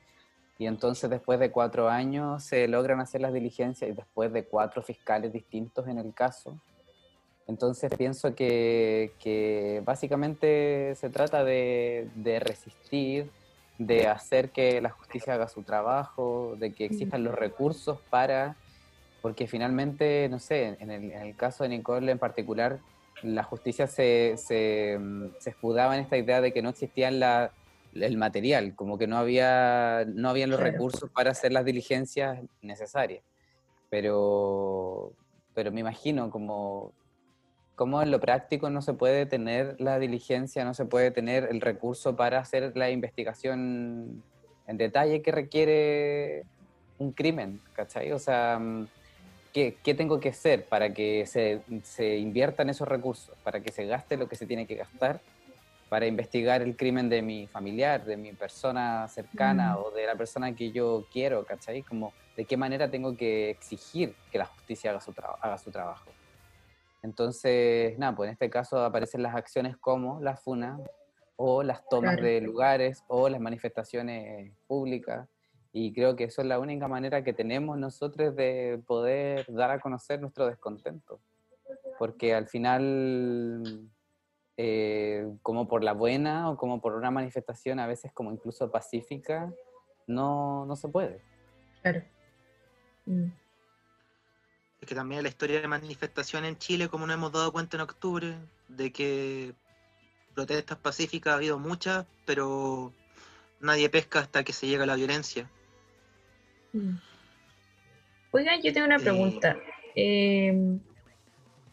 Y 0.61 0.67
entonces 0.67 1.09
después 1.09 1.39
de 1.39 1.49
cuatro 1.49 1.89
años 1.89 2.43
se 2.43 2.67
logran 2.67 2.99
hacer 2.99 3.19
las 3.19 3.33
diligencias 3.33 3.89
y 3.89 3.93
después 3.93 4.31
de 4.31 4.45
cuatro 4.45 4.83
fiscales 4.83 5.33
distintos 5.33 5.87
en 5.87 5.97
el 5.97 6.13
caso. 6.13 6.55
Entonces 7.47 7.91
pienso 7.97 8.35
que, 8.35 9.11
que 9.17 9.81
básicamente 9.83 10.93
se 10.93 11.09
trata 11.09 11.43
de, 11.43 12.09
de, 12.13 12.39
resistir, 12.39 13.31
de 13.79 14.07
hacer 14.07 14.51
que 14.51 14.79
la 14.81 14.91
justicia 14.91 15.33
haga 15.33 15.47
su 15.47 15.63
trabajo, 15.63 16.55
de 16.59 16.71
que 16.73 16.85
existan 16.85 17.23
los 17.23 17.33
recursos 17.33 17.97
para, 18.11 18.55
porque 19.23 19.47
finalmente, 19.47 20.29
no 20.29 20.37
sé, 20.37 20.77
en 20.79 20.91
el, 20.91 21.35
caso 21.37 21.63
de 21.63 21.69
Nicole 21.69 22.11
en 22.11 22.19
particular, 22.19 22.77
la 23.23 23.41
justicia 23.41 23.87
se, 23.87 24.35
se, 24.37 24.99
se 25.39 25.49
escudaba 25.49 25.95
en 25.95 26.03
esta 26.03 26.17
idea 26.17 26.39
de 26.39 26.53
que 26.53 26.61
no 26.61 26.69
existían 26.69 27.19
la, 27.19 27.51
el 27.93 28.17
material, 28.17 28.75
como 28.75 28.97
que 28.97 29.07
no 29.07 29.17
había 29.17 30.05
no 30.07 30.29
habían 30.29 30.49
los 30.49 30.59
recursos 30.59 31.09
para 31.09 31.31
hacer 31.31 31.51
las 31.51 31.65
diligencias 31.65 32.39
necesarias. 32.61 33.23
Pero, 33.89 35.11
pero 35.53 35.71
me 35.71 35.81
imagino 35.81 36.29
como, 36.29 36.93
como 37.75 38.01
en 38.01 38.11
lo 38.11 38.19
práctico 38.19 38.69
no 38.69 38.81
se 38.81 38.93
puede 38.93 39.25
tener 39.25 39.75
la 39.79 39.99
diligencia, 39.99 40.63
no 40.63 40.73
se 40.73 40.85
puede 40.85 41.11
tener 41.11 41.49
el 41.51 41.59
recurso 41.59 42.15
para 42.15 42.39
hacer 42.39 42.71
la 42.75 42.89
investigación 42.89 44.23
en 44.67 44.77
detalle 44.77 45.21
que 45.21 45.31
requiere 45.31 46.43
un 46.97 47.11
crimen, 47.11 47.59
¿cachai? 47.73 48.11
O 48.13 48.19
sea, 48.19 48.59
mm, 48.59 48.87
¿qué, 49.53 49.75
qué 49.83 49.93
tengo 49.93 50.19
que 50.19 50.29
hacer 50.29 50.65
para 50.65 50.93
que 50.93 51.25
se, 51.25 51.61
se 51.83 52.17
inviertan 52.17 52.69
esos 52.69 52.87
recursos, 52.87 53.35
para 53.43 53.59
que 53.59 53.71
se 53.71 53.85
gaste 53.85 54.15
lo 54.15 54.29
que 54.29 54.35
se 54.35 54.45
tiene 54.45 54.65
que 54.65 54.75
gastar? 54.75 55.19
Para 55.91 56.07
investigar 56.07 56.61
el 56.61 56.77
crimen 56.77 57.09
de 57.09 57.21
mi 57.21 57.47
familiar, 57.47 58.05
de 58.05 58.15
mi 58.15 58.31
persona 58.31 59.09
cercana 59.09 59.77
o 59.77 59.91
de 59.91 60.05
la 60.05 60.15
persona 60.15 60.55
que 60.55 60.71
yo 60.71 61.05
quiero, 61.11 61.43
¿cachai? 61.43 61.83
Como 61.83 62.13
de 62.37 62.45
qué 62.45 62.55
manera 62.55 62.89
tengo 62.89 63.17
que 63.17 63.49
exigir 63.49 64.15
que 64.31 64.37
la 64.37 64.45
justicia 64.45 64.91
haga 64.91 65.01
su, 65.01 65.13
haga 65.41 65.57
su 65.57 65.69
trabajo. 65.69 66.09
Entonces, 67.03 67.99
nada, 67.99 68.15
pues 68.15 68.29
en 68.29 68.31
este 68.31 68.49
caso 68.49 68.81
aparecen 68.81 69.21
las 69.21 69.35
acciones 69.35 69.75
como 69.75 70.21
la 70.21 70.37
FUNA 70.37 70.79
o 71.35 71.61
las 71.61 71.85
tomas 71.89 72.15
de 72.15 72.39
lugares 72.39 73.03
o 73.09 73.27
las 73.27 73.41
manifestaciones 73.41 74.53
públicas. 74.67 75.27
Y 75.73 75.91
creo 75.91 76.15
que 76.15 76.23
eso 76.23 76.41
es 76.41 76.47
la 76.47 76.59
única 76.59 76.87
manera 76.87 77.21
que 77.21 77.33
tenemos 77.33 77.77
nosotros 77.77 78.33
de 78.37 78.81
poder 78.87 79.45
dar 79.49 79.71
a 79.71 79.81
conocer 79.81 80.21
nuestro 80.21 80.47
descontento. 80.47 81.19
Porque 81.99 82.33
al 82.33 82.47
final 82.47 83.89
eh, 84.63 85.25
como 85.41 85.67
por 85.67 85.83
la 85.83 85.93
buena 85.93 86.51
o 86.51 86.55
como 86.55 86.79
por 86.81 86.93
una 86.93 87.09
manifestación 87.09 87.79
a 87.79 87.87
veces 87.87 88.11
como 88.13 88.31
incluso 88.31 88.69
pacífica, 88.69 89.51
no, 90.05 90.65
no 90.67 90.75
se 90.75 90.87
puede. 90.87 91.19
Claro. 91.81 92.03
Mm. 93.07 93.31
Es 94.81 94.87
que 94.87 94.93
también 94.93 95.23
la 95.23 95.29
historia 95.29 95.61
de 95.61 95.67
manifestación 95.67 96.45
en 96.45 96.57
Chile, 96.59 96.89
como 96.89 97.07
nos 97.07 97.15
hemos 97.15 97.31
dado 97.31 97.51
cuenta 97.51 97.77
en 97.77 97.81
octubre, 97.81 98.35
de 98.67 98.91
que 98.91 99.53
protestas 100.35 100.77
pacíficas 100.77 101.33
ha 101.33 101.37
habido 101.37 101.57
muchas, 101.57 102.05
pero 102.27 102.93
nadie 103.59 103.89
pesca 103.89 104.19
hasta 104.19 104.43
que 104.43 104.53
se 104.53 104.67
llega 104.67 104.83
a 104.83 104.87
la 104.87 104.95
violencia. 104.95 105.49
Mm. 106.73 106.97
Oigan, 108.31 108.61
yo 108.61 108.71
tengo 108.73 108.85
una 108.85 108.97
Eh. 108.97 109.01
pregunta. 109.01 109.57
Eh, 109.95 110.77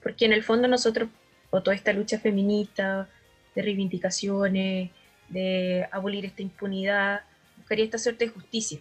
porque 0.03 0.25
en 0.25 0.33
el 0.33 0.43
fondo 0.43 0.69
nosotros, 0.69 1.09
o 1.51 1.63
toda 1.63 1.75
esta 1.77 1.93
lucha 1.93 2.19
feminista, 2.19 3.09
de 3.55 3.63
reivindicaciones, 3.63 4.91
de 5.29 5.89
abolir 5.91 6.25
esta 6.25 6.43
impunidad, 6.43 7.23
buscaría 7.57 7.85
esta 7.85 7.99
suerte 7.99 8.27
de 8.27 8.33
justicia. 8.33 8.79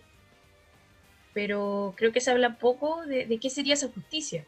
Pero 1.33 1.93
creo 1.97 2.11
que 2.11 2.21
se 2.21 2.31
habla 2.31 2.57
poco 2.57 3.05
de, 3.05 3.25
de 3.25 3.39
qué 3.39 3.49
sería 3.49 3.73
esa 3.73 3.87
justicia. 3.89 4.43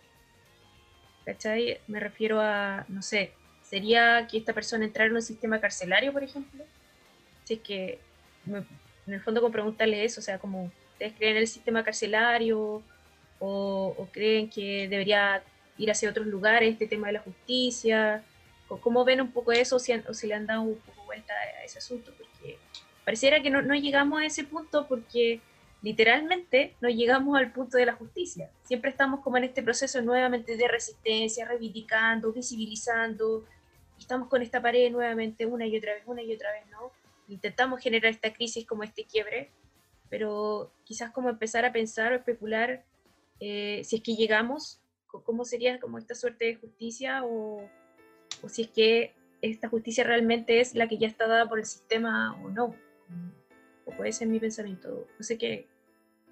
¿Cachai? 1.26 1.80
Me 1.88 2.00
refiero 2.00 2.42
a, 2.42 2.86
no 2.90 3.02
sé, 3.02 3.32
¿sería 3.64 4.28
que 4.28 4.38
esta 4.38 4.54
persona 4.54 4.86
entrara 4.86 5.10
en 5.10 5.16
un 5.16 5.22
sistema 5.22 5.62
carcelario, 5.62 6.12
por 6.12 6.24
ejemplo? 6.24 6.64
Si 7.44 7.56
es 7.56 7.60
que, 7.60 8.00
me- 8.46 8.64
en 9.08 9.14
el 9.14 9.22
fondo, 9.22 9.42
con 9.42 9.52
preguntarle 9.52 10.04
eso, 10.04 10.22
o 10.22 10.24
sea, 10.24 10.40
como, 10.40 10.72
¿ustedes 10.94 11.14
creen 11.18 11.36
en 11.36 11.42
el 11.42 11.48
sistema 11.48 11.84
carcelario? 11.84 12.82
¿O, 13.40 13.96
o 13.98 14.08
creen 14.12 14.50
que 14.50 14.88
debería 14.90 15.42
ir 15.80 15.90
hacia 15.90 16.10
otros 16.10 16.28
lugares 16.28 16.74
este 16.74 16.86
tema 16.88 17.08
de 17.08 17.14
la 17.14 17.22
justicia? 17.22 18.24
¿O 18.68 18.78
¿Cómo 18.78 19.04
ven 19.04 19.22
un 19.22 19.32
poco 19.32 19.52
eso? 19.52 19.80
Si 19.80 19.92
han- 19.92 20.06
¿O 20.08 20.14
si 20.14 20.28
le 20.28 20.36
han 20.36 20.46
dado 20.46 20.62
un 20.62 20.78
poco 20.78 21.04
vuelta 21.06 21.34
a 21.34 21.64
ese 21.64 21.80
asunto? 21.80 22.12
Porque 22.16 22.58
pareciera 23.04 23.42
que 23.42 23.50
no, 23.50 23.62
no 23.64 23.74
llegamos 23.74 24.22
a 24.22 24.26
ese 24.26 24.44
punto 24.44 24.88
porque 24.88 25.42
literalmente 25.82 26.76
no 26.82 26.90
llegamos 26.90 27.38
al 27.38 27.52
punto 27.52 27.78
de 27.78 27.86
la 27.86 27.94
justicia. 27.94 28.52
Siempre 28.64 28.92
estamos 28.92 29.22
como 29.22 29.38
en 29.38 29.46
este 29.46 29.64
proceso 29.64 30.02
nuevamente 30.02 30.56
de 30.58 30.68
resistencia, 30.68 31.48
reivindicando, 31.48 32.32
visibilizando, 32.34 33.46
y 33.98 34.02
estamos 34.02 34.28
con 34.28 34.42
esta 34.42 34.62
pared 34.62 34.92
nuevamente 34.92 35.46
una 35.46 35.66
y 35.66 35.78
otra 35.78 35.94
vez, 35.94 36.04
una 36.06 36.22
y 36.22 36.34
otra 36.34 36.52
vez, 36.52 36.68
¿no? 36.70 36.92
Intentamos 37.28 37.82
generar 37.82 38.12
esta 38.12 38.32
crisis 38.34 38.66
como 38.66 38.84
este 38.84 39.06
quiebre, 39.06 39.50
pero 40.10 40.72
quizás 40.84 41.12
como 41.12 41.30
empezar 41.30 41.64
a 41.66 41.72
pensar 41.72 42.12
o 42.12 42.16
especular 42.16 42.84
eh, 43.40 43.82
si 43.86 43.98
es 43.98 44.04
que 44.04 44.16
llegamos, 44.16 44.80
cómo 45.12 45.46
sería 45.46 45.80
como 45.80 45.98
esta 45.98 46.16
suerte 46.16 46.46
de 46.46 46.56
justicia 46.56 47.24
o, 47.26 47.68
o 48.42 48.50
si 48.50 48.64
es 48.64 48.68
que 48.70 49.14
esta 49.42 49.70
justicia 49.70 50.04
realmente 50.04 50.60
es 50.60 50.76
la 50.76 50.88
que 50.88 50.98
ya 50.98 51.08
está 51.08 51.28
dada 51.28 51.48
por 51.48 51.60
el 51.60 51.66
sistema 51.66 52.40
o 52.44 52.50
no. 52.50 52.76
O 53.86 53.92
puede 53.98 54.12
ser 54.12 54.28
mi 54.28 54.40
pensamiento. 54.40 55.08
No 55.18 55.24
sé 55.24 55.38
qué, 55.38 55.68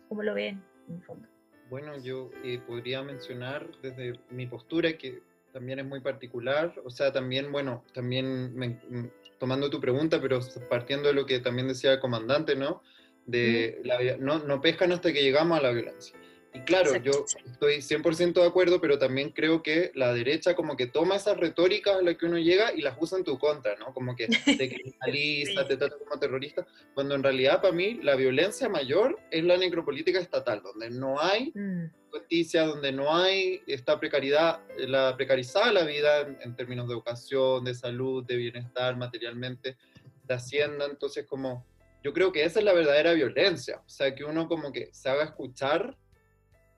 cómo 0.10 0.24
lo 0.24 0.34
ven 0.34 0.62
en 0.88 0.96
el 0.96 1.04
fondo. 1.04 1.28
Bueno, 1.70 1.98
yo 2.02 2.30
eh, 2.44 2.60
podría 2.66 3.02
mencionar 3.02 3.68
desde 3.82 4.20
mi 4.30 4.46
postura 4.46 4.98
que 4.98 5.22
también 5.52 5.80
es 5.80 5.86
muy 5.86 6.02
particular, 6.02 6.74
o 6.84 6.90
sea, 6.90 7.12
también, 7.12 7.52
bueno, 7.52 7.84
también 7.94 8.54
me- 8.56 8.80
mm, 8.90 9.10
tomando 9.40 9.70
tu 9.70 9.82
pregunta, 9.82 10.22
pero 10.22 10.40
partiendo 10.70 11.08
de 11.10 11.16
lo 11.16 11.26
que 11.26 11.40
también 11.40 11.68
decía 11.68 11.94
el 11.94 12.00
comandante, 12.00 12.56
¿no? 12.56 12.84
De 13.26 13.82
la 13.84 13.98
no, 14.18 14.40
no 14.40 14.62
pescan 14.62 14.92
hasta 14.92 15.12
que 15.12 15.24
llegamos 15.24 15.58
a 15.60 15.62
la 15.64 15.72
violencia. 15.72 16.16
Y 16.58 16.62
claro, 16.62 16.96
Exacto, 16.96 17.12
yo 17.12 17.52
estoy 17.52 17.82
100% 17.82 18.34
de 18.42 18.48
acuerdo, 18.48 18.82
pero 18.82 18.98
también 18.98 19.30
creo 19.30 19.62
que 19.62 19.92
la 19.94 20.12
derecha 20.12 20.56
como 20.56 20.76
que 20.76 20.88
toma 20.88 21.16
esas 21.16 21.38
retóricas 21.38 21.98
a 21.98 22.02
las 22.02 22.18
que 22.18 22.26
uno 22.26 22.40
llega 22.40 22.74
y 22.74 22.82
las 22.82 22.98
usa 23.00 23.18
en 23.20 23.24
tu 23.24 23.38
contra, 23.38 23.76
¿no? 23.76 23.94
Como 23.94 24.16
que 24.16 24.28
te 24.28 24.68
criminaliza, 25.06 25.62
Sí. 25.62 25.68
te 25.68 25.78
trata 25.78 25.96
como 25.98 26.20
terrorista, 26.20 26.66
cuando 26.96 27.14
en 27.14 27.22
realidad 27.22 27.62
para 27.62 27.74
mí 27.74 28.00
la 28.02 28.16
violencia 28.16 28.70
mayor 28.70 29.20
es 29.30 29.44
la 29.44 29.56
necropolítica 29.58 30.20
estatal, 30.20 30.62
donde 30.64 30.90
no 30.90 31.20
hay 31.22 31.52
Mm, 31.54 31.92
justicia, 32.12 32.66
donde 32.66 32.92
no 32.92 33.16
hay 33.16 33.62
esta 33.68 34.00
precariedad, 34.00 34.60
la 34.78 35.16
precarizada 35.16 35.72
la 35.72 35.84
vida 35.84 36.22
en, 36.22 36.38
en 36.42 36.56
términos 36.56 36.88
de 36.88 36.94
educación, 36.96 37.64
de 37.66 37.76
salud, 37.76 38.26
de 38.26 38.36
bienestar 38.36 38.98
materialmente, 38.98 39.78
de 40.24 40.34
hacienda, 40.34 40.86
entonces 40.86 41.26
como 41.28 41.66
yo 42.04 42.14
creo 42.14 42.32
que 42.32 42.44
esa 42.44 42.60
es 42.60 42.66
la 42.66 42.74
verdadera 42.74 43.14
violencia, 43.14 43.82
o 43.86 43.90
sea, 43.90 44.16
que 44.16 44.24
uno 44.24 44.48
como 44.48 44.72
que 44.72 44.90
se 44.94 45.10
haga 45.10 45.24
escuchar, 45.26 45.98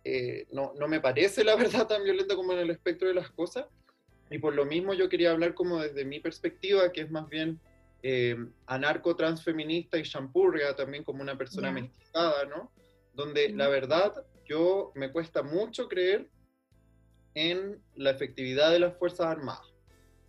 eh, 0.04 0.48
no, 0.52 0.74
no 0.80 0.88
me 0.88 1.00
parece 1.02 1.44
la 1.44 1.56
verdad 1.84 1.88
tan 1.88 2.04
violenta 2.04 2.36
como 2.36 2.54
en 2.54 2.60
el 2.60 2.70
espectro 2.70 3.08
de 3.08 3.14
las 3.14 3.30
cosas, 3.32 3.66
y 4.30 4.38
por 4.38 4.54
lo 4.56 4.66
mismo 4.66 4.94
yo 4.94 5.10
quería 5.10 5.32
hablar 5.32 5.54
como 5.54 5.80
desde 5.82 6.06
mi 6.06 6.20
perspectiva, 6.20 6.92
que 6.92 7.02
es 7.02 7.12
más 7.12 7.28
bien 7.30 7.60
eh, 8.04 8.38
anarco 8.68 9.16
transfeminista 9.16 9.98
y 9.98 10.04
champurria, 10.04 10.76
también 10.76 11.04
como 11.04 11.22
una 11.22 11.38
persona 11.38 11.68
Ya. 11.70 11.74
mestizada, 11.74 12.46
¿no? 12.46 12.72
Donde 13.14 13.50
la 13.50 13.68
verdad 13.68 14.14
yo 14.46 14.92
me 14.96 15.12
cuesta 15.12 15.42
mucho 15.44 15.88
creer 15.90 16.30
en 17.34 17.82
la 17.96 18.12
efectividad 18.12 18.72
de 18.72 18.80
las 18.80 18.98
Fuerzas 18.98 19.28
Armadas. 19.28 19.68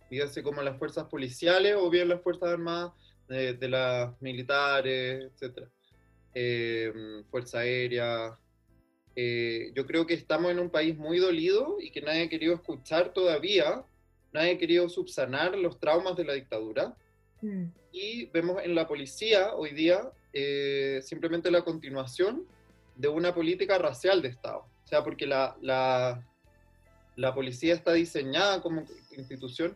Dígase 0.09 0.43
como 0.43 0.61
las 0.61 0.77
fuerzas 0.77 1.05
policiales 1.05 1.75
o 1.77 1.89
bien 1.89 2.09
las 2.09 2.21
Fuerzas 2.21 2.49
Armadas 2.49 2.91
de, 3.27 3.53
de 3.53 3.69
las 3.69 4.21
militares, 4.21 5.31
etc. 5.39 5.67
Fuerza 7.29 7.59
Aérea. 7.59 8.37
Eh, 9.15 9.71
yo 9.75 9.85
creo 9.85 10.05
que 10.05 10.13
estamos 10.13 10.51
en 10.51 10.59
un 10.59 10.69
país 10.69 10.97
muy 10.97 11.19
dolido 11.19 11.77
y 11.79 11.91
que 11.91 12.01
nadie 12.01 12.23
ha 12.23 12.29
querido 12.29 12.53
escuchar 12.53 13.13
todavía, 13.13 13.83
nadie 14.31 14.51
ha 14.51 14.57
querido 14.57 14.87
subsanar 14.87 15.57
los 15.57 15.79
traumas 15.79 16.15
de 16.15 16.23
la 16.23 16.33
dictadura 16.33 16.95
mm, 17.41 17.65
y 17.91 18.25
vemos 18.27 18.63
en 18.63 18.73
la 18.73 18.87
policía 18.87 19.53
hoy 19.53 19.71
día 19.71 20.11
eh, 20.33 21.01
simplemente 21.03 21.51
la 21.51 21.63
continuación 21.63 22.45
de 22.95 23.09
una 23.09 23.33
política 23.33 23.77
racial 23.77 24.21
de 24.21 24.29
Estado. 24.29 24.59
O 24.83 24.87
sea, 24.87 25.03
porque 25.03 25.27
la, 25.27 25.57
la, 25.61 26.25
la 27.15 27.33
policía 27.33 27.73
está 27.73 27.93
diseñada 27.93 28.61
como 28.61 28.85
institución 29.17 29.75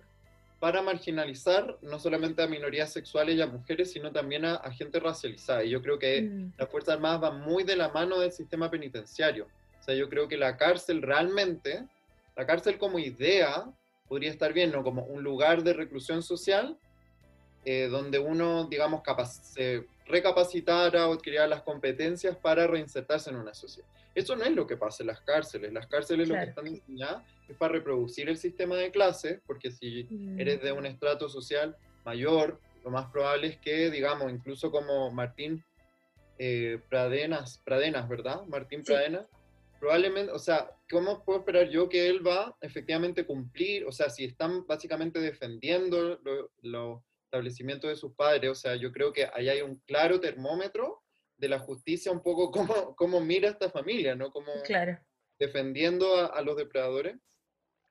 para 0.65 0.81
marginalizar 0.81 1.77
no 1.83 1.99
solamente 1.99 2.41
a 2.41 2.47
minorías 2.47 2.91
sexuales 2.91 3.35
y 3.35 3.41
a 3.43 3.45
mujeres, 3.45 3.91
sino 3.91 4.11
también 4.11 4.45
a, 4.45 4.55
a 4.55 4.71
gente 4.71 4.99
racializada. 4.99 5.63
Y 5.63 5.69
yo 5.69 5.79
creo 5.79 5.99
que 5.99 6.23
mm, 6.23 6.53
las 6.57 6.69
Fuerzas 6.69 6.95
Armadas 6.95 7.21
van 7.21 7.41
muy 7.41 7.63
de 7.63 7.75
la 7.75 7.89
mano 7.89 8.17
del 8.17 8.31
sistema 8.31 8.71
penitenciario. 8.71 9.45
O 9.79 9.83
sea, 9.83 9.93
yo 9.93 10.09
creo 10.09 10.27
que 10.27 10.37
la 10.37 10.57
cárcel 10.57 11.03
realmente, 11.03 11.85
la 12.35 12.47
cárcel 12.47 12.79
como 12.79 12.97
idea, 12.97 13.63
podría 14.07 14.31
estar 14.31 14.53
bien, 14.53 14.71
¿no? 14.71 14.81
Como 14.81 15.03
un 15.03 15.21
lugar 15.21 15.61
de 15.61 15.73
reclusión 15.73 16.23
social 16.23 16.75
eh, 17.63 17.87
donde 17.87 18.17
uno, 18.17 18.65
digamos, 18.65 19.03
capaz, 19.03 19.33
se 19.43 19.85
recapacitara 20.05 21.07
o 21.07 21.13
adquiriera 21.13 21.47
las 21.47 21.61
competencias 21.63 22.35
para 22.37 22.67
reinsertarse 22.67 23.29
en 23.29 23.37
una 23.37 23.53
sociedad. 23.53 23.87
Eso 24.13 24.35
no 24.35 24.43
es 24.45 24.51
lo 24.51 24.65
que 24.65 24.77
pasa 24.77 25.03
en 25.03 25.07
las 25.07 25.19
cárceles. 25.21 25.73
Las 25.73 25.87
cárceles 25.87 26.27
lo 26.27 26.35
Claro. 26.35 26.45
que 26.45 26.49
están 26.51 26.65
diseñadas 26.73 27.23
es 27.49 27.57
para 27.57 27.73
reproducir 27.73 28.29
el 28.29 28.37
sistema 28.37 28.75
de 28.77 28.91
clases, 28.91 29.41
porque 29.45 29.71
si 29.71 30.05
mm. 30.09 30.39
eres 30.39 30.61
de 30.61 30.71
un 30.71 30.85
estrato 30.85 31.27
social 31.27 31.75
mayor, 32.05 32.59
lo 32.83 32.91
más 32.91 33.07
probable 33.11 33.47
es 33.47 33.57
que, 33.57 33.89
digamos, 33.91 34.31
incluso 34.31 34.71
como 34.71 35.11
Martín 35.11 35.63
eh, 36.37 36.79
Pradenas, 36.89 37.61
Pradenas, 37.65 38.07
¿verdad? 38.07 38.45
Martín 38.47 38.85
Sí. 38.85 38.91
Pradenas, 38.91 39.25
probablemente, 39.79 40.31
o 40.31 40.39
sea, 40.39 40.69
¿cómo 40.89 41.23
puedo 41.23 41.39
esperar 41.39 41.69
yo 41.69 41.87
que 41.89 42.07
él 42.07 42.25
va 42.25 42.55
efectivamente 42.61 43.25
cumplir? 43.25 43.85
O 43.85 43.91
sea, 43.91 44.09
si 44.09 44.25
están 44.25 44.65
básicamente 44.67 45.19
defendiendo 45.19 46.19
lo- 46.61 47.03
establecimientos 47.39 47.89
de 47.89 47.95
sus 47.97 48.13
padres, 48.13 48.49
o 48.49 48.55
sea, 48.55 48.75
yo 48.75 48.91
creo 48.93 49.11
que 49.11 49.27
ahí 49.33 49.49
hay 49.49 49.61
un 49.61 49.75
claro 49.85 50.19
termómetro 50.21 51.01
de 51.37 51.49
la 51.49 51.59
justicia, 51.59 52.11
un 52.11 52.23
poco 52.23 52.49
cómo, 52.49 52.95
cómo 52.95 53.19
mira 53.19 53.49
esta 53.49 53.69
familia, 53.69 54.15
¿no? 54.15 54.31
Como, 54.31 54.51
Claro. 54.63 54.97
defendiendo 55.37 56.15
a, 56.15 56.27
a 56.27 56.41
los 56.41 56.55
depredadores. 56.55 57.17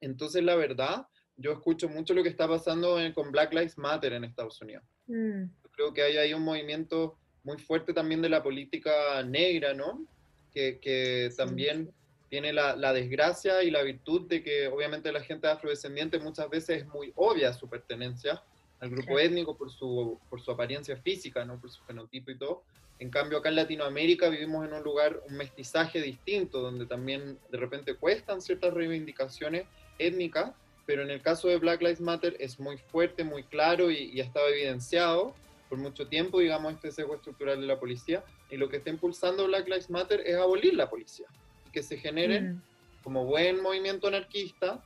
Entonces, 0.01 0.42
la 0.42 0.55
verdad, 0.57 1.07
yo 1.36 1.53
escucho 1.53 1.88
mucho 1.90 2.14
lo 2.14 2.22
que 2.22 2.30
está 2.30 2.49
pasando 2.49 2.99
en- 2.99 3.12
con 3.12 3.30
Black 3.30 3.53
Lives 3.53 3.76
Matter 3.76 4.14
en 4.14 4.24
Estados 4.24 4.61
Unidos. 4.62 4.84
Mm, 5.07 5.45
Yo 5.62 5.70
creo 5.72 5.92
que 5.92 6.03
hay 6.03 6.16
ahí 6.16 6.32
un 6.32 6.42
movimiento 6.42 7.18
muy 7.42 7.59
fuerte 7.59 7.92
también 7.92 8.22
de 8.22 8.30
la 8.30 8.42
política 8.42 9.22
negra, 9.24 9.74
¿no? 9.74 10.07
Que, 10.53 10.78
que 10.80 11.28
Sí, 11.30 11.36
también 11.36 11.92
tiene 12.30 12.53
la, 12.55 12.74
la 12.76 12.92
desgracia 12.95 13.62
y 13.62 13.70
la 13.70 13.82
virtud 13.82 14.26
de 14.28 14.42
que 14.42 14.68
obviamente 14.68 15.12
la 15.12 15.22
gente 15.22 15.47
afrodescendiente 15.49 16.18
muchas 16.18 16.49
veces 16.49 16.82
es 16.82 16.86
muy 16.88 17.12
obvia 17.16 17.53
su 17.53 17.68
pertenencia 17.68 18.42
al 18.85 18.91
grupo 18.91 19.18
étnico 19.18 19.57
por 19.57 19.70
su, 19.70 20.18
por 20.28 20.43
su 20.43 20.51
apariencia 20.51 20.97
física, 20.99 21.45
¿no? 21.45 21.59
Por 21.59 21.70
su 21.70 21.82
fenotipo 21.85 22.30
y 22.30 22.37
todo. 22.37 22.62
En 22.99 23.09
cambio, 23.09 23.39
acá 23.39 23.49
en 23.49 23.57
Latinoamérica 23.57 24.28
vivimos 24.28 24.66
en 24.66 24.74
un 24.74 24.82
lugar, 24.82 25.22
un 25.26 25.37
mestizaje 25.37 26.03
distinto, 26.03 26.61
donde 26.61 26.85
también 26.85 27.39
de 27.51 27.59
repente 27.59 27.95
cuestan 27.95 28.43
ciertas 28.43 28.74
reivindicaciones 28.74 29.66
étnicas, 29.99 30.53
pero 30.85 31.03
en 31.03 31.11
el 31.11 31.22
caso 31.22 31.49
de 31.49 31.57
Black 31.57 31.80
Lives 31.80 32.03
Matter 32.03 32.37
es 32.39 32.61
muy 32.61 32.76
fuerte, 32.76 33.24
muy 33.24 33.43
claro 33.43 33.91
y, 33.91 34.11
y 34.12 34.20
ha 34.20 34.24
estado 34.24 34.49
evidenciado 34.49 35.35
por 35.70 35.78
mucho 35.78 36.07
tiempo, 36.07 36.41
digamos, 36.41 36.74
este 36.74 36.93
sesgo 36.93 37.14
estructural 37.14 37.59
de 37.61 37.66
la 37.66 37.80
policía. 37.80 38.22
Y 38.51 38.59
lo 38.59 38.68
que 38.68 38.76
está 38.76 38.91
impulsando 38.91 39.47
Black 39.47 39.66
Lives 39.66 39.89
Matter 39.89 40.20
es 40.26 40.37
abolir 40.37 40.74
la 40.74 40.91
policía, 40.91 41.26
que 41.72 41.82
se 41.82 41.97
generen 41.97 42.57
mm, 42.57 42.62
como 43.03 43.24
buen 43.24 43.62
movimiento 43.62 44.09
anarquista, 44.09 44.85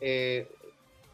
eh, 0.00 0.48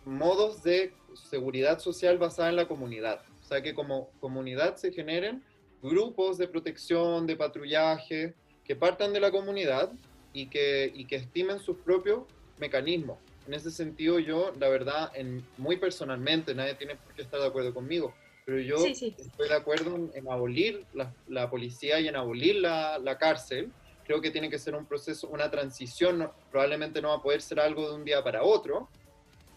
modos 0.05 0.63
de 0.63 0.93
seguridad 1.15 1.79
social 1.79 2.19
basada 2.19 2.51
en 2.51 2.57
la 2.57 2.69
comunidad. 2.69 3.23
O 3.41 3.45
sea, 3.45 3.63
que 3.63 3.75
como 3.75 4.11
comunidad 4.21 4.77
se 4.77 4.93
generen 4.93 5.43
grupos 5.83 6.39
de 6.39 6.49
protección, 6.49 7.27
de 7.27 7.37
patrullaje, 7.37 8.35
que 8.65 8.77
partan 8.77 9.13
de 9.13 9.21
la 9.21 9.31
comunidad 9.31 9.93
y 10.33 10.47
que, 10.47 10.91
y 10.95 11.05
que 11.05 11.17
estimen 11.17 11.59
sus 11.59 11.77
propios 11.79 12.25
mecanismos. 12.59 13.19
En 13.47 13.55
ese 13.55 13.71
sentido, 13.71 14.21
yo, 14.21 14.53
la 14.59 14.69
verdad, 14.69 15.11
en, 15.15 15.45
muy 15.59 15.77
personalmente, 15.77 16.55
nadie 16.55 16.75
tiene 16.75 16.95
por 16.95 17.13
qué 17.15 17.23
estar 17.23 17.41
de 17.41 17.47
acuerdo 17.47 17.75
conmigo, 17.75 18.15
pero 18.45 18.61
yo 18.61 18.77
estoy 18.87 19.15
de 19.49 19.55
acuerdo 19.55 20.11
en, 20.15 20.29
abolir 20.29 20.85
la, 20.95 21.13
la, 21.29 21.51
policía 21.51 22.01
y 22.01 22.09
en 22.09 22.17
abolir 22.17 22.57
la, 22.57 22.99
la, 22.99 23.19
cárcel. 23.19 23.71
Creo 24.05 24.21
que 24.21 24.31
tiene 24.31 24.51
que 24.51 24.59
ser 24.59 24.75
un 24.75 24.87
proceso, 24.87 25.29
una 25.29 25.51
transición, 25.51 26.29
probablemente 26.51 27.01
no 27.01 27.09
va 27.09 27.17
a 27.17 27.23
poder 27.23 27.41
ser 27.41 27.61
algo 27.61 27.89
de 27.89 27.95
un 27.95 28.05
día 28.05 28.23
para 28.23 28.43
otro, 28.43 28.89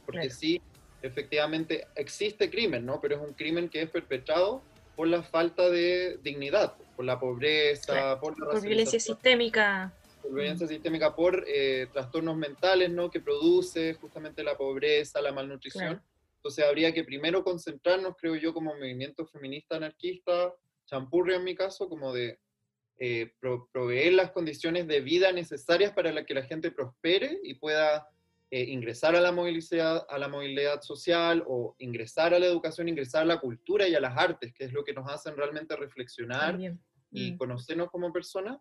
porque 0.06 0.30
sí, 0.30 0.62
efectivamente 1.02 1.88
existe 1.96 2.50
crimen, 2.50 2.86
¿no? 2.86 3.00
Pero 3.02 3.16
es 3.16 3.22
un 3.22 3.34
crimen 3.34 3.70
que 3.70 3.82
es 3.82 3.90
perpetrado 3.90 4.62
por 4.96 5.08
la 5.08 5.24
falta 5.24 5.70
de 5.70 6.18
dignidad, 6.24 6.76
por 6.96 7.06
la 7.06 7.20
pobreza, 7.20 8.20
por 8.20 8.40
la 8.40 8.52
por 8.52 8.62
violencia 8.62 9.00
sistémica. 9.00 9.94
Por 10.22 10.34
violencia 10.34 10.68
sistémica, 10.68 11.16
por 11.16 11.44
eh, 11.48 11.88
trastornos 11.92 12.38
mentales, 12.38 12.90
¿no? 12.90 13.12
Que 13.12 13.20
produce 13.20 13.94
justamente 13.96 14.44
la 14.44 14.58
pobreza, 14.58 15.22
la 15.22 15.32
malnutrición. 15.32 16.02
Entonces 16.38 16.66
habría 16.66 16.94
que 16.94 17.04
primero 17.04 17.44
concentrarnos, 17.44 18.16
creo 18.18 18.36
yo, 18.36 18.54
como 18.54 18.74
movimiento 18.74 19.26
feminista 19.26 19.78
anarquista, 19.78 20.54
champurria 20.86 21.38
en 21.38 21.44
mi 21.44 21.56
caso, 21.56 21.90
como 21.90 22.14
de 22.14 22.40
eh, 22.98 23.34
proveer 23.72 24.14
las 24.14 24.32
condiciones 24.32 24.88
de 24.88 25.02
vida 25.02 25.32
necesarias 25.32 25.92
para 25.92 26.14
la 26.14 26.26
que 26.26 26.34
la 26.34 26.44
gente 26.44 26.72
prospere 26.72 27.40
y 27.44 27.56
pueda 27.56 28.08
eh, 28.52 28.62
ingresar 28.62 29.16
a 29.16 29.22
la, 29.22 29.32
movilidad, 29.32 30.06
a 30.08 30.20
la 30.20 30.28
movilidad 30.28 30.82
social 30.82 31.44
o 31.48 31.76
ingresar 31.80 32.34
a 32.34 32.40
la 32.40 32.46
educación, 32.46 32.88
ingresar 32.88 33.24
a 33.24 33.26
la 33.26 33.40
cultura 33.40 33.88
y 33.88 33.96
a 33.96 34.00
las 34.00 34.16
artes, 34.16 34.54
que 34.54 34.66
es 34.66 34.72
lo 34.72 34.84
que 34.84 34.94
nos 34.94 35.10
hacen 35.10 35.36
realmente 35.36 35.76
reflexionar 35.76 36.60
y 37.12 37.32
mm. 37.32 37.38
conocernos 37.38 37.90
como 37.90 38.14
personas. 38.14 38.60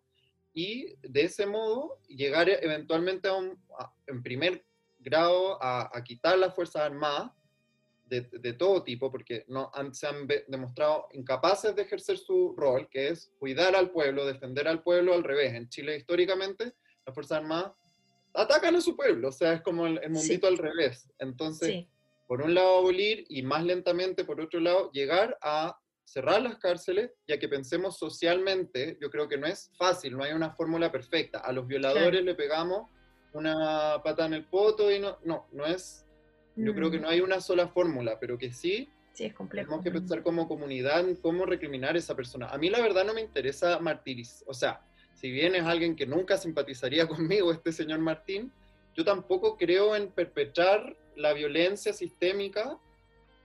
Y 0.53 0.95
de 1.07 1.25
ese 1.25 1.45
modo 1.45 1.99
llegar 2.07 2.49
eventualmente 2.49 3.27
a 3.27 3.33
un, 3.33 3.61
en 4.07 4.23
primer 4.23 4.65
grado 4.97 5.61
a, 5.61 5.95
a 5.95 6.03
quitar 6.03 6.39
las 6.39 6.55
Fuerzas 6.55 6.81
Armadas 6.81 7.31
de, 8.05 8.21
de, 8.21 8.53
todo 8.53 8.83
tipo, 8.83 9.11
porque 9.11 9.45
no 9.47 9.71
se 9.91 10.07
han 10.07 10.27
demostrado 10.47 11.09
incapaces 11.13 11.75
de 11.75 11.83
ejercer 11.83 12.17
su 12.17 12.55
rol, 12.57 12.87
que 12.89 13.09
es 13.09 13.31
cuidar 13.39 13.75
al 13.75 13.91
pueblo, 13.91 14.25
defender 14.25 14.67
al 14.67 14.81
pueblo 14.81 15.13
al 15.13 15.23
revés. 15.23 15.53
En 15.53 15.69
Chile 15.69 15.97
históricamente 15.97 16.73
las 17.05 17.13
Fuerzas 17.13 17.39
Armadas 17.39 17.73
atacan 18.35 18.75
a 18.75 18.81
su 18.81 18.95
pueblo, 18.95 19.29
o 19.29 19.31
sea, 19.31 19.53
es 19.53 19.61
como 19.61 19.87
el, 19.87 19.99
mundito 20.09 20.47
al 20.47 20.57
revés. 20.57 21.09
Entonces, 21.19 21.85
por 22.27 22.41
un 22.41 22.53
lado 22.53 22.79
abolir 22.79 23.25
y 23.29 23.43
más 23.43 23.63
lentamente, 23.63 24.25
por 24.25 24.41
otro 24.41 24.59
lado, 24.59 24.91
llegar 24.91 25.37
a 25.41 25.79
cerrar 26.03 26.41
las 26.41 26.57
cárceles, 26.57 27.11
ya 27.27 27.39
que 27.39 27.49
pensemos 27.49 27.97
socialmente, 27.97 28.97
yo 29.01 29.09
creo 29.09 29.27
que 29.27 29.37
no 29.37 29.47
es 29.47 29.71
fácil, 29.77 30.15
no 30.15 30.23
hay 30.23 30.33
una 30.33 30.51
fórmula 30.51 30.91
perfecta. 30.91 31.39
A 31.39 31.51
los 31.51 31.67
violadores 31.67 32.23
le 32.23 32.35
pegamos 32.35 32.89
una 33.33 34.01
pata 34.03 34.25
en 34.25 34.33
el 34.33 34.45
poto 34.45 34.91
y 34.91 34.99
no, 34.99 35.17
no, 35.23 35.47
no 35.51 35.65
es, 35.65 36.05
yo 36.55 36.73
creo 36.73 36.89
que 36.89 36.99
mm. 36.99 37.01
no 37.01 37.09
hay 37.09 37.21
una 37.21 37.41
sola 37.41 37.67
fórmula, 37.67 38.17
pero 38.19 38.37
que 38.37 38.53
sí, 38.53 38.89
sí 39.13 39.25
es 39.25 39.33
complejo. 39.33 39.67
tenemos 39.67 39.83
que 39.83 39.91
pensar 39.91 40.23
como 40.23 40.47
comunidad 40.47 41.05
cómo 41.21 41.45
recriminar 41.45 41.95
a 41.95 41.99
esa 41.99 42.15
persona. 42.15 42.49
A 42.49 42.57
mí 42.57 42.69
la 42.69 42.81
verdad 42.81 43.03
no 43.03 43.13
me 43.13 43.21
interesa 43.21 43.79
martirizar, 43.79 44.43
o 44.47 44.53
sea, 44.53 44.81
si 45.15 45.31
bien 45.31 45.55
es 45.55 45.63
alguien 45.63 45.95
que 45.95 46.05
nunca 46.05 46.37
simpatizaría 46.37 47.07
conmigo, 47.07 47.51
este 47.51 47.71
señor 47.71 47.99
Martín, 47.99 48.51
yo 48.95 49.03
tampoco 49.03 49.57
creo 49.57 49.95
en 49.95 50.09
perpetrar 50.09 50.95
la 51.15 51.33
violencia 51.33 51.93
sistémica 51.93 52.77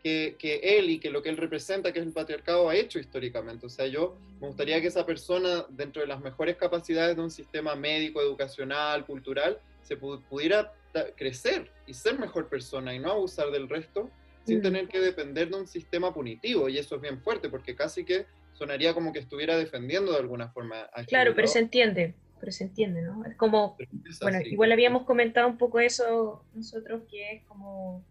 que, 0.02 0.36
que, 0.38 0.78
él 0.78 0.90
y 0.90 0.98
que 0.98 1.10
lo 1.10 1.22
que 1.22 1.28
él 1.28 1.36
representa, 1.36 1.92
que 1.92 1.98
es 2.00 2.06
el 2.06 2.12
patriarcado, 2.12 2.68
ha 2.68 2.76
hecho 2.76 2.98
históricamente. 2.98 3.66
O 3.66 3.68
sea, 3.68 3.86
yo 3.86 4.16
me 4.40 4.46
gustaría 4.46 4.80
que 4.80 4.86
esa 4.86 5.04
persona, 5.04 5.66
dentro 5.68 6.00
de 6.00 6.08
las 6.08 6.20
mejores 6.20 6.56
capacidades 6.56 7.16
de 7.16 7.22
un 7.22 7.30
sistema 7.30 7.74
médico, 7.74 8.20
educacional, 8.20 9.04
cultural, 9.04 9.58
se 9.82 9.96
pudiera 9.96 10.72
crecer 11.16 11.70
y 11.86 11.94
ser 11.94 12.18
mejor 12.18 12.48
persona 12.48 12.94
y 12.94 12.98
no 12.98 13.12
abusar 13.12 13.50
del 13.50 13.68
resto 13.68 14.10
sin 14.44 14.62
tener 14.62 14.88
que 14.88 15.00
depender 15.00 15.50
de 15.50 15.56
un 15.56 15.66
sistema 15.66 16.12
punitivo. 16.12 16.68
Y 16.68 16.78
eso 16.78 16.96
es 16.96 17.02
bien 17.02 17.20
fuerte, 17.20 17.48
porque 17.48 17.76
casi 17.76 18.04
que 18.04 18.26
sonaría 18.60 18.92
como 18.92 19.10
que 19.10 19.20
estuviera 19.20 19.56
defendiendo 19.56 20.12
de 20.12 20.18
alguna 20.18 20.50
forma. 20.50 20.88
A 20.92 21.04
claro, 21.04 21.32
pero 21.34 21.48
se 21.48 21.60
entiende, 21.60 22.14
pero 22.38 22.52
se 22.52 22.64
entiende, 22.64 23.00
¿no? 23.00 23.24
Es 23.24 23.34
como, 23.36 23.78
bueno, 24.20 24.38
igual 24.42 24.70
habíamos 24.72 25.04
comentado 25.04 25.48
un 25.48 25.56
poco 25.56 25.80
eso 25.80 26.44
nosotros, 26.54 27.04
que 27.10 27.32
es 27.32 27.44
como, 27.44 28.04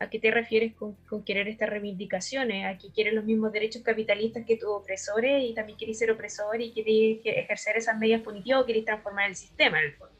¿a 0.00 0.10
qué 0.10 0.18
te 0.18 0.32
refieres 0.32 0.74
con, 0.74 0.96
querer 1.24 1.46
estas 1.46 1.70
reivindicaciones? 1.70 2.66
¿A 2.66 2.76
que 2.78 2.90
quieres 2.90 3.14
los 3.14 3.24
mismos 3.24 3.52
derechos 3.52 3.82
capitalistas 3.82 4.44
que 4.44 4.56
tus 4.56 4.70
opresores 4.70 5.44
y 5.44 5.54
también 5.54 5.78
quieres 5.78 5.98
ser 5.98 6.10
opresor 6.10 6.60
y 6.60 6.72
quieres 6.72 7.20
ejercer 7.24 7.76
esas 7.76 7.96
medidas 7.96 8.22
punitivas 8.22 8.62
o 8.62 8.64
quieres 8.64 8.84
transformar 8.84 9.30
el 9.30 9.36
sistema 9.36 9.78
en 9.78 9.86
el 9.86 9.94
fondo? 9.94 10.16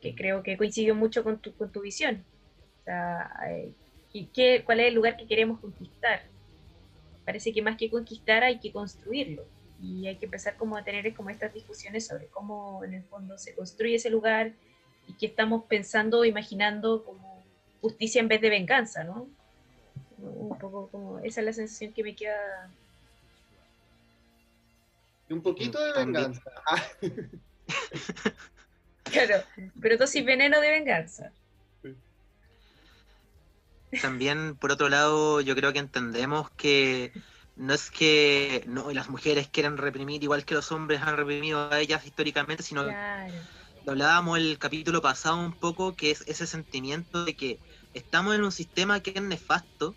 Que 0.00 0.14
creo 0.14 0.44
que 0.44 0.56
coincidió 0.56 0.94
mucho 0.94 1.24
con 1.24 1.40
tu, 1.40 1.52
con 1.56 1.72
tu 1.72 1.80
visión. 1.80 2.24
O 2.82 2.84
sea, 2.84 3.30
eh, 3.50 3.72
¿qué, 4.32 4.62
¿cuál 4.64 4.78
es 4.78 4.86
el 4.86 4.94
lugar 4.94 5.16
que 5.16 5.26
queremos 5.26 5.58
conquistar? 5.58 6.35
Parece 7.26 7.52
que 7.52 7.60
más 7.60 7.76
que 7.76 7.90
conquistar 7.90 8.44
hay 8.44 8.60
que 8.60 8.72
construirlo 8.72 9.44
y 9.82 10.06
hay 10.06 10.16
que 10.16 10.24
empezar 10.24 10.56
como 10.56 10.76
a 10.76 10.84
tener 10.84 11.12
como 11.12 11.28
estas 11.28 11.52
discusiones 11.52 12.06
sobre 12.06 12.28
cómo 12.28 12.82
en 12.84 12.94
el 12.94 13.02
fondo 13.02 13.36
se 13.36 13.54
construye 13.54 13.96
ese 13.96 14.08
lugar 14.08 14.52
y 15.08 15.12
qué 15.14 15.26
estamos 15.26 15.64
pensando, 15.64 16.24
imaginando 16.24 17.04
como 17.04 17.44
justicia 17.80 18.20
en 18.20 18.28
vez 18.28 18.40
de 18.40 18.48
venganza, 18.48 19.04
¿no? 19.04 19.28
Un 20.18 20.56
poco 20.58 20.88
como, 20.88 21.18
esa 21.18 21.40
es 21.40 21.46
la 21.46 21.52
sensación 21.52 21.92
que 21.92 22.02
me 22.02 22.14
queda. 22.14 22.70
Y 25.28 25.34
un 25.34 25.42
poquito 25.42 25.84
de 25.84 25.92
venganza. 25.92 26.42
claro, 29.04 29.42
pero 29.80 29.98
dosis 29.98 30.24
veneno 30.24 30.60
de 30.60 30.70
venganza. 30.70 31.32
También, 33.90 34.56
por 34.56 34.72
otro 34.72 34.88
lado, 34.88 35.40
yo 35.40 35.54
creo 35.54 35.72
que 35.72 35.78
entendemos 35.78 36.50
que 36.56 37.12
no 37.54 37.72
es 37.72 37.90
que 37.90 38.64
no, 38.66 38.90
las 38.92 39.08
mujeres 39.08 39.48
quieran 39.48 39.78
reprimir 39.78 40.22
igual 40.22 40.44
que 40.44 40.54
los 40.54 40.70
hombres 40.72 41.00
han 41.02 41.16
reprimido 41.16 41.70
a 41.70 41.80
ellas 41.80 42.06
históricamente, 42.06 42.62
sino 42.62 42.82
lo 42.82 42.92
hablábamos 43.92 44.38
el 44.38 44.58
capítulo 44.58 45.00
pasado 45.00 45.38
un 45.38 45.52
poco, 45.52 45.94
que 45.94 46.10
es 46.10 46.22
ese 46.26 46.46
sentimiento 46.46 47.24
de 47.24 47.34
que 47.34 47.58
estamos 47.94 48.34
en 48.34 48.44
un 48.44 48.52
sistema 48.52 49.00
que 49.00 49.12
es 49.14 49.22
nefasto 49.22 49.94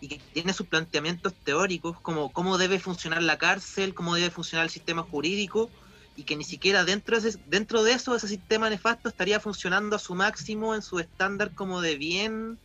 y 0.00 0.08
que 0.08 0.20
tiene 0.32 0.52
sus 0.52 0.68
planteamientos 0.68 1.34
teóricos, 1.42 1.98
como 2.02 2.30
cómo 2.32 2.58
debe 2.58 2.78
funcionar 2.78 3.22
la 3.22 3.38
cárcel, 3.38 3.94
cómo 3.94 4.14
debe 4.14 4.30
funcionar 4.30 4.64
el 4.64 4.70
sistema 4.70 5.02
jurídico, 5.02 5.70
y 6.14 6.24
que 6.24 6.36
ni 6.36 6.44
siquiera 6.44 6.84
dentro 6.84 7.18
de, 7.18 7.28
ese, 7.30 7.38
dentro 7.46 7.82
de 7.82 7.92
eso, 7.92 8.14
ese 8.14 8.28
sistema 8.28 8.70
nefasto 8.70 9.08
estaría 9.08 9.40
funcionando 9.40 9.96
a 9.96 9.98
su 9.98 10.14
máximo 10.14 10.74
en 10.74 10.82
su 10.82 10.98
estándar 10.98 11.54
como 11.54 11.80
de 11.80 11.96
bien 11.96 12.58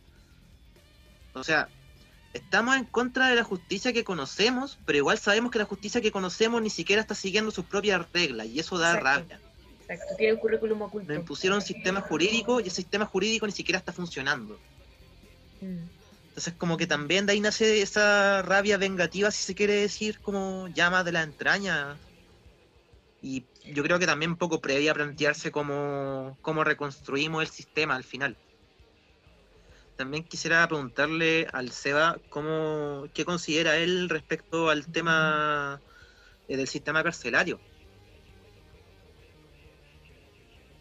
o 1.34 1.44
sea, 1.44 1.68
estamos 2.32 2.76
en 2.76 2.84
contra 2.84 3.28
de 3.28 3.36
la 3.36 3.44
justicia 3.44 3.92
que 3.92 4.04
conocemos, 4.04 4.78
pero 4.84 4.98
igual 4.98 5.18
sabemos 5.18 5.50
que 5.50 5.58
la 5.58 5.64
justicia 5.64 6.00
que 6.00 6.12
conocemos 6.12 6.60
ni 6.62 6.70
siquiera 6.70 7.02
está 7.02 7.14
siguiendo 7.14 7.50
sus 7.50 7.64
propias 7.64 8.06
reglas 8.12 8.46
y 8.46 8.58
eso 8.58 8.78
da 8.78 8.98
rabia. 8.98 9.40
Exacto, 9.88 10.14
tiene 10.16 10.34
un 10.34 10.40
currículum 10.40 10.82
oculto. 10.82 11.08
Nos 11.08 11.18
impusieron 11.18 11.58
un 11.58 11.64
sistema 11.64 12.00
jurídico 12.00 12.60
y 12.60 12.64
ese 12.64 12.76
sistema 12.76 13.06
jurídico 13.06 13.46
ni 13.46 13.52
siquiera 13.52 13.78
está 13.78 13.92
funcionando. 13.92 14.58
Mm. 15.60 15.84
Entonces 16.28 16.54
como 16.56 16.78
que 16.78 16.86
también 16.86 17.26
de 17.26 17.32
ahí 17.32 17.40
nace 17.40 17.82
esa 17.82 18.40
rabia 18.42 18.78
vengativa, 18.78 19.30
si 19.30 19.42
se 19.42 19.54
quiere 19.54 19.74
decir, 19.74 20.20
como 20.20 20.68
llama 20.68 21.04
de 21.04 21.12
la 21.12 21.22
entraña. 21.22 21.96
Y 23.20 23.44
yo 23.66 23.82
creo 23.82 23.98
que 23.98 24.06
también 24.06 24.32
un 24.32 24.36
poco 24.38 24.60
previa 24.60 24.92
a 24.92 24.94
plantearse 24.94 25.52
cómo, 25.52 26.38
cómo 26.40 26.64
reconstruimos 26.64 27.42
el 27.42 27.48
sistema 27.48 27.94
al 27.94 28.04
final 28.04 28.36
también 30.02 30.24
quisiera 30.24 30.66
preguntarle 30.66 31.46
al 31.52 31.70
Seba 31.70 32.18
cómo, 32.28 33.04
qué 33.14 33.24
considera 33.24 33.76
él 33.76 34.08
respecto 34.08 34.68
al 34.68 34.84
tema 34.86 35.80
eh, 36.48 36.56
del 36.56 36.66
sistema 36.66 37.04
carcelario. 37.04 37.60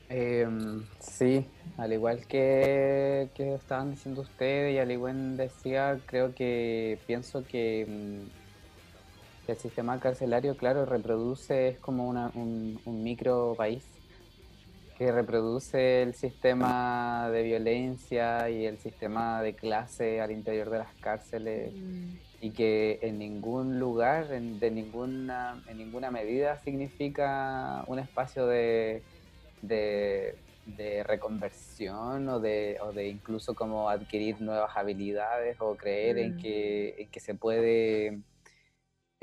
Em, 0.10 0.84
sí, 1.00 1.46
al 1.78 1.94
igual 1.94 2.26
que, 2.26 3.30
que, 3.36 3.54
estaban 3.54 3.92
diciendo 3.92 4.22
ustedes 4.22 4.74
y 4.74 4.80
al 4.80 4.92
igual 4.92 5.38
decía, 5.38 6.00
creo 6.08 6.34
que 6.34 6.98
pienso 7.06 7.46
que, 7.46 7.86
mm, 7.88 9.52
el 9.52 9.58
sistema 9.58 10.00
carcelario, 10.00 10.58
claro, 10.58 10.88
reproduce, 10.88 11.68
es 11.68 11.78
como 11.78 12.10
un, 12.10 12.80
un 12.86 13.04
micro 13.04 13.54
país 13.56 13.84
que 15.02 15.12
reproduce 15.12 16.04
el 16.04 16.14
sistema 16.14 17.28
de 17.32 17.42
violencia 17.42 18.52
y 18.52 18.68
el 18.68 18.78
sistema 18.78 19.42
de 19.42 19.56
clase 19.56 20.22
al 20.22 20.30
interior 20.30 20.70
de 20.70 20.78
las 20.78 20.94
cárceles 21.00 21.74
mm. 21.74 22.10
y 22.40 22.52
que 22.52 23.00
en 23.02 23.18
ningún 23.18 23.80
lugar, 23.80 24.32
en, 24.32 24.60
de 24.60 24.70
ninguna, 24.70 25.60
en 25.66 25.80
ninguna 25.80 26.12
medida 26.12 26.56
significa 26.58 27.84
un 27.88 27.98
espacio 27.98 28.46
de, 28.46 29.02
de, 29.64 31.04
reconversión 31.04 32.30
o 32.30 32.40
de, 32.40 32.78
o 32.84 32.92
de 32.92 33.08
incluso 33.08 33.56
como 33.56 33.90
adquirir 33.90 34.40
nuevas 34.40 34.78
habilidades 34.78 35.58
o 35.62 35.76
creer 35.78 36.20
en, 36.20 36.36
mm. 36.36 36.42
que, 36.44 36.96
en 37.00 37.08
que 37.10 37.20
se 37.20 37.34
puede 37.34 38.20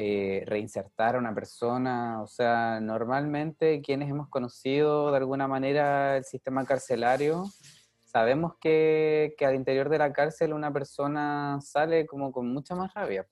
eh, 0.01 0.45
reinsertar 0.47 1.17
a 1.17 1.19
una 1.19 1.35
persona. 1.35 2.23
O 2.23 2.27
sea, 2.27 2.81
normalmente 2.81 3.83
quienes 3.83 4.09
hemos 4.09 4.29
conocido 4.29 5.11
de 5.11 5.17
alguna 5.17 5.49
manera 5.49 6.17
el 6.17 6.25
sistema 6.25 6.65
carcelario, 6.65 7.45
sabemos 8.05 8.55
que, 8.61 9.35
que 9.37 9.45
al 9.45 9.57
interior 9.57 9.89
de 9.89 9.99
la 9.99 10.13
cárcel 10.13 10.53
una 10.53 10.73
persona 10.73 11.59
sale 11.61 12.07
como 12.07 12.31
con 12.31 12.51
mucha 12.53 12.75
más 12.75 12.95
rabia, 12.95 13.27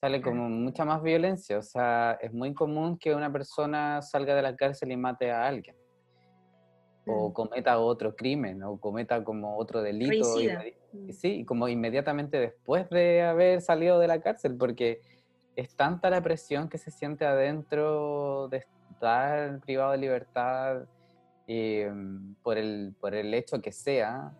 sale 0.00 0.22
como 0.22 0.48
mucha 0.48 0.84
más 0.84 1.02
violencia. 1.02 1.58
O 1.58 1.62
sea, 1.62 2.18
es 2.20 2.32
muy 2.32 2.54
común 2.54 2.98
que 2.98 3.14
una 3.14 3.30
persona 3.30 4.00
salga 4.00 4.34
de 4.34 4.42
la 4.42 4.56
cárcel 4.56 4.90
y 4.90 4.96
mate 4.96 5.30
a 5.30 5.46
alguien 5.46 5.76
o 7.06 7.32
cometa 7.32 7.78
otro 7.78 8.16
crimen 8.16 8.62
o 8.62 8.78
cometa 8.78 9.22
como 9.22 9.56
otro 9.56 9.82
delito. 9.82 10.36
Mm. 10.92 11.10
Sí, 11.10 11.44
como 11.44 11.68
inmediatamente 11.68 12.38
después 12.38 12.88
de 12.90 13.22
haber 13.22 13.60
salido 13.60 13.98
de 13.98 14.08
la 14.08 14.20
cárcel, 14.20 14.56
porque 14.56 15.00
es 15.56 15.74
tanta 15.74 16.10
la 16.10 16.22
presión 16.22 16.68
que 16.68 16.78
se 16.78 16.90
siente 16.90 17.24
adentro 17.24 18.48
de 18.48 18.58
estar 18.58 19.60
privado 19.60 19.92
de 19.92 19.98
libertad 19.98 20.82
em, 21.46 22.34
por, 22.42 22.58
el, 22.58 22.94
por 23.00 23.14
el 23.14 23.32
hecho 23.34 23.60
que 23.60 23.72
sea, 23.72 24.32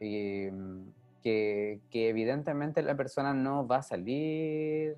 em, 0.00 0.92
que, 1.22 1.80
que 1.90 2.08
evidentemente 2.08 2.82
la 2.82 2.96
persona 2.96 3.34
no 3.34 3.66
va 3.66 3.78
a 3.78 3.82
salir 3.82 4.96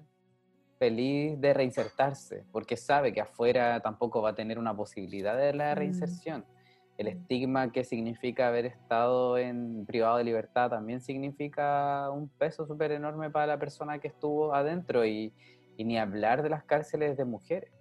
feliz 0.79 1.41
de 1.41 1.55
reinsertarse, 1.55 2.45
porque 2.53 2.77
sabe 2.77 3.13
que 3.13 3.21
afuera 3.21 3.81
tampoco 3.81 4.23
va 4.23 4.31
a 4.31 4.35
tener 4.35 4.59
una 4.59 4.77
posibilidad 4.77 5.37
de 5.37 5.53
la 5.53 5.75
Mm. 5.75 6.58
El 6.99 7.07
estigma 7.07 7.71
que 7.71 7.85
significa 7.85 8.49
haber 8.49 8.67
estado 8.67 9.39
en 9.39 9.87
privado 9.87 10.19
de 10.19 10.25
libertad 10.25 10.69
también 10.69 11.01
significa 11.01 12.11
un 12.11 12.29
peso 12.29 12.67
súper 12.67 12.91
enorme 12.91 13.31
para 13.31 13.47
la 13.47 13.59
persona 13.59 14.01
que 14.01 14.09
estuvo 14.09 14.53
adentro 14.53 15.07
y, 15.07 15.33
y, 15.77 15.85
ni 15.85 15.97
hablar 15.97 16.43
de 16.43 16.51
las 16.51 16.65
cárceles 16.65 17.17
de 17.17 17.25
mujeres. 17.25 17.73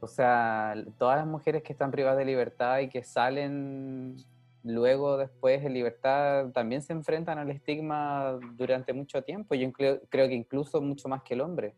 O 0.00 0.06
sea, 0.06 0.74
todas 0.98 1.18
las 1.18 1.26
mujeres 1.26 1.64
que 1.64 1.72
están 1.72 1.90
privadas 1.90 2.18
de 2.18 2.24
libertad 2.24 2.78
y 2.78 2.88
que 2.88 3.02
salen 3.02 4.16
luego 4.62 5.16
después 5.16 5.64
en 5.64 5.74
libertad 5.74 6.50
también 6.52 6.82
se 6.82 6.92
enfrentan 6.92 7.38
al 7.38 7.50
estigma 7.50 8.38
durante 8.54 8.92
mucho 8.92 9.22
tiempo. 9.22 9.56
Yo 9.56 9.72
creo, 9.72 10.00
que 10.08 10.34
incluso 10.34 10.80
mucho 10.80 11.08
más 11.08 11.22
que 11.24 11.34
el 11.34 11.40
hombre. 11.40 11.74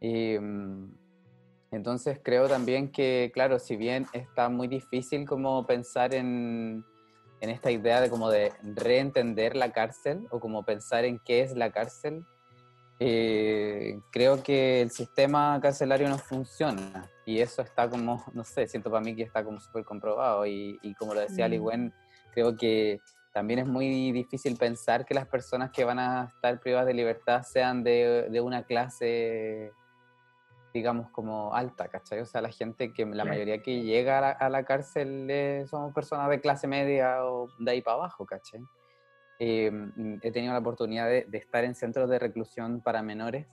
Y, 0.00 0.36
entonces 1.72 2.18
creo 2.22 2.48
también 2.48 2.90
que, 2.90 3.30
claro, 3.32 3.58
si 3.58 3.76
bien 3.76 4.06
está 4.12 4.48
muy 4.48 4.66
difícil 4.68 5.26
como 5.26 5.66
pensar 5.66 6.14
en, 6.14 6.84
en, 7.40 7.50
esta 7.50 7.70
idea 7.70 8.00
de 8.00 8.10
como 8.10 8.28
de 8.30 8.52
reentender 8.62 9.54
la 9.56 9.72
cárcel 9.72 10.26
o 10.30 10.40
como 10.40 10.64
pensar 10.64 11.04
en 11.04 11.20
qué 11.24 11.42
es 11.42 11.54
la 11.54 11.70
cárcel, 11.70 12.24
eh, 12.98 13.98
creo 14.10 14.42
que 14.42 14.82
el 14.82 14.90
sistema 14.90 15.58
carcelario 15.62 16.08
no 16.08 16.18
funciona 16.18 17.08
y 17.24 17.38
eso 17.38 17.62
está 17.62 17.88
como, 17.88 18.22
no 18.34 18.44
sé, 18.44 18.66
siento 18.66 18.90
para 18.90 19.02
mí 19.02 19.16
que 19.16 19.22
está 19.22 19.42
como 19.42 19.58
súper 19.58 19.84
comprobado 19.84 20.44
y, 20.44 20.78
y, 20.82 20.94
como 20.94 21.14
lo 21.14 21.20
decía 21.20 21.44
mm. 21.44 21.46
Ali 21.46 21.58
Wen, 21.58 21.94
creo 22.34 22.56
que 22.56 23.00
también 23.32 23.60
es 23.60 23.66
muy 23.66 24.12
difícil 24.12 24.56
pensar 24.56 25.06
que 25.06 25.14
las 25.14 25.26
personas 25.26 25.70
que 25.70 25.84
van 25.84 25.98
a 25.98 26.24
estar 26.24 26.60
privadas 26.60 26.86
de 26.88 26.94
libertad 26.94 27.42
sean 27.42 27.84
de, 27.84 28.28
de 28.28 28.40
una 28.40 28.64
clase 28.64 29.72
digamos, 30.72 31.10
como 31.10 31.54
alta, 31.54 31.88
¿cachai? 31.88 32.20
O 32.20 32.26
sea, 32.26 32.40
la 32.40 32.50
gente 32.50 32.92
que, 32.92 33.06
la 33.06 33.24
mayoría 33.24 33.62
que 33.62 33.82
llega 33.82 34.18
a 34.18 34.20
la, 34.20 34.30
a 34.30 34.48
la 34.48 34.64
cárcel 34.64 35.26
eh, 35.30 35.64
son 35.68 35.92
personas 35.92 36.28
de 36.30 36.40
clase 36.40 36.66
media 36.66 37.24
o 37.24 37.48
de 37.58 37.70
ahí 37.70 37.82
para 37.82 37.96
abajo, 37.96 38.26
¿cachai? 38.26 38.60
Eh, 39.38 39.72
he 40.22 40.30
tenido 40.32 40.52
la 40.52 40.58
oportunidad 40.58 41.06
de, 41.08 41.24
de, 41.24 41.38
estar 41.38 41.64
en 41.64 41.74
centros 41.74 42.10
de 42.10 42.18
reclusión 42.18 42.82
para 42.82 43.02
menores 43.02 43.46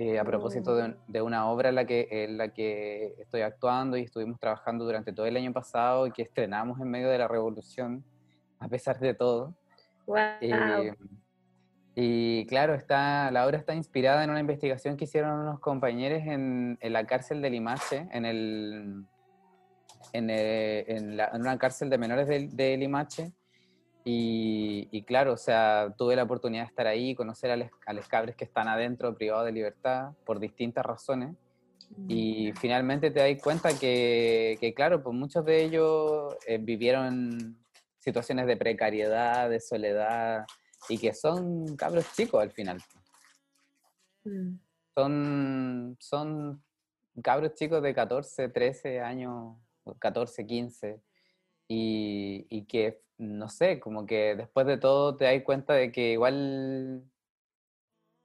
eh, 0.00 0.16
a 0.16 0.24
propósito 0.24 0.76
de, 0.76 0.94
de, 1.08 1.22
una 1.22 1.50
obra 1.50 1.70
en 1.70 1.74
la, 1.74 1.84
que, 1.84 2.06
en 2.08 2.38
la 2.38 2.50
que 2.52 3.16
estoy 3.18 3.40
actuando 3.40 3.96
y 3.96 4.02
estuvimos 4.02 4.38
trabajando 4.38 4.84
durante 4.84 5.12
todo 5.12 5.26
el 5.26 5.36
año 5.36 5.52
pasado 5.52 6.06
y 6.06 6.12
que 6.12 6.22
estrenamos 6.22 6.80
en 6.80 6.88
medio 6.88 7.08
de 7.08 7.18
la 7.18 7.26
revolución, 7.26 8.04
a 8.60 8.68
pesar 8.68 9.00
de 9.00 9.14
todo. 9.14 9.56
Wow. 10.06 10.16
Y 12.00 12.46
claro, 12.46 12.74
está, 12.74 13.28
la 13.32 13.44
obra 13.44 13.58
está 13.58 13.74
inspirada 13.74 14.22
en 14.22 14.30
una 14.30 14.38
investigación 14.38 14.96
que 14.96 15.02
hicieron 15.02 15.40
unos 15.40 15.58
compañeros 15.58 16.22
en, 16.24 16.78
en 16.80 16.92
la 16.92 17.04
cárcel 17.04 17.42
de 17.42 17.50
Limache, 17.50 18.06
en, 18.12 18.24
el, 18.24 19.04
en, 20.12 20.30
el, 20.30 20.84
en, 20.86 21.16
la, 21.16 21.28
en 21.34 21.40
una 21.40 21.58
cárcel 21.58 21.90
de 21.90 21.98
menores 21.98 22.28
de, 22.28 22.50
de 22.52 22.76
Limache. 22.76 23.32
Y, 24.04 24.86
y, 24.92 25.02
claro, 25.02 25.32
o 25.32 25.36
sea, 25.36 25.92
tuve 25.98 26.14
la 26.14 26.22
oportunidad 26.22 26.62
de 26.62 26.68
estar 26.68 26.86
ahí, 26.86 27.16
conocer 27.16 27.50
a 27.50 27.56
los, 27.56 27.68
a 27.84 27.92
los 27.92 28.06
cabres 28.06 28.36
que 28.36 28.44
están 28.44 28.68
adentro, 28.68 29.16
privados 29.16 29.46
de 29.46 29.52
libertad, 29.52 30.12
por 30.24 30.38
distintas 30.38 30.86
razones. 30.86 31.34
Y 32.06 32.52
finalmente 32.60 33.10
te 33.10 33.18
das 33.18 33.42
cuenta 33.42 33.76
que, 33.76 34.56
que 34.60 34.72
claro, 34.72 35.02
pues 35.02 35.16
muchos 35.16 35.44
de 35.44 35.64
ellos 35.64 36.36
eh, 36.46 36.58
vivieron 36.58 37.58
situaciones 37.98 38.46
de 38.46 38.56
precariedad, 38.56 39.50
de 39.50 39.58
soledad, 39.58 40.44
y 40.88 40.98
que 40.98 41.14
son 41.14 41.76
cabros 41.76 42.06
chicos 42.14 42.42
al 42.42 42.50
final. 42.50 42.82
Mm. 44.24 44.56
Son, 44.94 45.96
son 46.00 46.64
cabros 47.22 47.54
chicos 47.54 47.82
de 47.82 47.94
14, 47.94 48.48
13 48.48 49.00
años, 49.00 49.56
14, 49.98 50.46
15, 50.46 51.00
y, 51.68 52.46
y, 52.48 52.64
que, 52.64 53.02
no 53.18 53.48
sé, 53.48 53.78
como 53.78 54.06
que 54.06 54.34
después 54.36 54.66
de 54.66 54.78
todo 54.78 55.16
te 55.16 55.24
das 55.24 55.42
cuenta 55.44 55.74
de 55.74 55.92
que 55.92 56.12
igual 56.12 57.04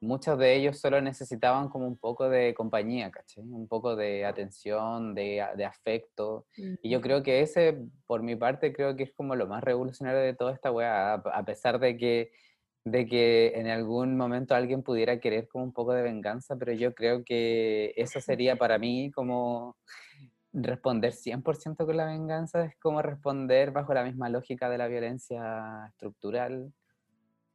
muchos 0.03 0.37
de 0.37 0.55
ellos 0.55 0.79
solo 0.79 1.01
necesitaban 1.01 1.69
como 1.69 1.87
un 1.87 1.97
poco 1.97 2.29
de 2.29 2.53
compañía, 2.53 3.09
¿caché? 3.09 3.41
Un 3.41 3.67
poco 3.67 3.95
de 3.95 4.25
atención, 4.25 5.15
de, 5.15 5.45
de 5.55 5.65
afecto. 5.65 6.45
Mm. 6.57 6.73
Y 6.81 6.89
yo 6.89 7.01
creo 7.01 7.23
que 7.23 7.41
ese, 7.41 7.79
por 8.05 8.21
mi 8.21 8.35
parte, 8.35 8.73
creo 8.73 8.95
que 8.95 9.03
es 9.03 9.13
como 9.13 9.35
lo 9.35 9.47
más 9.47 9.63
revolucionario 9.63 10.21
de 10.21 10.35
toda 10.35 10.53
esta 10.53 10.71
weá, 10.71 11.13
a 11.15 11.45
pesar 11.45 11.79
de 11.79 11.97
que, 11.97 12.31
de 12.85 13.07
que 13.07 13.53
en 13.55 13.67
algún 13.67 14.17
momento 14.17 14.55
alguien 14.55 14.83
pudiera 14.83 15.19
querer 15.19 15.47
como 15.47 15.63
un 15.63 15.73
poco 15.73 15.93
de 15.93 16.03
venganza, 16.03 16.55
pero 16.57 16.73
yo 16.73 16.93
creo 16.93 17.23
que 17.23 17.93
eso 17.95 18.19
sería 18.19 18.57
para 18.57 18.77
mí 18.77 19.09
como 19.11 19.77
responder 20.53 21.13
100% 21.13 21.85
con 21.85 21.97
la 21.97 22.05
venganza, 22.05 22.65
es 22.65 22.75
como 22.79 23.01
responder 23.01 23.71
bajo 23.71 23.93
la 23.93 24.03
misma 24.03 24.29
lógica 24.29 24.69
de 24.69 24.77
la 24.77 24.87
violencia 24.87 25.87
estructural. 25.89 26.71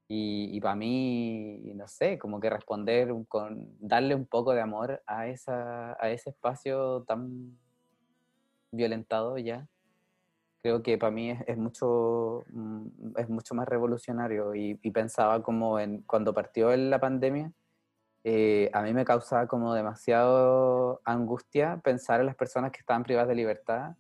Y, 0.09 0.57
y, 0.57 0.61
para 0.61 0.75
mí, 0.75 1.61
no 1.75 1.87
sé, 1.87 2.19
como 2.19 2.41
que 2.41 2.49
responder 2.49 3.15
con 3.29 3.77
darle 3.79 4.15
un 4.15 4.25
poco 4.25 4.55
de 4.55 4.63
amor 4.63 5.03
a, 5.07 5.27
esa, 5.29 6.03
a 6.03 6.11
ese 6.11 6.31
espacio 6.31 7.03
tan 7.03 7.59
violentado 8.71 9.37
ya, 9.37 9.69
creo 10.63 10.83
que 10.83 10.97
para 10.97 11.13
mí 11.13 11.31
es, 11.31 11.41
es 11.47 11.59
mucho, 11.59 12.45
es 13.17 13.29
mucho 13.29 13.55
más 13.55 13.69
revolucionario. 13.69 14.55
Y, 14.55 14.79
y, 14.83 14.91
pensaba 14.93 15.43
como 15.43 15.79
en 15.79 16.03
cuando 16.03 16.33
partió 16.33 16.75
la 16.75 16.99
pandemia, 16.99 17.53
eh, 18.25 18.71
a 18.73 18.83
mí 18.83 18.93
me 18.93 19.05
causaba 19.05 19.47
como 19.47 19.75
demasiado 19.75 21.01
angustia 21.05 21.81
pensar 21.83 22.21
en 22.21 22.27
las 22.27 22.37
personas 22.37 22.73
que 22.73 22.81
estaban 22.81 23.05
privadas 23.05 23.29
de 23.29 23.35
libertad 23.35 23.97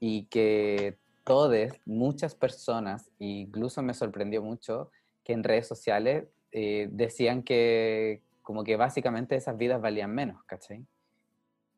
y 0.00 0.24
que 0.26 0.98
todas, 1.24 1.80
muchas 1.84 2.34
personas, 2.34 3.10
incluso 3.18 3.82
me 3.82 3.94
sorprendió 3.94 4.42
mucho, 4.42 4.90
que 5.24 5.32
en 5.32 5.44
redes 5.44 5.66
sociales 5.66 6.24
eh, 6.50 6.88
decían 6.90 7.42
que 7.42 8.22
como 8.42 8.64
que 8.64 8.76
básicamente 8.76 9.36
esas 9.36 9.56
vidas 9.56 9.80
valían 9.80 10.14
menos, 10.14 10.42
¿cachai? 10.44 10.84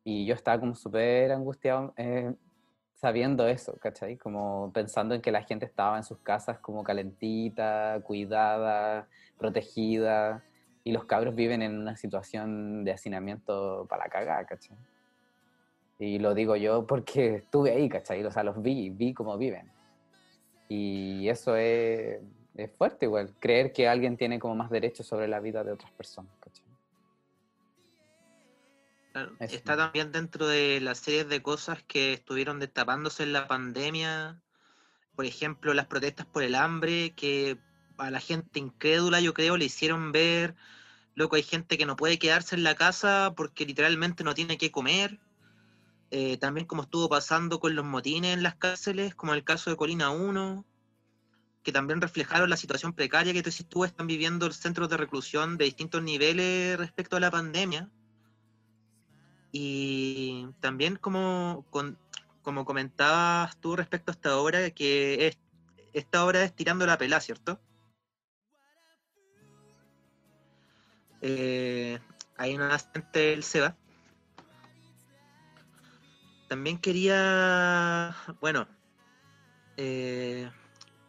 Y 0.03 0.25
yo 0.25 0.33
estaba 0.33 0.59
como 0.59 0.75
súper 0.75 1.31
angustiado 1.31 1.93
eh, 1.97 2.33
sabiendo 2.95 3.47
eso, 3.47 3.77
¿cachai? 3.79 4.17
Como 4.17 4.71
pensando 4.73 5.15
en 5.15 5.21
que 5.21 5.31
la 5.31 5.43
gente 5.43 5.65
estaba 5.65 5.97
en 5.97 6.03
sus 6.03 6.19
casas 6.19 6.59
como 6.59 6.83
calentita, 6.83 8.01
cuidada, 8.03 9.07
protegida, 9.37 10.43
y 10.83 10.91
los 10.91 11.05
cabros 11.05 11.35
viven 11.35 11.63
en 11.63 11.79
una 11.79 11.95
situación 11.97 12.83
de 12.83 12.91
hacinamiento 12.91 13.87
para 13.89 14.05
cagar, 14.05 14.45
¿cachai? 14.45 14.77
Y 15.97 16.19
lo 16.19 16.33
digo 16.33 16.55
yo 16.55 16.85
porque 16.85 17.35
estuve 17.37 17.71
ahí, 17.71 17.89
¿cachai? 17.89 18.23
O 18.23 18.31
sea, 18.31 18.43
los 18.43 18.61
vi, 18.61 18.89
vi 18.89 19.13
cómo 19.13 19.37
viven. 19.37 19.71
Y 20.67 21.27
eso 21.29 21.55
es 21.55 22.19
es 22.55 22.71
fuerte 22.77 23.05
igual, 23.05 23.33
creer 23.39 23.73
que 23.73 23.87
alguien 23.87 24.17
tiene 24.17 24.39
como 24.39 24.55
más 24.55 24.69
derechos 24.69 25.05
sobre 25.05 25.27
la 25.27 25.39
vida 25.39 25.63
de 25.63 25.73
otras 25.73 25.91
personas. 25.91 26.31
¿cachai? 26.39 26.63
Claro, 29.11 29.35
está 29.39 29.77
también 29.77 30.11
dentro 30.11 30.47
de 30.47 30.79
las 30.81 30.99
series 30.99 31.27
de 31.27 31.41
cosas 31.41 31.83
que 31.83 32.13
estuvieron 32.13 32.59
destapándose 32.59 33.23
en 33.23 33.33
la 33.33 33.47
pandemia, 33.47 34.41
por 35.15 35.25
ejemplo, 35.25 35.73
las 35.73 35.87
protestas 35.87 36.25
por 36.25 36.43
el 36.43 36.55
hambre, 36.55 37.13
que 37.15 37.57
a 37.97 38.11
la 38.11 38.19
gente 38.19 38.59
incrédula, 38.59 39.21
yo 39.21 39.33
creo, 39.33 39.55
le 39.57 39.65
hicieron 39.65 40.11
ver, 40.11 40.55
loco, 41.13 41.37
hay 41.37 41.43
gente 41.43 41.77
que 41.77 41.85
no 41.85 41.95
puede 41.95 42.19
quedarse 42.19 42.55
en 42.55 42.63
la 42.63 42.75
casa 42.75 43.33
porque 43.35 43.65
literalmente 43.65 44.23
no 44.23 44.33
tiene 44.33 44.57
que 44.57 44.71
comer. 44.71 45.19
Eh, 46.11 46.37
también 46.37 46.67
como 46.67 46.83
estuvo 46.83 47.09
pasando 47.09 47.59
con 47.59 47.75
los 47.75 47.83
motines 47.83 48.33
en 48.33 48.43
las 48.43 48.55
cárceles, 48.55 49.15
como 49.15 49.33
el 49.33 49.43
caso 49.43 49.69
de 49.69 49.75
Colina 49.77 50.11
1 50.11 50.65
que 51.65 51.71
también 51.71 51.99
reflejaron 51.99 52.47
la 52.47 52.57
situación 52.57 52.93
precaria 52.93 53.33
que 53.33 53.41
tú 53.41 53.83
están 53.83 54.05
viviendo 54.05 54.45
los 54.45 54.57
centros 54.57 54.87
de 54.87 54.97
reclusión 54.97 55.57
de 55.57 55.65
distintos 55.65 56.03
niveles 56.03 56.77
respecto 56.77 57.17
a 57.17 57.19
la 57.19 57.31
pandemia. 57.31 57.89
Y 59.51 60.47
también 60.59 60.97
como, 60.97 61.65
como 62.43 62.65
comentabas 62.65 63.59
tú 63.59 63.75
respecto 63.75 64.11
a 64.11 64.13
esta 64.13 64.37
obra, 64.37 64.69
que 64.69 65.25
es, 65.27 65.39
esta 65.93 66.23
obra 66.23 66.43
es 66.43 66.55
tirando 66.55 66.85
la 66.85 66.99
pela, 66.99 67.19
¿cierto? 67.19 67.59
Eh, 71.21 71.97
hay 72.37 72.53
una 72.53 72.75
asistente 72.75 73.33
el 73.33 73.41
Seba. 73.41 73.75
También 76.47 76.77
quería, 76.77 78.15
bueno, 78.39 78.67
eh, 79.77 80.47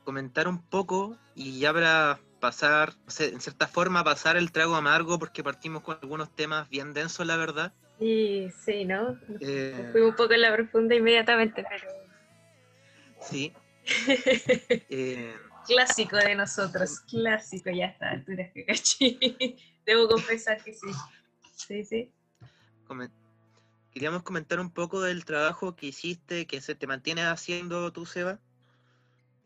comentar 0.07 0.47
un 0.49 0.63
poco 0.63 1.19
y 1.35 1.59
ya 1.59 1.73
para 1.75 2.21
pasar, 2.41 2.95
en 3.19 3.41
cierta 3.41 3.67
forma, 3.67 4.05
pasar 4.05 4.37
el 4.37 4.53
trago 4.53 4.77
amargo, 4.77 5.19
porque 5.19 5.43
partimos 5.43 5.83
con 5.83 5.99
algunos 6.01 6.35
temas 6.35 6.71
bien 6.71 6.95
densos, 6.95 7.27
la 7.27 7.37
verdad. 7.37 7.75
Sí, 7.99 8.49
sí, 8.65 8.85
¿no? 8.85 9.19
Eh, 9.41 9.89
Fui 9.91 10.03
un 10.03 10.15
poco 10.15 10.33
en 10.33 10.43
la 10.43 10.55
profunda 10.55 10.95
inmediatamente, 10.95 11.65
pero... 11.69 11.93
Sí. 13.21 13.53
Eh, 14.89 15.35
clásico 15.67 16.17
de 16.17 16.35
nosotros, 16.35 17.01
clásico, 17.01 17.71
ya 17.71 17.87
está, 17.87 18.11
alturas 18.11 18.51
que 18.53 18.65
caché. 18.65 19.19
Debo 19.87 20.09
confesar 20.09 20.63
que 20.63 20.73
sí. 20.73 20.89
Sí, 21.55 21.85
sí. 21.85 22.13
Queríamos 23.91 24.23
comentar 24.23 24.61
un 24.61 24.71
poco 24.71 25.01
del 25.01 25.25
trabajo 25.25 25.75
que 25.75 25.87
hiciste, 25.87 26.47
que 26.47 26.61
se 26.61 26.75
te 26.75 26.87
mantiene 26.87 27.23
haciendo 27.23 27.93
tú, 27.93 28.07
Seba. 28.07 28.39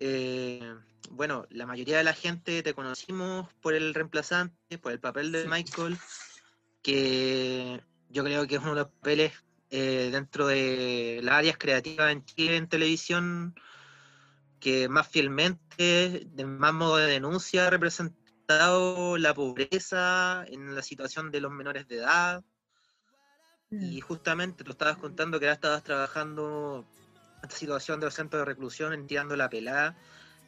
Eh, 0.00 0.74
bueno, 1.10 1.46
la 1.50 1.66
mayoría 1.66 1.98
de 1.98 2.04
la 2.04 2.14
gente 2.14 2.62
te 2.62 2.74
conocimos 2.74 3.52
por 3.60 3.74
el 3.74 3.94
reemplazante, 3.94 4.78
por 4.78 4.92
el 4.92 5.00
papel 5.00 5.30
de 5.30 5.46
Michael, 5.46 5.98
que 6.82 7.80
yo 8.08 8.24
creo 8.24 8.46
que 8.46 8.56
es 8.56 8.60
uno 8.62 8.70
de 8.70 8.80
los 8.80 8.90
papeles 8.90 9.32
eh, 9.70 10.08
dentro 10.10 10.46
de 10.46 11.20
las 11.22 11.34
áreas 11.34 11.58
creativas 11.58 12.10
en 12.10 12.24
Chile 12.24 12.56
en 12.56 12.68
televisión 12.68 13.54
que 14.58 14.88
más 14.88 15.08
fielmente, 15.08 16.26
de 16.26 16.44
más 16.44 16.72
modo 16.72 16.96
de 16.96 17.06
denuncia, 17.06 17.66
ha 17.66 17.70
representado 17.70 19.16
la 19.16 19.34
pobreza 19.34 20.44
en 20.48 20.74
la 20.74 20.82
situación 20.82 21.30
de 21.30 21.40
los 21.40 21.52
menores 21.52 21.88
de 21.88 21.96
edad. 21.96 22.44
Y 23.70 23.98
mm. 23.98 24.00
justamente 24.00 24.64
tú 24.64 24.72
estabas 24.72 24.98
contando 24.98 25.38
que 25.38 25.46
ya 25.46 25.52
estabas 25.52 25.82
trabajando 25.82 26.84
esta 27.42 27.56
situación 27.56 28.00
de 28.00 28.06
los 28.06 28.14
centros 28.14 28.40
de 28.40 28.44
reclusión 28.44 28.92
en 28.92 29.06
tirando 29.06 29.36
la 29.36 29.48
pelada. 29.48 29.96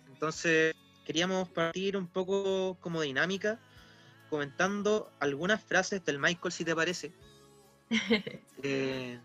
Entonces, 0.09 0.75
queríamos 1.05 1.49
partir 1.49 1.97
un 1.97 2.07
poco 2.07 2.77
como 2.81 3.03
dinámica, 3.03 3.59
comentando 4.31 5.11
algunas 5.21 5.63
frases 5.63 6.05
del 6.05 6.19
Michael, 6.19 6.53
si 6.53 6.65
te 6.65 6.75
parece. 6.75 7.13
Eh, 8.65 9.19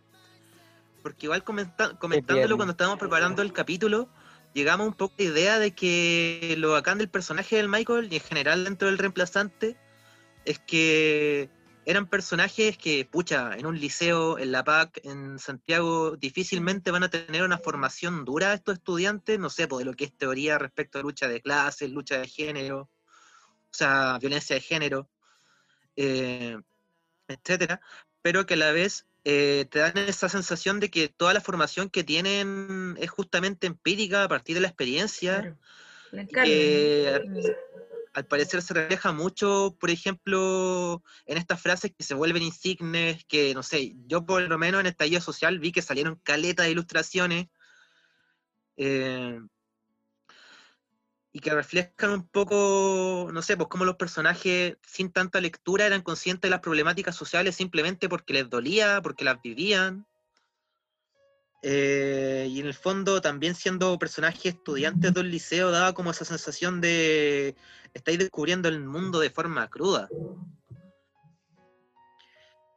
porque 1.03 1.28
igual 1.28 1.43
comentándolo 1.43 2.55
cuando 2.57 2.72
estábamos 2.72 2.97
preparando 2.97 3.43
el 3.43 3.53
capítulo, 3.53 4.09
llegamos 4.55 4.88
un 4.88 4.93
poco 4.93 5.13
a 5.20 5.22
la 5.22 5.30
idea 5.30 5.59
de 5.59 5.72
que 5.72 6.55
lo 6.57 6.72
bacán 6.72 6.97
del 6.97 7.07
personaje 7.07 7.57
del 7.57 7.70
Michael 7.70 8.11
y 8.11 8.15
en 8.15 8.22
general 8.24 8.63
dentro 8.63 8.88
del 8.88 8.97
reemplazante 8.97 9.78
es 10.43 10.57
que 10.57 11.51
eran 11.88 12.06
personajes 12.06 12.78
que, 12.78 13.06
pucha, 13.06 13.56
en 13.56 13.66
un 13.66 13.80
liceo, 13.80 14.38
en 14.38 14.52
la 14.52 14.66
PAC, 14.66 15.00
en 15.06 15.40
Santiago, 15.40 16.18
difícilmente 16.18 16.92
van 16.92 17.04
a 17.04 17.10
tener 17.10 17.44
una 17.44 17.58
formación 17.58 18.26
dura 18.26 18.54
estos 18.54 18.76
estudiantes, 18.76 19.40
no 19.40 19.50
sé, 19.50 19.70
por 19.70 19.78
pues, 19.78 19.86
lo 19.86 19.94
que 19.94 20.04
es 20.04 20.18
teoría 20.18 20.58
respecto 20.58 21.00
a 21.00 21.02
lucha 21.02 21.30
de 21.30 21.42
clases, 21.42 21.90
lucha 21.90 22.20
de 22.20 22.28
género, 22.28 22.82
o 22.82 22.90
sea, 23.72 24.18
violencia 24.20 24.58
de 24.58 24.62
género, 24.62 25.10
eh, 25.96 26.58
etcétera, 27.30 27.80
pero 28.22 28.46
que 28.46 28.56
a 28.56 28.58
la 28.58 28.74
vez 28.74 29.06
eh, 29.24 29.66
te 29.70 29.80
dan 29.80 29.98
esa 29.98 30.28
sensación 30.28 30.82
de 30.82 30.92
que 30.92 31.08
toda 31.08 31.34
la 31.34 31.40
formación 31.40 31.90
que 31.90 32.04
tienen 32.04 32.98
es 33.00 33.10
justamente 33.10 33.66
empírica 33.66 34.26
a 34.26 34.28
partir 34.28 34.56
de 34.56 34.62
la 34.62 34.68
experiencia 34.68 35.58
al 38.18 38.26
parecer 38.26 38.63
se 38.63 38.74
refleja 38.74 39.11
mucho, 39.11 39.78
por 39.80 39.91
ejemplo, 39.91 41.03
en 41.28 41.38
estas 41.38 41.61
frases 41.61 41.91
que 41.95 42.03
se 42.03 42.15
vuelven 42.15 42.41
insignes, 42.41 43.24
que 43.26 43.53
no 43.53 43.61
sé, 43.61 43.93
yo 44.07 44.26
por 44.26 44.41
lo 44.41 44.57
menos 44.57 44.82
en 44.82 44.88
estallido 44.88 45.22
social 45.22 45.59
vi 45.59 45.72
que 45.72 45.84
salieron 45.84 46.20
caletas 46.24 46.65
de 46.65 46.72
ilustraciones 46.72 47.47
eh, 48.76 49.39
y 51.32 51.39
que 51.39 51.51
reflejan 51.51 52.09
un 52.09 52.28
poco, 52.28 53.30
no 53.32 53.43
sé, 53.43 53.55
pues 53.55 53.70
cómo 53.70 53.86
los 53.86 53.97
personajes 53.97 54.78
sin 54.82 55.11
tanta 55.11 55.39
lectura 55.39 55.86
eran 55.86 56.01
conscientes 56.01 56.49
de 56.49 56.49
las 56.49 56.61
problemáticas 56.61 57.15
sociales 57.15 57.55
simplemente 57.55 58.09
porque 58.09 58.34
les 58.34 58.49
dolía, 58.49 58.99
porque 59.03 59.26
las 59.26 59.39
vivían. 59.43 60.07
Eh, 61.70 62.47
y 62.49 62.61
en 62.61 62.68
el 62.68 62.74
fondo, 62.74 63.20
también 63.20 63.53
siendo 63.53 63.99
personajes 63.99 64.53
estudiantes 64.53 65.13
del 65.13 65.30
liceo, 65.30 65.70
daba 65.70 65.91
como 65.91 66.11
esa 66.11 66.24
sensación 66.24 66.80
de 66.80 67.57
estáis 67.93 68.20
descubriendo 68.20 68.70
el 68.70 68.80
mundo 68.80 69.20
de 69.20 69.30
forma 69.30 69.68
cruda. 69.68 70.07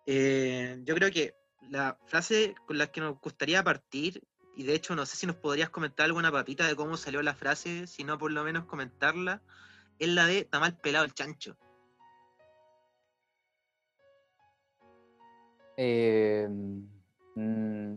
Eh, 0.06 0.80
yo 0.82 0.96
creo 0.96 1.08
que 1.12 1.36
la 1.70 1.96
frase 2.06 2.56
con 2.66 2.78
la 2.78 2.88
que 2.88 3.00
nos 3.00 3.20
gustaría 3.20 3.62
partir, 3.62 4.24
y 4.56 4.64
de 4.64 4.74
hecho 4.74 4.96
no 4.96 5.06
sé 5.06 5.16
si 5.16 5.24
nos 5.24 5.36
podrías 5.36 5.70
comentar 5.70 6.06
alguna 6.06 6.32
papita 6.32 6.66
de 6.66 6.74
cómo 6.74 6.96
salió 6.96 7.22
la 7.22 7.36
frase, 7.36 7.86
sino 7.86 8.18
por 8.18 8.32
lo 8.32 8.42
menos 8.42 8.64
comentarla, 8.64 9.40
es 10.00 10.08
la 10.08 10.26
de 10.26 10.38
está 10.40 10.58
mal 10.58 10.76
pelado 10.76 11.04
el 11.04 11.14
chancho. 11.14 11.56
Eh, 15.76 16.48
mm, 17.36 17.94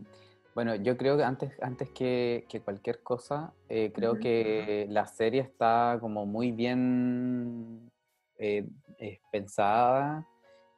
bueno, 0.54 0.76
yo 0.76 0.96
creo 0.96 1.16
que 1.16 1.24
antes, 1.24 1.52
antes 1.60 1.90
que, 1.90 2.46
cualquier 2.64 3.02
cosa, 3.02 3.52
eh, 3.68 3.90
creo 3.92 4.20
que 4.20 4.86
la 4.88 5.06
serie 5.06 5.40
está 5.40 5.98
como 6.00 6.26
muy 6.26 6.52
bien 6.52 7.90
eh, 8.38 8.68
pensada. 9.32 10.28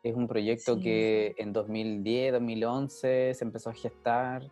Es 0.03 0.15
un 0.15 0.29
proyecto 0.29 0.81
que 0.81 1.35
en 1.37 1.53
2010, 1.53 2.33
2011 2.33 3.35
se 3.35 3.45
empezó 3.45 3.71
a 3.71 3.75
gestar 3.75 4.51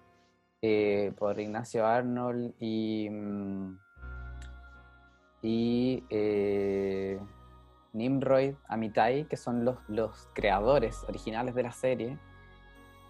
eh, 0.60 1.12
por 1.16 1.40
Ignacio 1.40 1.86
Arnold 1.86 2.54
y, 2.58 3.08
mm, 3.10 3.78
y 5.42 6.04
Nimroid 7.94 8.56
Amitai, 8.68 9.26
que 9.26 9.36
son 9.38 9.64
los, 9.64 9.78
los 9.88 10.28
creadores 10.34 11.02
originales 11.08 11.54
de 11.54 11.62
la 11.62 11.72
serie, 11.72 12.18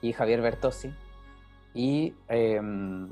y 0.01 0.13
Javier 0.13 0.43
Bertossi 0.43 0.93
y 1.75 2.15
em, 2.29 3.09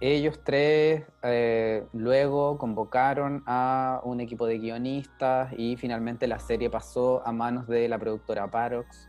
ellos 0.00 0.40
tres 0.42 1.04
eh, 1.22 1.84
luego 1.92 2.56
convocaron 2.56 3.42
a 3.46 4.00
un 4.04 4.20
equipo 4.20 4.46
de 4.46 4.58
guionistas 4.58 5.52
y 5.58 5.76
finalmente 5.76 6.26
la 6.26 6.38
serie 6.38 6.70
pasó 6.70 7.26
a 7.26 7.32
manos 7.32 7.66
de 7.66 7.86
la 7.88 7.98
productora 7.98 8.50
Parox, 8.50 9.08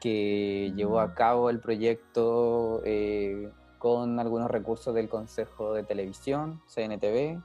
que 0.00 0.72
llevó 0.76 1.00
a 1.00 1.08
mm. 1.08 1.14
cabo 1.14 1.50
el 1.50 1.58
proyecto 1.58 2.80
eh, 2.84 3.50
con 3.78 4.20
algunos 4.20 4.50
recursos 4.50 4.94
del 4.94 5.08
Consejo 5.08 5.74
de 5.74 5.82
Televisión, 5.82 6.60
CNTV, 6.72 7.42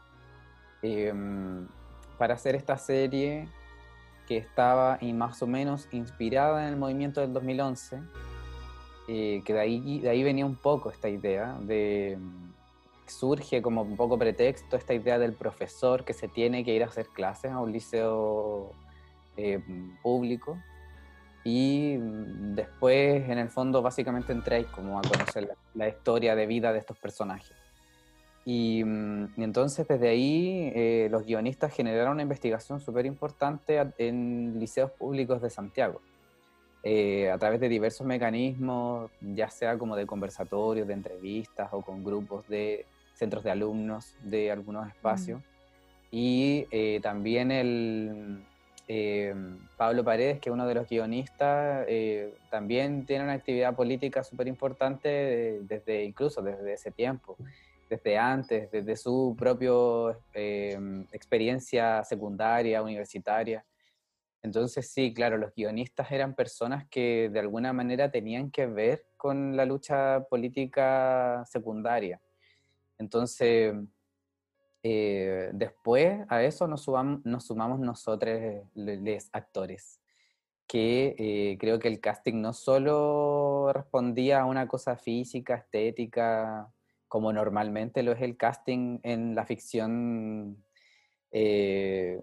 em, 0.83 1.67
para 2.19 2.35
hacer 2.35 2.53
esta 2.53 2.77
serie 2.77 3.47
que 4.27 4.37
estaba 4.37 4.99
y 5.01 5.13
más 5.13 5.41
o 5.41 5.47
menos 5.47 5.87
inspirada 5.91 6.67
en 6.67 6.73
el 6.73 6.77
movimiento 6.77 7.21
del 7.21 7.33
2011 7.33 7.99
eh, 9.11 9.41
que 9.43 9.53
de 9.53 9.59
ahí, 9.59 9.99
de 10.01 10.07
ahí 10.07 10.21
venía 10.21 10.45
un 10.45 10.55
poco 10.55 10.91
esta 10.91 11.09
idea 11.09 11.57
de 11.61 12.15
surge 13.07 13.59
como 13.59 13.81
un 13.81 13.95
poco 13.95 14.19
pretexto 14.19 14.75
esta 14.77 14.93
idea 14.93 15.17
del 15.17 15.33
profesor 15.33 16.05
que 16.05 16.13
se 16.13 16.27
tiene 16.27 16.63
que 16.63 16.75
ir 16.75 16.83
a 16.83 16.85
hacer 16.85 17.07
clases 17.07 17.51
a 17.51 17.57
un 17.57 17.71
liceo 17.71 18.71
eh, 19.35 19.63
público 20.03 20.59
y 21.43 21.95
después 21.97 23.27
en 23.27 23.39
el 23.39 23.49
fondo 23.49 23.81
básicamente 23.81 24.31
entréis 24.31 24.67
como 24.67 24.99
a 24.99 25.01
conocer 25.01 25.57
la, 25.73 25.87
historia 25.87 26.35
de 26.35 26.45
vida 26.45 26.71
de 26.71 26.77
estos 26.77 26.99
personajes. 26.99 27.57
Y, 28.45 28.81
y 28.81 29.43
entonces 29.43 29.87
desde 29.87 30.07
ahí 30.07 30.71
eh, 30.75 31.07
los 31.09 31.25
guionistas 31.25 31.73
generaron 31.73 32.13
una 32.13 32.21
investigación 32.21 32.79
súper 32.79 33.07
importante 33.07 33.81
en 33.97 34.59
liceos 34.59 34.91
públicos 34.91 35.41
de 35.41 35.49
Santiago. 35.49 35.99
Eh, 36.83 37.29
a 37.29 37.37
través 37.37 37.59
de 37.59 37.67
diversos 37.67 38.07
mecanismos, 38.07 39.11
ya 39.19 39.49
sea 39.49 39.77
como 39.77 39.97
de 39.97 40.05
conversatorios, 40.05 40.87
de 40.87 40.93
entrevistas 40.93 41.67
o 41.73 41.81
con 41.81 42.05
grupos 42.05 42.47
de 42.47 42.85
centros 43.13 43.43
de 43.43 43.51
alumnos 43.51 44.15
de 44.23 44.49
algunos 44.49 44.87
espacios. 44.87 45.41
Y 46.09 46.67
eh, 46.71 47.01
también 47.03 47.51
el 47.51 48.43
eh, 48.87 49.35
Pablo 49.75 50.05
Paredes, 50.05 50.39
que 50.39 50.49
es 50.49 50.53
uno 50.53 50.65
de 50.65 50.75
los 50.75 50.87
guionistas, 50.87 51.85
también 52.49 53.05
tiene 53.05 53.25
una 53.25 53.33
actividad 53.33 53.75
política 53.75 54.23
súper 54.23 54.47
importante 54.47 55.59
desde 55.63 56.05
incluso 56.05 56.41
desde 56.41 56.73
ese 56.73 56.91
tiempo. 56.91 57.35
desde 57.89 58.19
antes, 58.19 58.69
desde 58.71 58.95
su 58.95 59.35
propia 59.37 59.71
experiencia 61.11 62.03
secundaria, 62.03 62.83
universitaria. 62.83 63.65
Entonces 64.41 64.89
sí, 64.91 65.13
claro, 65.13 65.37
los 65.37 65.53
guionistas 65.53 66.11
eran 66.11 66.33
personas 66.33 66.87
que 66.87 67.29
de 67.29 67.39
alguna 67.39 67.73
manera 67.73 68.09
tenían 68.09 68.51
que 68.51 68.67
ver 68.67 69.05
con 69.17 69.57
la 69.57 69.65
lucha 69.65 70.25
política 70.29 71.43
secundaria. 71.45 72.21
Entonces, 72.97 73.73
eh, 74.81 75.49
después 75.53 76.21
a 76.29 76.43
eso 76.43 76.67
nos, 76.67 76.83
sumamos 76.83 77.79
nosotros, 77.79 78.39
los 78.75 79.29
actores, 79.33 79.99
que 80.67 81.15
eh, 81.17 81.57
creo 81.59 81.79
que 81.79 81.87
el 81.87 81.99
casting 81.99 82.41
no 82.41 82.53
solo 82.53 83.71
respondía 83.73 84.41
a 84.41 84.45
una 84.45 84.67
cosa 84.67 84.95
física, 84.95 85.55
estética, 85.55 86.71
como 87.07 87.33
normalmente 87.33 88.03
lo 88.03 88.11
es 88.11 88.21
el 88.21 88.37
casting 88.37 88.99
en 89.03 89.35
la 89.35 89.45
ficción 89.45 90.63
eh, 91.31 92.21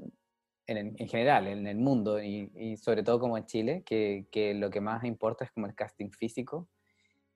en, 0.66 1.08
general, 1.08 1.46
en 1.46 1.66
el 1.66 1.76
mundo 1.76 2.22
y, 2.22 2.76
sobre 2.76 3.02
todo 3.02 3.20
como 3.20 3.38
en 3.38 3.46
Chile, 3.46 3.82
que, 3.84 4.26
que, 4.30 4.54
lo 4.54 4.70
que 4.70 4.80
más 4.80 5.04
importa 5.04 5.44
es 5.44 5.52
como 5.52 5.66
el 5.66 5.74
casting 5.74 6.10
físico. 6.10 6.68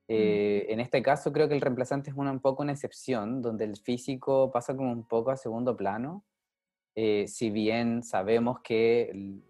Mm. 0.09 0.13
Eh, 0.13 0.67
en 0.69 0.81
este 0.81 1.03
caso 1.03 1.33
creo 1.33 1.49
que 1.49 1.55
el 1.55 1.61
reemplazante 1.61 2.11
es 2.11 2.17
una, 2.17 2.33
un 2.33 2.41
poco 2.41 2.63
una 2.63 2.73
excepción, 2.73 3.43
donde 3.43 3.65
el 3.65 3.77
físico 3.77 4.51
pasa 4.51 4.77
como 4.77 4.91
un 4.91 5.07
poco 5.07 5.31
a 5.31 5.37
segundo 5.37 5.77
plano, 5.77 6.25
eh, 6.97 7.27
si 7.29 7.51
bien 7.51 8.03
sabemos 8.03 8.61
que 8.61 9.41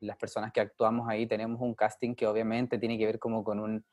las 0.00 0.16
personas 0.16 0.52
que 0.52 0.60
actuamos 0.60 1.08
ahí 1.08 1.26
tenemos 1.26 1.60
un 1.60 1.74
casting 1.74 2.14
que 2.14 2.26
obviamente 2.26 2.78
tiene 2.78 2.98
que 2.98 3.06
ver 3.06 3.18
como 3.18 3.44
con 3.44 3.60
un, 3.60 3.84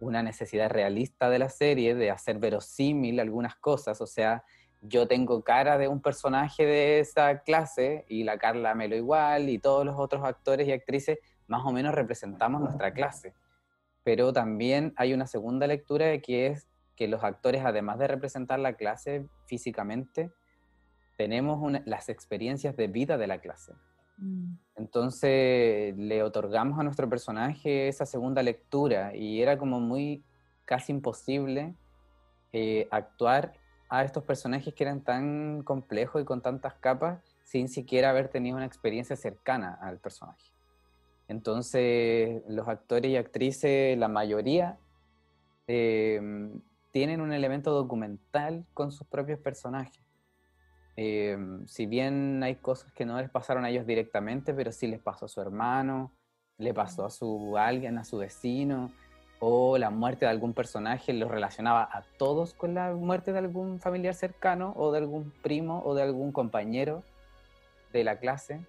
una 0.00 0.22
necesidad 0.22 0.68
realista 0.70 1.30
de 1.30 1.38
la 1.38 1.48
serie, 1.48 1.94
de 1.94 2.10
hacer 2.10 2.38
verosímil 2.38 3.20
algunas 3.20 3.54
cosas, 3.56 4.00
o 4.00 4.06
sea, 4.06 4.42
yo 4.82 5.06
tengo 5.06 5.42
cara 5.42 5.78
de 5.78 5.86
un 5.86 6.00
personaje 6.00 6.66
de 6.66 6.98
esa 6.98 7.38
clase 7.38 8.04
y 8.08 8.24
la 8.24 8.36
Carla 8.38 8.74
me 8.74 8.88
lo 8.88 8.96
igual 8.96 9.48
y 9.48 9.58
todos 9.58 9.86
los 9.86 9.94
otros 9.96 10.24
actores 10.24 10.66
y 10.66 10.72
actrices 10.72 11.18
más 11.46 11.64
o 11.64 11.72
menos 11.72 11.94
representamos 11.94 12.60
nuestra 12.60 12.92
clase. 12.92 13.32
Pero 14.02 14.32
también 14.32 14.92
hay 14.96 15.14
una 15.14 15.26
segunda 15.26 15.68
lectura 15.68 16.18
que 16.18 16.48
es 16.48 16.68
que 16.96 17.06
los 17.06 17.22
actores, 17.22 17.64
además 17.64 17.98
de 17.98 18.08
representar 18.08 18.58
la 18.58 18.74
clase 18.74 19.26
físicamente, 19.46 20.32
tenemos 21.16 21.60
las 21.84 22.08
experiencias 22.08 22.76
de 22.76 22.88
vida 22.88 23.16
de 23.16 23.28
la 23.28 23.38
clase. 23.38 23.72
Mm. 24.18 24.54
Entonces 24.74 25.96
le 25.96 26.22
otorgamos 26.24 26.80
a 26.80 26.82
nuestro 26.82 27.08
personaje 27.08 27.86
esa 27.86 28.04
segunda 28.04 28.42
lectura 28.42 29.14
y 29.14 29.40
era 29.40 29.56
como 29.56 29.78
muy 29.78 30.24
casi 30.64 30.90
imposible 30.90 31.74
eh, 32.52 32.88
actuar 32.90 33.52
a 33.92 34.04
estos 34.04 34.24
personajes 34.24 34.72
que 34.72 34.84
eran 34.84 35.02
tan 35.02 35.62
complejos 35.64 36.22
y 36.22 36.24
con 36.24 36.40
tantas 36.40 36.72
capas 36.76 37.22
sin 37.44 37.68
siquiera 37.68 38.08
haber 38.08 38.28
tenido 38.28 38.56
una 38.56 38.64
experiencia 38.64 39.16
cercana 39.16 39.78
al 39.82 39.98
personaje. 39.98 40.50
Entonces, 41.28 42.42
los 42.48 42.66
actores 42.68 43.10
y 43.10 43.16
actrices, 43.16 43.98
la 43.98 44.08
mayoría, 44.08 44.78
em, 45.66 46.58
tienen 46.90 47.20
un 47.20 47.34
elemento 47.34 47.70
documental 47.70 48.64
con 48.72 48.92
sus 48.92 49.06
propios 49.06 49.38
personajes. 49.40 50.02
Em, 50.96 51.66
si 51.66 51.84
bien 51.84 52.42
hay 52.42 52.54
cosas 52.54 52.92
que 52.92 53.04
no 53.04 53.20
les 53.20 53.28
pasaron 53.28 53.66
a 53.66 53.68
ellos 53.68 53.86
directamente, 53.86 54.54
pero 54.54 54.72
sí 54.72 54.86
les 54.86 55.00
pasó 55.00 55.26
a 55.26 55.28
su 55.28 55.42
hermano, 55.42 56.12
le 56.56 56.72
pasó 56.72 57.04
a 57.04 57.10
su 57.10 57.58
alguien, 57.58 57.98
a 57.98 58.04
su 58.04 58.16
vecino, 58.16 58.90
o 59.44 59.76
la 59.76 59.90
muerte 59.90 60.24
de 60.24 60.30
algún 60.30 60.52
personaje 60.52 61.12
lo 61.12 61.28
relacionaba 61.28 61.82
a 61.82 62.04
todos 62.16 62.54
con 62.54 62.74
la 62.74 62.92
muerte 62.92 63.32
de 63.32 63.40
algún 63.40 63.80
familiar 63.80 64.14
cercano 64.14 64.72
o 64.76 64.92
de 64.92 64.98
algún 64.98 65.32
primo 65.42 65.82
o 65.84 65.96
de 65.96 66.02
algún 66.04 66.30
compañero 66.30 67.02
de 67.92 68.04
la 68.04 68.18
clase. 68.18 68.60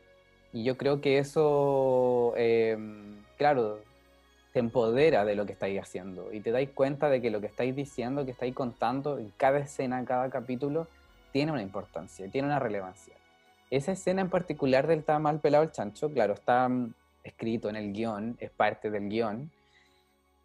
Y 0.51 0.63
yo 0.63 0.75
creo 0.75 0.99
que 0.99 1.19
eso, 1.19 2.33
em, 2.37 3.21
claro, 3.37 3.81
te 4.51 4.57
empodera 4.57 5.25
de 5.25 5.35
lo 5.35 5.45
que 5.45 5.51
estáis 5.51 5.79
haciendo 5.79 6.33
y 6.33 6.39
te 6.39 6.49
dais 6.49 6.71
cuenta 6.71 7.07
de 7.07 7.21
que 7.21 7.29
lo 7.29 7.39
que 7.39 7.47
estáis 7.47 7.75
diciendo, 7.75 8.25
que 8.25 8.31
estáis 8.31 8.55
contando 8.55 9.19
en 9.19 9.31
cada 9.37 9.59
escena, 9.59 9.99
en 9.99 10.05
cada 10.05 10.31
capítulo, 10.31 10.87
tiene 11.31 11.51
una 11.51 11.61
importancia, 11.61 12.27
tiene 12.31 12.47
una 12.47 12.57
relevancia. 12.57 13.13
Esa 13.69 13.91
escena 13.91 14.21
en 14.21 14.29
particular 14.31 14.87
del 14.87 14.99
está 14.99 15.19
mal 15.19 15.39
pelado 15.39 15.65
el 15.65 15.71
chancho, 15.71 16.09
claro, 16.09 16.33
está 16.33 16.67
mm, 16.67 16.95
escrito 17.23 17.69
en 17.69 17.75
el 17.75 17.93
guion, 17.93 18.37
es 18.39 18.49
parte 18.49 18.89
del 18.89 19.07
guion, 19.07 19.51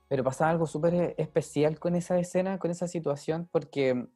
pero 0.09 0.24
pasaba 0.24 0.50
algo 0.50 0.66
súper 0.66 0.94
eh, 0.94 1.14
especial 1.18 1.78
con 1.78 1.94
esa 1.94 2.18
escena, 2.18 2.59
con 2.59 2.70
esa 2.70 2.88
situación, 2.88 3.48
porque 3.52 4.09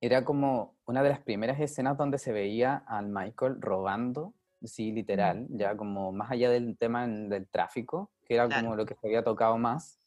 era 0.00 0.24
como 0.24 0.74
una 0.86 1.02
de 1.02 1.10
las 1.10 1.20
primeras 1.20 1.58
escenas 1.60 1.96
donde 1.96 2.18
se 2.18 2.32
veía 2.32 2.84
al 2.86 3.08
Michael 3.08 3.60
robando, 3.60 4.34
sí, 4.62 4.92
literal, 4.92 5.46
ya 5.50 5.76
como 5.76 6.12
más 6.12 6.30
allá 6.30 6.50
del 6.50 6.76
tema 6.76 7.06
del 7.06 7.46
tráfico, 7.48 8.10
que 8.24 8.34
era 8.34 8.48
como 8.48 8.76
lo 8.76 8.84
que 8.84 8.94
se 8.94 9.06
había 9.06 9.22
tocado 9.22 9.56
más, 9.56 10.00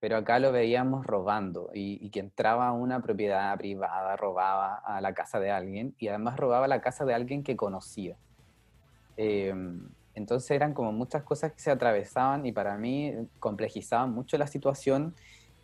pero 0.00 0.16
acá 0.16 0.38
lo 0.38 0.52
veíamos 0.52 1.06
robando 1.06 1.70
y, 1.72 2.10
que 2.10 2.20
entraba 2.20 2.68
a 2.68 2.72
una 2.72 3.00
propiedad 3.00 3.56
privada, 3.56 4.16
robaba 4.16 4.76
a 4.76 5.00
la 5.00 5.14
casa 5.14 5.40
de 5.40 5.50
alguien 5.50 5.94
y 5.98 6.08
además 6.08 6.36
robaba 6.36 6.68
la 6.68 6.80
casa 6.80 7.04
de 7.04 7.14
alguien 7.14 7.42
que 7.42 7.56
conocía. 7.56 8.16
Eh, 9.16 9.54
entonces 10.14 10.50
eran 10.50 10.74
como 10.74 10.92
muchas 10.92 11.22
cosas 11.22 11.52
que 11.52 11.60
se 11.60 11.70
atravesaban 11.70 12.46
y 12.46 12.52
para 12.52 12.76
mí 12.76 13.12
complejizaban 13.40 14.12
mucho 14.12 14.38
la 14.38 14.46
situación 14.46 15.14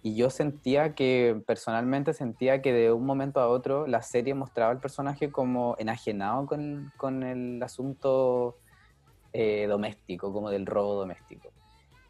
y 0.03 0.15
yo 0.15 0.31
sentía 0.31 0.95
que, 0.95 1.43
personalmente 1.47 2.15
sentía 2.15 2.63
que 2.63 2.73
de 2.73 2.91
un 2.91 3.05
momento 3.05 3.41
a 3.41 3.49
otro 3.49 3.87
la 3.87 4.03
serie 4.03 4.35
mostraba 4.35 4.71
al 4.73 4.81
personaje 4.81 5.31
como 5.31 5.77
enajenado 5.79 6.47
con, 6.47 6.91
con 6.97 7.23
el 7.23 7.63
asunto 7.63 8.57
eh, 9.33 9.67
doméstico, 9.69 10.33
como 10.33 10.51
del 10.51 10.67
robo 10.67 10.95
doméstico. 10.95 11.51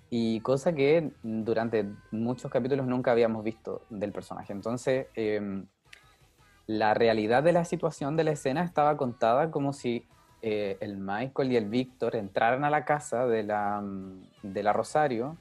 Y 0.08 0.40
cosa 0.40 0.72
que 0.72 1.12
durante 1.22 1.86
muchos 2.10 2.50
capítulos 2.50 2.86
nunca 2.86 3.12
habíamos 3.12 3.44
visto 3.44 3.82
del 3.90 4.10
personaje. 4.12 4.52
Entonces, 4.52 5.06
em, 5.14 5.66
la 6.66 6.94
realidad 6.94 7.42
de 7.42 7.52
la 7.52 7.64
situación 7.64 8.16
de 8.16 8.24
la 8.24 8.32
escena 8.32 8.64
estaba 8.64 8.96
contada 8.96 9.50
como 9.50 9.72
si 9.72 10.06
eh, 10.42 10.78
el 10.80 10.96
Michael 10.96 11.52
y 11.52 11.56
el 11.56 11.68
Víctor 11.68 12.16
entraran 12.16 12.64
a 12.64 12.70
la 12.70 12.86
casa 12.86 13.26
de 13.26 13.42
la, 13.42 13.80
mm, 13.80 14.22
de 14.42 14.62
la 14.62 14.72
Rosario 14.72 15.36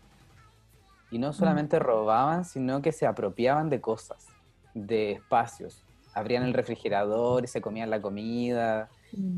y 1.10 1.20
no 1.20 1.32
solamente 1.32 1.80
robaban, 1.80 2.43
sino 2.43 2.82
que 2.82 2.91
se 2.91 3.08
apropiaban 3.08 3.70
de 3.70 3.80
cosas, 3.80 4.28
de 4.74 5.14
espacios. 5.14 5.84
Abrían 6.14 6.43
el 6.43 6.54
refrigerador 6.54 7.45
y 7.45 7.47
se 7.47 7.62
comían 7.62 7.89
la 7.89 8.02
comida. 8.02 8.89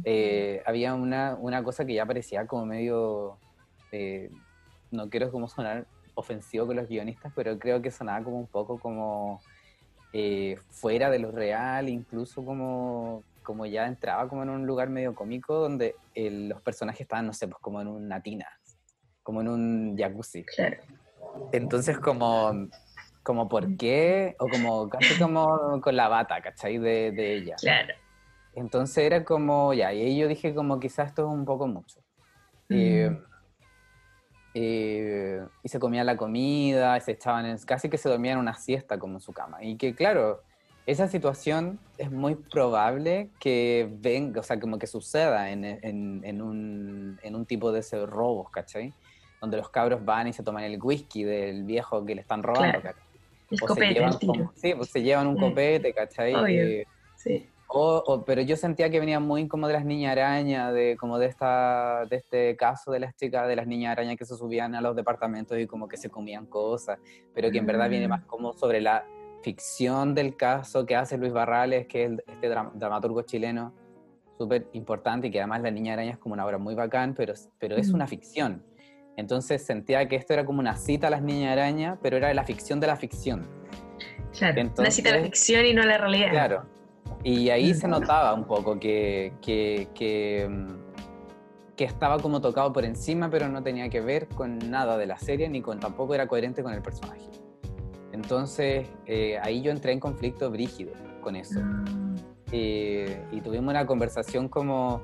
Eh, 0.04 0.64
había 0.66 0.96
una, 0.96 1.38
una, 1.40 1.64
cosa 1.64 1.86
que 1.86 1.94
ya 1.94 2.06
parecía 2.06 2.48
como 2.48 2.66
medio, 2.66 3.38
eh, 3.92 4.30
no 4.90 5.10
quiero 5.10 5.32
como 5.32 5.48
sonar 5.48 5.86
ofensivo 6.16 6.66
con 6.66 6.76
los 6.76 6.90
guionistas, 6.90 7.32
pero 7.36 7.58
creo 7.58 7.82
que 7.82 7.92
sonaba 7.92 8.24
como 8.24 8.40
un 8.40 8.48
poco 8.48 8.80
como 8.80 9.42
fuera 10.70 11.10
de 11.10 11.20
lo 11.20 11.32
real, 11.32 11.88
incluso 11.88 12.44
como 12.44 13.24
como 13.44 13.66
ya 13.66 13.88
entraba 13.88 14.28
como 14.28 14.44
en 14.44 14.50
un 14.50 14.66
lugar 14.66 14.90
medio 14.90 15.16
cómico 15.16 15.56
donde 15.56 15.96
los 16.16 16.62
personajes 16.62 17.02
estaban, 17.02 17.26
no 17.26 17.34
sé, 17.34 17.48
pues 17.48 17.62
como 17.62 17.82
en 17.82 17.88
una 17.88 18.22
tina, 18.22 18.48
como 19.24 19.42
en 19.42 19.48
un 19.48 19.98
jacuzzi. 19.98 20.44
Claro. 20.44 20.78
Entonces 21.52 22.00
como, 22.00 22.68
como 23.24 23.48
por 23.48 23.78
qué, 23.78 24.36
o 24.40 24.48
como 24.48 24.90
casi 24.90 25.18
como 25.20 25.80
con 25.82 25.96
la 25.96 26.08
bata, 26.08 26.42
¿cachai? 26.42 26.78
De, 26.78 27.12
de 27.12 27.36
ella. 27.36 27.56
Claro. 27.60 27.94
Entonces 28.54 28.98
era 28.98 29.24
como, 29.24 29.74
ya, 29.74 29.94
y 29.94 30.02
ahí 30.02 30.18
yo 30.18 30.28
dije 30.28 30.54
como 30.54 30.80
quizás 30.80 31.10
esto 31.10 31.24
es 31.24 31.34
un 31.34 31.46
poco 31.46 31.68
mucho. 31.68 32.00
Mm. 32.70 32.76
Eh, 32.76 33.22
eh, 34.54 35.46
y 35.64 35.70
se 35.70 35.80
comía 35.80 36.04
la 36.04 36.18
comida, 36.18 37.00
se 37.00 37.14
echaban, 37.14 37.46
en, 37.46 37.58
casi 37.60 37.90
que 37.90 37.98
se 37.98 38.10
dormían 38.10 38.38
una 38.38 38.56
siesta 38.56 39.00
como 39.00 39.16
en 39.16 39.22
su 39.22 39.32
cama. 39.32 39.64
Y 39.64 39.78
que 39.78 39.96
claro, 39.96 40.44
esa 40.92 41.08
situación 41.08 41.80
es 41.98 42.12
muy 42.12 42.36
probable 42.36 43.30
que 43.40 43.90
venga, 44.00 44.42
o 44.42 44.44
sea, 44.44 44.60
como 44.60 44.78
que 44.78 44.88
suceda 44.88 45.50
en, 45.50 45.64
en, 45.64 46.22
en, 46.24 46.42
un, 46.42 47.20
en 47.24 47.36
un, 47.36 47.46
tipo 47.46 47.72
de 47.72 47.80
ese 47.80 48.06
robos, 48.06 48.50
¿cachai? 48.50 48.94
Donde 49.40 49.58
los 49.58 49.70
cabros 49.70 50.04
van 50.04 50.28
y 50.28 50.34
se 50.34 50.44
toman 50.44 50.66
el 50.66 50.82
whisky 50.82 51.24
del 51.24 51.64
viejo 51.64 52.06
que 52.06 52.16
le 52.16 52.22
están 52.22 52.44
robando, 52.44 52.82
claro. 52.82 52.98
El 53.50 53.60
o 53.62 53.68
copete, 53.68 53.88
se 53.88 53.94
llevan, 53.94 54.14
sí, 54.56 54.74
pues 54.76 54.90
se 54.90 55.02
llevan 55.02 55.28
un 55.28 55.38
copete, 55.38 55.94
¿cachai? 55.94 56.34
Eh, 56.50 56.86
sí. 57.16 57.48
O, 57.74 58.24
pero 58.26 58.42
yo 58.42 58.58
sentía 58.58 58.90
que 58.90 59.00
venía 59.00 59.22
muy 59.22 59.48
como 59.48 59.68
de 59.68 59.74
las 59.74 59.86
niñas 59.86 60.12
arañas, 60.12 60.74
de 60.74 60.98
como 61.00 61.18
de 61.20 61.28
esta, 61.28 62.06
de 62.10 62.18
este 62.18 62.58
caso 62.58 62.92
de 62.92 63.00
las 63.00 63.16
chicas 63.16 63.48
de 63.48 63.56
las 63.56 63.66
niñas 63.66 63.94
arañas 63.94 64.18
que 64.18 64.26
se 64.26 64.36
subían 64.36 64.76
a 64.76 64.82
los 64.82 64.94
departamentos 64.94 65.58
y 65.58 65.68
como 65.68 65.88
que 65.88 65.96
se 65.96 66.10
comían 66.10 66.48
cosas, 66.48 67.00
pero 67.34 67.50
que 67.50 67.60
en 67.60 67.66
verdad 67.66 67.90
viene 67.90 68.08
mm. 68.08 68.10
más 68.10 68.26
como 68.26 68.52
sobre 68.52 68.82
la 68.82 69.06
ficción 69.42 70.14
del 70.16 70.36
caso 70.36 70.86
que 70.86 70.96
hace 70.96 71.18
Luis 71.18 71.34
Barrales, 71.34 71.88
que 71.88 72.06
es 72.06 72.12
este 72.28 72.50
dramaturgo 72.50 73.22
chileno 73.24 73.74
súper 74.38 74.68
importante 74.74 75.28
y 75.28 75.32
que 75.32 75.40
además 75.40 75.62
La 75.62 75.72
Niña 75.72 75.94
Araña 75.94 76.12
es 76.12 76.18
como 76.18 76.34
una 76.34 76.46
obra 76.46 76.58
muy 76.58 76.74
bacán, 76.76 77.14
pero, 77.14 77.34
pero 77.60 77.76
es 77.76 77.90
una 77.90 78.08
ficción. 78.08 78.64
Entonces 79.18 79.64
sentía 79.64 80.08
que 80.08 80.16
esto 80.16 80.34
era 80.34 80.46
como 80.46 80.60
una 80.60 80.78
cita 80.78 81.08
a 81.08 81.10
Las 81.10 81.22
Niñas 81.22 81.52
Araña, 81.54 82.00
pero 82.02 82.18
era 82.18 82.34
la 82.34 82.44
ficción 82.44 82.80
de 82.80 82.88
la 82.88 82.96
ficción. 82.96 83.48
Claro, 84.38 84.62
una 84.78 84.90
cita 84.90 85.10
a 85.10 85.12
la 85.14 85.18
Entonces- 85.20 85.24
ficción 85.24 85.66
y 85.66 85.74
no 85.74 85.82
a 85.84 85.86
la 85.86 85.98
realidad. 85.98 86.30
Claro. 86.32 86.66
Y 87.24 87.50
ahí 87.50 87.74
se 87.76 87.88
notaba 87.88 88.34
un 88.34 88.46
poco 88.46 88.80
que, 88.80 89.34
que, 89.42 89.90
que, 89.94 90.48
mm, 90.50 91.76
que 91.76 91.84
estaba 91.84 92.18
como 92.18 92.42
tocado 92.42 92.74
por 92.74 92.84
encima, 92.84 93.30
pero 93.30 93.48
no 93.48 93.62
tenía 93.62 93.90
que 93.90 94.02
ver 94.02 94.28
con 94.28 94.58
nada 94.72 94.98
de 94.98 95.06
la 95.06 95.20
serie, 95.20 95.48
ni 95.50 95.62
con 95.62 95.80
tampoco 95.80 96.16
era 96.16 96.28
coherente 96.28 96.64
con 96.64 96.74
el 96.74 96.82
personaje. 96.82 97.22
Entonces, 98.12 98.88
eh, 99.06 99.40
ahí 99.42 99.62
yo 99.62 99.72
entré 99.72 99.92
en 99.92 100.00
conflicto 100.00 100.50
brígido 100.52 100.94
con 101.22 101.36
eso. 101.36 101.60
Ah, 101.64 101.84
Eh, 102.52 103.24
y 103.32 103.40
tuvimos 103.40 103.70
una 103.70 103.86
conversación 103.86 104.50
como 104.50 105.02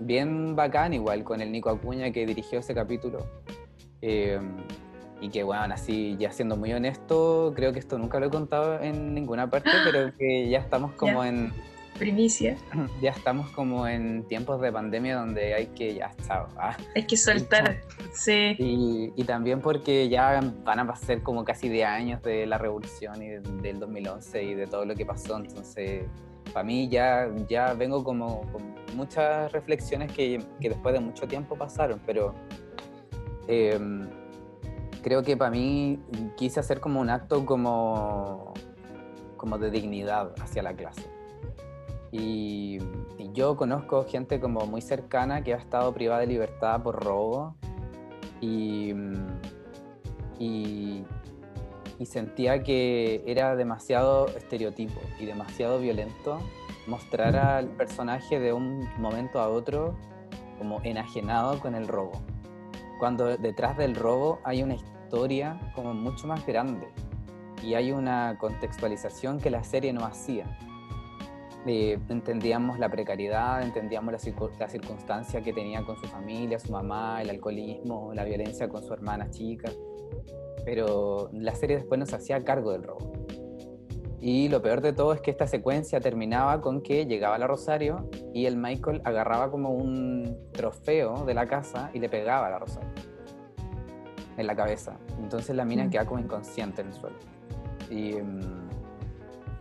bien 0.00 0.56
bacán 0.56 0.94
igual 0.94 1.22
con 1.22 1.40
el 1.42 1.52
Nico 1.52 1.68
Acuña 1.68 2.10
que 2.10 2.24
dirigió 2.24 2.60
ese 2.60 2.74
capítulo. 2.74 3.26
Eh, 4.00 4.40
y 5.20 5.28
que 5.30 5.42
bueno, 5.42 5.74
así 5.74 6.16
ya 6.18 6.30
siendo 6.30 6.56
muy 6.56 6.72
honesto, 6.72 7.52
creo 7.54 7.72
que 7.72 7.78
esto 7.80 7.98
nunca 7.98 8.20
lo 8.20 8.26
he 8.26 8.30
contado 8.30 8.80
en 8.80 9.14
ninguna 9.14 9.50
parte, 9.50 9.70
pero 9.84 10.12
que 10.16 10.48
ya 10.48 10.58
estamos 10.58 10.92
como 10.92 11.24
en 11.24 11.52
primicia. 11.98 12.56
ya 13.02 13.10
estamos 13.10 13.50
como 13.50 13.86
en 13.86 14.24
tiempos 14.24 14.60
de 14.60 14.72
pandemia 14.72 15.16
donde 15.16 15.54
hay 15.54 15.66
que 15.66 15.94
ya 15.94 16.10
chao. 16.26 16.46
ah. 16.56 16.76
Hay 16.94 17.04
que 17.06 17.16
soltar. 17.16 17.80
Sí. 18.12 18.54
Y, 18.58 19.12
y 19.16 19.24
también 19.24 19.60
porque 19.60 20.08
ya 20.08 20.40
van 20.64 20.78
a 20.78 20.86
pasar 20.86 21.22
como 21.22 21.44
casi 21.44 21.68
10 21.68 21.86
años 21.88 22.22
de 22.22 22.46
la 22.46 22.58
revolución 22.58 23.22
y 23.22 23.28
de- 23.28 23.40
del 23.40 23.78
2011 23.80 24.42
y 24.42 24.54
de 24.54 24.66
todo 24.66 24.84
lo 24.84 24.94
que 24.94 25.04
pasó. 25.04 25.36
Entonces, 25.36 26.04
para 26.52 26.64
mí 26.64 26.88
ya, 26.88 27.28
ya 27.48 27.74
vengo 27.74 28.02
como 28.02 28.42
con 28.52 28.74
muchas 28.96 29.52
reflexiones 29.52 30.10
que, 30.12 30.42
que 30.60 30.70
después 30.70 30.94
de 30.94 31.00
mucho 31.00 31.26
tiempo 31.28 31.56
pasaron, 31.56 32.00
pero 32.06 32.34
eh, 33.46 33.78
creo 35.02 35.22
que 35.22 35.36
para 35.36 35.50
mí 35.50 36.00
quise 36.36 36.58
hacer 36.60 36.80
como 36.80 37.00
un 37.00 37.10
acto 37.10 37.44
como, 37.44 38.54
como 39.36 39.58
de 39.58 39.70
dignidad 39.70 40.32
hacia 40.40 40.62
la 40.62 40.72
clase. 40.74 41.02
Y, 42.10 42.78
y 43.18 43.30
yo 43.32 43.56
conozco 43.56 44.04
gente 44.04 44.40
como 44.40 44.66
muy 44.66 44.80
cercana 44.80 45.42
que 45.42 45.54
ha 45.54 45.58
estado 45.58 45.92
privada 45.92 46.20
de 46.20 46.26
libertad 46.26 46.82
por 46.82 47.04
robo 47.04 47.54
y, 48.40 48.94
y, 50.38 51.04
y 51.98 52.06
sentía 52.06 52.62
que 52.62 53.22
era 53.26 53.56
demasiado 53.56 54.26
estereotipo 54.28 55.00
y 55.18 55.26
demasiado 55.26 55.78
violento 55.80 56.38
mostrar 56.86 57.36
al 57.36 57.68
personaje 57.68 58.40
de 58.40 58.52
un 58.52 58.88
momento 58.98 59.40
a 59.40 59.48
otro 59.48 59.94
como 60.58 60.80
enajenado 60.82 61.60
con 61.60 61.74
el 61.74 61.86
robo. 61.86 62.22
Cuando 62.98 63.36
detrás 63.36 63.76
del 63.76 63.94
robo 63.94 64.40
hay 64.42 64.62
una 64.62 64.74
historia 64.74 65.58
como 65.74 65.94
mucho 65.94 66.26
más 66.26 66.44
grande 66.46 66.88
y 67.62 67.74
hay 67.74 67.92
una 67.92 68.36
contextualización 68.38 69.38
que 69.38 69.50
la 69.50 69.62
serie 69.62 69.92
no 69.92 70.04
hacía. 70.04 70.46
Eh, 71.66 71.98
entendíamos 72.08 72.78
la 72.78 72.88
precariedad, 72.88 73.62
entendíamos 73.62 74.12
la, 74.12 74.48
la 74.58 74.68
circunstancia 74.68 75.42
que 75.42 75.52
tenía 75.52 75.84
con 75.84 75.96
su 75.96 76.06
familia, 76.06 76.58
su 76.58 76.72
mamá, 76.72 77.20
el 77.20 77.30
alcoholismo, 77.30 78.12
la 78.14 78.24
violencia 78.24 78.68
con 78.68 78.82
su 78.82 78.92
hermana 78.92 79.28
chica, 79.30 79.70
pero 80.64 81.28
la 81.32 81.54
serie 81.54 81.76
después 81.76 81.98
nos 81.98 82.12
hacía 82.14 82.42
cargo 82.44 82.72
del 82.72 82.84
robo. 82.84 83.12
Y 84.20 84.48
lo 84.48 84.60
peor 84.62 84.80
de 84.80 84.92
todo 84.92 85.12
es 85.12 85.20
que 85.20 85.30
esta 85.30 85.46
secuencia 85.46 86.00
terminaba 86.00 86.60
con 86.60 86.80
que 86.80 87.06
llegaba 87.06 87.38
la 87.38 87.46
Rosario 87.46 88.08
y 88.34 88.46
el 88.46 88.56
Michael 88.56 89.00
agarraba 89.04 89.50
como 89.50 89.70
un 89.70 90.36
trofeo 90.52 91.24
de 91.24 91.34
la 91.34 91.46
casa 91.46 91.90
y 91.94 92.00
le 92.00 92.08
pegaba 92.08 92.48
a 92.48 92.50
la 92.50 92.58
Rosario 92.58 92.90
en 94.36 94.46
la 94.46 94.56
cabeza. 94.56 94.96
Entonces 95.18 95.54
la 95.54 95.64
mina 95.64 95.84
Mm. 95.84 95.90
queda 95.90 96.06
como 96.06 96.20
inconsciente 96.20 96.80
en 96.82 96.88
el 96.88 96.94
suelo. 96.94 97.16
Y 97.90 98.14
mm, 98.14 98.67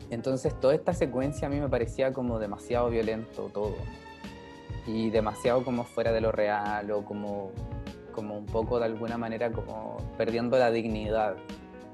entonces 0.09 0.57
toda 0.59 0.73
esta 0.75 0.93
secuencia 0.93 1.47
a 1.47 1.51
mí 1.51 1.59
me 1.59 1.69
parecía 1.69 2.13
como 2.13 2.39
demasiado 2.39 2.89
violento 2.89 3.49
todo. 3.53 3.75
Y 4.85 5.09
demasiado 5.09 5.63
como 5.65 5.83
fuera 5.83 6.11
de 6.13 6.21
lo 6.21 6.31
real 6.31 6.89
o 6.91 7.03
como, 7.03 7.51
como 8.13 8.37
un 8.37 8.45
poco 8.45 8.79
de 8.79 8.85
alguna 8.85 9.17
manera 9.17 9.51
como 9.51 9.97
perdiendo 10.17 10.57
la 10.57 10.71
dignidad 10.71 11.35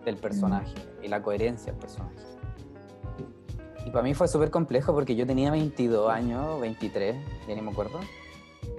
del 0.05 0.17
personaje 0.17 0.73
y 1.01 1.07
la 1.07 1.23
coherencia 1.23 1.71
del 1.71 1.81
personaje. 1.81 2.15
Y 3.85 3.89
para 3.89 4.03
mí 4.03 4.13
fue 4.13 4.27
súper 4.27 4.51
complejo 4.51 4.93
porque 4.93 5.15
yo 5.15 5.25
tenía 5.25 5.51
22 5.51 6.09
años, 6.09 6.61
23, 6.61 7.15
ya 7.47 7.55
ni 7.55 7.61
me 7.61 7.71
acuerdo. 7.71 7.99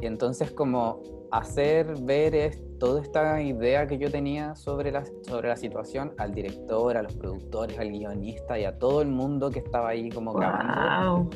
Y 0.00 0.06
entonces 0.06 0.50
como 0.52 1.02
hacer 1.30 1.96
ver 2.00 2.34
es- 2.34 2.62
toda 2.84 3.00
esta 3.00 3.40
idea 3.40 3.86
que 3.86 3.96
yo 3.96 4.10
tenía 4.10 4.54
sobre 4.56 4.92
la, 4.92 5.04
sobre 5.22 5.48
la 5.48 5.56
situación 5.56 6.12
al 6.18 6.34
director, 6.34 6.96
a 6.98 7.02
los 7.02 7.14
productores, 7.14 7.78
al 7.78 7.90
guionista 7.90 8.58
y 8.58 8.64
a 8.66 8.78
todo 8.78 9.00
el 9.00 9.08
mundo 9.08 9.50
que 9.50 9.60
estaba 9.60 9.88
ahí 9.88 10.10
como 10.10 10.34
grabando. 10.34 11.16
Wow. 11.22 11.30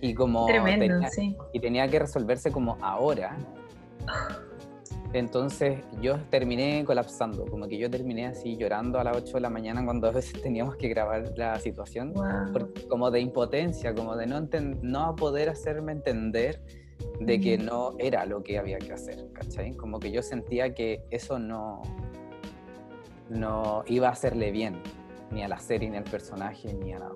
Y 0.00 0.12
como 0.14 0.46
Tremendo, 0.46 0.86
tenía, 0.86 1.08
sí. 1.10 1.36
y 1.52 1.60
tenía 1.60 1.86
que 1.88 2.00
resolverse 2.00 2.50
como 2.50 2.76
ahora. 2.80 3.36
Entonces 5.12 5.80
yo 6.02 6.16
terminé 6.30 6.84
colapsando, 6.84 7.46
como 7.46 7.66
que 7.66 7.78
yo 7.78 7.88
terminé 7.88 8.26
así 8.26 8.56
llorando 8.56 8.98
a 8.98 9.04
las 9.04 9.16
8 9.16 9.34
de 9.34 9.40
la 9.40 9.50
mañana 9.50 9.82
cuando 9.84 10.06
a 10.08 10.10
veces 10.10 10.40
teníamos 10.42 10.76
que 10.76 10.88
grabar 10.88 11.32
la 11.36 11.58
situación, 11.60 12.12
Wow. 12.12 12.52
por- 12.52 12.88
como 12.88 13.10
de 13.10 13.20
impotencia, 13.20 13.94
como 13.94 14.16
de 14.16 14.26
no, 14.26 14.46
no 14.82 15.14
poder 15.16 15.48
hacerme 15.48 15.92
entender 15.92 16.60
de 17.20 17.40
que 17.40 17.58
no 17.58 17.92
era 17.98 18.26
lo 18.26 18.42
que 18.42 18.58
había 18.58 18.78
que 18.78 18.92
hacer, 18.92 19.26
¿cachai? 19.32 19.74
Como 19.74 19.98
que 19.98 20.10
yo 20.10 20.22
sentía 20.22 20.74
que 20.74 21.02
eso 21.10 21.38
no, 21.38 21.82
no 23.28 23.84
iba 23.86 24.08
a 24.08 24.12
hacerle 24.12 24.50
bien, 24.50 24.80
ni 25.30 25.42
a 25.42 25.48
la 25.48 25.58
serie, 25.58 25.90
ni 25.90 25.96
al 25.96 26.04
personaje, 26.04 26.72
ni 26.74 26.92
a 26.92 27.00
nada. 27.00 27.14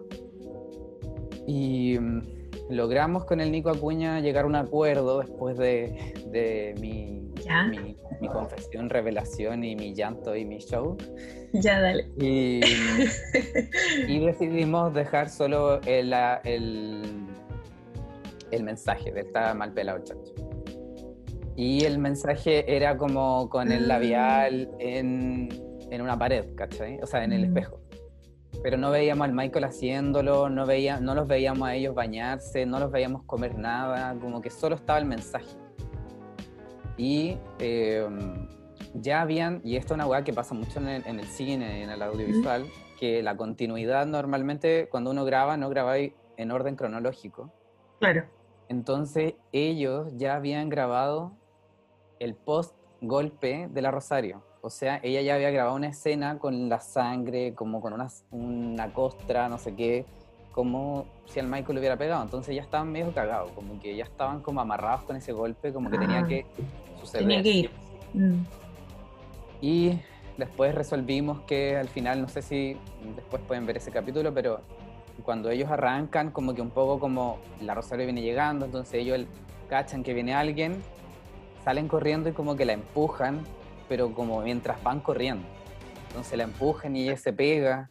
Y 1.47 1.99
mm, 1.99 2.23
logramos 2.71 3.25
con 3.25 3.41
el 3.41 3.51
Nico 3.51 3.71
Acuña 3.71 4.21
llegar 4.21 4.45
a 4.45 4.47
un 4.49 4.57
acuerdo 4.57 5.21
después 5.21 5.57
de, 5.57 6.15
de 6.27 6.75
mi, 6.81 7.33
mi, 7.71 7.97
mi 8.21 8.29
confesión, 8.29 8.91
revelación 8.91 9.65
y 9.65 9.77
mi 9.77 9.95
llanto 9.95 10.37
y 10.37 10.45
mi 10.45 10.59
show. 10.59 10.97
Ya, 11.53 11.81
dale. 11.81 12.09
Y, 12.19 12.61
y 14.09 14.19
decidimos 14.25 14.95
dejar 14.95 15.29
solo 15.29 15.81
el, 15.83 16.15
el, 16.45 17.27
el 18.53 18.63
mensaje 18.63 19.11
de 19.13 19.21
está 19.23 19.53
mal 19.55 19.73
pelado 19.73 19.99
el 19.99 20.05
chancho. 20.05 20.33
Y 21.57 21.85
el 21.85 21.99
mensaje 21.99 22.75
era 22.75 22.97
como 22.97 23.49
con 23.51 23.73
el 23.73 23.87
labial 23.89 24.71
en, 24.79 25.49
en 25.91 26.01
una 26.03 26.19
pared, 26.19 26.55
¿cachai? 26.55 26.99
O 27.03 27.07
sea, 27.07 27.25
en 27.25 27.33
el 27.33 27.43
Mm. 27.43 27.45
espejo. 27.45 27.81
Pero 28.63 28.77
no 28.77 28.91
veíamos 28.91 29.27
al 29.27 29.33
Michael 29.35 29.65
haciéndolo, 29.65 30.49
no, 30.49 30.67
veía, 30.67 31.01
no 31.01 31.15
los 31.15 31.27
veíamos 31.27 31.67
a 31.69 31.75
ellos 31.75 31.95
bañarse, 31.95 32.65
no 32.65 32.79
los 32.79 32.91
veíamos 32.93 33.25
comer 33.25 33.59
nada, 33.59 34.15
como 34.21 34.41
que 34.41 34.51
solo 34.51 34.77
estaba 34.77 34.99
el 34.99 35.05
mensaje. 35.07 35.57
Y 36.97 37.37
eh, 37.59 38.07
ya 38.95 39.23
habían, 39.23 39.61
y 39.65 39.77
esto 39.77 39.95
es 39.95 39.97
una 39.97 40.07
weá 40.07 40.23
que 40.23 40.33
pasa 40.33 40.55
mucho 40.55 40.79
en 40.79 40.89
el, 40.89 41.07
en 41.07 41.19
el 41.19 41.27
cine, 41.27 41.83
en 41.83 41.91
el 41.91 42.01
audiovisual, 42.03 42.67
que 43.01 43.23
la 43.23 43.37
continuidad 43.37 44.07
normalmente 44.07 44.89
cuando 44.91 45.11
uno 45.11 45.25
graba, 45.25 45.57
no 45.57 45.69
graba 45.69 45.97
en 45.99 46.51
orden 46.51 46.77
cronológico. 46.77 47.53
Claro. 47.99 48.25
Entonces 48.73 49.35
ellos 49.53 50.09
ya 50.17 50.35
habían 50.35 50.71
grabado 50.71 51.33
el 52.19 52.35
post 52.35 52.75
golpe 53.03 53.69
de 53.71 53.83
la 53.83 53.91
Rosario. 53.91 54.43
O 54.63 54.71
sea, 54.71 54.99
ella 55.03 55.21
ya 55.21 55.35
había 55.35 55.51
grabado 55.51 55.77
una 55.77 55.89
escena 55.89 56.39
con 56.39 56.71
la 56.71 56.81
sangre, 56.81 57.53
como 57.55 57.83
con 57.83 57.93
una, 57.93 58.09
una 58.31 58.91
costra, 58.95 59.51
no 59.51 59.59
sé 59.59 59.75
qué, 59.75 60.07
como 60.53 61.05
si 61.27 61.39
al 61.39 61.49
Michael 61.49 61.75
le 61.75 61.81
hubiera 61.81 61.99
pegado. 61.99 62.23
Entonces 62.23 62.57
ya 62.57 62.63
estaban 62.63 62.91
medio 62.91 63.13
cagados, 63.13 63.51
como 63.53 63.79
que 63.79 63.95
ya 63.95 64.05
estaban 64.05 64.41
como 64.41 64.63
amarrados 64.63 65.03
con 65.03 65.17
ese 65.17 65.33
golpe, 65.33 65.71
como 65.75 65.91
que 65.91 65.99
tenía 65.99 66.21
Ah, 66.21 66.27
que 66.27 66.47
suceder. 66.99 67.27
Tenía 67.27 67.43
que 67.43 67.51
ir. 67.51 67.71
Mm. 68.15 68.45
Y 69.61 70.01
después 70.39 70.75
resolvimos 70.75 71.43
que 71.43 71.77
al 71.77 71.89
final, 71.89 72.23
no 72.23 72.29
sé 72.29 72.41
si 72.41 72.79
después 73.17 73.43
pueden 73.47 73.67
ver 73.67 73.77
ese 73.77 73.91
capítulo, 73.91 74.33
pero 74.33 74.63
cuando 75.23 75.51
ellos 75.51 75.71
arrancan, 75.71 76.31
como 76.31 76.55
que 76.55 76.63
un 76.63 76.71
poco 76.71 76.99
como 76.99 77.39
la 77.61 77.75
Rosario 77.75 78.05
viene 78.05 78.23
llegando, 78.23 78.67
entonces 78.67 78.95
ellos 78.95 79.27
cachan 79.69 80.03
que 80.03 80.15
viene 80.15 80.35
alguien, 80.35 80.83
salen 81.65 81.89
corriendo 81.89 82.29
y 82.29 82.33
como 82.33 82.57
que 82.57 82.65
la 82.65 82.73
empujan, 82.73 83.41
pero 83.89 84.13
como 84.15 84.43
mientras 84.43 84.83
van 84.83 85.01
corriendo. 85.01 85.47
Entonces 86.09 86.37
la 86.37 86.45
empujan 86.45 86.97
y 86.97 87.05
ella 87.05 87.17
se 87.17 87.33
pega, 87.33 87.91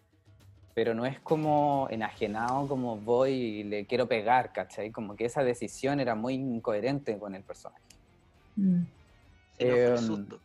pero 0.74 0.94
no 0.94 1.06
es 1.06 1.20
como 1.20 1.88
enajenado 1.90 2.68
como 2.68 2.98
voy 2.98 3.32
y 3.32 3.64
le 3.64 3.86
quiero 3.86 4.08
pegar, 4.08 4.52
¿cachai? 4.52 4.92
Como 4.92 5.16
que 5.16 5.26
esa 5.26 5.44
decisión 5.44 6.00
era 6.00 6.16
muy 6.16 6.36
incoherente 6.36 7.18
con 7.18 7.36
el 7.36 7.44
personaje. 7.44 7.82
Mm. 8.56 8.84
Em, 9.58 9.98
susto. 9.98 10.41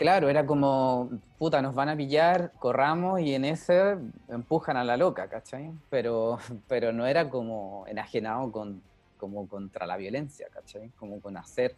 Claro, 0.00 0.30
era 0.30 0.46
como, 0.46 1.10
puta, 1.38 1.60
nos 1.60 1.74
van 1.74 1.90
a 1.90 1.94
pillar, 1.94 2.52
corramos 2.58 3.20
y 3.20 3.34
en 3.34 3.44
ese 3.44 3.98
empujan 4.28 4.78
a 4.78 4.82
la 4.82 4.96
loca, 4.96 5.28
¿cachai? 5.28 5.72
Pero, 5.90 6.38
pero 6.68 6.90
no 6.90 7.06
era 7.06 7.28
como 7.28 7.84
enajenado 7.86 8.50
con, 8.50 8.82
como 9.18 9.46
contra 9.46 9.86
la 9.86 9.98
violencia, 9.98 10.48
¿cachai? 10.50 10.88
Como 10.98 11.20
con 11.20 11.36
hacer 11.36 11.76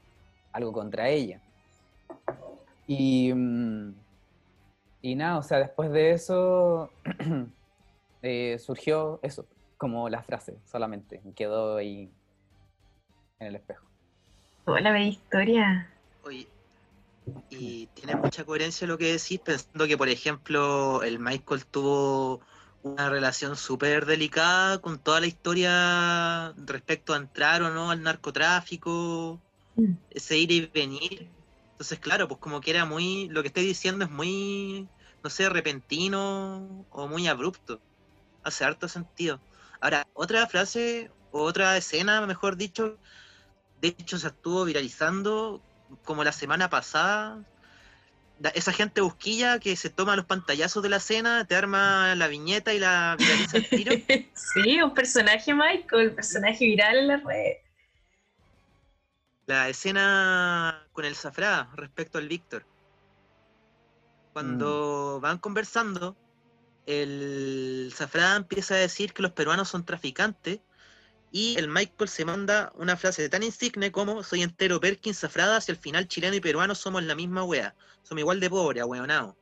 algo 0.53 0.73
contra 0.73 1.09
ella. 1.09 1.40
Y, 2.86 3.32
mm, 3.35 3.93
y 5.01 5.16
nada, 5.16 5.39
o 5.39 5.43
sea, 5.43 5.59
después 5.59 5.90
de 5.90 6.12
eso, 6.12 6.90
eh, 8.23 8.57
surgió 8.61 9.19
eso, 9.24 9.47
como 9.77 10.09
la 10.09 10.23
frase 10.23 10.59
solamente, 10.65 11.20
quedó 11.35 11.78
ahí 11.78 12.09
en 13.40 13.49
el 13.49 13.57
espejo. 13.57 13.85
Hola, 14.66 14.93
bella 14.93 15.07
historia. 15.07 15.90
Oye, 16.24 16.47
y 17.49 17.89
tiene 17.89 18.16
mucha 18.16 18.44
coherencia 18.44 18.86
lo 18.86 18.99
que 18.99 19.12
decís, 19.12 19.40
pensando 19.40 19.86
que, 19.86 19.97
por 19.99 20.09
ejemplo, 20.09 21.03
el 21.03 21.19
Michael 21.19 21.66
tuvo 21.66 22.40
una 22.82 23.09
relación 23.11 23.57
súper 23.57 24.07
delicada 24.07 24.81
con 24.81 25.03
toda 25.03 25.20
la 25.20 25.27
historia 25.27 26.53
respecto 26.57 27.15
a 27.15 27.19
entrar 27.19 27.62
o 27.62 27.70
no 27.70 27.90
al 27.90 28.03
narcotráfico, 28.03 29.43
Mm. 29.77 29.94
ese 30.11 30.39
ir 30.39 30.51
y 30.53 30.66
venir. 30.66 31.32
Entonces, 31.73 31.99
claro, 32.01 32.28
pues 32.28 32.40
como 32.40 32.61
que 32.61 32.70
era 32.70 32.85
muy, 32.85 33.28
lo 33.31 33.43
que 33.43 33.49
estoy 33.49 33.65
diciendo 33.65 34.05
es 34.05 34.11
muy, 34.11 34.89
no 35.23 35.31
sé, 35.31 35.49
repentino 35.49 36.86
o 36.90 37.09
muy 37.09 37.27
abrupto. 37.27 37.82
Hace 38.43 38.65
harto 38.65 38.89
sentido. 38.89 39.40
Ahora, 39.81 40.05
otra 40.15 40.47
frase 40.47 41.11
o 41.31 41.43
otra 41.44 41.77
escena, 41.77 42.27
mejor 42.27 42.57
dicho, 42.57 42.99
de 43.77 43.89
hecho 43.89 44.19
se 44.19 44.28
estuvo 44.28 44.65
viralizando 44.65 45.65
como 46.05 46.24
la 46.24 46.32
semana 46.32 46.69
pasada. 46.70 47.43
Da- 48.39 48.51
Esa 48.51 48.73
gente 48.73 49.01
busquilla 49.01 49.59
que 49.59 49.77
se 49.77 49.90
toma 49.90 50.16
los 50.16 50.24
pantallazos 50.27 50.82
de 50.82 50.89
la 50.89 50.97
escena, 50.97 51.44
te 51.44 51.55
arma 51.55 52.14
la 52.14 52.28
viñeta 52.28 52.73
y 52.74 52.78
la 52.78 53.16
viraliza 53.19 53.56
el 53.59 53.69
tiro. 53.69 53.93
Sí, 54.55 54.82
un 54.82 54.93
personaje, 54.94 55.55
Michael, 55.55 56.14
personaje 56.14 56.64
viral 56.64 56.97
en 56.98 57.09
la 57.09 57.16
red. 57.19 57.56
La 59.47 59.69
escena 59.69 60.86
con 60.93 61.05
el 61.05 61.14
Zafrá 61.16 61.70
respecto 61.74 62.19
al 62.19 62.28
Víctor. 62.28 62.64
Cuando 64.32 65.19
van 65.20 65.39
conversando, 65.39 66.16
el 66.86 67.93
Zafrá 67.94 68.36
empieza 68.36 68.74
a 68.74 68.78
decir 68.78 69.12
que 69.12 69.23
los 69.23 69.32
peruanos 69.32 69.69
son 69.69 69.85
traficantes 69.85 70.60
y 71.33 71.57
el 71.59 71.67
Michael 71.69 72.11
se 72.11 72.27
manda 72.27 72.73
una 72.77 72.97
frase 72.97 73.29
tan 73.31 73.43
insigne 73.43 73.91
como 73.91 74.23
soy 74.23 74.43
entero 74.43 74.79
Perkins 74.79 75.21
Zafrada, 75.21 75.61
si 75.63 75.73
al 75.73 75.79
final 75.79 76.07
chileno 76.07 76.37
y 76.37 76.41
peruano 76.41 76.75
somos 76.75 77.03
la 77.03 77.15
misma 77.15 77.43
wea. 77.43 77.75
Somos 78.03 78.21
igual 78.21 78.39
de 78.39 78.51
pobres, 78.51 78.83
ahueonao. 78.83 79.35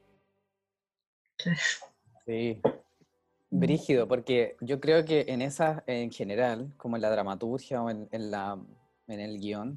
Sí. 2.24 2.60
Brígido, 3.50 4.06
porque 4.06 4.56
yo 4.60 4.78
creo 4.78 5.04
que 5.04 5.24
en 5.26 5.42
esa, 5.42 5.82
en 5.88 6.12
general, 6.12 6.72
como 6.76 6.94
en 6.94 7.02
la 7.02 7.10
dramaturgia 7.10 7.82
o 7.82 7.90
en, 7.90 8.08
en 8.12 8.30
la, 8.30 8.56
en 9.08 9.18
el 9.18 9.40
guion, 9.40 9.76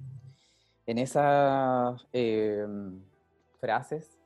en 0.85 0.99
esas 0.99 2.05
eh, 2.13 2.67
frases, 3.59 4.19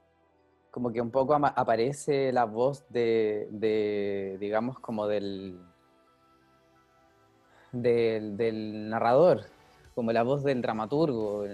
como 0.71 0.91
que 0.91 0.99
un 0.99 1.11
poco 1.11 1.33
aparece 1.35 2.33
la 2.33 2.43
voz 2.43 2.83
de, 2.89 3.47
de, 3.51 4.35
digamos, 4.41 4.77
como 4.79 5.07
del, 5.07 5.57
del, 7.71 8.37
del 8.37 8.89
narrador, 8.89 9.45
como 9.95 10.11
la 10.11 10.23
voz 10.23 10.43
del 10.43 10.61
dramaturgo. 10.61 11.45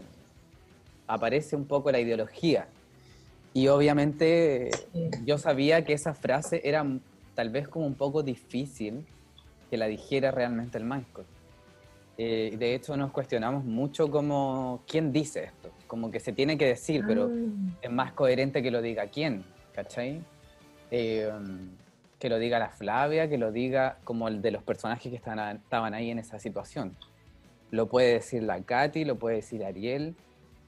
Aparece 1.08 1.56
un 1.56 1.66
poco 1.66 1.92
la 1.92 2.00
ideología. 2.00 2.68
Y 3.54 3.68
obviamente 3.68 4.72
yo 5.26 5.38
sabía 5.38 5.86
que 5.86 5.94
esa 5.94 6.14
frase 6.14 6.62
era 6.64 6.86
tal 7.36 7.50
vez 7.50 7.68
como 7.68 7.86
un 7.86 7.96
poco 7.96 8.24
difícil 8.24 9.06
que 9.70 9.78
la 9.78 9.88
dijera 9.88 10.32
realmente 10.32 10.78
el 10.78 10.84
Michael. 10.84 11.28
Eh, 12.18 12.56
de 12.58 12.76
hecho 12.76 12.96
nos 12.96 13.12
cuestionamos 13.12 13.64
mucho 13.64 14.10
como 14.12 14.84
quién 14.88 15.12
dice 15.12 15.46
esto, 15.46 15.72
como 15.88 16.12
que 16.12 16.20
se 16.20 16.32
tiene 16.32 16.58
que 16.60 16.68
decir, 16.68 17.04
pero 17.08 17.26
Ah, 17.26 17.78
es 17.82 17.92
más 17.92 18.14
coherente 18.14 18.62
que 18.62 18.70
lo 18.70 18.84
diga 18.84 19.08
quién, 19.08 19.44
¿cachai? 19.74 20.22
Eh, 20.92 21.32
que 22.24 22.30
lo 22.30 22.40
diga 22.40 22.58
la 22.58 22.70
Flavia, 22.70 23.28
que 23.28 23.38
lo 23.38 23.52
diga 23.52 23.98
como 24.06 24.30
el 24.30 24.42
de 24.42 24.52
los 24.52 24.64
personajes 24.64 25.10
que 25.10 25.18
estaban, 25.18 25.58
estaban 25.58 25.94
ahí 25.94 26.10
en 26.10 26.20
esa 26.20 26.40
situación. 26.40 26.96
Lo 27.70 27.90
puede 27.90 28.14
decir 28.14 28.44
la 28.44 28.62
Katy, 28.62 29.04
lo 29.04 29.18
puede 29.18 29.36
decir 29.36 29.66
Ariel, 29.66 30.16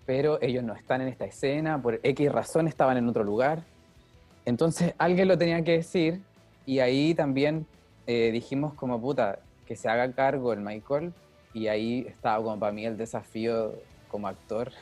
pero 0.06 0.38
ellos 0.42 0.66
no 0.66 0.74
están 0.74 1.00
en 1.00 1.08
esta 1.08 1.24
escena, 1.24 1.82
por 1.82 2.02
X 2.04 2.30
razón 2.30 2.68
estaban 2.68 2.98
en 2.98 3.08
otro 3.08 3.24
lugar. 3.24 3.64
Entonces 4.44 4.96
alguien 4.98 5.30
lo 5.30 5.38
tenía 5.38 5.64
que 5.64 5.78
decir 5.78 6.20
y 6.66 6.80
ahí 6.80 7.16
también 7.16 7.66
eh, 8.06 8.32
dijimos 8.34 8.74
como 8.74 9.00
puta, 9.00 9.40
que 9.66 9.78
se 9.78 9.88
haga 9.88 10.12
cargo 10.12 10.52
el 10.52 10.60
Michael 10.60 11.14
y 11.54 11.68
ahí 11.68 12.06
estaba 12.06 12.44
como 12.44 12.60
para 12.60 12.74
mí 12.74 12.86
el 12.86 12.98
desafío 12.98 13.76
como 14.10 14.28
actor 14.28 14.74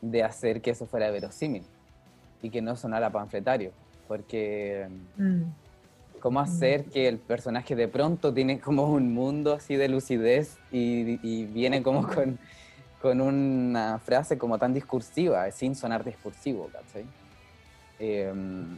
de 0.00 0.22
hacer 0.22 0.62
que 0.62 0.70
eso 0.70 0.86
fuera 0.86 1.10
verosímil 1.10 1.64
y 2.40 2.48
que 2.48 2.62
no 2.62 2.76
sonara 2.76 3.10
panfletario, 3.10 3.72
porque 4.08 4.88
mm. 5.18 5.42
Cómo 6.20 6.40
hacer 6.40 6.84
que 6.86 7.08
el 7.08 7.18
personaje 7.18 7.76
de 7.76 7.88
pronto 7.88 8.32
tiene 8.32 8.60
como 8.60 8.90
un 8.90 9.12
mundo 9.12 9.52
así 9.52 9.76
de 9.76 9.88
lucidez 9.88 10.58
y, 10.72 11.18
y 11.22 11.44
viene 11.44 11.82
como 11.82 12.06
con, 12.06 12.38
con 13.00 13.20
una 13.20 13.98
frase 13.98 14.38
como 14.38 14.58
tan 14.58 14.74
discursiva, 14.74 15.50
sin 15.50 15.74
sonar 15.74 16.04
discursivo, 16.04 16.68
¿cachai? 16.72 17.04
Eh, 17.98 18.32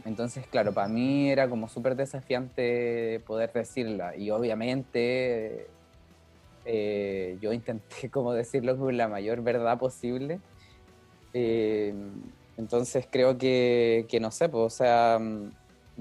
entonces, 0.05 0.47
claro, 0.47 0.73
para 0.73 0.87
mí 0.87 1.29
era 1.29 1.49
como 1.49 1.67
súper 1.67 1.95
desafiante 1.95 3.21
poder 3.25 3.51
decirla 3.51 4.15
y 4.15 4.31
obviamente 4.31 5.67
eh, 6.65 7.37
yo 7.41 7.51
intenté 7.51 8.09
como 8.11 8.33
decirlo 8.33 8.77
con 8.77 8.95
la 8.95 9.07
mayor 9.07 9.41
verdad 9.41 9.77
posible. 9.77 10.39
Eh, 11.33 11.93
entonces 12.57 13.07
creo 13.09 13.37
que, 13.37 14.05
que 14.09 14.19
no 14.19 14.31
sé, 14.31 14.49
pues, 14.49 14.63
o 14.65 14.69
sea, 14.69 15.17
mm, 15.19 15.51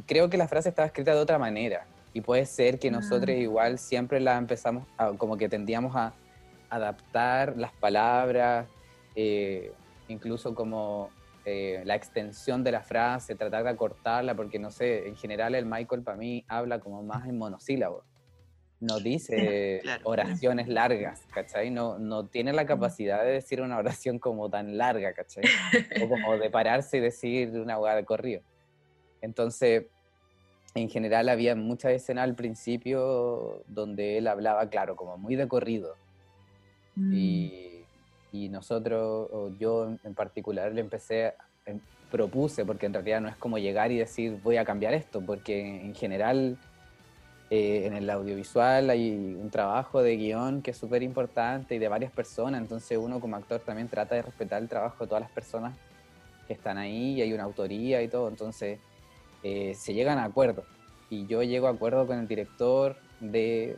creo 0.07 0.29
que 0.31 0.37
la 0.37 0.49
frase 0.49 0.69
estaba 0.71 0.87
escrita 0.87 1.15
de 1.15 1.21
otra 1.21 1.39
manera 1.39 1.87
y 2.13 2.21
puede 2.21 2.47
ser 2.47 2.79
que 2.79 2.91
nosotros 2.91 3.31
Ah. 3.31 3.41
igual 3.41 3.79
siempre 3.79 4.21
la 4.21 4.37
empezamos, 4.39 4.87
a- 4.97 5.13
como 5.13 5.37
que 5.37 5.49
tendíamos 5.49 5.95
a 5.97 6.13
adaptar 6.71 7.57
las 7.57 7.73
palabras, 7.73 8.67
eh, 9.15 9.73
incluso 10.09 10.55
como 10.55 11.11
eh, 11.51 11.81
la 11.87 11.95
extensión 11.95 12.63
de 12.63 12.73
la 12.73 12.83
frase, 12.83 13.35
tratar 13.35 13.65
de 13.65 13.71
acortarla, 13.71 14.35
porque 14.35 14.59
no 14.59 14.71
sé, 14.71 15.09
en 15.09 15.17
general 15.17 15.55
el 15.55 15.65
Michael 15.65 16.03
para 16.03 16.19
mí 16.19 16.45
habla 16.47 16.79
como 16.79 17.03
más 17.03 17.27
en 17.27 17.39
monosílabos. 17.39 18.05
No 18.81 19.01
dice 19.01 19.81
Claro. 19.83 20.03
oraciones 20.05 20.69
largas, 20.69 21.23
¿cachai? 21.33 21.71
No, 21.71 21.99
no 21.99 22.27
tiene 22.27 22.53
la 22.53 22.67
capacidad 22.67 23.25
de 23.25 23.31
decir 23.31 23.63
una 23.63 23.79
oración 23.79 24.19
como 24.19 24.51
tan 24.51 24.77
larga, 24.77 25.15
¿cachai? 25.15 25.43
o 26.05 26.09
como 26.09 26.37
de 26.37 26.51
pararse 26.51 26.99
y 26.99 27.01
decir 27.01 27.49
una 27.59 27.79
hueá 27.79 27.97
de 27.97 28.05
corrido. 28.05 28.43
Entonces, 29.21 29.87
en 30.75 30.89
general 30.89 31.29
había 31.29 31.55
muchas 31.57 31.93
escenas 31.93 32.25
al 32.25 32.35
principio 32.35 33.63
donde 33.69 34.19
él 34.19 34.27
hablaba, 34.27 34.69
claro, 34.69 34.97
como 34.97 35.17
muy 35.17 35.37
de 35.37 35.49
corrido. 35.49 35.95
Mm. 36.95 37.13
Y, 37.15 37.85
y 38.33 38.49
nosotros, 38.49 39.29
o 39.33 39.51
yo 39.59 39.97
en- 40.05 40.15
particular, 40.15 40.73
le 40.73 40.81
empecé, 40.81 41.35
em, 41.67 41.81
propuse, 42.11 42.65
porque 42.65 42.87
en 42.87 42.95
realidad 42.95 43.21
no 43.21 43.29
es 43.29 43.37
como 43.37 43.59
llegar 43.59 43.93
y 43.93 43.99
decir 43.99 44.39
voy 44.43 44.57
a 44.57 44.65
cambiar 44.65 44.95
esto, 44.95 45.21
porque 45.21 45.85
en 45.85 45.95
general 45.95 46.57
eh, 47.51 47.87
en 47.87 47.95
el 47.95 48.09
audiovisual 48.11 48.91
hay 48.91 49.11
un 49.39 49.51
trabajo 49.51 50.03
de 50.03 50.17
guion 50.17 50.63
que 50.63 50.71
es 50.73 50.77
súper 50.77 51.03
importante 51.03 51.75
y 51.75 51.79
de 51.79 51.89
varias 51.89 52.13
personas, 52.13 52.61
entonces 52.61 52.99
uno 52.99 53.21
como 53.21 53.37
actor 53.37 53.61
también 53.61 53.89
trata 53.89 54.15
de 54.15 54.23
respetar 54.23 54.63
el 54.63 54.69
trabajo 54.69 55.05
de 55.05 55.09
todas 55.09 55.23
las 55.23 55.31
personas 55.31 55.77
que 56.47 56.55
están 56.55 56.79
ahí 56.79 57.15
y 57.15 57.23
hay 57.23 57.33
una 57.33 57.45
autoría 57.45 58.03
y 58.03 58.09
todo, 58.09 58.29
entonces 58.29 58.79
eh, 59.43 59.75
se 59.75 59.95
llegan 59.95 60.19
a 60.19 60.25
acuerdos. 60.25 60.65
Y 61.11 61.27
yo 61.27 61.43
llego 61.43 61.67
a 61.69 61.71
acuerdo 61.71 62.07
con 62.07 62.19
el 62.19 62.29
director 62.29 62.97
de 63.21 63.77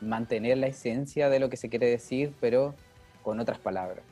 mantener 0.00 0.58
la 0.58 0.66
esencia 0.66 1.28
de 1.28 1.38
lo 1.40 1.48
que 1.48 1.56
se 1.56 1.68
quiere 1.68 1.86
decir, 1.86 2.32
pero 2.40 2.74
con 3.22 3.40
otras 3.40 3.58
palabras. 3.58 4.04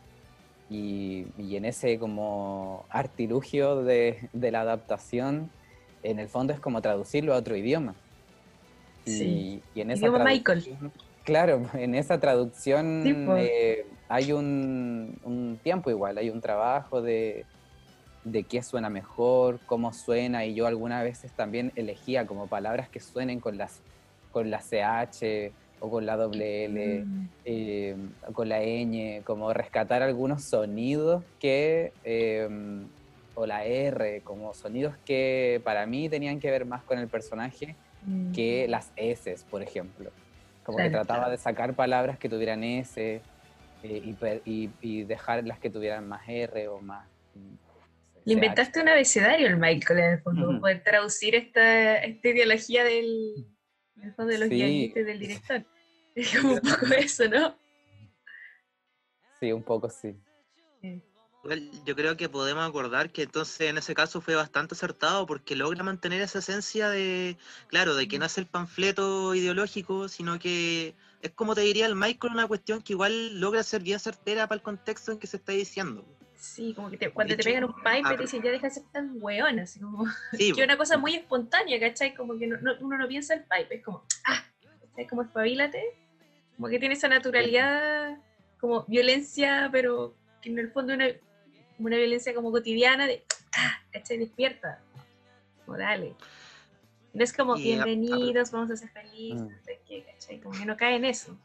Y, 0.71 1.27
y 1.39 1.57
en 1.57 1.65
ese 1.67 1.99
como 1.99 2.85
artilugio 2.89 3.83
de, 3.83 4.29
de 4.33 4.51
la 4.51 4.63
adaptación, 4.63 5.51
en 6.03 6.19
el 6.19 6.29
fondo 6.29 6.53
es 6.53 6.61
como 6.61 6.81
traducirlo 6.81 7.35
a 7.35 7.39
otro 7.39 7.57
idioma. 7.57 7.95
Sí. 9.05 9.63
y 9.75 9.81
en 9.83 9.91
esa 9.91 10.07
Idioma 10.07 10.25
Michael. 10.25 10.65
Claro, 11.25 11.63
en 11.75 11.95
esa 11.95 12.19
traducción 12.21 13.03
Sí, 13.05 13.13
po. 13.13 13.37
eh, 13.37 13.87
hay 14.09 14.33
un, 14.33 15.19
un 15.25 15.59
tiempo 15.63 15.91
igual, 15.91 16.17
hay 16.19 16.31
un 16.31 16.41
trabajo 16.41 17.03
de, 17.03 17.45
de 18.25 18.45
qué 18.47 18.63
suena 18.63 18.91
mejor, 18.91 19.61
cómo 19.67 19.93
suena, 19.93 20.45
y 20.47 20.55
yo 20.55 20.67
algunas 20.67 21.05
veces 21.05 21.35
también 21.35 21.73
elegía 21.77 22.27
como 22.27 22.49
palabras 22.49 22.89
que 22.91 23.01
suenen 23.01 23.41
con 23.41 23.57
las 23.59 23.83
con 24.31 24.51
la 24.51 24.61
CH 24.61 25.55
o 25.79 25.91
con 25.91 26.07
la 26.07 26.17
doble 26.17 26.65
L, 26.65 27.05
Mm. 27.07 27.27
eh, 27.45 27.97
con 28.33 28.49
la 28.49 28.61
ñ, 28.65 29.23
como 29.23 29.53
rescatar 29.53 30.03
algunos 30.03 30.49
sonidos 30.49 31.25
que, 31.39 31.93
eh, 32.03 32.49
o 33.35 33.47
la 33.47 33.65
R, 33.67 34.23
como 34.23 34.53
sonidos 34.55 34.97
que 35.05 35.61
para 35.65 35.87
mí 35.87 36.09
tenían 36.09 36.41
que 36.41 36.51
ver 36.51 36.65
más 36.67 36.85
con 36.85 36.99
el 36.99 37.09
personaje 37.09 37.77
Mm. 38.01 38.33
que 38.33 38.67
las 38.69 38.93
S, 38.97 39.35
por 39.51 39.63
ejemplo. 39.63 40.13
Como 40.65 40.79
que 40.79 40.91
Claro. 40.91 41.05
trataba 41.05 41.31
de 41.31 41.39
sacar 41.39 41.77
palabras 41.77 42.19
que 42.19 42.29
tuvieran 42.29 42.65
S 42.65 43.01
eh, 43.01 43.23
y, 43.83 44.15
per- 44.15 44.43
y- 44.47 44.71
y 44.81 45.05
dejar 45.05 45.47
las 45.47 45.61
que 45.61 45.71
tuvieran 45.71 46.09
más 46.09 46.23
R 46.29 46.69
o 46.69 46.81
más... 46.81 47.09
Le 48.25 48.33
inventaste 48.33 48.81
un 48.81 48.89
abecedario 48.89 49.47
el 49.47 49.59
Michael 49.59 49.99
en 49.99 50.11
el 50.13 50.23
fondo, 50.23 50.61
poder 50.61 50.83
traducir 50.83 51.35
esta, 51.35 51.99
esta 51.99 52.29
ideología 52.29 52.83
del, 52.85 53.47
del 53.97 54.15
fondo 54.15 54.33
de 54.33 54.39
los 54.39 54.49
Sí. 54.49 54.55
guionistas 54.57 55.07
del 55.07 55.19
director. 55.19 55.65
Es 56.15 56.39
como 56.39 56.55
un 56.55 56.61
poco 56.61 56.87
eso, 56.97 57.29
¿no? 57.29 57.59
Sí, 59.41 59.51
un 59.51 59.65
poco 59.65 59.91
sí. 59.91 60.15
Igual, 61.43 61.71
Yo 61.85 61.97
creo 61.97 62.17
que 62.17 62.29
podemos 62.29 62.67
acordar 62.67 63.11
que 63.11 63.23
entonces 63.25 63.69
en 63.69 63.79
ese 63.79 63.95
caso 63.95 64.21
fue 64.21 64.35
bastante 64.35 64.75
acertado 64.75 65.27
porque 65.27 65.57
logra 65.57 65.83
mantener 65.83 66.23
esa 66.23 66.39
esencia 66.39 66.89
de, 66.89 67.37
claro, 67.67 67.97
de 67.97 68.07
que 68.07 68.19
no 68.19 68.27
es 68.27 68.39
el 68.39 68.47
panfleto 68.47 69.35
ideológico, 69.35 70.09
sino 70.09 70.39
que 70.39 70.95
es 71.21 71.33
como 71.33 71.55
te 71.55 71.63
diría 71.63 71.87
el 71.87 71.97
Michael, 71.97 72.33
una 72.33 72.47
cuestión 72.47 72.81
que 72.81 72.93
igual 72.93 73.41
logra 73.41 73.63
ser 73.63 73.83
bien 73.83 73.99
certera 73.99 74.47
para 74.47 74.57
el 74.59 74.63
contexto 74.63 75.13
en 75.13 75.19
que 75.19 75.27
se 75.27 75.37
está 75.37 75.53
diciendo. 75.53 76.07
Sí, 76.45 76.75
como 76.75 76.91
que 76.91 76.99
te- 76.99 77.11
cuando 77.11 77.35
te 77.37 77.43
pegan 77.43 77.65
un 77.65 77.75
pipe 77.75 78.03
a- 78.05 78.17
te 78.17 78.23
dicen 78.23 78.43
ya 78.43 78.51
deja 78.51 78.69
de 78.69 78.75
ser 78.75 78.83
tan 78.93 79.17
weón, 79.19 79.59
así 79.61 79.81
como 79.81 80.05
Sí, 80.33 80.53
que 80.53 80.61
es 80.61 80.67
una 80.67 80.77
cosa 80.77 80.99
muy 80.99 81.15
espontánea, 81.15 81.81
¿cachai? 81.81 82.15
Como 82.15 82.39
que 82.39 82.47
no- 82.47 82.59
no- 82.61 82.75
uno 82.81 82.99
no 82.99 83.09
piensa 83.09 83.33
el 83.35 83.41
pipe, 83.45 83.77
es 83.77 83.85
como, 83.85 84.05
ah, 84.27 84.45
¿cachai? 84.91 85.07
Como 85.07 85.23
espabilate, 85.23 85.83
como 86.57 86.69
que 86.69 86.79
tiene 86.79 86.95
esa 86.95 87.09
naturalidad, 87.09 88.19
como 88.61 88.85
violencia, 88.85 89.71
pero 89.73 90.15
que 90.43 90.51
en 90.51 90.59
el 90.59 90.71
fondo 90.71 90.93
es 90.93 90.99
una, 90.99 91.09
una 91.79 91.97
violencia 91.97 92.35
como 92.35 92.51
cotidiana 92.53 93.07
de, 93.07 93.25
ah, 93.57 93.83
¿cachai? 93.91 94.19
Despierta, 94.19 94.81
como 95.65 95.79
dale. 95.79 96.15
No 97.15 97.25
es 97.25 97.33
como, 97.33 97.57
Y 97.57 97.73
a- 97.73 97.83
a- 97.83 97.85
bienvenidos, 97.87 98.51
vamos 98.51 98.71
a 98.71 98.77
ser 98.77 98.91
felices, 98.91 99.41
Mm. 99.41 100.05
¿cachai? 100.13 100.41
Como 100.41 100.59
que 100.59 100.67
no 100.67 100.77
cae 100.77 100.97
en 100.97 101.07
eso. 101.07 101.39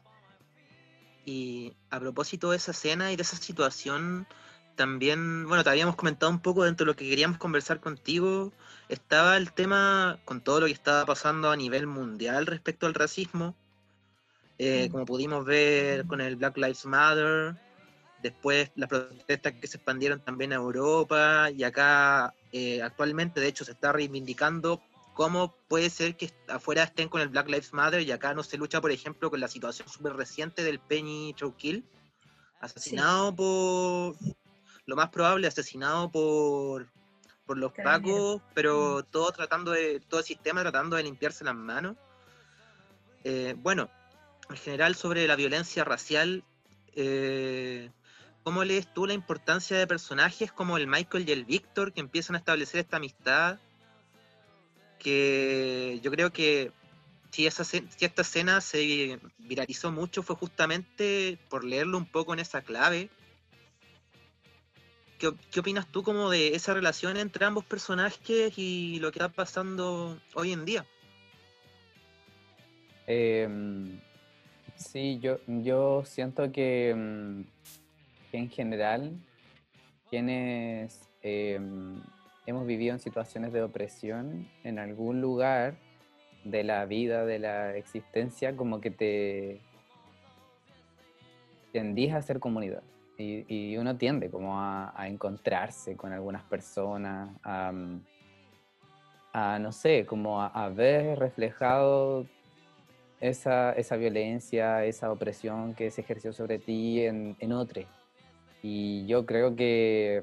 Y 1.24 1.72
a 1.90 2.00
propósito 2.00 2.50
de 2.50 2.56
esa 2.58 2.72
escena 2.72 3.12
y 3.12 3.16
de 3.16 3.22
esa 3.22 3.36
situación, 3.36 4.26
también, 4.76 5.46
bueno, 5.46 5.64
te 5.64 5.70
habíamos 5.70 5.96
comentado 5.96 6.30
un 6.30 6.40
poco 6.40 6.64
dentro 6.64 6.84
de 6.84 6.92
lo 6.92 6.96
que 6.96 7.08
queríamos 7.08 7.38
conversar 7.38 7.80
contigo, 7.80 8.52
estaba 8.88 9.36
el 9.36 9.52
tema 9.52 10.18
con 10.24 10.40
todo 10.40 10.60
lo 10.60 10.66
que 10.66 10.72
estaba 10.72 11.04
pasando 11.06 11.50
a 11.50 11.56
nivel 11.56 11.86
mundial 11.86 12.46
respecto 12.46 12.86
al 12.86 12.94
racismo, 12.94 13.56
eh, 14.58 14.88
Mm. 14.88 14.92
como 14.92 15.04
pudimos 15.06 15.44
ver 15.44 16.06
con 16.06 16.20
el 16.20 16.36
Black 16.36 16.56
Lives 16.56 16.84
Matter, 16.84 17.56
después 18.22 18.70
las 18.76 18.88
protestas 18.88 19.54
que 19.54 19.66
se 19.66 19.78
expandieron 19.78 20.20
también 20.20 20.52
a 20.52 20.56
Europa 20.56 21.50
y 21.50 21.64
acá 21.64 22.34
eh, 22.52 22.82
actualmente, 22.82 23.40
de 23.40 23.48
hecho, 23.48 23.64
se 23.64 23.72
está 23.72 23.92
reivindicando 23.92 24.82
cómo 25.14 25.54
puede 25.68 25.90
ser 25.90 26.16
que 26.16 26.32
afuera 26.48 26.82
estén 26.82 27.08
con 27.08 27.20
el 27.20 27.28
Black 27.28 27.46
Lives 27.46 27.72
Matter 27.72 28.02
y 28.02 28.10
acá 28.10 28.34
no 28.34 28.42
se 28.42 28.56
lucha, 28.56 28.80
por 28.80 28.90
ejemplo, 28.90 29.30
con 29.30 29.40
la 29.40 29.48
situación 29.48 29.88
súper 29.88 30.14
reciente 30.14 30.64
del 30.64 30.80
Penny 30.80 31.34
Chowkill, 31.36 31.84
asesinado 32.60 33.34
por, 33.34 34.16
lo 34.90 34.96
más 34.96 35.08
probable, 35.10 35.46
asesinado 35.46 36.10
por, 36.10 36.88
por 37.46 37.56
los 37.56 37.72
pacos, 37.72 38.42
pero 38.54 39.04
todo 39.04 39.30
tratando 39.30 39.70
de, 39.70 40.00
todo 40.00 40.18
el 40.18 40.26
sistema 40.26 40.62
tratando 40.62 40.96
de 40.96 41.04
limpiarse 41.04 41.44
las 41.44 41.54
manos. 41.54 41.96
Eh, 43.22 43.54
bueno, 43.58 43.88
en 44.50 44.56
general 44.56 44.96
sobre 44.96 45.28
la 45.28 45.36
violencia 45.36 45.84
racial, 45.84 46.42
eh, 46.96 47.90
¿cómo 48.42 48.64
lees 48.64 48.92
tú 48.92 49.06
la 49.06 49.14
importancia 49.14 49.78
de 49.78 49.86
personajes 49.86 50.50
como 50.50 50.76
el 50.76 50.88
Michael 50.88 51.28
y 51.28 51.32
el 51.32 51.44
Víctor 51.44 51.92
que 51.92 52.00
empiezan 52.00 52.34
a 52.34 52.40
establecer 52.40 52.80
esta 52.80 52.96
amistad? 52.96 53.60
Que 54.98 56.00
yo 56.02 56.10
creo 56.10 56.32
que 56.32 56.72
si, 57.30 57.46
esa, 57.46 57.62
si 57.62 57.86
esta 58.00 58.22
escena 58.22 58.60
se 58.60 59.20
viralizó 59.38 59.92
mucho 59.92 60.24
fue 60.24 60.34
justamente 60.34 61.38
por 61.48 61.62
leerlo 61.62 61.96
un 61.96 62.06
poco 62.06 62.34
en 62.34 62.40
esa 62.40 62.60
clave. 62.60 63.08
¿Qué, 65.20 65.28
op- 65.28 65.38
qué 65.52 65.60
opinas 65.60 65.86
tú 65.86 66.02
como 66.02 66.30
de 66.30 66.56
esa 66.56 66.72
relación 66.72 67.18
entre 67.18 67.44
ambos 67.44 67.64
personajes 67.66 68.54
y 68.56 68.98
lo 69.00 69.12
que 69.12 69.18
está 69.18 69.28
pasando 69.28 70.18
hoy 70.34 70.52
en 70.52 70.64
día? 70.64 70.86
Em, 73.06 74.00
sí, 74.76 75.18
yo, 75.20 75.38
yo 75.46 76.04
siento 76.06 76.50
que, 76.50 77.44
que 78.30 78.38
en 78.38 78.48
general 78.50 79.12
quienes 80.08 81.02
em, 81.22 82.00
hemos 82.46 82.66
vivido 82.66 82.94
en 82.94 83.00
situaciones 83.00 83.52
de 83.52 83.62
opresión 83.62 84.48
en 84.64 84.78
algún 84.78 85.20
lugar 85.20 85.74
de 86.44 86.64
la 86.64 86.86
vida, 86.86 87.26
de 87.26 87.38
la 87.38 87.76
existencia, 87.76 88.56
como 88.56 88.80
que 88.80 88.90
te 88.90 89.60
tendís 91.72 92.12
a 92.12 92.16
hacer 92.16 92.40
comunidad. 92.40 92.82
Y, 93.20 93.44
y 93.48 93.76
uno 93.76 93.96
tiende 93.98 94.30
como 94.30 94.58
a, 94.58 94.94
a 94.98 95.06
encontrarse 95.06 95.94
con 95.94 96.10
algunas 96.12 96.42
personas, 96.44 97.28
a, 97.42 97.70
mm, 97.70 98.00
a, 99.34 99.58
no 99.58 99.72
sé, 99.72 100.06
como 100.06 100.40
a, 100.40 100.46
a 100.46 100.70
ver 100.70 101.18
reflejado 101.18 102.26
esa, 103.20 103.72
esa 103.72 103.96
violencia, 103.96 104.86
esa 104.86 105.12
opresión 105.12 105.74
que 105.74 105.90
se 105.90 106.00
ejerció 106.00 106.32
sobre 106.32 106.58
ti 106.58 107.04
en, 107.04 107.36
en 107.40 107.52
otro. 107.52 107.82
Y 108.62 109.06
yo 109.06 109.26
creo 109.26 109.54
que, 109.54 110.22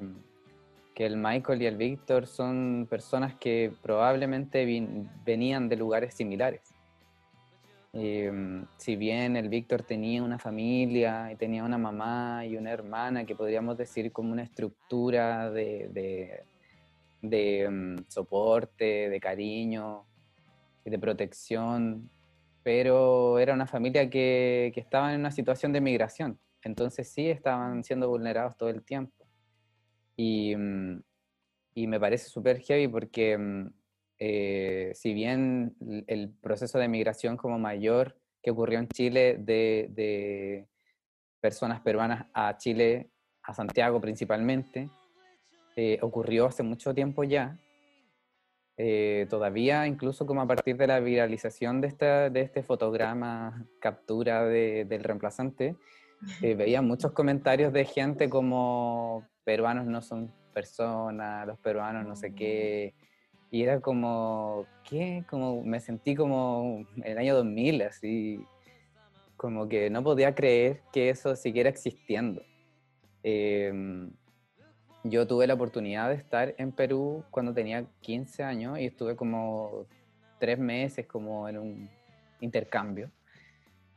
que 0.95 1.05
el 1.05 1.17
Michael 1.17 1.61
y 1.61 1.67
el 1.67 1.77
Víctor 1.77 2.25
son 2.25 2.87
personas 2.89 3.35
que 3.35 3.71
probablemente 3.83 4.65
vin- 4.65 5.07
venían 5.23 5.69
de 5.69 5.75
lugares 5.75 6.15
similares. 6.15 6.73
Em, 7.99 8.67
si 8.77 8.95
bien 8.95 9.35
el 9.35 9.49
Víctor 9.49 9.81
tenía 9.81 10.21
una 10.21 10.37
familia 10.37 11.31
y 11.31 11.35
tenía 11.35 11.63
una 11.63 11.79
mamá 11.79 12.45
y 12.45 12.55
una 12.55 12.71
hermana 12.71 13.25
que 13.25 13.35
podríamos 13.35 13.75
decir 13.75 14.11
como 14.11 14.31
una 14.31 14.43
estructura 14.43 15.49
de, 15.49 16.45
de, 17.23 17.63
em, 17.63 17.97
soporte, 18.07 19.09
de 19.09 19.19
cariño 19.19 20.05
y 20.85 20.91
de 20.91 20.99
protección, 20.99 22.07
pero 22.61 23.39
era 23.39 23.55
una 23.55 23.65
familia 23.65 24.07
que, 24.11 24.71
que 24.75 24.79
estaba 24.79 25.11
en 25.11 25.21
una 25.21 25.31
situación 25.31 25.73
de 25.73 25.81
migración, 25.81 26.39
entonces 26.61 27.09
sí 27.09 27.27
estaban 27.31 27.83
siendo 27.83 28.09
vulnerados 28.09 28.55
todo 28.57 28.69
el 28.69 28.83
tiempo. 28.83 29.25
Y, 30.15 30.55
mm, 30.55 31.01
y 31.73 31.87
me 31.87 31.99
parece 31.99 32.29
súper 32.29 32.59
heavy 32.59 32.87
porque 32.87 33.37
eh, 34.19 34.91
si 34.94 35.14
bien 35.14 35.76
el 36.07 36.30
proceso 36.41 36.80
de 36.80 36.88
migración 36.88 37.38
como 37.38 37.60
mayor 37.60 38.15
que 38.41 38.52
ocurrió 38.52 38.80
en 38.80 38.88
Chile 38.88 39.38
de, 39.39 39.88
de 39.91 40.68
personas 41.39 41.81
peruanas 41.81 42.26
a 42.34 42.57
Chile, 42.57 43.10
a 43.44 43.53
Santiago 43.53 43.99
principalmente, 44.02 44.89
eh, 45.76 45.99
ocurrió 46.02 46.48
hace 46.48 46.64
mucho 46.64 46.94
tiempo 46.94 47.23
ya, 47.23 47.57
eh, 48.80 49.26
todavía 49.30 49.88
incluso 49.88 50.26
como 50.26 50.41
a 50.41 50.48
partir 50.48 50.77
de 50.77 50.85
la 50.88 50.99
viralización 50.99 51.81
de, 51.81 51.88
esta, 51.88 52.30
de 52.30 52.41
este 52.41 52.61
fotograma, 52.61 53.65
captura 53.80 54.45
de- 54.45 54.85
del 54.85 55.03
reemplazante, 55.03 55.76
eh, 56.41 56.56
veía 56.56 56.81
muchos 56.81 57.11
comentarios 57.11 57.73
de 57.73 57.85
gente 57.85 58.30
como 58.30 59.27
peruanos 59.44 59.85
no 59.88 60.02
son 60.02 60.31
personas, 60.53 61.48
los 61.48 61.57
peruanos 61.60 62.06
no 62.06 62.15
sé 62.15 62.34
qué, 62.35 62.94
y 63.49 63.63
era 63.63 63.79
como, 63.79 64.65
¿qué? 64.83 65.23
Como 65.29 65.63
me 65.63 65.79
sentí 65.79 66.15
como 66.15 66.85
en 66.97 67.03
el 67.11 67.17
año 67.17 67.35
2000, 67.35 67.81
así, 67.83 68.39
como 69.37 69.67
que 69.69 69.89
no 69.89 70.03
podía 70.03 70.35
creer 70.35 70.81
que 70.91 71.09
eso 71.09 71.35
siguiera 71.35 71.69
existiendo. 71.69 72.41
Em, 73.23 74.11
yo 75.03 75.25
tuve 75.27 75.47
la 75.47 75.53
oportunidad 75.53 76.09
de 76.09 76.15
estar 76.15 76.55
en 76.57 76.71
Perú 76.71 77.23
cuando 77.31 77.53
tenía 77.53 77.85
15 78.01 78.43
años 78.43 78.79
y 78.79 78.85
estuve 78.85 79.15
como 79.15 79.85
tres 80.39 80.59
meses 80.59 81.07
como 81.07 81.47
en 81.47 81.57
un 81.57 81.89
intercambio. 82.41 83.09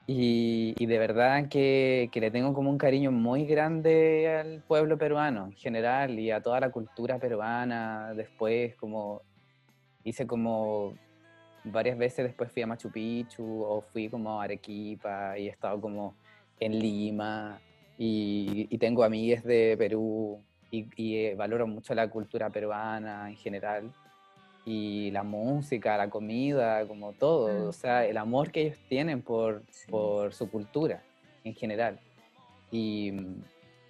Y, 0.07 0.75
y 0.79 0.87
de 0.87 0.99
verdad 0.99 1.49
que, 1.49 2.09
que 2.13 2.21
le 2.21 2.31
tengo 2.31 2.53
como 2.53 2.71
un 2.71 2.79
cariño 2.79 3.13
muy 3.13 3.47
grande 3.47 4.29
al 4.29 4.63
pueblo 4.63 4.99
peruano 4.99 5.47
en 5.47 5.53
general 5.53 6.19
y 6.19 6.31
a 6.31 6.41
toda 6.43 6.61
la 6.61 6.71
cultura 6.71 7.19
peruana. 7.19 8.13
Después 8.15 8.75
como 8.77 9.23
hice 10.05 10.27
como 10.27 10.95
varias 11.65 11.99
veces 11.99 12.25
después 12.27 12.51
fui 12.53 12.63
a 12.63 12.67
Machu 12.67 12.91
Picchu 12.91 13.63
o 13.63 13.83
fui 13.83 14.09
como 14.09 14.41
a 14.41 14.45
Arequipa 14.45 15.39
y 15.39 15.47
he 15.47 15.51
estado 15.51 15.81
como 15.81 16.15
en 16.59 16.79
Lima 16.79 17.61
y, 17.99 18.67
y 18.71 18.79
tengo 18.79 19.05
amigas 19.05 19.45
de 19.45 19.77
Perú 19.79 20.39
y, 20.71 20.87
y, 20.97 21.17
eh, 21.17 21.35
valoro 21.35 21.67
mucho 21.67 21.95
la 21.95 22.09
cultura 22.09 22.49
peruana 22.51 23.29
en 23.29 23.37
general 23.37 23.93
y 24.65 25.11
la 25.11 25.23
música, 25.23 25.97
la 25.97 26.09
comida, 26.09 26.87
como 26.87 27.13
todo, 27.13 27.49
Mm. 27.67 27.69
o 27.69 27.73
sea, 27.73 28.07
el 28.07 28.17
amor 28.19 28.51
que 28.53 28.63
ellos 28.63 28.79
tienen 28.89 29.21
por, 29.23 29.63
Sí. 29.71 29.91
por 29.91 30.33
su 30.33 30.51
cultura 30.51 31.03
en 31.45 31.55
general. 31.55 31.99
Y, 32.71 33.13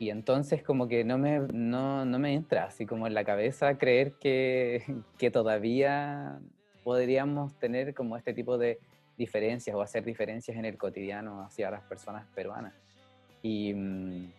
y 0.01 0.09
entonces 0.09 0.63
como 0.63 0.89
que 0.89 1.05
no 1.05 1.19
me, 1.19 1.41
no, 1.53 2.07
no 2.07 2.19
me 2.19 2.33
entra 2.33 2.65
así 2.65 2.87
como 2.87 3.07
en 3.07 3.13
la 3.13 3.23
cabeza 3.23 3.77
creer 3.77 4.15
que, 4.15 4.83
que 5.19 5.31
todavía 5.31 6.41
podríamos 6.83 7.55
tener 7.59 7.93
como 7.93 8.17
este 8.17 8.33
tipo 8.33 8.57
de 8.57 8.81
diferencias 9.19 9.77
o 9.77 9.83
hacer 9.83 10.03
diferencias 10.03 10.57
en 10.57 10.65
el 10.65 10.79
cotidiano 10.79 11.43
hacia 11.43 11.71
las 11.71 11.83
personas 11.83 12.27
peruanas. 12.35 12.73
Y, 13.43 13.75
mm, 13.75 14.33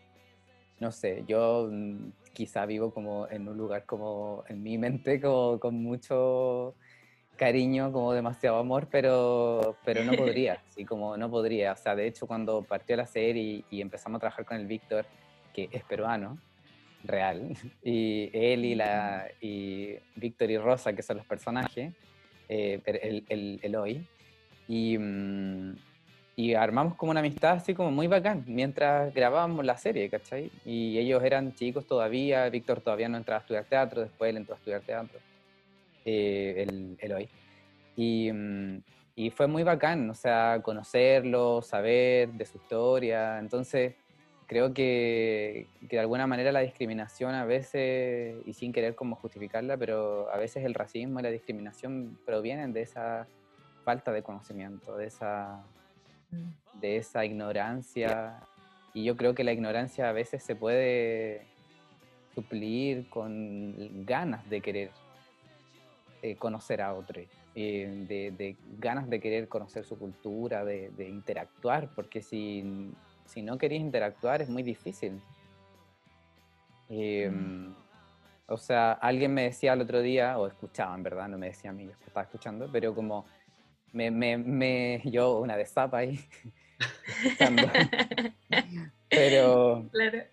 no 0.80 0.92
sé, 0.92 1.24
yo 1.28 1.70
mm, 1.72 2.12
quizá 2.34 2.66
vivo 2.66 2.92
como 2.92 3.28
en 3.30 3.48
un 3.48 3.56
lugar 3.56 3.86
como 3.86 4.44
en 4.48 4.64
mi 4.64 4.80
mente, 4.80 5.22
como 5.22 5.60
con 5.60 5.76
mucho 5.76 6.74
cariño, 7.36 7.92
como 7.92 8.14
demasiado 8.14 8.58
amor, 8.58 8.88
pero, 8.90 9.76
pero 9.86 10.04
no 10.04 10.14
podría, 10.18 10.60
sí, 10.70 10.86
como 10.86 11.18
no 11.18 11.30
podría. 11.30 11.74
O 11.74 11.76
sea, 11.76 11.96
de 11.96 12.08
hecho, 12.08 12.26
cuando 12.26 12.64
partió 12.64 12.96
la 12.96 13.06
serie 13.06 13.64
y, 13.70 13.82
empezamos 13.82 14.18
a 14.18 14.22
trabajar 14.22 14.46
con 14.46 14.58
el 14.58 14.66
Víctor, 14.66 15.06
que 15.54 15.70
es 15.72 15.84
peruano, 15.84 16.38
real, 17.04 17.56
y 17.84 18.30
él 18.34 18.66
y, 18.66 18.76
la, 18.76 19.28
y 19.40 19.96
Víctor 20.16 20.52
y 20.52 20.58
Rosa, 20.58 20.94
que 20.94 21.02
son 21.02 21.18
los 21.18 21.26
personajes, 21.26 21.94
eh, 22.50 22.82
el, 22.86 23.26
el, 23.30 23.60
el, 23.62 23.76
hoy, 23.76 24.06
y, 24.68 24.98
mm, 24.98 25.76
y 26.36 26.54
armamos 26.54 26.96
como 26.96 27.12
una 27.12 27.20
amistad 27.20 27.58
así 27.58 27.74
como 27.74 27.92
muy 27.92 28.08
bacán 28.08 28.44
mientras 28.48 29.14
grabábamos 29.14 29.66
la 29.66 29.78
serie, 29.78 30.10
¿cachai? 30.10 30.52
Y 30.66 30.98
ellos 30.98 31.24
eran 31.24 31.54
chicos 31.54 31.86
todavía, 31.86 32.50
Víctor 32.50 32.82
todavía 32.82 33.10
no 33.10 33.18
entraba 33.18 33.40
a 33.40 33.42
estudiar 33.42 33.66
teatro, 33.66 34.02
después 34.02 34.30
él 34.30 34.38
entró 34.38 34.56
a 34.56 34.58
estudiar 34.58 34.82
teatro 34.82 35.20
eh, 36.06 36.66
el, 37.00 37.12
hoy. 37.14 37.30
Y, 37.96 38.32
mm, 38.32 38.84
y, 39.16 39.30
fue 39.30 39.48
muy 39.48 39.64
bacán, 39.64 40.10
o 40.10 40.14
sea, 40.14 40.62
conocerlo, 40.64 41.62
saber 41.62 42.30
de 42.30 42.46
su 42.46 42.58
historia. 42.58 43.38
Entonces, 43.40 43.96
creo 44.52 44.74
que, 44.74 45.66
que, 45.88 45.96
de 45.96 46.00
alguna 46.02 46.28
manera 46.28 46.52
la 46.52 46.60
discriminación 46.60 47.34
a 47.36 47.46
veces, 47.46 48.36
y 48.46 48.52
sin 48.52 48.74
querer 48.74 48.96
como 48.96 49.16
justificarla, 49.16 49.78
pero 49.78 50.30
a 50.30 50.38
veces 50.38 50.66
el 50.66 50.74
racismo 50.74 51.22
y 51.22 51.24
la 51.24 51.32
discriminación 51.32 52.20
provienen 52.26 52.74
de 52.74 52.82
esa 52.82 53.28
falta 53.86 54.12
de 54.12 54.24
conocimiento, 54.24 54.98
de 54.98 55.08
esa, 55.08 55.64
de 56.82 56.98
esa 56.98 57.24
ignorancia. 57.24 58.42
Y 58.94 59.06
yo 59.06 59.16
creo 59.16 59.34
que 59.34 59.46
la 59.46 59.54
ignorancia 59.54 60.10
a 60.10 60.12
veces 60.12 60.44
se 60.44 60.58
puede 60.58 61.48
suplir 62.36 63.08
con 63.08 64.06
ganas 64.06 64.50
de 64.50 64.60
querer 64.60 64.92
eh, 66.22 66.36
conocer 66.36 66.82
a 66.82 66.94
otro, 66.94 67.22
eh, 67.56 68.36
de, 68.38 68.58
ganas 68.80 69.10
de 69.10 69.22
querer 69.22 69.48
conocer 69.48 69.86
su 69.86 69.98
cultura, 69.98 70.66
de, 70.66 71.08
interactuar, 71.08 71.88
porque 71.96 72.22
si, 72.22 72.92
si, 73.32 73.42
no 73.42 73.58
queréis 73.58 73.82
interactuar 73.82 74.42
es 74.42 74.50
muy 74.50 74.64
difícil. 74.64 75.22
Em, 76.90 77.70
mm. 77.70 77.76
O 78.48 78.58
sea, 78.58 78.94
alguien 78.94 79.34
me 79.34 79.44
decía 79.44 79.74
el 79.74 79.82
otro 79.82 80.02
día, 80.02 80.38
o 80.38 80.48
escuchaba 80.48 80.94
en 80.96 81.04
verdad, 81.04 81.30
no 81.30 81.38
me 81.38 81.48
decía 81.48 81.70
a 81.70 81.74
mí, 81.74 81.86
yo 81.86 81.92
estaba 81.92 82.24
escuchando, 82.24 82.70
pero 82.72 82.94
como 82.94 83.26
me, 83.94 84.12
me, 84.12 84.38
me 84.38 85.02
yo 85.06 85.40
una 85.40 85.56
de 85.56 85.66
zapa 85.66 86.00
ahí, 86.00 86.20
pero 89.10 89.88
claro 89.92 90.24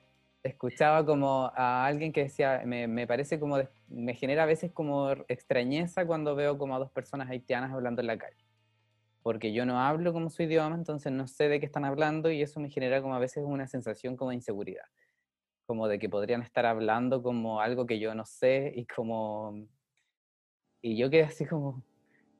escuchaba 0.43 1.05
como 1.05 1.53
a 1.55 1.87
alguien 1.87 2.12
que 2.12 2.25
decía, 2.25 2.62
me, 2.65 3.07
parece 3.07 3.39
como, 3.39 3.59
me 3.89 4.15
genera 4.15 4.45
a 4.45 4.47
veces 4.47 4.73
como 4.73 5.11
extrañeza 5.29 6.07
cuando 6.07 6.35
veo 6.35 6.59
como 6.59 6.75
a 6.75 6.79
dos 6.79 6.91
personas 6.91 7.29
haitianas 7.31 7.73
hablando 7.73 8.01
en 8.01 8.07
la 8.07 8.19
calle. 8.19 8.37
Porque 9.29 9.53
yo 9.53 9.67
no 9.67 9.79
hablo 9.79 10.15
como 10.15 10.31
su 10.31 10.43
idioma, 10.43 10.75
entonces 10.75 11.13
no 11.13 11.27
sé 11.27 11.51
de 11.51 11.61
qué 11.61 11.67
están 11.67 11.85
hablando 11.85 12.31
y 12.31 12.41
eso 12.41 12.61
me 12.61 12.71
genera 12.71 13.03
como 13.03 13.15
a 13.15 13.19
veces 13.19 13.45
una 13.47 13.67
sensación 13.67 14.17
como 14.17 14.31
de 14.31 14.37
inseguridad. 14.37 14.87
Como 15.67 15.87
de 15.87 15.99
que 15.99 16.09
podrían 16.09 16.41
estar 16.41 16.65
hablando 16.65 17.23
como 17.23 17.61
algo 17.61 17.85
que 17.85 17.99
yo 17.99 18.15
no 18.15 18.25
sé 18.25 18.73
y 18.75 18.87
como... 18.87 19.67
Y 20.81 20.97
yo 20.97 21.11
quedé 21.11 21.25
así 21.25 21.45
como, 21.45 21.85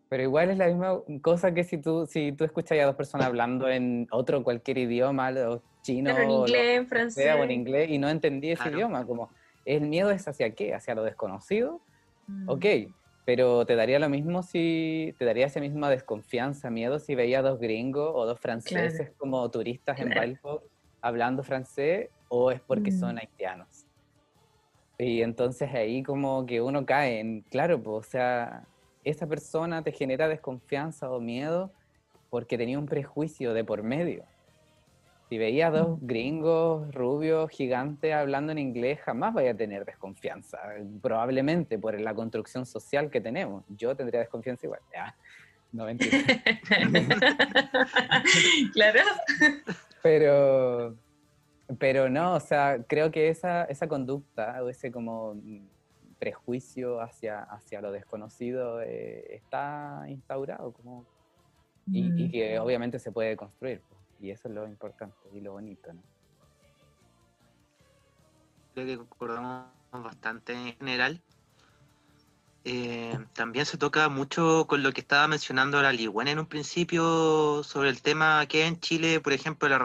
pero 0.09 0.23
igual 0.23 0.49
es 0.49 0.57
la 0.57 0.69
misma 0.69 1.03
cosa 1.21 1.53
que 1.53 1.63
si 1.63 1.77
tú, 1.77 2.07
si 2.07 2.33
tú 2.33 2.45
escuchas 2.45 2.79
a 2.79 2.87
dos 2.87 2.97
personas 2.97 3.27
hablando 3.27 3.69
en 3.69 4.09
otro 4.11 4.43
cualquier 4.43 4.79
idioma, 4.79 5.29
o 5.47 5.63
chino, 5.83 6.17
en 6.17 6.31
inglés, 6.31 6.79
en 6.79 6.87
francés. 6.87 7.35
o 7.39 7.45
en 7.45 7.51
inglés, 7.51 7.91
y 7.91 7.99
no 7.99 8.09
entendí 8.09 8.53
ese 8.53 8.71
idioma, 8.71 9.05
como, 9.05 9.29
¿el 9.67 9.83
miedo 9.83 10.11
es 10.11 10.27
hacia 10.27 10.55
qué? 10.55 10.73
¿Hacia 10.73 10.95
lo 10.95 11.03
desconocido? 11.03 11.83
Mm. 12.29 12.49
Ok, 12.49 12.65
pero 13.29 13.67
te 13.67 13.77
daría 13.77 13.99
lo 13.99 14.09
mismo 14.09 14.43
si, 14.43 15.15
te 15.19 15.27
daría 15.27 15.45
esa 15.45 15.61
misma 15.61 15.91
desconfianza, 15.91 16.71
miedo 16.71 16.99
si 16.99 17.15
veía 17.15 17.43
dos 17.43 17.61
gringos 17.61 18.11
o 18.15 18.25
dos 18.25 18.41
franceses 18.41 19.11
como 19.19 19.51
turistas 19.51 20.01
en 20.01 20.09
Balfour 20.09 20.63
hablando 21.03 21.43
francés, 21.43 22.09
o 22.29 22.51
es 22.51 22.63
porque 22.63 22.91
son 22.91 23.17
mm. 23.17 23.19
haitianos. 23.19 23.85
Y 24.97 25.21
entonces 25.21 25.75
ahí 25.75 26.03
como 26.03 26.47
que 26.47 26.63
uno 26.63 26.87
cae 26.87 27.21
en, 27.21 27.43
claro, 27.43 27.83
pues, 27.83 28.07
o 28.07 28.11
sea, 28.11 28.65
esa 29.05 29.27
persona 29.27 29.83
te 29.83 29.93
genera 29.93 30.27
desconfianza 30.27 31.11
o 31.11 31.21
miedo 31.21 31.71
porque 32.31 32.57
tenía 32.57 32.79
un 32.79 32.87
prejuicio 32.87 33.53
de 33.53 33.63
por 33.63 33.83
medio. 33.83 34.25
Si 35.29 35.37
veía 35.37 35.71
dos 35.71 35.99
gringos 36.01 36.93
rubios 36.95 37.51
gigantes 37.51 38.15
hablando 38.15 38.53
en 38.53 38.59
inglés, 38.59 38.99
jamás 39.01 39.35
vaya 39.35 39.51
a 39.51 39.55
tener 39.55 39.85
desconfianza, 39.85 40.59
probablemente 41.03 41.79
por 41.79 42.01
la 42.01 42.15
construcción 42.15 42.65
social 42.65 43.11
que 43.11 43.21
tenemos. 43.21 43.63
Yo 43.69 43.95
tendría 43.95 44.21
desconfianza 44.21 44.67
igual. 44.67 44.81
Ya, 44.91 45.15
no 45.73 45.85
mentira. 45.85 46.19
claro. 48.73 49.01
Pero, 50.03 50.97
pero 51.79 52.09
no, 52.09 52.35
o 52.35 52.41
sea, 52.41 52.79
creo 52.87 53.11
que 53.11 53.29
esa, 53.29 53.65
esa 53.65 53.87
conducta 53.87 54.63
o 54.63 54.71
ese 54.71 54.91
como 54.91 55.37
prejuicio 56.19 57.03
hacia, 57.03 57.43
hacia 57.43 57.83
lo 57.83 57.93
desconocido 57.93 58.81
eh, 58.81 59.35
está 59.35 60.05
instaurado 60.09 60.73
como, 60.73 61.05
y, 61.87 62.31
que 62.31 62.59
mm. 62.59 62.63
obviamente 62.63 62.99
se 62.99 63.13
puede 63.13 63.37
construir. 63.37 63.83
Y 64.21 64.31
eso 64.31 64.49
es 64.49 64.55
lo 64.55 64.67
importante 64.67 65.17
y 65.33 65.41
lo 65.41 65.53
bonito. 65.53 65.93
¿no? 65.93 66.03
Creo 68.75 68.87
que 68.87 68.99
concordamos 68.99 69.67
bastante 69.93 70.53
en 70.53 70.77
general. 70.77 71.23
Eh, 72.65 73.19
también 73.33 73.65
se 73.65 73.79
toca 73.79 74.09
mucho 74.09 74.67
con 74.67 74.83
lo 74.83 74.93
que 74.93 75.01
estaba 75.01 75.27
mencionando 75.27 75.81
la 75.81 75.93
Ligüena 75.93 76.33
en 76.33 76.39
un 76.39 76.47
principio 76.47 77.63
sobre 77.63 77.89
el 77.89 78.03
tema 78.03 78.45
que 78.47 78.67
en 78.67 78.79
Chile, 78.81 79.21
por 79.21 79.33
ejemplo, 79.33 79.69
la, 79.69 79.79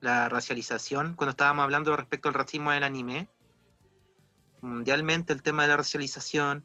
la 0.00 0.28
racialización, 0.28 1.14
cuando 1.14 1.30
estábamos 1.32 1.64
hablando 1.64 1.94
respecto 1.94 2.28
al 2.28 2.34
racismo 2.34 2.70
del 2.70 2.84
anime, 2.84 3.28
mundialmente 4.62 5.32
el 5.32 5.42
tema 5.42 5.62
de 5.62 5.68
la 5.68 5.76
racialización, 5.76 6.64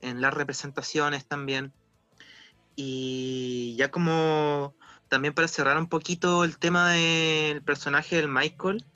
en 0.00 0.20
las 0.20 0.34
representaciones 0.34 1.26
también. 1.26 1.72
Y 2.76 3.74
ya 3.76 3.90
como 3.90 4.74
también 5.10 5.34
para 5.34 5.48
cerrar 5.48 5.76
un 5.76 5.88
poquito 5.88 6.44
el 6.44 6.56
tema 6.56 6.92
del 6.92 7.62
personaje 7.62 8.16
del 8.16 8.28
Michael, 8.28 8.86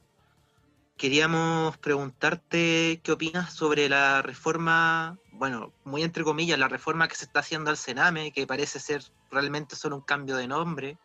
queríamos 0.97 1.77
preguntarte 1.79 3.01
qué 3.03 3.13
opinas 3.13 3.53
sobre 3.53 3.89
la 3.89 4.23
reforma, 4.23 5.19
bueno, 5.33 5.73
muy 5.83 6.05
entre 6.05 6.23
comillas, 6.23 6.59
la 6.59 6.69
reforma 6.69 7.09
que 7.09 7.17
se 7.17 7.25
está 7.25 7.41
haciendo 7.41 7.71
al 7.71 7.77
Sename, 7.77 8.31
que 8.31 8.47
parece 8.47 8.79
ser 8.79 9.03
realmente 9.33 9.75
solo 9.75 9.97
un 9.97 10.03
cambio 10.03 10.37
de 10.37 10.47
nombre. 10.47 10.99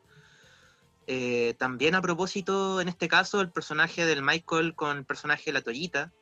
Eh, 1.07 1.55
también 1.57 1.95
a 1.95 2.03
propósito, 2.03 2.79
en 2.79 2.87
este 2.87 3.07
caso, 3.07 3.41
el 3.41 3.49
personaje 3.49 4.05
del 4.05 4.21
Michael 4.21 4.75
con 4.75 4.95
el 4.95 5.05
personaje 5.05 5.45
de 5.47 5.53
la 5.53 5.63
Toyita, 5.63 6.13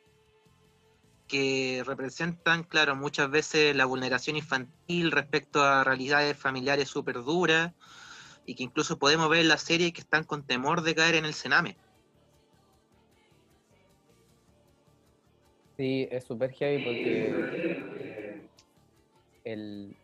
que 1.26 1.82
representan, 1.84 2.62
claro, 2.62 2.96
muchas 2.96 3.30
veces 3.30 3.76
la 3.76 3.84
vulneración 3.84 4.36
infantil 4.36 5.10
respecto 5.10 5.62
a 5.62 5.84
realidades 5.84 6.38
familiares 6.38 6.88
súper 6.88 7.16
duras 7.22 7.72
y 8.48 8.54
que 8.54 8.64
incluso 8.64 8.98
podemos 8.98 9.28
ver 9.28 9.40
en 9.40 9.48
la 9.48 9.58
serie 9.58 9.92
que 9.92 10.00
están 10.00 10.24
con 10.24 10.42
temor 10.42 10.82
de 10.82 10.94
caer 10.94 11.14
en 11.16 11.24
el 11.24 11.34
cename. 11.34 11.76
Sí, 15.76 16.08
es 16.10 16.24
súper 16.24 16.50
heavy 16.52 16.82
porque 16.84 18.48
el, 19.44 19.96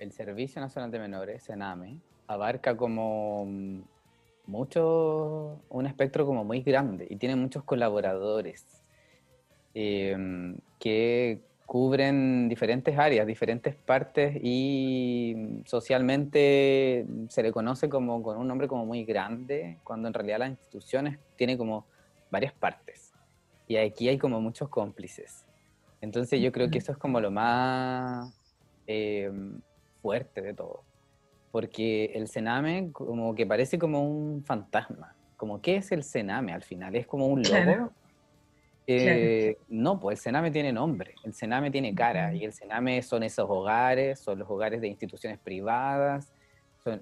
el, 0.00 0.12
Servicio 0.12 0.60
Nacional 0.60 0.90
de 0.90 0.98
Menores, 0.98 1.44
Sename, 1.44 2.00
abarca 2.26 2.76
como 2.76 3.46
mucho, 4.46 5.62
un 5.68 5.86
espectro 5.86 6.26
como 6.26 6.44
muy 6.44 6.62
grande 6.62 7.06
y 7.08 7.16
tiene 7.16 7.36
muchos 7.36 7.62
colaboradores 7.62 8.82
Em, 9.74 10.58
que 10.78 11.40
cubren 11.72 12.50
diferentes 12.50 12.98
áreas, 12.98 13.26
diferentes 13.26 13.74
partes 13.74 14.36
y 14.42 15.62
socialmente 15.64 17.06
se 17.30 17.42
le 17.42 17.50
conoce 17.50 17.88
como 17.88 18.22
con 18.22 18.36
un 18.36 18.46
nombre 18.46 18.68
como 18.68 18.84
muy 18.84 19.06
grande, 19.06 19.78
cuando 19.82 20.06
en 20.06 20.12
realidad 20.12 20.40
las 20.40 20.50
instituciones 20.50 21.18
tienen 21.34 21.56
como 21.56 21.86
varias 22.30 22.52
partes. 22.52 23.14
Y 23.66 23.76
aquí 23.76 24.06
hay 24.10 24.18
como 24.18 24.38
muchos 24.38 24.68
cómplices. 24.68 25.46
Entonces 26.02 26.42
yo 26.42 26.52
creo 26.52 26.70
que 26.70 26.76
eso 26.76 26.92
es 26.92 26.98
como 26.98 27.20
lo 27.20 27.30
más 27.30 28.30
em, 28.86 29.58
fuerte 30.02 30.42
de 30.42 30.52
todo. 30.52 30.82
Porque 31.52 32.12
el 32.14 32.28
Sename 32.28 32.92
como 32.92 33.34
que 33.34 33.46
parece 33.46 33.78
como 33.78 34.06
un 34.06 34.44
fantasma. 34.44 35.16
Como, 35.38 35.62
¿qué 35.62 35.76
es 35.76 35.90
el 35.90 36.02
Sename 36.04 36.52
al 36.52 36.64
final? 36.64 36.94
¿Es 36.96 37.06
como 37.06 37.28
un 37.28 37.42
lobo? 37.42 37.92
Eh, 38.86 39.58
no, 39.68 40.00
pues 40.00 40.18
el 40.18 40.22
Sename 40.22 40.50
tiene 40.50 40.72
nombre, 40.72 41.14
el 41.24 41.34
Sename 41.34 41.70
tiene 41.70 41.94
cara, 41.94 42.34
y 42.34 42.44
el 42.44 42.52
Sename 42.52 43.00
son 43.02 43.22
esos 43.22 43.48
hogares, 43.48 44.18
son 44.18 44.38
los 44.40 44.50
hogares 44.50 44.80
de 44.80 44.88
instituciones 44.88 45.38
privadas, 45.38 46.32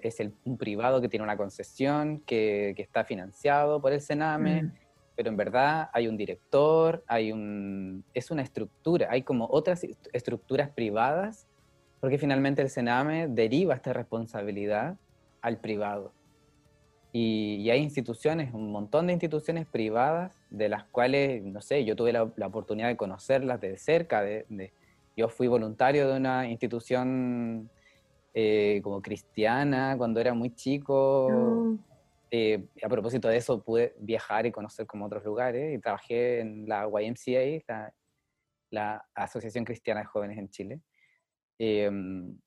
es 0.02 0.20
el, 0.20 0.34
un 0.44 0.58
privado 0.58 1.00
que 1.00 1.08
tiene 1.08 1.24
una 1.24 1.36
concesión, 1.36 2.20
que, 2.20 2.74
está 2.76 3.04
financiado 3.04 3.80
por 3.80 3.92
el 3.92 4.00
Sename, 4.00 4.64
mm. 4.64 4.72
pero 5.16 5.30
en 5.30 5.36
verdad 5.36 5.88
hay 5.92 6.06
un 6.06 6.16
director, 6.16 7.02
hay 7.06 7.32
un, 7.32 8.04
es 8.12 8.30
una 8.30 8.42
estructura, 8.42 9.08
hay 9.10 9.22
como 9.22 9.46
otras 9.50 9.86
estructuras 10.12 10.70
privadas, 10.70 11.46
porque 12.00 12.18
finalmente 12.18 12.60
el 12.62 12.68
Sename 12.68 13.26
deriva 13.28 13.74
esta 13.74 13.92
responsabilidad 13.92 14.96
al 15.40 15.58
privado. 15.58 16.12
Y, 17.12 17.68
hay 17.70 17.80
instituciones, 17.80 18.54
un 18.54 18.70
montón 18.70 19.06
de 19.06 19.12
instituciones 19.12 19.66
privadas, 19.66 20.36
de 20.50 20.68
las 20.68 20.84
cuales, 20.84 21.42
no 21.42 21.60
sé, 21.60 21.84
yo 21.84 21.96
tuve 21.96 22.12
la, 22.12 22.22
oportunidad 22.22 22.88
de 22.88 22.96
conocerlas 22.96 23.60
de 23.60 23.76
cerca. 23.76 24.22
De, 24.22 24.72
yo 25.16 25.28
fui 25.28 25.48
voluntario 25.48 26.08
de 26.08 26.16
una 26.16 26.48
institución 26.48 27.68
eh, 28.32 28.80
como 28.82 29.02
cristiana 29.02 29.96
cuando 29.98 30.20
era 30.20 30.34
muy 30.34 30.54
chico. 30.54 31.28
Mm. 31.30 31.78
Eh, 32.32 32.64
a 32.82 32.88
propósito 32.88 33.26
de 33.26 33.38
eso, 33.38 33.60
pude 33.60 33.94
viajar 33.98 34.46
y 34.46 34.52
conocer 34.52 34.86
como 34.86 35.06
otros 35.06 35.24
lugares 35.24 35.74
y 35.74 35.80
trabajé 35.80 36.40
en 36.40 36.68
la 36.68 36.86
YMCA, 36.86 37.64
la, 37.66 37.92
la 38.70 39.04
Asociación 39.14 39.64
Cristiana 39.64 40.00
de 40.00 40.06
Jóvenes 40.06 40.38
en 40.38 40.48
Chile. 40.48 40.80
Em, 41.58 42.38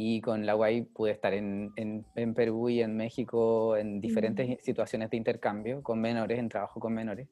y 0.00 0.20
con 0.20 0.46
la 0.46 0.54
UAI 0.54 0.82
pude 0.82 1.10
estar 1.10 1.34
en, 1.34 1.72
en, 1.74 2.34
Perú 2.34 2.68
y 2.68 2.82
en 2.82 2.96
México 2.96 3.76
en 3.76 4.00
diferentes 4.00 4.48
mm. 4.48 4.62
situaciones 4.62 5.10
de 5.10 5.16
intercambio 5.16 5.82
con 5.82 6.00
menores, 6.00 6.38
en 6.38 6.48
trabajo 6.48 6.78
con 6.78 6.94
menores. 6.94 7.26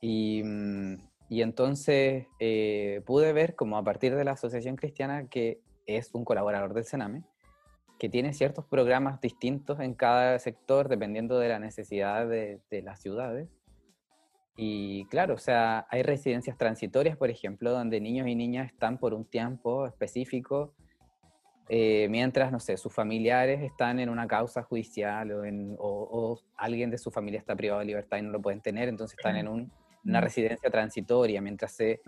Y, 0.00 0.44
mm, 0.44 0.94
y 1.28 1.42
entonces 1.42 2.28
eh, 2.38 3.02
pude 3.04 3.32
ver 3.32 3.56
como 3.56 3.78
a 3.78 3.82
partir 3.82 4.14
de 4.14 4.22
la 4.22 4.30
Asociación 4.30 4.76
Cristiana, 4.76 5.26
que 5.26 5.58
es 5.84 6.14
un 6.14 6.24
colaborador 6.24 6.72
del 6.72 6.84
Sename, 6.84 7.24
que 7.98 8.08
tiene 8.08 8.32
ciertos 8.32 8.64
programas 8.64 9.20
distintos 9.20 9.80
en 9.80 9.94
cada 9.94 10.38
sector 10.38 10.88
dependiendo 10.88 11.36
de 11.40 11.48
la 11.48 11.58
necesidad 11.58 12.28
de, 12.28 12.60
de 12.70 12.82
las 12.82 13.00
ciudades. 13.00 13.48
Y 14.56 15.06
claro, 15.06 15.34
o 15.34 15.38
sea, 15.38 15.88
hay 15.90 16.04
residencias 16.04 16.56
transitorias, 16.56 17.16
por 17.16 17.28
ejemplo, 17.28 17.72
donde 17.72 18.00
niños 18.00 18.28
y 18.28 18.36
niñas 18.36 18.70
están 18.70 18.98
por 18.98 19.14
un 19.14 19.24
tiempo 19.24 19.84
específico 19.88 20.76
eh, 21.74 22.06
mientras, 22.10 22.52
no 22.52 22.60
sé, 22.60 22.76
sus 22.76 22.92
familiares 22.92 23.62
están 23.62 23.98
en 23.98 24.10
una 24.10 24.28
causa 24.28 24.62
judicial 24.62 25.32
o, 25.32 25.44
en, 25.46 25.74
o, 25.78 26.38
alguien 26.54 26.90
de 26.90 26.98
su 26.98 27.10
familia 27.10 27.40
está 27.40 27.56
privado 27.56 27.80
de 27.80 27.86
libertad 27.86 28.18
y 28.18 28.22
no 28.22 28.30
lo 28.30 28.42
pueden 28.42 28.60
tener, 28.60 28.90
entonces 28.90 29.16
están 29.18 29.36
en 29.36 29.48
una 30.04 30.20
residencia 30.20 30.68
transitoria, 30.70 31.40
mientras 31.40 31.72
se... 31.72 32.02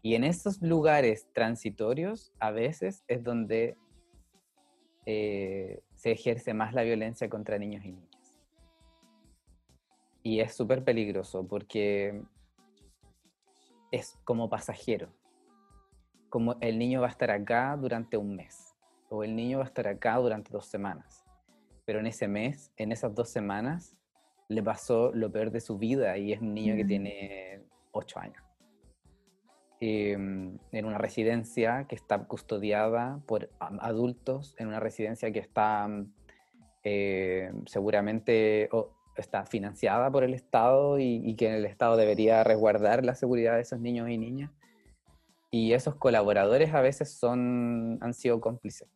Y 0.00 0.14
en 0.14 0.24
esos 0.24 0.62
lugares 0.62 1.28
transitorios 1.34 2.32
a 2.40 2.50
veces 2.50 3.04
es 3.06 3.22
donde 3.22 3.76
eh, 5.04 5.82
se 5.96 6.12
ejerce 6.12 6.54
más 6.54 6.72
la 6.72 6.82
violencia 6.82 7.28
contra 7.28 7.58
niños 7.58 7.84
y 7.84 7.92
niñas. 7.92 8.40
Y 10.22 10.40
es 10.40 10.54
súper 10.54 10.82
peligroso 10.82 11.46
porque 11.46 12.22
es 13.92 14.18
como 14.24 14.48
pasajero, 14.48 15.12
como 16.30 16.56
el 16.62 16.78
niño 16.78 17.02
va 17.02 17.08
a 17.08 17.10
estar 17.10 17.30
acá 17.30 17.76
durante 17.78 18.16
un 18.16 18.34
mes 18.34 18.63
o 19.14 19.24
el 19.24 19.36
niño 19.36 19.58
va 19.58 19.64
a 19.64 19.66
estar 19.68 19.86
acá 19.86 20.16
durante 20.16 20.50
dos 20.50 20.66
semanas. 20.66 21.24
Pero 21.84 22.00
en 22.00 22.06
ese 22.06 22.28
mes, 22.28 22.72
en 22.76 22.92
esas 22.92 23.14
dos 23.14 23.28
semanas, 23.28 23.96
le 24.48 24.62
pasó 24.62 25.12
lo 25.12 25.30
peor 25.30 25.50
de 25.50 25.60
su 25.60 25.78
vida 25.78 26.16
y 26.18 26.32
es 26.32 26.40
un 26.40 26.54
niño 26.54 26.76
que 26.76 26.84
mm. 26.84 26.88
tiene 26.88 27.62
ocho 27.92 28.18
años. 28.18 28.42
Em, 29.80 30.58
en 30.72 30.84
una 30.86 30.98
residencia 30.98 31.86
que 31.88 31.94
está 31.94 32.24
custodiada 32.24 33.20
por 33.26 33.50
adultos, 33.58 34.54
en 34.58 34.68
una 34.68 34.80
residencia 34.80 35.30
que 35.30 35.40
está 35.40 35.88
eh, 36.84 37.52
seguramente 37.66 38.68
está 39.16 39.44
financiada 39.46 40.10
por 40.10 40.24
el 40.24 40.34
Estado 40.34 40.98
y, 40.98 41.20
y, 41.24 41.36
que 41.36 41.56
el 41.56 41.66
Estado 41.66 41.96
debería 41.96 42.42
resguardar 42.44 43.04
la 43.04 43.14
seguridad 43.14 43.54
de 43.54 43.62
esos 43.62 43.80
niños 43.80 44.08
y 44.08 44.18
niñas. 44.18 44.50
Y 45.50 45.72
esos 45.72 45.94
colaboradores 45.94 46.74
a 46.74 46.80
veces 46.80 47.10
son, 47.10 47.98
han 48.00 48.12
sido 48.14 48.40
cómplices 48.40 48.88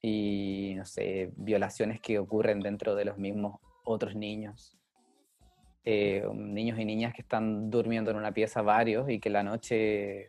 y, 0.00 0.74
no 0.76 0.84
sé, 0.84 1.32
violaciones 1.36 2.00
que 2.00 2.18
ocurren 2.18 2.60
dentro 2.60 2.94
de 2.94 3.04
los 3.04 3.18
mismos 3.18 3.60
otros 3.84 4.14
niños. 4.14 4.76
Eh, 5.84 6.24
niños 6.34 6.78
y 6.78 6.84
niñas 6.84 7.14
que 7.14 7.22
están 7.22 7.70
durmiendo 7.70 8.10
en 8.10 8.16
una 8.16 8.32
pieza 8.32 8.62
varios 8.62 9.08
y 9.08 9.20
que 9.20 9.30
la 9.30 9.42
noche 9.42 10.28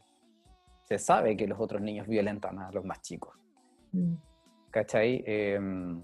se 0.85 0.97
sabe 0.97 1.35
que 1.35 1.47
los 1.47 1.59
otros 1.59 1.81
niños 1.81 2.07
violentan 2.07 2.59
a 2.59 2.71
los 2.71 2.85
más 2.85 3.01
chicos. 3.01 3.35
Mm. 3.91 4.13
¿Cachai? 4.71 5.23
Em, 5.25 6.03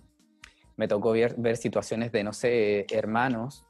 me 0.75 0.87
tocó 0.87 1.11
ver, 1.11 1.35
ver, 1.37 1.57
situaciones 1.57 2.11
de, 2.11 2.23
no 2.23 2.33
sé, 2.33 2.85
hermanos, 2.91 3.65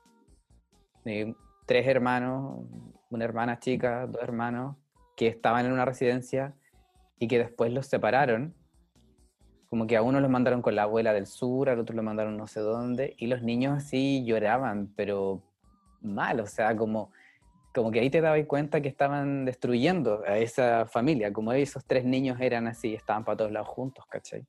tres 1.66 1.88
hermanos, 1.88 2.66
una 3.10 3.26
hermana 3.26 3.60
chica, 3.60 4.08
dos 4.08 4.22
hermanos, 4.22 4.78
que 5.16 5.28
estaban 5.28 5.66
en 5.66 5.72
una 5.72 5.86
residencia 5.86 6.56
y 7.20 7.28
que 7.28 7.38
después 7.38 7.72
los 7.72 7.88
separaron 7.88 8.56
como 9.76 9.88
que 9.88 9.98
a 9.98 10.02
uno 10.02 10.22
los 10.22 10.32
mandaron 10.32 10.62
con 10.62 10.74
la 10.74 10.84
abuela 10.84 11.12
del 11.12 11.28
sur, 11.28 11.68
al 11.68 11.80
otro 11.80 11.98
lo 11.98 12.02
mandaron 12.02 12.38
no 12.38 12.48
sé 12.48 12.62
dónde, 12.62 13.14
y 13.18 13.28
los 13.28 13.42
niños 13.42 13.76
así 13.76 14.24
lloraban, 14.24 14.90
pero 14.96 15.44
mal, 16.00 16.40
o 16.40 16.46
sea, 16.46 16.78
como, 16.78 17.12
como 17.74 17.92
que 17.92 18.00
ahí 18.00 18.10
te 18.10 18.22
dabas 18.22 18.46
cuenta 18.46 18.80
que 18.80 18.88
estaban 18.88 19.44
destruyendo 19.44 20.24
a 20.26 20.38
esa 20.38 20.86
familia, 20.86 21.34
como 21.34 21.52
esos 21.52 21.84
tres 21.84 22.06
niños 22.06 22.40
eran 22.40 22.68
así, 22.68 22.94
estaban 22.94 23.26
para 23.26 23.36
todos 23.36 23.52
lados 23.52 23.68
juntos, 23.68 24.06
¿cachai? 24.06 24.46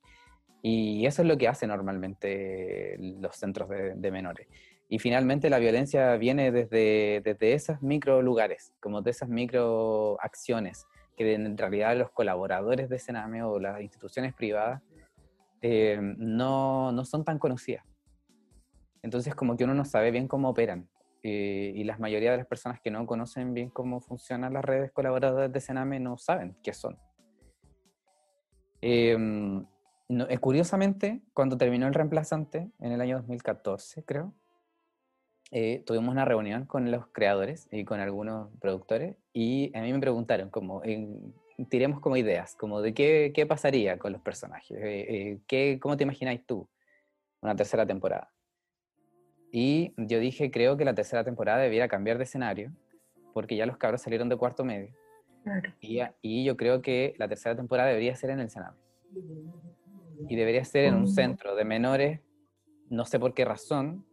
Y 0.62 1.05
eso 1.07 1.23
es 1.23 1.28
lo 1.28 1.36
que 1.36 1.48
hacen 1.48 1.70
normalmente 1.70 2.97
los 2.97 3.35
centros 3.35 3.69
de, 3.69 4.11
menores. 4.12 4.47
Y 4.89 5.01
finalmente 5.01 5.51
la 5.51 5.59
violencia 5.59 6.15
viene 6.19 6.53
desde, 6.53 7.20
desde 7.24 7.53
esos 7.53 7.82
micro 7.82 8.23
lugares, 8.23 8.73
como 8.78 9.03
de 9.03 9.11
esas 9.11 9.28
micro 9.28 10.19
acciones, 10.20 10.86
que 11.16 11.35
en 11.35 11.59
realidad 11.59 11.97
los 11.97 12.12
colaboradores 12.12 12.89
de 12.89 13.01
Sename 13.01 13.43
o 13.43 13.59
las 13.59 13.81
instituciones 13.81 14.32
privadas 14.32 14.82
eh, 15.62 15.99
no, 16.01 16.93
no, 16.93 17.05
son 17.05 17.24
tan 17.24 17.39
conocidas. 17.39 17.85
Entonces 19.03 19.35
como 19.35 19.57
que 19.57 19.65
uno 19.65 19.74
no 19.74 19.85
sabe 19.85 20.11
bien 20.11 20.28
cómo 20.28 20.51
operan. 20.51 20.89
Eh, 21.23 21.73
y 21.74 21.85
la 21.85 21.99
mayoría 21.99 22.31
de 22.31 22.37
las 22.37 22.47
personas 22.47 22.81
que 22.81 22.91
no 22.91 23.05
conocen 23.07 23.53
bien 23.53 23.70
cómo 23.70 24.01
funcionan 24.01 24.53
las 24.53 24.65
redes 24.65 24.93
colaboradoras 24.93 25.53
de 25.53 25.61
Sename 25.61 25.99
no 25.99 26.19
saben 26.19 26.57
qué 26.62 26.73
son. 26.73 26.99
Em, 28.81 29.66
eh, 30.09 30.39
curiosamente, 30.39 31.23
cuando 31.33 31.57
terminó 31.57 31.89
el 31.89 31.95
reemplazante, 31.95 32.70
en 32.78 32.93
el 32.93 33.01
año 33.01 33.16
2014 33.16 34.05
creo, 34.05 34.35
tuvimos 35.85 36.12
una 36.12 36.24
reunión 36.24 36.66
con 36.66 36.91
los 36.91 37.07
creadores 37.09 37.69
y 37.70 37.85
con 37.85 38.01
algunos 38.01 38.51
productores 38.61 39.16
y 39.33 39.77
a 39.77 39.81
mí 39.81 39.93
me 39.93 40.01
preguntaron 40.01 40.51
como, 40.51 40.83
tiremos 41.69 42.01
como 42.01 42.16
ideas, 42.16 42.55
como 42.57 42.81
de 42.83 42.95
qué, 42.95 43.33
qué 43.35 43.47
pasaría 43.47 43.99
con 43.99 44.12
los 44.12 44.20
personajes, 44.23 44.77
eh, 44.78 45.07
eh, 45.09 45.39
qué, 45.47 45.78
cómo 45.81 45.97
te 45.97 46.05
imagináis 46.05 46.45
tú 46.45 46.69
una 47.41 47.57
tercera 47.57 47.87
temporada. 47.87 48.31
Y 49.53 49.95
yo 49.97 50.19
dije, 50.19 50.51
creo 50.51 50.77
que 50.77 50.85
la 50.85 50.95
tercera 50.95 51.24
temporada 51.24 51.59
debiera 51.59 51.89
cambiar 51.89 52.19
de 52.19 52.24
escenario, 52.24 52.73
porque 53.33 53.57
ya 53.57 53.66
los 53.66 53.77
cabros 53.77 54.03
salieron 54.03 54.28
de 54.28 54.37
cuarto 54.37 54.65
medio. 54.65 54.95
Y, 55.81 56.01
y, 56.23 56.45
yo 56.45 56.57
creo 56.57 56.83
que 56.83 57.15
la 57.19 57.28
tercera 57.28 57.55
temporada 57.55 57.89
debería 57.89 58.16
ser 58.16 58.31
en 58.31 58.41
el 58.41 58.51
Sename. 58.51 58.77
Y 60.28 60.35
debería 60.35 60.65
ser 60.65 60.87
en 60.87 60.95
un 60.95 61.07
centro 61.07 61.55
de 61.55 61.65
menores, 61.65 62.20
no 62.91 63.05
sé 63.05 63.20
por 63.20 63.33
qué 63.33 63.45
razón, 63.45 64.05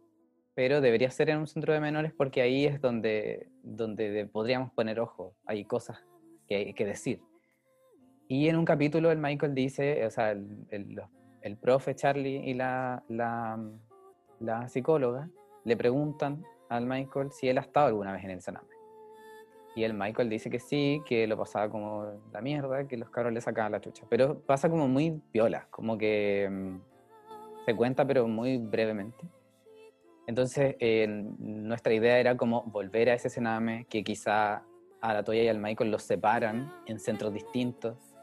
pero 0.54 0.80
debería 0.80 1.10
ser 1.10 1.30
en 1.30 1.38
un 1.38 1.48
centro 1.48 1.72
de 1.72 1.80
menores 1.80 2.12
porque 2.12 2.40
ahí 2.40 2.66
es 2.66 2.80
donde, 2.80 3.48
donde 3.62 4.26
podríamos 4.26 4.72
poner 4.72 5.00
ojo, 5.00 5.34
hay 5.44 5.64
cosas 5.64 5.98
que, 6.46 6.72
que 6.74 6.84
decir. 6.84 7.20
Y 8.28 8.48
en 8.48 8.56
un 8.56 8.64
capítulo 8.64 9.10
el 9.10 9.18
Michael 9.18 9.54
dice, 9.54 10.04
o 10.06 10.10
sea, 10.10 10.30
el, 10.30 10.66
el, 11.42 11.56
profe 11.56 11.94
Charlie 11.94 12.42
y 12.48 12.54
la, 12.54 13.02
la, 13.08 13.58
la, 14.40 14.68
psicóloga 14.68 15.28
le 15.64 15.76
preguntan 15.76 16.42
al 16.70 16.86
Michael 16.86 17.32
si 17.32 17.48
él 17.48 17.58
ha 17.58 17.60
estado 17.60 17.88
alguna 17.88 18.12
vez 18.12 18.24
en 18.24 18.30
el 18.30 18.40
Sename. 18.40 18.68
Y 19.76 19.84
el 19.84 19.92
Michael 19.92 20.30
dice 20.30 20.48
que 20.48 20.60
sí, 20.60 21.02
que 21.04 21.26
lo 21.26 21.36
pasaba 21.36 21.68
como 21.68 22.22
la 22.32 22.40
mierda, 22.40 22.86
que 22.86 22.96
los 22.96 23.10
cabros 23.10 23.32
le 23.32 23.40
sacaban 23.40 23.72
la 23.72 23.80
chucha. 23.80 24.06
Pero 24.08 24.38
pasa 24.40 24.70
como 24.70 24.88
muy 24.88 25.20
viola, 25.32 25.66
como 25.70 25.98
que 25.98 26.48
mm, 26.50 26.76
se 27.66 27.76
cuenta 27.76 28.06
pero 28.06 28.26
muy 28.26 28.56
brevemente. 28.56 29.26
Entonces, 30.26 30.76
nuestra 31.38 31.92
idea 31.92 32.18
era 32.18 32.36
como 32.38 32.62
volver 32.62 33.10
a 33.10 33.14
ese 33.14 33.28
Sename, 33.28 33.84
que 33.90 34.02
quizá 34.02 34.62
a 35.02 35.12
la 35.12 35.22
Toya 35.22 35.42
y 35.42 35.48
al 35.48 35.58
Michael 35.58 35.90
los 35.90 36.02
separan 36.02 36.72
en 36.86 36.98
centros 36.98 37.34
distintos 37.34 38.13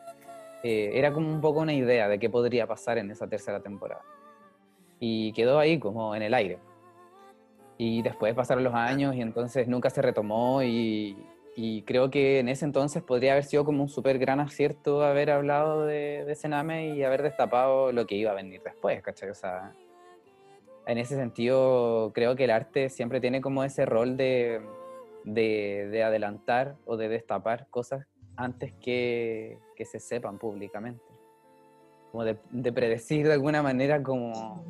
eh, 0.63 0.91
era 0.93 1.11
como 1.11 1.31
un 1.31 1.41
poco 1.41 1.61
una 1.61 1.73
idea 1.73 2.07
de 2.07 2.19
qué 2.19 2.29
podría 2.29 2.67
pasar 2.67 2.97
en 2.97 3.11
esa 3.11 3.27
tercera 3.27 3.61
temporada. 3.61 4.03
Y 4.99 5.33
quedó 5.33 5.59
ahí 5.59 5.79
como 5.79 6.15
en 6.15 6.21
el 6.21 6.33
aire. 6.33 6.59
Y 7.77 8.01
después 8.03 8.35
pasaron 8.35 8.63
los 8.63 8.75
años 8.75 9.15
y 9.15 9.21
entonces 9.21 9.67
nunca 9.67 9.89
se 9.89 10.01
retomó 10.01 10.61
y, 10.61 11.17
creo 11.85 12.09
que 12.09 12.39
en 12.39 12.49
ese 12.49 12.65
entonces 12.65 13.03
podría 13.03 13.33
haber 13.33 13.43
sido 13.43 13.65
como 13.65 13.83
un 13.83 13.89
súper 13.89 14.17
gran 14.19 14.39
acierto 14.39 15.03
haber 15.03 15.31
hablado 15.31 15.85
de, 15.85 16.25
de 16.25 16.93
y 16.95 17.03
haber 17.03 17.21
destapado 17.23 17.91
lo 17.91 18.05
que 18.07 18.15
iba 18.15 18.31
a 18.31 18.35
venir 18.35 18.61
después, 18.63 19.01
en 20.88 20.97
ese 20.97 21.15
sentido 21.15 22.11
creo 22.13 22.35
que 22.35 22.45
el 22.45 22.51
arte 22.51 22.89
siempre 22.89 23.21
tiene 23.21 23.41
como 23.41 23.63
ese 23.63 23.85
rol 23.85 24.17
de, 24.17 24.61
adelantar 26.03 26.75
o 26.85 26.97
de 26.97 27.09
destapar 27.09 27.67
cosas 27.69 28.07
antes 28.35 28.73
que, 28.73 29.59
que 29.75 29.85
se 29.85 29.99
sepan 29.99 30.37
públicamente. 30.37 31.03
Como 32.11 32.25
de, 32.25 32.37
de, 32.51 32.73
predecir 32.73 33.25
de 33.27 33.33
alguna 33.33 33.63
manera 33.63 34.03
como... 34.03 34.65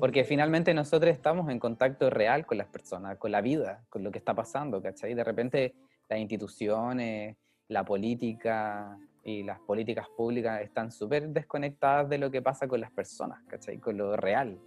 Porque 0.00 0.24
finalmente 0.24 0.74
nosotros 0.74 1.12
estamos 1.12 1.48
en 1.50 1.58
contacto 1.58 2.10
real 2.10 2.46
con 2.46 2.58
las 2.58 2.66
personas, 2.66 3.16
con 3.18 3.30
la 3.30 3.40
vida, 3.40 3.84
con 3.88 4.02
lo 4.02 4.10
que 4.10 4.18
está 4.18 4.34
pasando, 4.34 4.82
¿cachai? 4.82 5.14
De 5.14 5.22
repente 5.22 5.74
las 6.08 6.18
instituciones, 6.18 7.36
la 7.68 7.84
política 7.84 8.98
y 9.22 9.42
las 9.44 9.60
políticas 9.60 10.08
públicas 10.16 10.60
están 10.62 10.90
súper 10.90 11.28
desconectadas 11.28 12.08
de 12.08 12.18
lo 12.18 12.30
que 12.30 12.42
pasa 12.42 12.66
con 12.66 12.80
las 12.80 12.90
personas, 12.90 13.42
¿cachai? 13.46 13.78
Con 13.78 13.96
lo 13.96 14.16
real, 14.16 14.58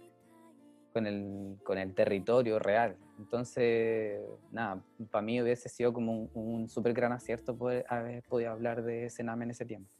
con 0.92 1.06
el, 1.06 1.58
con 1.62 1.76
el 1.76 1.94
territorio 1.94 2.58
real. 2.58 2.96
Entonces, 3.18 4.20
nada, 4.50 4.82
para 5.10 5.22
mí 5.22 5.40
hubiese 5.40 5.68
sido 5.68 5.92
como 5.92 6.12
un, 6.12 6.30
un 6.34 6.68
súper 6.68 6.92
gran 6.92 7.12
acierto 7.12 7.56
poder 7.56 7.86
haber 7.88 8.22
podido 8.24 8.50
hablar 8.50 8.82
de 8.82 9.08
Sename 9.10 9.44
en 9.44 9.50
ese 9.52 9.64
tiempo. 9.64 9.90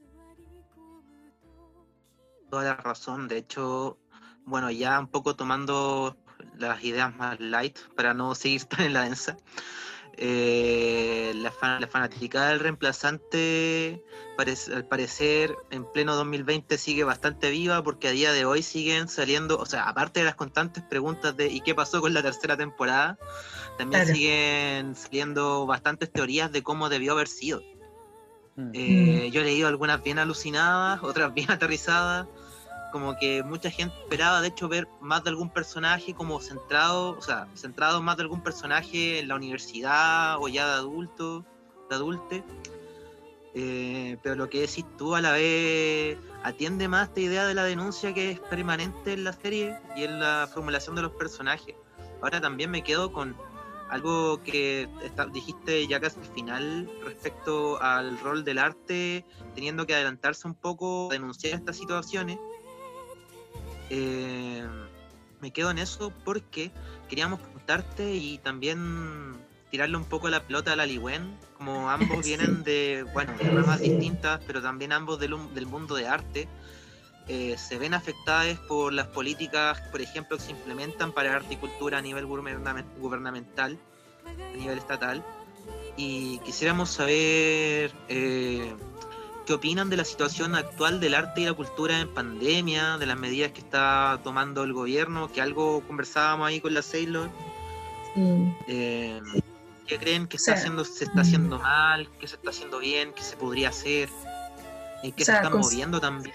Toda 2.50 2.64
la 2.64 2.76
razón, 2.76 3.28
de 3.28 3.38
hecho, 3.38 3.98
bueno, 4.44 4.70
ya 4.70 4.98
un 5.00 5.08
poco 5.08 5.34
tomando 5.34 6.16
las 6.58 6.82
ideas 6.84 7.14
más 7.16 7.40
light 7.40 7.78
para 7.96 8.14
no 8.14 8.34
seguir 8.34 8.64
tan 8.64 8.86
en 8.86 8.92
la 8.92 9.02
densa. 9.02 9.36
Eh, 10.16 11.32
la, 11.34 11.52
la, 11.80 11.86
fanaticada 11.88 12.50
del 12.50 12.60
reemplazante 12.60 14.04
al 14.72 14.86
parecer 14.86 15.54
en 15.70 15.84
pleno 15.84 16.14
2020 16.14 16.78
sigue 16.78 17.04
bastante 17.04 17.50
viva 17.50 17.82
porque 17.82 18.08
a 18.08 18.10
día 18.12 18.32
de 18.32 18.44
hoy 18.44 18.62
siguen 18.62 19.08
saliendo, 19.08 19.58
o 19.58 19.66
sea, 19.66 19.88
aparte 19.88 20.20
de 20.20 20.26
las 20.26 20.34
constantes 20.34 20.84
preguntas 20.84 21.36
de 21.36 21.48
¿y 21.48 21.60
qué 21.60 21.74
pasó 21.74 22.00
con 22.00 22.14
la 22.14 22.22
tercera 22.22 22.56
temporada? 22.56 23.18
También 23.76 24.06
siguen 24.06 24.94
saliendo 24.94 25.66
bastantes 25.66 26.12
teorías 26.12 26.52
de 26.52 26.62
cómo 26.62 26.88
debió 26.88 27.12
haber 27.12 27.28
sido. 27.28 27.62
Mm. 28.56 28.70
Eh, 28.72 29.30
yo 29.32 29.40
he 29.40 29.44
leído 29.44 29.66
algunas 29.66 30.02
bien 30.02 30.18
alucinadas, 30.18 31.02
otras 31.02 31.34
bien 31.34 31.50
aterrizadas 31.50 32.28
como 32.94 33.16
que 33.16 33.42
mucha 33.42 33.70
gente 33.70 33.92
esperaba 34.02 34.40
de 34.40 34.46
hecho 34.46 34.68
ver 34.68 34.86
más 35.00 35.24
de 35.24 35.30
algún 35.30 35.50
personaje 35.50 36.14
como 36.14 36.40
centrado, 36.40 37.18
o 37.18 37.20
sea, 37.20 37.48
centrado 37.56 38.00
más 38.00 38.16
de 38.16 38.22
algún 38.22 38.40
personaje 38.40 39.18
en 39.18 39.26
la 39.26 39.34
universidad 39.34 40.36
o 40.40 40.46
ya 40.46 40.64
de 40.68 40.72
adulto, 40.74 41.44
de 41.90 41.96
adulte. 41.96 42.44
Eh, 43.52 44.16
pero 44.22 44.36
lo 44.36 44.48
que 44.48 44.60
decís 44.60 44.84
tú 44.96 45.16
a 45.16 45.20
la 45.20 45.32
vez 45.32 46.16
atiende 46.44 46.86
más 46.86 47.08
esta 47.08 47.18
idea 47.18 47.46
de 47.46 47.54
la 47.54 47.64
denuncia 47.64 48.14
que 48.14 48.30
es 48.30 48.38
permanente 48.38 49.14
en 49.14 49.24
la 49.24 49.32
serie 49.32 49.76
y 49.96 50.04
en 50.04 50.20
la 50.20 50.48
formulación 50.54 50.94
de 50.94 51.02
los 51.02 51.10
personajes. 51.10 51.74
Ahora 52.22 52.40
también 52.40 52.70
me 52.70 52.84
quedo 52.84 53.10
con 53.10 53.34
algo 53.90 54.40
que 54.44 54.88
dijiste 55.32 55.84
ya 55.88 55.98
casi 55.98 56.20
al 56.20 56.26
final 56.26 56.88
respecto 57.04 57.82
al 57.82 58.20
rol 58.20 58.44
del 58.44 58.58
arte, 58.58 59.24
teniendo 59.56 59.84
que 59.84 59.96
adelantarse 59.96 60.46
un 60.46 60.54
poco, 60.54 61.08
denunciar 61.10 61.54
estas 61.54 61.76
situaciones 61.76 62.38
eh, 63.90 64.66
me 65.40 65.50
quedo 65.52 65.70
en 65.70 65.78
eso 65.78 66.12
porque 66.24 66.70
queríamos 67.08 67.40
preguntarte 67.40 68.14
y 68.14 68.38
también 68.38 69.36
tirarle 69.70 69.96
un 69.96 70.04
poco 70.04 70.28
la 70.28 70.40
pelota 70.42 70.72
a 70.72 70.76
la 70.76 70.86
Liwen, 70.86 71.36
como 71.56 71.90
ambos 71.90 72.24
vienen 72.24 72.62
de, 72.62 73.04
bueno, 73.12 73.34
ramas 73.52 73.80
distintas, 73.80 74.40
pero 74.46 74.62
también 74.62 74.92
ambos 74.92 75.18
del, 75.18 75.66
mundo 75.66 75.96
de 75.96 76.06
arte. 76.06 76.48
Eh, 77.26 77.56
se 77.58 77.78
ven 77.78 77.94
afectadas 77.94 78.58
por 78.68 78.92
las 78.92 79.08
políticas, 79.08 79.80
por 79.90 80.00
ejemplo, 80.00 80.36
que 80.36 80.44
se 80.44 80.50
implementan 80.52 81.12
para 81.12 81.34
arte 81.34 81.54
y 81.54 81.56
cultura 81.56 81.98
a 81.98 82.02
nivel 82.02 82.26
gubernamental, 82.26 83.78
a 84.26 84.56
nivel 84.56 84.78
estatal. 84.78 85.24
Y 85.96 86.38
quisiéramos 86.40 86.90
saber 86.90 87.92
eh, 88.08 88.74
¿Qué 89.46 89.52
opinan 89.52 89.90
de 89.90 89.98
la 89.98 90.04
situación 90.04 90.54
actual 90.54 91.00
del 91.00 91.14
arte 91.14 91.42
y 91.42 91.44
la 91.44 91.52
cultura 91.52 92.00
en 92.00 92.08
pandemia, 92.08 92.96
de 92.96 93.04
las 93.04 93.18
medidas 93.18 93.52
que 93.52 93.60
está 93.60 94.18
tomando 94.24 94.64
el 94.64 94.72
gobierno? 94.72 95.30
Que 95.30 95.42
algo 95.42 95.82
conversábamos 95.86 96.48
ahí 96.48 96.60
con 96.60 96.72
la 96.72 96.80
Sailor. 96.80 97.28
Eh, 98.66 99.20
¿Qué 99.86 99.98
creen 99.98 100.26
que 100.28 100.38
está 100.38 100.54
haciendo, 100.54 100.82
se 100.86 101.04
está 101.04 101.20
haciendo 101.20 101.58
mal? 101.58 102.08
¿Qué 102.18 102.26
se 102.26 102.36
está 102.36 102.50
haciendo 102.50 102.78
bien? 102.78 103.12
¿Qué 103.12 103.22
se 103.22 103.36
podría 103.36 103.68
hacer? 103.68 104.08
¿En 105.02 105.12
qué 105.12 105.26
se 105.26 105.32
está 105.32 105.50
moviendo 105.50 106.00
también? 106.00 106.34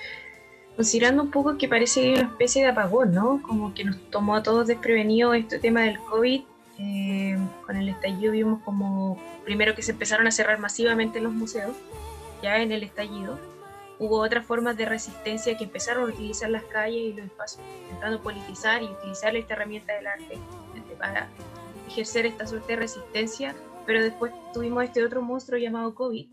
Considerando 0.76 1.24
un 1.24 1.32
poco 1.32 1.58
que 1.58 1.68
parece 1.68 2.02
que 2.02 2.08
hay 2.10 2.14
una 2.14 2.30
especie 2.30 2.62
de 2.62 2.70
apagón, 2.70 3.12
¿no? 3.12 3.42
Como 3.42 3.74
que 3.74 3.86
nos 3.86 3.98
tomó 4.12 4.36
a 4.36 4.44
todos 4.44 4.68
desprevenidos 4.68 5.36
este 5.36 5.58
tema 5.58 5.82
del 5.82 5.98
COVID. 6.00 6.42
Eh, 6.78 7.38
con 7.66 7.76
el 7.76 7.90
estallido 7.90 8.32
vimos 8.34 8.62
como 8.64 9.20
primero 9.44 9.74
que 9.74 9.82
se 9.82 9.92
empezaron 9.92 10.28
a 10.28 10.32
cerrar 10.32 10.60
masivamente 10.60 11.20
los 11.20 11.34
museos 11.34 11.76
ya 12.42 12.58
en 12.62 12.72
el 12.72 12.84
estallido, 12.84 13.40
hubo 14.00 14.22
otras 14.22 14.46
formas 14.46 14.78
de 14.78 14.86
resistencia 14.86 15.58
que 15.58 15.66
empezaron 15.66 16.10
a 16.10 16.14
utilizar 16.14 16.50
las 16.50 16.64
calles 16.64 17.02
y 17.02 17.14
los 17.14 17.26
espacios, 17.26 17.62
intentando 17.84 18.22
politizar 18.22 18.82
y 18.82 18.86
utilizar 18.86 19.36
esta 19.36 19.54
herramienta 19.54 19.94
del 19.94 20.08
arte 20.08 20.38
para 20.98 21.30
ejercer 21.88 22.26
esta 22.26 22.46
suerte 22.46 22.74
de 22.74 22.80
resistencia, 22.80 23.56
pero 23.86 24.02
después 24.02 24.32
tuvimos 24.54 24.84
este 24.84 25.04
otro 25.04 25.22
monstruo 25.22 25.58
llamado 25.58 25.96
COVID, 25.96 26.28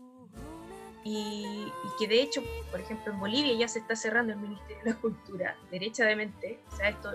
y, 1.09 1.71
que 1.97 2.07
de 2.07 2.21
hecho, 2.21 2.43
por 2.69 2.81
ejemplo, 2.81 3.13
en 3.13 3.19
Bolivia 3.19 3.53
ya 3.53 3.67
se 3.69 3.79
está 3.79 3.95
cerrando 3.95 4.33
el 4.33 4.39
Ministerio 4.39 4.83
de 4.83 4.89
la 4.91 4.97
Cultura, 4.97 5.55
derechamente, 5.71 6.59
o 6.69 6.75
sea, 6.75 6.89
esto 6.89 7.11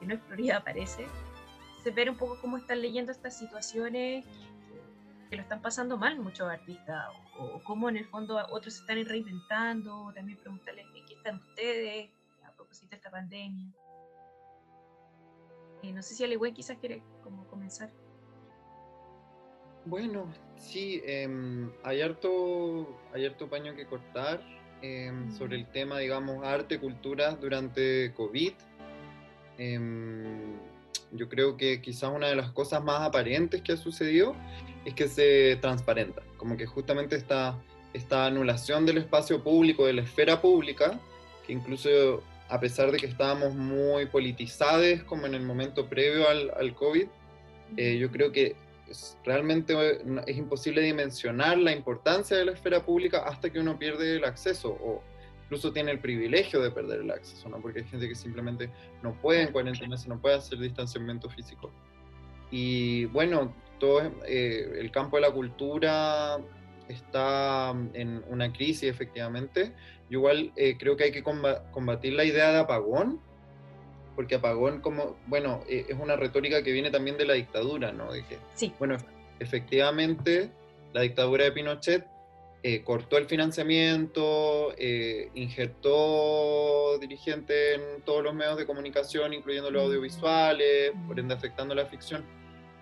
que 0.00 0.06
no 0.06 0.14
es 0.14 0.20
prioridad 0.22 0.64
parece, 0.64 1.06
se 1.84 1.90
ve 1.92 2.10
un 2.10 2.16
poco 2.16 2.36
cómo 2.40 2.56
están 2.56 2.82
leyendo 2.82 3.12
estas 3.12 3.38
situaciones 3.38 4.24
que 5.28 5.36
lo 5.36 5.42
están 5.42 5.60
pasando 5.60 5.96
mal 5.96 6.18
muchos 6.18 6.48
artistas, 6.48 7.06
o, 7.38 7.62
cómo 7.64 7.88
en 7.88 7.96
el 7.96 8.06
fondo 8.06 8.38
otros 8.50 8.74
se 8.74 8.80
están 8.80 9.04
reinventando, 9.04 10.12
también 10.14 10.38
preguntarles 10.38 10.86
qué 11.06 11.14
están 11.14 11.36
ustedes 11.36 12.10
a 12.44 12.52
propósito 12.52 12.90
de 12.90 12.96
esta 12.96 13.10
pandemia. 13.10 13.72
Eh, 15.82 15.92
no 15.92 16.02
sé 16.02 16.14
si 16.14 16.24
Alewen 16.24 16.54
quizás 16.54 16.76
quiere 16.78 17.02
como 17.22 17.46
comenzar. 17.46 17.90
Bueno, 19.84 20.26
sí, 20.56 21.00
em, 21.04 21.70
hay, 21.84 22.02
harto, 22.02 22.98
hay 23.14 23.26
harto 23.26 23.48
paño 23.48 23.74
que 23.74 23.86
cortar 23.86 24.42
em, 24.82 25.30
sobre 25.32 25.56
el 25.56 25.66
tema, 25.70 25.98
digamos, 25.98 26.44
arte, 26.44 26.78
cultura 26.78 27.32
durante 27.36 28.12
COVID. 28.14 28.52
Em, 29.56 30.58
yo 31.12 31.28
creo 31.28 31.56
que 31.56 31.80
quizás 31.80 32.10
una 32.10 32.28
de 32.28 32.36
las 32.36 32.50
cosas 32.52 32.82
más 32.82 33.00
aparentes 33.00 33.62
que 33.62 33.72
ha 33.72 33.76
sucedido 33.76 34.34
es 34.88 34.94
que 34.94 35.08
se 35.08 35.56
transparenta, 35.56 36.22
como 36.36 36.56
que 36.56 36.66
justamente 36.66 37.16
esta, 37.16 37.58
esta 37.92 38.26
anulación 38.26 38.86
del 38.86 38.98
espacio 38.98 39.42
público, 39.42 39.86
de 39.86 39.92
la 39.92 40.02
esfera 40.02 40.40
pública, 40.40 40.98
que 41.46 41.52
incluso 41.52 42.22
a 42.48 42.58
pesar 42.58 42.90
de 42.90 42.96
que 42.96 43.06
estábamos 43.06 43.54
muy 43.54 44.06
politizados 44.06 45.02
como 45.02 45.26
en 45.26 45.34
el 45.34 45.42
momento 45.42 45.86
previo 45.86 46.26
al, 46.26 46.50
al 46.58 46.74
COVID, 46.74 47.06
eh, 47.76 47.98
yo 47.98 48.10
creo 48.10 48.32
que 48.32 48.56
es, 48.88 49.18
realmente 49.26 49.74
es 50.26 50.36
imposible 50.38 50.80
dimensionar 50.80 51.58
la 51.58 51.72
importancia 51.72 52.38
de 52.38 52.46
la 52.46 52.52
esfera 52.52 52.82
pública 52.82 53.24
hasta 53.26 53.50
que 53.50 53.60
uno 53.60 53.78
pierde 53.78 54.16
el 54.16 54.24
acceso 54.24 54.70
o 54.70 55.02
incluso 55.44 55.70
tiene 55.70 55.90
el 55.90 55.98
privilegio 55.98 56.62
de 56.62 56.70
perder 56.70 57.00
el 57.00 57.10
acceso, 57.10 57.50
¿no? 57.50 57.60
porque 57.60 57.80
hay 57.80 57.84
gente 57.84 58.08
que 58.08 58.14
simplemente 58.14 58.70
no 59.02 59.12
puede 59.20 59.42
en 59.42 59.52
cuarentena, 59.52 59.96
no 60.06 60.18
puede 60.18 60.36
hacer 60.36 60.58
distanciamiento 60.58 61.28
físico. 61.28 61.70
Y 62.50 63.04
bueno, 63.06 63.52
todo 63.78 64.12
eh, 64.26 64.76
el 64.78 64.90
campo 64.90 65.16
de 65.16 65.22
la 65.22 65.30
cultura 65.30 66.38
está 66.88 67.74
en 67.94 68.24
una 68.28 68.52
crisis 68.52 68.84
efectivamente. 68.84 69.72
Yo 70.10 70.18
igual 70.20 70.52
eh, 70.56 70.76
creo 70.78 70.96
que 70.96 71.04
hay 71.04 71.12
que 71.12 71.22
combatir 71.22 72.14
la 72.14 72.24
idea 72.24 72.50
de 72.50 72.58
apagón, 72.58 73.20
porque 74.16 74.36
apagón 74.36 74.80
como, 74.80 75.16
bueno, 75.26 75.62
eh, 75.68 75.86
es 75.88 75.96
una 75.98 76.16
retórica 76.16 76.62
que 76.62 76.72
viene 76.72 76.90
también 76.90 77.16
de 77.18 77.26
la 77.26 77.34
dictadura, 77.34 77.92
¿no? 77.92 78.12
De 78.12 78.24
que, 78.24 78.38
sí. 78.54 78.72
Bueno, 78.78 78.96
efectivamente, 79.38 80.50
la 80.92 81.02
dictadura 81.02 81.44
de 81.44 81.52
Pinochet 81.52 82.06
cortó 82.84 83.16
el 83.16 83.26
financiamiento, 83.26 84.74
injertó 85.34 86.98
dirigentes 86.98 87.78
en 87.78 88.02
todos 88.02 88.22
los 88.22 88.34
medios 88.34 88.58
de 88.58 88.66
comunicación, 88.66 89.32
incluyendo 89.32 89.70
los 89.70 89.84
audiovisuales, 89.84 90.92
por 91.06 91.18
ende 91.18 91.34
afectando 91.34 91.74
la 91.74 91.86
ficción 91.86 92.24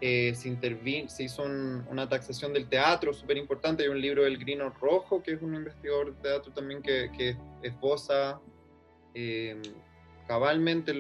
eh, 0.01 0.35
se, 0.35 1.23
hizo 1.25 1.43
una 1.43 2.09
taxación 2.09 2.53
del 2.53 2.69
teatro 2.69 3.13
súper 3.15 3.37
importante. 3.37 3.83
Hay 3.83 3.89
un 3.89 4.01
libro 4.01 4.25
del 4.25 4.39
Grino 4.39 4.71
Rojo, 4.71 5.23
que 5.23 5.33
es 5.33 5.43
un 5.43 5.55
investigador 5.55 6.15
de 6.15 6.23
teatro 6.23 6.53
también 6.53 6.83
que, 6.83 7.11
que 7.17 7.37
esposa 7.63 8.41
eh, 9.15 9.61
cabalmente, 10.29 10.93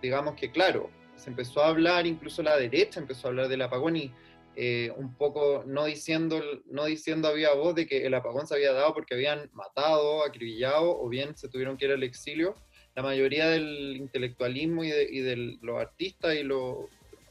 digamos 0.00 0.34
que 0.34 0.50
claro, 0.50 0.90
se 1.16 1.30
empezó 1.30 1.62
a 1.62 1.68
hablar, 1.68 2.06
incluso 2.06 2.42
la 2.42 2.56
derecha 2.56 3.00
empezó 3.00 3.26
a 3.26 3.30
hablar 3.30 3.48
del 3.48 3.62
apagón 3.62 3.96
y 3.96 4.12
eh, 4.56 4.92
un 4.96 5.14
poco 5.14 5.64
no 5.66 5.84
diciendo, 5.84 6.40
no 6.66 6.84
diciendo 6.84 7.28
había 7.28 7.52
voz 7.54 7.74
de 7.74 7.86
que 7.86 8.06
el 8.06 8.14
apagón 8.14 8.46
se 8.46 8.54
había 8.54 8.72
dado 8.72 8.94
porque 8.94 9.14
habían 9.14 9.50
matado, 9.52 10.24
acribillado 10.24 10.98
o 10.98 11.08
bien 11.08 11.36
se 11.36 11.48
tuvieron 11.48 11.76
que 11.76 11.86
ir 11.86 11.92
al 11.92 12.02
exilio, 12.02 12.54
la 12.94 13.02
mayoría 13.02 13.48
del 13.48 13.96
intelectualismo 13.96 14.84
y 14.84 14.90
de, 14.90 15.58
los 15.60 15.80
artistas 15.80 16.36
y 16.36 16.44
los 16.44 16.86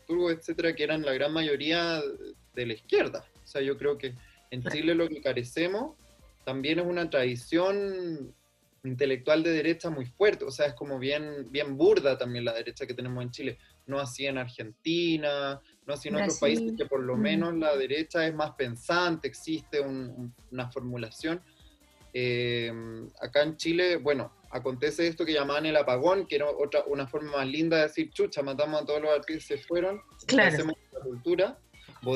etcétera, 0.07 0.75
que 0.75 0.83
eran 0.83 1.03
la 1.03 1.13
gran 1.13 1.33
mayoría 1.33 2.01
de 2.53 2.65
la 2.65 2.73
izquierda. 2.73 3.25
O 3.43 3.47
sea, 3.47 3.61
yo 3.61 3.77
creo 3.77 3.97
que 3.97 4.15
en 4.51 4.63
Chile 4.63 4.95
lo 4.95 5.07
que 5.09 5.21
carecemos 5.21 5.95
también 6.43 6.79
es 6.79 6.85
una 6.85 7.09
tradición 7.09 8.33
intelectual 8.83 9.43
de 9.43 9.51
derecha 9.51 9.89
muy 9.89 10.05
fuerte, 10.05 10.43
o 10.43 10.51
sea, 10.51 10.67
es 10.67 10.73
como 10.73 10.99
bien, 10.99 11.47
bien 11.49 11.77
burda 11.77 12.17
también 12.17 12.43
la 12.43 12.53
derecha 12.53 12.85
que 12.85 12.93
tenemos 12.93 13.23
en 13.23 13.31
Chile. 13.31 13.57
No 13.85 13.99
así 13.99 14.25
en 14.25 14.37
Argentina, 14.37 15.59
no 15.85 15.93
así 15.93 16.09
en 16.09 16.15
otros 16.15 16.39
países 16.39 16.73
que 16.77 16.85
por 16.85 17.01
lo 17.01 17.15
mm. 17.15 17.19
menos 17.21 17.53
la 17.55 17.75
derecha 17.75 18.25
es 18.27 18.33
más 18.33 18.51
pensante, 18.51 19.27
existe 19.27 19.79
una 19.79 20.69
formulación. 20.69 21.41
Eh, 22.13 22.71
acá 23.21 23.43
en 23.43 23.57
Chile, 23.57 23.97
bueno, 23.97 24.31
acontece 24.53 25.07
esto 25.07 25.25
que 25.25 25.33
llamaban 25.33 25.65
el 25.65 25.75
apagón, 25.75 26.27
que 26.27 26.35
era 26.35 26.47
otra, 26.47 26.83
una 26.85 27.07
forma 27.07 27.37
más 27.37 27.47
linda 27.47 27.77
de 27.77 27.83
decir, 27.83 28.11
chucha, 28.11 28.43
matamos 28.43 28.81
a 28.81 28.85
todos 28.85 29.01
los 29.01 29.11
artistas 29.11 29.43
y 29.43 29.57
se 29.57 29.57
fueron, 29.57 30.01
claro. 30.27 30.53
hacemos 30.53 30.75
la 30.91 30.99
cultura. 30.99 31.59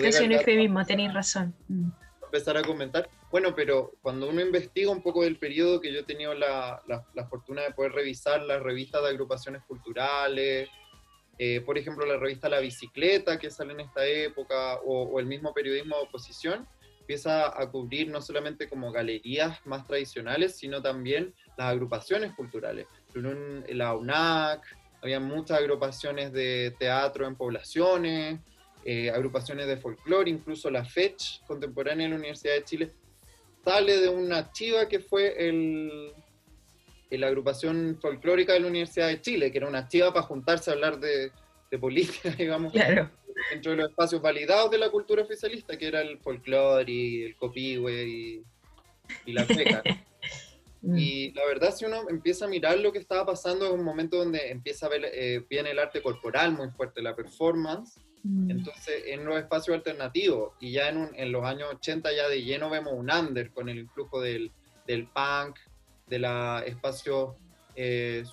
Casi 0.01 0.23
un 0.23 0.33
eufemismo, 0.33 0.85
tenéis 0.85 1.13
razón. 1.13 1.55
Mm. 1.67 1.89
Empezar 2.25 2.57
a 2.57 2.61
comentar. 2.61 3.09
Bueno, 3.31 3.55
pero 3.55 3.93
cuando 4.01 4.29
uno 4.29 4.41
investiga 4.41 4.91
un 4.91 5.01
poco 5.01 5.23
del 5.23 5.37
periodo 5.37 5.81
que 5.81 5.91
yo 5.91 6.01
he 6.01 6.03
tenido 6.03 6.33
la, 6.33 6.81
la, 6.87 7.27
fortuna 7.27 7.63
de 7.63 7.71
poder 7.71 7.93
revisar 7.93 8.41
las 8.43 8.61
revistas 8.61 9.01
de 9.01 9.09
agrupaciones 9.09 9.63
culturales, 9.63 10.69
eh, 11.39 11.61
por 11.61 11.77
ejemplo, 11.77 12.05
la 12.05 12.17
revista 12.17 12.49
La 12.49 12.59
Bicicleta 12.59 13.39
que 13.39 13.49
sale 13.49 13.73
en 13.73 13.79
esta 13.79 14.05
época, 14.05 14.75
o, 14.85 15.03
o 15.03 15.19
el 15.19 15.25
mismo 15.25 15.53
periodismo 15.53 15.95
de 15.95 16.03
oposición, 16.03 16.67
empieza 16.99 17.59
a 17.59 17.71
cubrir 17.71 18.09
no 18.09 18.21
solamente 18.21 18.67
como 18.67 18.91
galerías 18.91 19.65
más 19.65 19.87
tradicionales, 19.87 20.57
sino 20.57 20.81
también 20.81 21.33
las 21.57 21.67
agrupaciones 21.67 22.33
culturales. 22.33 22.87
La 23.69 23.95
UNAC, 23.95 24.63
había 25.01 25.19
muchas 25.19 25.59
agrupaciones 25.59 26.31
de 26.31 26.75
teatro 26.77 27.27
en 27.27 27.35
poblaciones, 27.35 28.39
eh, 28.85 29.09
agrupaciones 29.09 29.67
de 29.67 29.77
folclore, 29.77 30.29
incluso 30.29 30.69
la 30.69 30.85
FECH 30.85 31.43
contemporánea 31.45 32.05
en 32.05 32.11
la 32.11 32.17
Universidad 32.17 32.53
de 32.53 32.63
Chile 32.63 32.91
sale 33.63 33.99
de 33.99 34.07
una 34.07 34.49
chiva 34.53 34.87
que 34.87 35.01
fue 35.01 35.35
el, 35.45 36.13
la 37.09 37.27
agrupación 37.27 37.97
folclórica 38.01 38.53
de 38.53 38.61
la 38.61 38.67
Universidad 38.67 39.07
de 39.07 39.19
Chile, 39.19 39.51
que 39.51 39.57
era 39.57 39.67
una 39.67 39.89
chiva 39.89 40.13
para 40.13 40.25
juntarse 40.25 40.69
a 40.69 40.73
hablar 40.73 40.99
de, 40.99 41.31
de 41.69 41.77
política, 41.77 42.29
digamos. 42.37 42.71
Claro 42.71 43.09
dentro 43.51 43.71
de 43.71 43.77
los 43.77 43.89
espacios 43.89 44.21
validados 44.21 44.71
de 44.71 44.77
la 44.77 44.89
cultura 44.89 45.21
oficialista, 45.23 45.77
que 45.77 45.87
era 45.87 46.01
el 46.01 46.17
folclore 46.19 46.91
y 46.91 47.23
el 47.23 47.35
copihue 47.35 48.07
y, 48.07 48.43
y 49.25 49.33
la 49.33 49.45
feca. 49.45 49.83
Mm. 50.81 50.97
y 50.97 51.31
la 51.33 51.45
verdad, 51.45 51.73
si 51.75 51.85
uno 51.85 52.07
empieza 52.09 52.45
a 52.45 52.47
mirar 52.47 52.77
lo 52.79 52.91
que 52.91 52.99
estaba 52.99 53.25
pasando, 53.25 53.65
es 53.65 53.71
un 53.71 53.83
momento 53.83 54.17
donde 54.17 54.51
empieza 54.51 54.85
a 54.85 54.89
ver, 54.89 55.05
eh, 55.11 55.43
viene 55.49 55.71
el 55.71 55.79
arte 55.79 56.01
corporal 56.01 56.51
muy 56.51 56.69
fuerte, 56.69 57.01
la 57.01 57.15
performance, 57.15 57.99
mm. 58.23 58.51
entonces 58.51 59.03
en 59.07 59.25
los 59.25 59.37
espacios 59.37 59.75
alternativos, 59.75 60.53
y 60.59 60.73
ya 60.73 60.89
en, 60.89 61.09
en, 61.15 61.31
los 61.31 61.43
años 61.43 61.69
80 61.73 62.15
ya 62.15 62.29
de 62.29 62.43
lleno 62.43 62.69
vemos 62.69 62.93
un 62.93 63.11
under 63.11 63.51
con 63.51 63.69
el 63.69 63.79
influjo 63.79 64.21
del, 64.21 64.51
del 64.85 65.07
punk, 65.07 65.57
de 66.07 66.19
los 66.19 66.63
espacios 66.63 67.35
eh, 67.79 68.23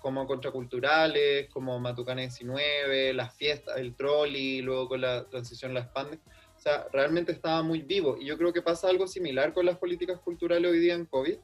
como 0.00 0.26
contraculturales, 0.26 1.50
como 1.50 1.78
Matucana 1.78 2.22
19, 2.22 3.12
las 3.12 3.34
fiestas, 3.34 3.76
el 3.76 3.94
trolley, 3.94 4.62
luego 4.62 4.88
con 4.88 5.02
la 5.02 5.28
transición 5.28 5.74
la 5.74 5.80
expande. 5.80 6.18
O 6.56 6.60
sea, 6.60 6.86
realmente 6.90 7.30
estaba 7.30 7.62
muy 7.62 7.82
vivo. 7.82 8.16
Y 8.18 8.24
yo 8.24 8.38
creo 8.38 8.52
que 8.52 8.62
pasa 8.62 8.88
algo 8.88 9.06
similar 9.06 9.52
con 9.52 9.66
las 9.66 9.76
políticas 9.76 10.18
culturales 10.20 10.70
hoy 10.70 10.78
día 10.78 10.94
en 10.94 11.04
COVID. 11.04 11.36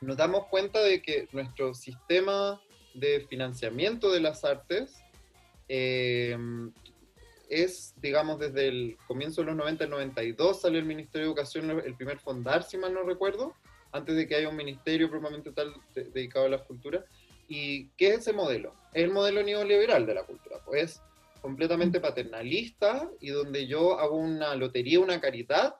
Nos 0.00 0.16
damos 0.16 0.46
cuenta 0.46 0.80
de 0.80 1.00
que 1.02 1.28
nuestro 1.32 1.74
sistema 1.74 2.60
de 2.94 3.26
financiamiento 3.28 4.10
de 4.10 4.20
las 4.20 4.44
artes 4.44 4.96
eh, 5.68 6.36
es, 7.48 7.94
digamos, 8.00 8.38
desde 8.38 8.68
el 8.68 8.96
comienzo 9.06 9.40
de 9.40 9.48
los 9.48 9.56
90, 9.56 9.84
el 9.84 9.90
92, 9.90 10.60
sale 10.60 10.78
el 10.78 10.84
Ministerio 10.84 11.26
de 11.26 11.32
Educación, 11.32 11.70
el 11.70 11.94
primer 11.94 12.18
fondar, 12.18 12.62
si 12.62 12.76
mal 12.76 12.92
no 12.92 13.02
recuerdo, 13.02 13.54
antes 13.92 14.16
de 14.16 14.26
que 14.26 14.36
haya 14.36 14.48
un 14.48 14.56
ministerio 14.56 15.10
propiamente 15.10 15.52
tal 15.52 15.74
dedicado 15.94 16.46
a 16.46 16.50
la 16.50 16.64
cultura. 16.64 17.04
¿Y 17.48 17.88
qué 17.90 18.08
es 18.08 18.20
ese 18.20 18.32
modelo? 18.32 18.74
Es 18.92 19.04
el 19.04 19.12
modelo 19.12 19.42
neoliberal 19.42 20.04
de 20.06 20.14
la 20.14 20.24
cultura, 20.24 20.58
pues 20.64 21.00
completamente 21.40 22.00
paternalista 22.00 23.08
y 23.20 23.28
donde 23.28 23.68
yo 23.68 24.00
hago 24.00 24.16
una 24.16 24.54
lotería, 24.56 24.98
una 24.98 25.20
caridad, 25.20 25.76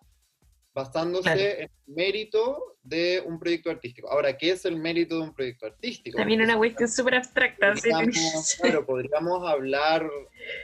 basándose 0.76 1.30
en 1.32 1.62
el 1.62 1.70
mérito 1.86 2.76
de 2.82 3.22
un 3.24 3.40
proyecto 3.40 3.70
artístico. 3.70 4.10
Ahora, 4.10 4.36
¿qué 4.36 4.50
es 4.50 4.66
el 4.66 4.76
mérito 4.76 5.16
de 5.16 5.22
un 5.22 5.32
proyecto 5.32 5.64
artístico? 5.64 6.18
También 6.18 6.42
una 6.42 6.58
cuestión 6.58 6.86
súper 6.86 7.14
abstracta. 7.14 7.72
claro, 8.60 8.84
podríamos 8.84 9.48
hablar 9.48 10.06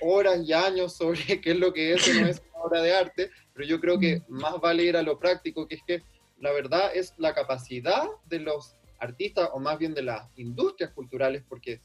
horas 0.02 0.40
y 0.44 0.52
años 0.52 0.94
sobre 0.94 1.18
qué 1.40 1.52
es 1.52 1.56
lo 1.56 1.72
que 1.72 1.94
es 1.94 2.06
o 2.06 2.20
no 2.20 2.26
es 2.26 2.42
una 2.52 2.62
obra 2.62 2.82
de 2.82 2.94
arte, 2.94 3.30
pero 3.54 3.66
yo 3.66 3.80
creo 3.80 3.98
que 3.98 4.20
más 4.28 4.60
vale 4.60 4.84
ir 4.84 4.98
a 4.98 5.02
lo 5.02 5.18
práctico, 5.18 5.66
que 5.66 5.76
es 5.76 5.82
que 5.86 6.02
la 6.40 6.52
verdad 6.52 6.90
es 6.94 7.14
la 7.16 7.32
capacidad 7.34 8.06
de 8.26 8.40
los 8.40 8.76
artistas, 8.98 9.48
o 9.54 9.60
más 9.60 9.78
bien 9.78 9.94
de 9.94 10.02
las 10.02 10.28
industrias 10.36 10.90
culturales, 10.90 11.42
porque 11.48 11.80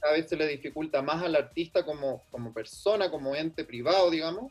cada 0.00 0.14
vez 0.14 0.26
se 0.26 0.36
le 0.36 0.46
dificulta 0.46 1.02
más 1.02 1.22
al 1.22 1.36
artista 1.36 1.84
como, 1.84 2.22
como 2.30 2.54
persona, 2.54 3.10
como 3.10 3.36
ente 3.36 3.64
privado, 3.64 4.10
digamos, 4.10 4.50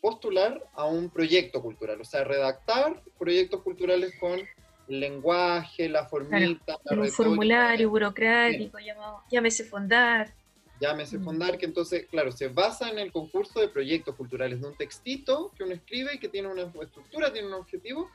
postular 0.00 0.62
a 0.74 0.84
un 0.84 1.10
proyecto 1.10 1.62
cultural, 1.62 2.00
o 2.00 2.04
sea, 2.04 2.24
redactar 2.24 3.02
proyectos 3.18 3.62
culturales 3.62 4.12
con 4.20 4.40
lenguaje, 4.88 5.88
la 5.88 6.06
formita, 6.06 6.78
un 6.90 7.08
formulario 7.08 7.90
burocrático 7.90 8.78
llamado 8.78 9.22
llámese 9.30 9.64
fondar. 9.64 10.34
Llámese 10.80 11.18
mm. 11.18 11.24
fondar, 11.24 11.58
que 11.58 11.66
entonces, 11.66 12.06
claro, 12.06 12.30
se 12.30 12.48
basa 12.48 12.88
en 12.88 12.98
el 12.98 13.10
concurso 13.10 13.60
de 13.60 13.68
proyectos 13.68 14.14
culturales, 14.14 14.60
de 14.60 14.68
un 14.68 14.76
textito 14.76 15.52
que 15.56 15.64
uno 15.64 15.74
escribe 15.74 16.14
y 16.14 16.18
que 16.18 16.28
tiene 16.28 16.48
una 16.48 16.62
estructura, 16.62 17.32
tiene 17.32 17.48
un 17.48 17.54
objetivo, 17.54 18.08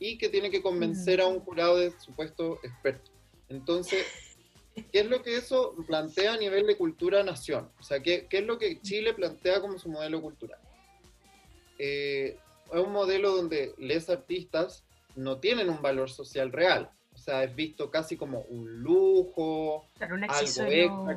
y 0.00 0.16
que 0.16 0.30
tiene 0.30 0.50
que 0.50 0.62
convencer 0.62 1.20
a 1.20 1.26
un 1.26 1.40
jurado 1.40 1.76
de 1.76 1.92
supuesto 2.00 2.58
experto. 2.64 3.10
Entonces, 3.48 4.06
¿qué 4.74 5.00
es 5.00 5.06
lo 5.06 5.22
que 5.22 5.36
eso 5.36 5.74
plantea 5.86 6.32
a 6.32 6.36
nivel 6.38 6.66
de 6.66 6.76
cultura-nación? 6.76 7.70
O 7.78 7.82
sea, 7.82 8.00
¿qué, 8.00 8.26
¿qué, 8.28 8.38
es 8.38 8.46
lo 8.46 8.58
que 8.58 8.80
Chile 8.80 9.12
plantea 9.12 9.60
como 9.60 9.78
su 9.78 9.90
modelo 9.90 10.22
cultural? 10.22 10.58
Eh, 11.82 12.36
es 12.72 12.78
un 12.78 12.92
modelo 12.92 13.34
donde 13.34 13.74
les 13.78 14.10
artistas 14.10 14.84
no 15.16 15.38
tienen 15.38 15.70
un 15.70 15.80
valor 15.80 16.10
social 16.10 16.52
real. 16.52 16.90
O 17.14 17.18
sea, 17.18 17.42
es 17.42 17.56
visto 17.56 17.90
casi 17.90 18.16
como 18.16 18.42
un 18.42 18.82
lujo, 18.82 19.86
algo 19.98 20.16
extra 20.16 20.68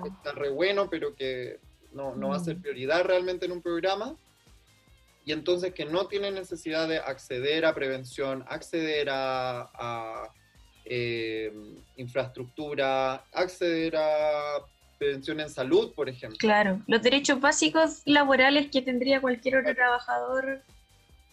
que 0.02 0.10
está 0.10 0.32
re 0.32 0.50
bueno, 0.50 0.90
pero 0.90 1.16
que 1.16 1.60
no, 1.92 2.16
no 2.16 2.30
va 2.30 2.38
a 2.38 2.40
ser 2.40 2.58
mm. 2.58 2.62
prioridad 2.62 3.04
realmente 3.04 3.46
en 3.46 3.52
un 3.52 3.62
programa 3.62 4.16
y 5.26 5.32
entonces 5.32 5.74
que 5.74 5.86
no 5.86 6.08
tiene 6.08 6.32
necesidad 6.32 6.88
de 6.88 6.98
acceder 6.98 7.66
a 7.66 7.74
prevención, 7.74 8.44
acceder 8.48 9.08
a, 9.12 10.30
eh, 10.86 11.54
infraestructura, 11.96 13.26
acceder 13.32 13.96
a 13.96 14.66
prevención 15.04 15.40
en 15.40 15.50
salud, 15.50 15.94
por 15.94 16.10
ejemplo. 16.10 16.38
Claro, 16.40 16.82
los 16.88 17.02
derechos 17.02 17.40
básicos 17.40 18.02
laborales 18.06 18.70
que 18.72 18.82
tendría 18.82 19.22
cualquier 19.22 19.58
otro 19.58 19.76
trabajador 19.76 20.62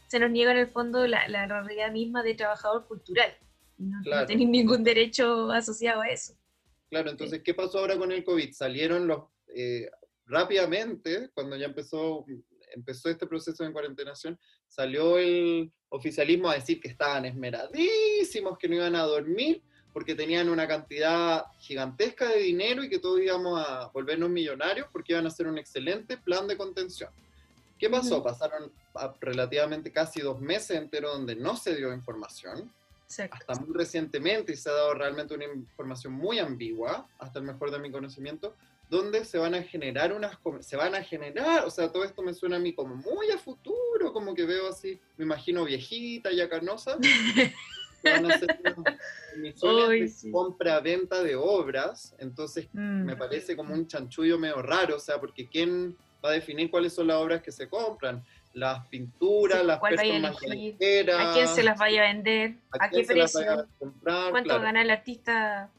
se 0.08 0.18
nos 0.18 0.30
niega 0.30 0.52
en 0.52 0.58
el 0.58 0.66
fondo 0.66 1.06
la, 1.06 1.28
la 1.28 1.46
realidad 1.46 1.92
misma 1.92 2.22
de 2.22 2.34
trabajador 2.34 2.86
cultural. 2.86 3.32
No, 3.78 4.02
claro. 4.02 4.26
ningún 4.34 4.84
derecho 4.84 5.50
asociado 5.50 6.02
a 6.02 6.08
eso. 6.08 6.34
Claro, 6.90 7.10
entonces, 7.10 7.42
¿qué 7.42 7.54
pasó 7.54 7.78
ahora 7.78 7.96
con 7.96 8.12
el 8.12 8.24
COVID? 8.24 8.52
Salieron 8.52 9.06
los, 9.06 9.24
eh, 9.54 9.88
rápidamente, 10.26 11.30
cuando 11.32 11.56
ya 11.56 11.66
empezó 11.66 12.26
empezó 12.72 13.08
este 13.08 13.26
proceso 13.26 13.64
de 13.64 13.72
cuarentenación, 13.72 14.38
salió 14.68 15.18
el 15.18 15.72
oficialismo 15.88 16.48
a 16.48 16.54
decir 16.54 16.80
que 16.80 16.88
estaban 16.88 17.24
esmeradísimos, 17.24 18.58
que 18.58 18.68
no 18.68 18.76
iban 18.76 18.94
a 18.96 19.02
dormir, 19.02 19.62
porque 19.92 20.14
tenían 20.14 20.48
una 20.48 20.68
cantidad 20.68 21.46
gigantesca 21.58 22.28
de 22.28 22.38
dinero 22.38 22.84
y 22.84 22.88
que 22.88 22.98
todos 22.98 23.20
íbamos 23.20 23.66
a 23.66 23.86
volvernos 23.88 24.30
millonarios 24.30 24.86
porque 24.92 25.12
iban 25.12 25.24
a 25.24 25.28
hacer 25.28 25.46
un 25.46 25.58
excelente 25.58 26.16
plan 26.16 26.46
de 26.46 26.56
contención. 26.56 27.10
¿Qué 27.78 27.88
pasó? 27.88 28.22
Pasaron 28.22 28.70
relativamente 29.20 29.90
casi 29.90 30.20
dos 30.20 30.40
meses 30.40 30.76
enteros 30.76 31.12
donde 31.14 31.34
no 31.34 31.56
se 31.56 31.74
dio 31.74 31.92
información. 31.94 32.70
Hasta 33.32 33.54
muy 33.54 33.74
recientemente 33.74 34.52
y 34.52 34.56
se 34.56 34.68
ha 34.70 34.74
dado 34.74 34.94
realmente 34.94 35.34
una 35.34 35.46
información 35.46 36.12
muy 36.12 36.38
ambigua, 36.38 37.08
hasta 37.18 37.40
el 37.40 37.44
mejor 37.44 37.70
de 37.70 37.80
mi 37.80 37.90
conocimiento, 37.90 38.54
donde 38.90 39.24
se 39.24 39.38
van 39.38 39.54
a 39.54 39.62
generar 39.62 40.12
unas, 40.12 40.36
se 40.60 40.76
van 40.76 40.94
a 40.94 41.02
generar, 41.02 41.64
o 41.64 41.70
sea, 41.70 41.90
todo 41.90 42.04
esto 42.04 42.22
me 42.22 42.34
suena 42.34 42.56
a 42.56 42.58
mí 42.58 42.72
como 42.74 42.96
muy 42.96 43.30
a 43.30 43.38
futuro, 43.38 44.12
como 44.12 44.34
que 44.34 44.44
veo 44.44 44.68
así, 44.68 45.00
me 45.16 45.24
imagino 45.24 45.64
viejita, 45.64 46.30
ya 46.32 46.48
carnosa, 46.48 46.98
van 48.02 48.30
a 48.30 48.34
hacer 48.34 48.58
emisiones 49.34 50.22
de 50.22 50.30
compra-venta 50.30 51.22
de 51.22 51.36
obras, 51.36 52.14
entonces 52.18 52.68
mm. 52.72 53.04
me 53.04 53.16
parece 53.16 53.56
como 53.56 53.74
un 53.74 53.86
chanchullo 53.86 54.38
medio 54.38 54.62
raro, 54.62 54.96
o 54.96 55.00
sea, 55.00 55.18
porque 55.18 55.46
¿quién 55.46 55.96
va 56.24 56.30
a 56.30 56.32
definir 56.32 56.70
cuáles 56.70 56.92
son 56.94 57.08
las 57.08 57.16
obras 57.16 57.42
que 57.42 57.52
se 57.52 57.68
compran? 57.68 58.24
Las 58.52 58.86
pinturas, 58.88 59.64
las 59.64 59.78
personas 59.78 60.36
¿A 60.36 61.32
quién 61.32 61.48
se 61.48 61.62
las 61.62 61.78
vaya 61.78 62.02
a 62.02 62.12
vender? 62.12 62.54
¿A, 62.72 62.90
qué 62.90 63.04
precio? 63.04 63.68
¿Cuánto 64.02 64.60
gana 64.60 64.82
el 64.82 64.90
artista 64.90 65.70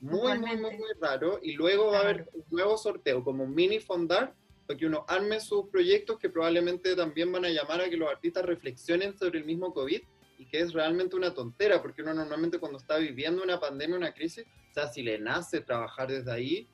muy, 0.00 0.38
muy, 0.38 0.56
muy, 0.56 0.76
muy 0.76 0.92
raro. 1.00 1.38
Y 1.42 1.52
luego 1.52 1.92
va 1.92 1.98
a 1.98 2.02
haber 2.02 2.28
un 2.32 2.44
nuevo 2.50 2.76
sorteo, 2.76 3.22
como 3.22 3.44
un 3.44 3.54
mini 3.54 3.78
fondar, 3.78 4.34
para 4.66 4.78
que 4.78 4.86
uno 4.86 5.04
arme 5.08 5.40
sus 5.40 5.68
proyectos 5.68 6.18
que 6.18 6.28
probablemente 6.28 6.94
también 6.96 7.30
van 7.32 7.44
a 7.44 7.50
llamar 7.50 7.80
a 7.80 7.88
que 7.88 7.96
los 7.96 8.08
artistas 8.08 8.44
reflexionen 8.44 9.16
sobre 9.16 9.38
el 9.38 9.44
mismo 9.44 9.72
COVID 9.72 10.00
y 10.40 10.46
que 10.46 10.58
es 10.58 10.72
realmente 10.72 11.16
una 11.16 11.34
tontera, 11.34 11.82
porque 11.82 12.00
uno 12.00 12.14
normalmente 12.14 12.58
cuando 12.58 12.78
está 12.78 12.96
viviendo 12.96 13.42
una 13.42 13.60
pandemia, 13.60 13.98
una 13.98 14.14
crisis, 14.14 14.46
o 14.70 14.72
sea, 14.72 14.88
si 14.88 15.02
le 15.02 15.18
nace 15.18 15.60
trabajar 15.60 16.08
desde 16.08 16.32
ahí, 16.32 16.66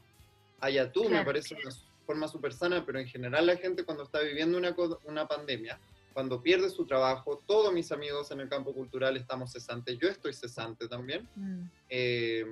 allá 0.60 0.92
tú, 0.92 1.08
me 1.08 1.24
parece 1.24 1.56
una 1.56 1.74
forma 2.06 2.28
súper 2.28 2.52
sana, 2.52 2.86
pero 2.86 3.00
en 3.00 3.08
general 3.08 3.44
la 3.44 3.56
gente 3.56 3.82
cuando 3.82 4.04
está 4.04 4.20
viviendo 4.20 4.56
una, 4.56 4.72
una 5.06 5.26
pandemia, 5.26 5.80
cuando 6.12 6.40
pierde 6.40 6.70
su 6.70 6.86
trabajo, 6.86 7.42
todos 7.44 7.72
mis 7.72 7.90
amigos 7.90 8.30
en 8.30 8.38
el 8.38 8.48
campo 8.48 8.72
cultural 8.72 9.16
estamos 9.16 9.50
cesantes, 9.50 9.98
yo 9.98 10.08
estoy 10.08 10.32
cesante 10.32 10.86
también, 10.86 11.28
mm. 11.34 11.62
eh, 11.88 12.46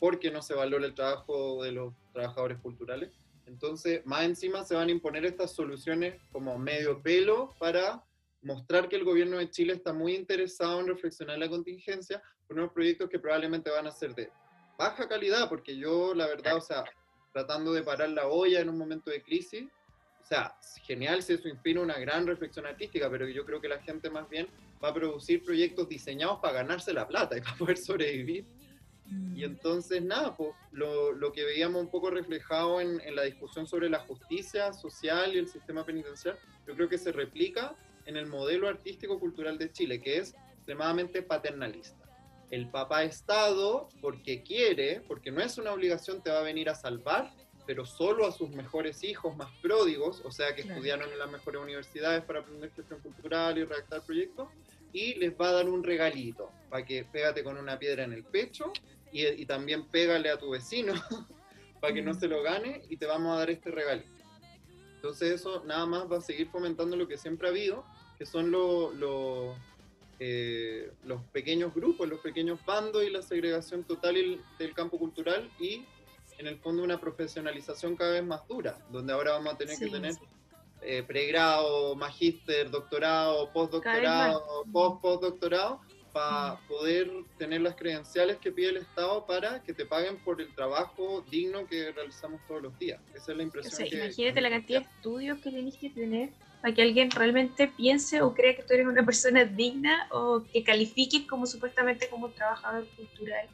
porque 0.00 0.30
no 0.30 0.40
se 0.40 0.54
valora 0.54 0.86
el 0.86 0.94
trabajo 0.94 1.62
de 1.62 1.72
los 1.72 1.92
trabajadores 2.14 2.56
culturales. 2.60 3.10
Entonces, 3.44 4.00
más 4.06 4.24
encima 4.24 4.64
se 4.64 4.74
van 4.74 4.88
a 4.88 4.92
imponer 4.92 5.26
estas 5.26 5.52
soluciones 5.52 6.14
como 6.32 6.58
medio 6.58 7.02
pelo 7.02 7.54
para 7.58 8.02
mostrar 8.44 8.88
que 8.88 8.96
el 8.96 9.04
gobierno 9.04 9.38
de 9.38 9.50
Chile 9.50 9.72
está 9.72 9.92
muy 9.92 10.14
interesado 10.14 10.80
en 10.80 10.86
reflexionar 10.86 11.38
la 11.38 11.48
contingencia 11.48 12.22
con 12.46 12.58
unos 12.58 12.72
proyectos 12.72 13.08
que 13.08 13.18
probablemente 13.18 13.70
van 13.70 13.86
a 13.86 13.90
ser 13.90 14.14
de 14.14 14.30
baja 14.78 15.08
calidad, 15.08 15.48
porque 15.48 15.76
yo, 15.76 16.14
la 16.14 16.26
verdad, 16.26 16.56
o 16.56 16.60
sea, 16.60 16.84
tratando 17.32 17.72
de 17.72 17.82
parar 17.82 18.10
la 18.10 18.26
olla 18.26 18.60
en 18.60 18.68
un 18.68 18.78
momento 18.78 19.10
de 19.10 19.22
crisis, 19.22 19.64
o 20.22 20.26
sea, 20.26 20.56
genial 20.82 21.22
si 21.22 21.34
eso 21.34 21.48
inspira 21.48 21.80
una 21.80 21.98
gran 21.98 22.26
reflexión 22.26 22.66
artística, 22.66 23.10
pero 23.10 23.28
yo 23.28 23.44
creo 23.44 23.60
que 23.60 23.68
la 23.68 23.80
gente 23.80 24.10
más 24.10 24.28
bien 24.28 24.48
va 24.82 24.88
a 24.88 24.94
producir 24.94 25.42
proyectos 25.42 25.88
diseñados 25.88 26.38
para 26.40 26.54
ganarse 26.54 26.92
la 26.92 27.06
plata 27.06 27.36
y 27.36 27.40
para 27.40 27.56
poder 27.56 27.76
sobrevivir. 27.76 28.46
Y 29.06 29.12
mm. 29.12 29.44
entonces, 29.44 30.02
nada, 30.02 30.34
pues, 30.34 30.50
lo, 30.72 31.12
lo, 31.12 31.30
que 31.32 31.44
veíamos 31.44 31.82
un 31.82 31.90
poco 31.90 32.10
reflejado 32.10 32.80
en, 32.80 33.00
en, 33.00 33.14
la 33.14 33.22
discusión 33.22 33.66
sobre 33.66 33.90
la 33.90 33.98
justicia 34.00 34.72
social 34.72 35.34
y 35.34 35.38
el 35.38 35.48
sistema 35.48 35.84
penitenciario, 35.84 36.40
yo 36.66 36.74
creo 36.74 36.88
que 36.88 36.96
se 36.96 37.12
replica 37.12 37.76
en 38.06 38.16
el 38.16 38.26
modelo 38.26 38.68
artístico-cultural 38.68 39.58
de 39.58 39.72
Chile, 39.72 40.00
que 40.00 40.18
es 40.18 40.34
extremadamente 40.56 41.22
paternalista. 41.22 42.04
El 42.50 42.68
papá 42.70 43.04
Estado, 43.04 43.88
porque 44.00 44.42
quiere, 44.42 45.02
porque 45.06 45.30
no 45.30 45.40
es 45.40 45.58
una 45.58 45.72
obligación, 45.72 46.22
te 46.22 46.30
va 46.30 46.38
a 46.38 46.42
venir 46.42 46.68
a 46.68 46.74
salvar, 46.74 47.32
pero 47.66 47.86
solo 47.86 48.26
a 48.26 48.32
sus 48.32 48.50
mejores 48.50 49.02
hijos 49.02 49.36
más 49.36 49.50
pródigos, 49.62 50.22
o 50.24 50.30
sea, 50.30 50.54
que 50.54 50.62
estudiaron 50.62 51.10
en 51.10 51.18
las 51.18 51.30
mejores 51.30 51.60
universidades 51.60 52.22
para 52.24 52.40
aprender 52.40 52.70
gestión 52.72 53.00
cultural 53.00 53.56
y 53.58 53.64
redactar 53.64 54.02
proyectos, 54.02 54.48
y 54.92 55.14
les 55.14 55.32
va 55.32 55.48
a 55.48 55.52
dar 55.52 55.68
un 55.68 55.82
regalito, 55.82 56.50
para 56.70 56.84
que 56.84 57.04
pégate 57.04 57.42
con 57.42 57.56
una 57.56 57.78
piedra 57.78 58.04
en 58.04 58.12
el 58.12 58.24
pecho 58.24 58.72
y, 59.10 59.26
y 59.26 59.46
también 59.46 59.86
pégale 59.88 60.30
a 60.30 60.38
tu 60.38 60.50
vecino, 60.50 60.92
para 61.80 61.94
que 61.94 62.02
no 62.02 62.12
mm. 62.12 62.20
se 62.20 62.28
lo 62.28 62.42
gane, 62.42 62.82
y 62.88 62.96
te 62.96 63.06
vamos 63.06 63.34
a 63.34 63.40
dar 63.40 63.50
este 63.50 63.70
regalito. 63.70 64.14
Entonces 65.04 65.32
eso 65.32 65.62
nada 65.66 65.84
más 65.84 66.10
va 66.10 66.16
a 66.16 66.20
seguir 66.22 66.48
fomentando 66.48 66.96
lo 66.96 67.06
que 67.06 67.18
siempre 67.18 67.48
ha 67.48 67.50
habido, 67.50 67.84
que 68.18 68.26
son 68.26 68.52
eh, 70.20 70.90
los 71.04 71.22
pequeños 71.32 71.74
grupos, 71.74 72.08
los 72.08 72.20
pequeños 72.20 72.64
bandos 72.64 73.04
y 73.04 73.10
la 73.10 73.22
segregación 73.22 73.84
total 73.84 74.40
del 74.58 74.74
campo 74.74 74.98
cultural 74.98 75.50
y 75.58 75.84
en 76.38 76.46
el 76.46 76.58
fondo 76.58 76.82
una 76.82 77.00
profesionalización 77.00 77.96
cada 77.96 78.12
vez 78.12 78.24
más 78.24 78.46
dura, 78.48 78.78
donde 78.90 79.12
ahora 79.12 79.32
vamos 79.32 79.54
a 79.54 79.58
tener 79.58 79.78
que 79.78 79.88
tener 79.88 80.14
eh, 80.82 81.02
pregrado, 81.02 81.94
magíster, 81.94 82.70
doctorado, 82.70 83.50
postdoctorado, 83.52 84.64
post-postdoctorado, 84.72 85.80
para 86.12 86.60
poder 86.68 87.10
tener 87.38 87.60
las 87.60 87.74
credenciales 87.74 88.36
que 88.38 88.52
pide 88.52 88.68
el 88.68 88.76
Estado 88.76 89.26
para 89.26 89.62
que 89.64 89.74
te 89.74 89.84
paguen 89.84 90.16
por 90.18 90.40
el 90.40 90.54
trabajo 90.54 91.24
digno 91.28 91.66
que 91.66 91.90
realizamos 91.90 92.40
todos 92.46 92.62
los 92.62 92.78
días. 92.78 93.00
Esa 93.14 93.32
es 93.32 93.36
la 93.36 93.42
impresión. 93.42 93.88
que, 93.88 93.96
imagínate 93.96 94.40
la 94.40 94.50
cantidad 94.50 94.80
de 94.82 94.86
estudios 94.86 95.38
que 95.40 95.50
tienes 95.50 95.76
que 95.76 95.90
tener 95.90 96.30
para 96.64 96.74
que 96.74 96.80
alguien 96.80 97.10
realmente 97.10 97.68
piense 97.68 98.22
o 98.22 98.32
crea 98.32 98.56
que 98.56 98.62
tú 98.62 98.72
eres 98.72 98.86
una 98.86 99.04
persona 99.04 99.44
digna 99.44 100.08
o 100.10 100.42
que 100.50 100.64
califiques 100.64 101.26
como 101.26 101.44
supuestamente 101.44 102.08
como 102.08 102.30
trabajador 102.30 102.86
cultural. 102.96 103.46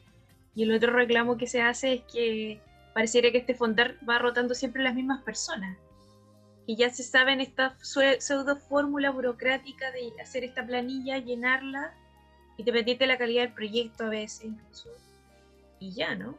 Y 0.55 0.63
el 0.63 0.73
otro 0.73 0.93
reclamo 0.93 1.35
que 1.35 1.45
se 1.45 1.61
hace 1.61 1.95
es 1.95 2.01
que 2.03 2.61
pareciera 2.93 3.29
que 3.29 3.39
este 3.39 3.53
fondar 3.53 3.97
va 4.09 4.17
rotando 4.17 4.53
siempre 4.53 4.81
las 4.81 4.95
mismas 4.95 5.21
personas. 5.23 5.77
Y 6.65 6.77
ya 6.77 6.89
se 6.89 7.03
saben 7.03 7.41
esta 7.41 7.75
pseudo 7.81 8.55
fórmula 8.55 9.11
burocrática 9.11 9.91
de 9.91 10.13
hacer 10.21 10.45
esta 10.45 10.65
planilla, 10.65 11.17
llenarla 11.17 11.93
independiente 12.55 13.03
de 13.03 13.07
la 13.09 13.17
calidad 13.17 13.43
del 13.43 13.53
proyecto 13.53 14.05
a 14.05 14.09
veces 14.09 14.45
incluso. 14.45 14.87
Y 15.81 15.91
ya, 15.91 16.15
¿no? 16.15 16.37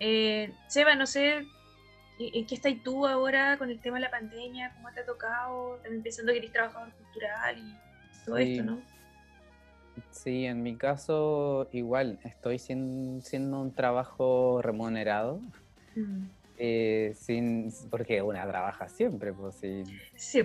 Eh, 0.00 0.52
Seba, 0.66 0.96
no 0.96 1.06
sé, 1.06 1.46
¿en 2.18 2.46
qué 2.46 2.54
estás 2.54 2.72
tú 2.82 3.06
ahora 3.06 3.56
con 3.58 3.70
el 3.70 3.80
tema 3.80 3.96
de 3.96 4.02
la 4.02 4.10
pandemia? 4.10 4.72
¿Cómo 4.74 4.92
te 4.92 5.00
ha 5.00 5.06
tocado? 5.06 5.78
También 5.82 6.02
pensando 6.02 6.32
que 6.32 6.38
eres 6.38 6.52
trabajador 6.52 6.92
cultural 6.92 7.58
y 7.58 8.24
todo 8.24 8.36
esto, 8.38 8.64
¿no? 8.64 8.80
Sí, 10.10 10.44
en 10.44 10.62
mi 10.62 10.76
caso 10.76 11.68
igual, 11.72 12.18
estoy 12.24 12.58
siendo 12.58 13.60
un 13.60 13.74
trabajo 13.74 14.60
remunerado. 14.62 15.40
Mm. 15.96 16.26
Eh, 16.60 17.12
sin, 17.14 17.72
porque 17.88 18.20
una 18.20 18.44
trabaja 18.46 18.88
siempre, 18.88 19.32
pues 19.32 19.54
sí. 19.54 19.84
Sí. 20.16 20.42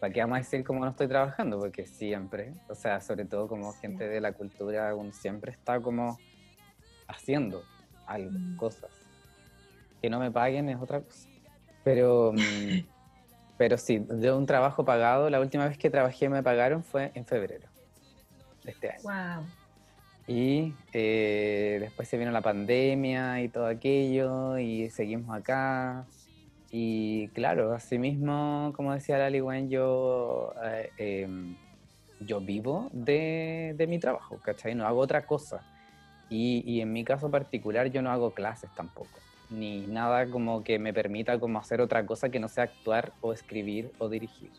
¿para 0.00 0.12
qué 0.12 0.20
vamos 0.20 0.36
a 0.36 0.38
decir 0.38 0.64
cómo 0.64 0.80
no 0.80 0.90
estoy 0.90 1.08
trabajando? 1.08 1.58
Porque 1.58 1.86
siempre, 1.86 2.54
o 2.68 2.74
sea, 2.74 3.00
sobre 3.00 3.26
todo 3.26 3.46
como 3.46 3.72
gente 3.74 4.08
de 4.08 4.20
la 4.20 4.32
cultura, 4.32 4.94
uno 4.94 5.12
siempre 5.12 5.52
está 5.52 5.80
como 5.80 6.18
haciendo 7.06 7.62
algo, 8.06 8.30
mm. 8.32 8.56
cosas. 8.56 8.90
Que 10.00 10.10
no 10.10 10.18
me 10.18 10.30
paguen 10.30 10.68
es 10.68 10.80
otra 10.80 11.00
cosa. 11.00 11.28
Pero, 11.84 12.32
mm, 12.32 12.38
pero 13.58 13.78
sí, 13.78 13.98
de 13.98 14.32
un 14.32 14.46
trabajo 14.46 14.84
pagado, 14.84 15.30
la 15.30 15.40
última 15.40 15.66
vez 15.66 15.78
que 15.78 15.90
trabajé 15.90 16.28
me 16.28 16.42
pagaron 16.42 16.82
fue 16.82 17.10
en 17.14 17.24
febrero 17.24 17.68
de 18.64 18.70
este 18.72 18.90
año. 18.90 19.02
Wow. 19.02 19.46
Y 20.26 20.74
eh, 20.92 21.78
después 21.80 22.06
se 22.06 22.16
vino 22.16 22.30
la 22.30 22.40
pandemia 22.40 23.42
y 23.42 23.48
todo 23.48 23.66
aquello, 23.66 24.58
y 24.58 24.88
seguimos 24.90 25.36
acá. 25.36 26.06
Y 26.70 27.28
claro, 27.28 27.72
así 27.74 27.98
mismo, 27.98 28.72
como 28.76 28.94
decía 28.94 29.18
Lali 29.18 29.40
Wen, 29.40 29.68
yo, 29.68 30.54
eh, 30.62 30.90
em, 30.98 31.56
yo 32.20 32.40
vivo 32.40 32.88
de, 32.92 33.74
de, 33.76 33.86
mi 33.88 33.98
trabajo, 33.98 34.38
¿cachai? 34.38 34.76
No 34.76 34.86
hago 34.86 35.00
otra 35.00 35.26
cosa. 35.26 35.62
Y, 36.28 36.62
y, 36.64 36.80
en 36.80 36.92
mi 36.92 37.02
caso 37.02 37.28
particular 37.28 37.88
yo 37.88 38.02
no 38.02 38.12
hago 38.12 38.32
clases 38.32 38.70
tampoco, 38.76 39.18
ni 39.50 39.80
nada 39.86 40.30
como 40.30 40.62
que 40.62 40.78
me 40.78 40.92
permita 40.92 41.38
como 41.38 41.58
hacer 41.58 41.80
otra 41.80 42.06
cosa 42.06 42.30
que 42.30 42.40
no 42.40 42.48
sea 42.48 42.64
actuar 42.64 43.12
o 43.20 43.32
escribir 43.32 43.90
o 43.98 44.08
dirigir. 44.08 44.50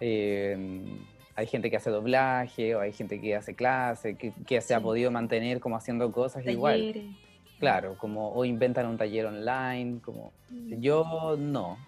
Em, 0.00 0.98
hay 1.36 1.46
gente 1.46 1.70
que 1.70 1.76
hace 1.76 1.90
doblaje 1.90 2.74
o 2.74 2.80
hay 2.80 2.92
gente 2.92 3.20
que 3.20 3.36
hace 3.36 3.54
clase, 3.54 4.16
que, 4.16 4.32
que 4.46 4.60
se 4.60 4.74
ha 4.74 4.80
podido 4.80 5.10
mantener 5.10 5.60
como 5.60 5.76
haciendo 5.76 6.10
cosas 6.12 6.46
igual. 6.46 7.14
Claro, 7.58 7.96
como 7.98 8.30
o 8.32 8.44
inventan 8.44 8.86
un 8.86 8.96
taller 8.96 9.26
online, 9.26 10.00
como 10.02 10.32
mm. 10.50 10.80
yo 10.80 11.36
no. 11.38 11.78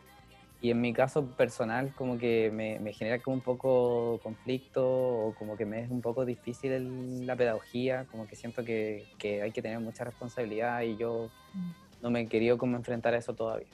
Y 0.62 0.70
en 0.70 0.81
mi 0.81 0.93
caso 0.93 1.27
personal 1.27 1.93
como 1.94 2.18
que 2.18 2.51
me, 2.51 2.93
genera 2.93 3.18
como 3.20 3.35
un 3.35 3.43
poco 3.43 4.18
conflicto 4.23 4.85
o 4.85 5.35
como 5.35 5.56
que 5.56 5.66
me 5.66 5.82
es 5.82 5.90
un 5.90 6.01
poco 6.01 6.24
difícil 6.24 7.27
la 7.27 7.36
pedagogía, 7.36 8.06
como 8.10 8.27
que 8.27 8.36
siento 8.36 8.64
que, 8.64 9.05
hay 9.23 9.52
que 9.52 9.62
tener 9.62 9.78
mucha 9.81 10.05
responsabilidad 10.05 10.81
y 10.81 10.97
yo 10.97 11.31
mm. 11.52 11.86
No 12.07 12.12
me 12.12 12.20
he 12.20 12.27
querido 12.28 12.57
como 12.57 12.77
enfrentar 12.77 13.15
a 13.15 13.19
eso 13.19 13.35
todavía. 13.35 13.66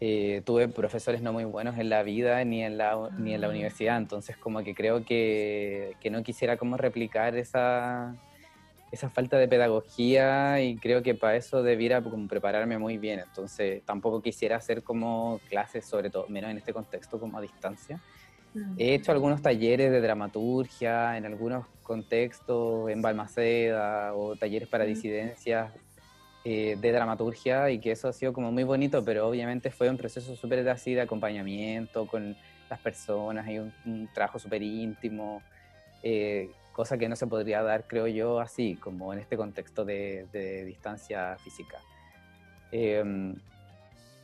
Eh, 0.00 0.42
tuve 0.44 0.68
profesores 0.68 1.22
no 1.22 1.32
muy 1.32 1.44
buenos 1.44 1.78
en 1.78 1.88
la 1.88 2.02
vida 2.02 2.44
ni 2.44 2.62
en 2.62 2.76
la, 2.76 3.08
ni 3.18 3.32
en 3.32 3.40
la 3.40 3.46
ah. 3.46 3.50
universidad, 3.50 3.96
entonces 3.96 4.36
como 4.36 4.62
que 4.62 4.74
creo 4.74 5.04
que, 5.04 5.96
que 5.98 6.10
no 6.10 6.22
quisiera 6.22 6.58
como 6.58 6.76
replicar 6.76 7.36
esa, 7.36 8.14
esa 8.92 9.08
falta 9.08 9.38
de 9.38 9.48
pedagogía 9.48 10.60
y 10.60 10.76
creo 10.76 11.02
que 11.02 11.14
para 11.14 11.36
eso 11.36 11.62
debiera 11.62 12.02
como 12.02 12.28
prepararme 12.28 12.76
muy 12.76 12.98
bien. 12.98 13.20
Entonces 13.20 13.82
tampoco 13.86 14.20
quisiera 14.20 14.56
hacer 14.56 14.82
como 14.82 15.40
clases, 15.48 15.86
sobre 15.86 16.10
todo, 16.10 16.28
menos 16.28 16.50
en 16.50 16.58
este 16.58 16.74
contexto, 16.74 17.18
como 17.18 17.38
a 17.38 17.40
distancia. 17.40 17.98
Mm. 18.52 18.74
He 18.76 18.94
hecho 18.94 19.10
algunos 19.10 19.40
talleres 19.40 19.90
de 19.90 20.02
dramaturgia 20.02 21.16
en 21.16 21.24
algunos 21.24 21.64
contextos, 21.82 22.90
en 22.90 23.00
Balmaceda 23.00 24.14
o 24.14 24.36
talleres 24.36 24.68
para 24.68 24.84
disidencias 24.84 25.72
eh, 26.44 26.76
de 26.80 26.92
dramaturgia 26.92 27.70
y 27.70 27.78
que 27.78 27.92
eso 27.92 28.08
ha 28.08 28.12
sido 28.12 28.32
como 28.32 28.52
muy 28.52 28.64
bonito, 28.64 29.04
pero 29.04 29.28
obviamente 29.28 29.70
fue 29.70 29.90
un 29.90 29.96
proceso 29.96 30.34
súper 30.36 30.68
así 30.68 30.94
de 30.94 31.02
acompañamiento 31.02 32.06
con 32.06 32.36
las 32.70 32.80
personas 32.80 33.48
y 33.48 33.58
un, 33.58 34.08
trabajo 34.14 34.38
súper 34.38 34.62
íntimo. 34.62 35.42
Eh, 36.02 36.50
cosa 36.78 36.96
que 36.96 37.08
no 37.08 37.16
se 37.16 37.26
podría 37.26 37.60
dar, 37.62 37.88
creo 37.88 38.06
yo, 38.06 38.38
así, 38.38 38.76
como 38.76 39.12
en 39.12 39.18
este 39.18 39.36
contexto 39.36 39.84
de, 39.84 40.64
distancia 40.64 41.36
física. 41.42 41.78
Em, 42.70 43.34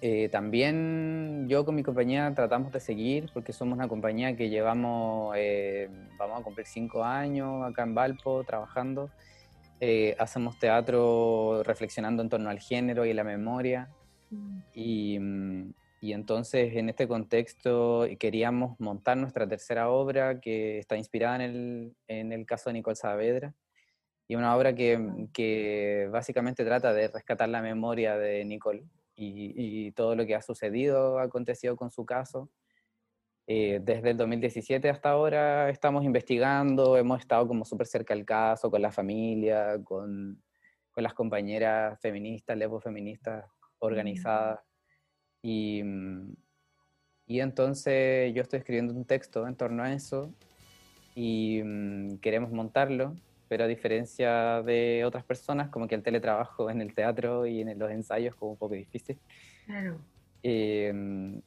eh, 0.00 0.28
también 0.28 1.46
yo 1.48 1.64
con 1.64 1.74
mi 1.74 1.82
compañía 1.82 2.32
tratamos 2.32 2.70
de 2.70 2.78
seguir, 2.78 3.28
porque 3.34 3.52
somos 3.52 3.76
una 3.76 3.88
compañía 3.88 4.36
que 4.36 4.50
llevamos, 4.50 5.34
eh, 5.36 5.88
vamos 6.16 6.40
a 6.40 6.44
cumplir 6.44 6.66
cinco 6.68 7.02
años 7.02 7.64
acá 7.64 7.82
en 7.82 7.96
Valpo 7.96 8.44
trabajando. 8.44 9.10
Eh, 9.86 10.16
hacemos 10.19 10.59
teatro 10.59 11.62
reflexionando 11.62 12.23
en 12.23 12.31
torno 12.31 12.48
al 12.48 12.59
género 12.59 13.05
y 13.05 13.12
la 13.12 13.23
memoria. 13.23 13.90
Mm. 14.31 14.59
Y, 14.73 15.19
mm, 15.19 15.74
y 16.01 16.12
entonces 16.12 16.74
en 16.77 16.89
este 16.89 17.06
contexto 17.06 18.06
queríamos 18.19 18.81
montar 18.81 19.16
nuestra 19.19 19.47
tercera 19.47 19.90
obra 19.90 20.40
que 20.40 20.78
está 20.78 20.97
inspirada 20.97 21.36
en 21.36 21.43
el, 21.43 21.97
en 22.09 22.32
el 22.32 22.47
caso 22.47 22.70
de 22.70 22.74
Nicole 22.74 22.97
Saavedra. 22.97 23.55
Y 24.27 24.36
una 24.36 24.56
obra 24.56 24.74
que, 24.74 25.28
que 25.35 26.09
básicamente 26.11 26.65
trata 26.65 26.94
de 26.94 27.09
rescatar 27.09 27.51
la 27.51 27.61
memoria 27.61 28.16
de 28.16 28.44
Nicole 28.47 28.85
y, 29.15 29.86
y 29.86 29.93
todo 29.93 30.16
lo 30.16 30.24
que 30.24 30.35
ha 30.35 30.40
sucedido, 30.40 31.19
ha 31.19 31.24
acontecido 31.24 31.77
con 31.77 31.90
su 31.90 32.06
caso. 32.06 32.48
Eh, 33.46 33.80
desde 33.82 34.10
el 34.10 34.16
2017 34.16 34.88
hasta 34.88 35.10
ahora 35.10 35.68
estamos 35.68 36.04
investigando, 36.04 36.96
hemos 36.96 37.20
estado 37.20 37.46
como 37.46 37.64
súper 37.64 37.86
cerca 37.86 38.14
del 38.14 38.24
caso, 38.24 38.70
con 38.70 38.80
la 38.80 38.90
familia, 38.90 39.78
con, 39.84 40.42
con 40.92 41.02
las 41.02 41.12
compañeras 41.12 42.00
feministas, 42.00 42.56
lesbo-feministas 42.56 43.44
organizadas. 43.80 44.60
Y, 45.42 45.82
mm, 45.82 46.34
y 47.26 47.40
entonces 47.40 48.34
yo 48.34 48.42
estoy 48.42 48.60
escribiendo 48.60 48.94
un 48.94 49.04
texto 49.04 49.46
en 49.46 49.56
torno 49.56 49.82
a 49.82 49.92
eso 49.92 50.32
y 51.14 51.62
mm, 51.62 52.18
queremos 52.18 52.50
montarlo, 52.50 53.14
pero 53.48 53.64
a 53.64 53.66
diferencia 53.66 54.62
de 54.62 55.04
otras 55.04 55.24
personas, 55.24 55.68
como 55.68 55.86
que 55.86 55.94
el 55.94 56.02
teletrabajo 56.02 56.70
en 56.70 56.80
el 56.80 56.94
teatro 56.94 57.46
y 57.46 57.60
en 57.60 57.78
los 57.78 57.90
ensayos 57.90 58.34
es 58.34 58.38
como 58.38 58.52
un 58.52 58.58
poco 58.58 58.74
difícil. 58.74 59.18
Claro. 59.66 59.98
Eh, 60.46 60.92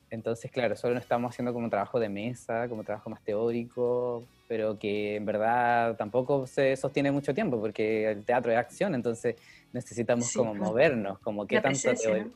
entonces, 0.10 0.49
claro, 0.49 0.76
solo 0.76 0.95
no 0.95 0.99
estamos 0.99 1.30
haciendo 1.30 1.53
como 1.53 1.69
trabajo 1.69 1.99
de 1.99 2.10
mesa, 2.10 2.68
como 2.68 2.84
trabajo 2.84 3.11
más 3.11 3.24
teórico, 3.24 4.28
pero 4.48 4.80
que 4.80 5.18
en 5.18 5.26
verdad 5.26 5.95
tampoco 5.98 6.48
se 6.48 6.76
sostiene 6.76 7.11
mucho 7.11 7.32
tiempo, 7.32 7.60
porque 7.61 8.10
el 8.10 8.26
teatro 8.26 8.52
es 8.52 8.57
acción, 8.57 8.95
entonces 8.95 9.36
necesitamos 9.72 10.32
Sí, 10.32 10.40
como 10.40 10.56
claro. 10.56 10.65
movernos, 10.72 11.19
como 11.19 11.45
qué 11.45 11.61
presencia, 11.61 12.10
teoría, 12.10 12.24
¿no? 12.26 12.32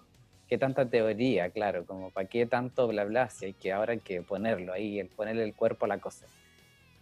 qué 0.48 0.58
tanta 0.60 0.88
teoría, 0.88 1.50
claro, 1.50 1.84
como 1.84 2.12
para 2.12 2.28
qué 2.28 2.46
tanto 2.46 2.88
bla 2.88 3.06
bla, 3.06 3.28
si 3.32 3.46
hay 3.46 3.54
que 3.56 3.72
ahora 3.72 3.94
hay 3.94 4.00
que 4.02 4.22
ponerlo 4.22 4.72
ahí, 4.72 5.00
el 5.00 5.08
ponerle 5.10 5.44
el 5.46 5.56
cuerpo 5.56 5.86
a 5.86 5.88
la 5.88 5.98
cosa. 5.98 6.28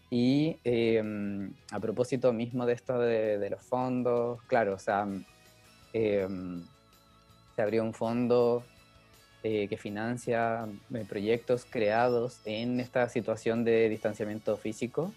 Y 0.09 0.57
eh, 0.63 1.03
a 1.73 1.79
propósito 1.81 2.31
mismo 2.31 2.65
de 2.65 2.73
esto 2.73 2.97
de, 2.97 3.37
de 3.39 3.49
los 3.49 3.61
fondos, 3.67 4.41
claro, 4.43 4.75
o 4.75 4.79
sea, 4.79 5.05
eh, 5.91 6.27
se 7.55 7.61
abrió 7.61 7.83
un 7.83 7.93
fondo 7.93 8.63
eh, 9.43 9.67
que 9.67 9.77
financia 9.77 10.67
eh, 10.93 11.05
proyectos 11.07 11.65
creados 11.69 12.39
en 12.45 12.79
esta 12.79 13.07
situación 13.09 13.63
de 13.63 13.87
distanciamiento 13.89 14.57
físico, 14.57 15.13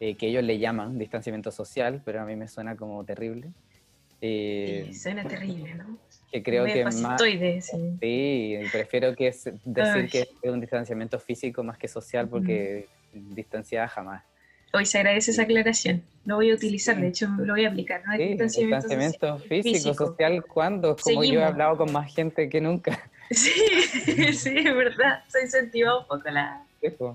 eh, 0.00 0.16
que 0.16 0.26
ellos 0.28 0.42
le 0.42 0.58
llaman 0.58 0.98
distanciamiento 0.98 1.50
social, 1.50 2.02
pero 2.04 2.20
a 2.20 2.24
mí 2.24 2.36
me 2.36 2.48
suena 2.48 2.76
como 2.76 3.04
terrible. 3.04 3.48
Eh, 4.20 4.84
Sí, 4.88 4.94
suena 4.94 5.24
terrible, 5.26 5.74
¿no? 5.74 5.98
que 6.30 6.42
creo 6.42 6.64
Medio 6.64 6.88
que 6.90 6.96
más... 6.96 7.20
sí. 7.20 7.96
Sí, 8.00 8.58
prefiero 8.72 9.14
que 9.14 9.28
es 9.28 9.44
decir 9.44 10.02
Ay. 10.02 10.08
que 10.08 10.20
es 10.42 10.50
un 10.50 10.60
distanciamiento 10.60 11.18
físico 11.18 11.62
más 11.62 11.76
que 11.76 11.88
social, 11.88 12.28
porque 12.28 12.88
distanciada 13.12 13.88
jamás. 13.88 14.24
Hoy 14.72 14.86
se 14.86 14.98
agradece 14.98 15.32
esa 15.32 15.42
aclaración. 15.42 16.02
Lo 16.24 16.36
voy 16.36 16.50
a 16.50 16.54
utilizar, 16.54 16.98
de 16.98 17.08
hecho 17.08 17.28
lo 17.38 17.52
voy 17.52 17.66
a 17.66 17.68
aplicar, 17.68 18.02
¿no? 18.06 18.16
Sí, 18.16 18.28
distanciamiento 18.28 18.76
distanciamiento 18.76 19.38
social. 19.38 19.62
físico, 19.62 19.94
social, 20.06 20.44
¿cuándo? 20.46 20.96
Como 20.96 21.16
yo 21.16 21.20
he 21.20 21.26
Seguimos. 21.26 21.46
hablado 21.48 21.76
con 21.76 21.92
más 21.92 22.14
gente 22.14 22.48
que 22.48 22.60
nunca. 22.62 23.10
Sí, 23.32 23.52
sí, 24.32 24.54
es 24.58 24.74
verdad. 24.76 25.24
Se 25.28 25.42
incentiva 25.42 25.98
un 25.98 26.06
poco 26.06 26.28
la, 26.30 26.64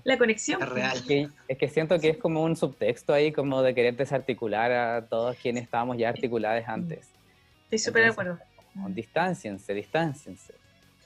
la 0.03 0.17
conexión. 0.17 0.61
Es 0.61 0.69
real. 0.69 1.03
Que- 1.07 1.29
es 1.47 1.57
que 1.57 1.67
siento 1.69 1.99
que 1.99 2.09
es 2.09 2.17
como 2.17 2.43
un 2.43 2.55
subtexto 2.55 3.13
ahí, 3.13 3.31
como 3.31 3.61
de 3.61 3.73
querer 3.75 3.95
desarticular 3.95 4.71
a 4.71 5.05
todos 5.07 5.35
quienes 5.37 5.63
estábamos 5.63 5.97
ya 5.97 6.09
articulados 6.09 6.63
antes. 6.67 7.09
Estoy 7.65 7.79
súper 7.79 8.03
de 8.03 8.09
acuerdo. 8.09 8.39
Como, 8.73 8.89
Distánciense, 8.89 9.73
distánciense. 9.73 10.53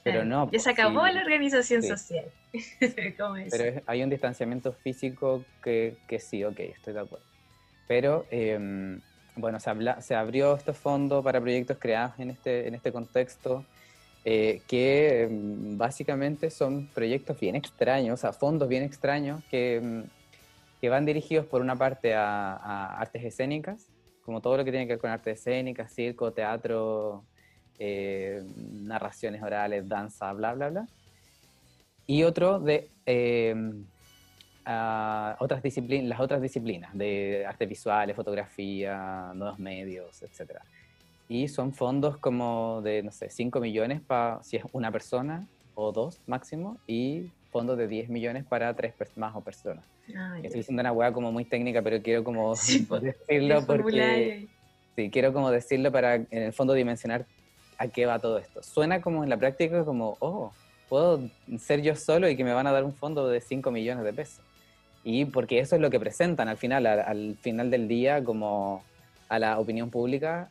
Pero 0.04 0.20
Claro. 0.22 0.28
no. 0.46 0.50
Ya 0.50 0.58
se 0.58 0.70
acabó 0.70 1.06
sí. 1.06 1.12
la 1.14 1.20
organización 1.22 1.82
Sí. 1.82 1.88
social. 1.88 2.24
¿Cómo 3.18 3.36
es? 3.36 3.50
Pero 3.50 3.64
es- 3.64 3.82
hay 3.86 4.02
un 4.02 4.10
distanciamiento 4.10 4.72
físico 4.72 5.44
que, 5.62 5.96
que 6.08 6.18
sí, 6.18 6.42
ok, 6.44 6.58
estoy 6.60 6.92
de 6.94 7.00
acuerdo. 7.00 7.24
Pero, 7.88 8.26
eh, 8.30 8.98
bueno, 9.36 9.60
se, 9.60 9.70
habla- 9.70 10.00
se 10.02 10.14
abrió 10.14 10.54
este 10.56 10.72
fondo 10.72 11.22
para 11.22 11.40
proyectos 11.40 11.78
creados 11.78 12.18
en 12.18 12.30
este, 12.30 12.66
en 12.68 12.74
este 12.74 12.92
contexto, 12.92 13.64
eh, 14.24 14.62
que 14.68 15.28
mm, 15.30 15.76
básicamente 15.78 16.50
son 16.50 16.88
proyectos 16.88 17.38
bien 17.40 17.56
extraños, 17.56 18.14
o 18.14 18.16
sea, 18.20 18.32
fondos 18.32 18.68
bien 18.68 18.82
extraños, 18.82 19.42
que, 19.50 19.80
mm, 19.82 20.02
que 20.80 20.88
van 20.88 21.04
dirigidos 21.04 21.46
por 21.46 21.60
una 21.60 21.76
parte 21.76 22.14
a, 22.14 22.54
a 22.56 23.00
artes 23.00 23.24
escénicas, 23.24 23.88
como 24.24 24.40
todo 24.40 24.56
lo 24.56 24.64
que 24.64 24.70
tiene 24.70 24.86
que 24.86 24.94
ver 24.94 25.00
con 25.00 25.10
artes 25.10 25.40
escénicas, 25.40 25.92
circo, 25.92 26.32
teatro, 26.32 27.24
eh, 27.78 28.42
narraciones 28.56 29.42
orales, 29.42 29.88
danza, 29.88 30.32
bla, 30.32 30.54
bla, 30.54 30.70
bla 30.70 30.88
y 32.06 32.24
otro 32.24 32.60
de 32.60 32.90
eh, 33.06 33.54
otras 35.38 35.62
disciplinas, 35.62 36.08
las 36.08 36.20
otras 36.20 36.40
disciplinas 36.40 36.96
de 36.96 37.44
artes 37.46 37.68
visuales, 37.68 38.14
fotografía, 38.14 39.32
nuevos 39.34 39.58
medios, 39.58 40.22
etc. 40.22 40.60
Y 41.32 41.48
son 41.48 41.72
fondos 41.72 42.18
como 42.18 42.82
de, 42.82 43.02
no 43.02 43.10
sé, 43.10 43.30
5 43.30 43.58
millones 43.58 44.02
para 44.02 44.42
si 44.42 44.58
es 44.58 44.64
una 44.72 44.92
persona 44.92 45.46
o 45.74 45.90
dos 45.90 46.20
máximo, 46.26 46.76
y 46.86 47.30
fondos 47.50 47.78
de 47.78 47.88
10 47.88 48.10
millones 48.10 48.44
para 48.44 48.74
tres 48.76 48.92
más 49.16 49.34
o 49.34 49.40
personas. 49.40 49.82
Ya. 50.06 50.36
Estoy 50.42 50.58
diciendo 50.60 50.82
una 50.82 50.92
hueá 50.92 51.10
como 51.10 51.32
muy 51.32 51.46
técnica, 51.46 51.80
pero 51.80 52.02
quiero 52.02 52.22
como 52.22 52.54
Sí, 52.56 52.86
decirlo 53.00 53.64
porque... 53.66 54.46
Sí, 54.94 55.08
quiero 55.08 55.32
como 55.32 55.50
decirlo 55.50 55.90
para 55.90 56.16
en 56.16 56.26
el 56.30 56.52
fondo 56.52 56.74
dimensionar 56.74 57.24
a 57.78 57.88
qué 57.88 58.04
va 58.04 58.18
todo 58.18 58.36
esto. 58.36 58.62
Suena 58.62 59.00
como 59.00 59.24
en 59.24 59.30
la 59.30 59.38
práctica 59.38 59.86
como, 59.86 60.18
oh, 60.20 60.52
puedo 60.90 61.18
ser 61.58 61.80
yo 61.80 61.96
solo 61.96 62.28
y 62.28 62.36
que 62.36 62.44
me 62.44 62.52
van 62.52 62.66
a 62.66 62.72
dar 62.72 62.84
un 62.84 62.92
fondo 62.92 63.26
de 63.26 63.40
5 63.40 63.70
millones 63.70 64.04
de 64.04 64.12
pesos. 64.12 64.44
Y 65.02 65.24
porque 65.24 65.60
eso 65.60 65.76
es 65.76 65.80
lo 65.80 65.88
que 65.88 65.98
presentan 65.98 66.48
al 66.48 66.58
final, 66.58 66.84
al, 66.84 67.00
al 67.00 67.36
final 67.40 67.70
del 67.70 67.88
día, 67.88 68.22
como 68.22 68.84
a 69.30 69.38
la 69.38 69.58
opinión 69.58 69.88
pública, 69.88 70.50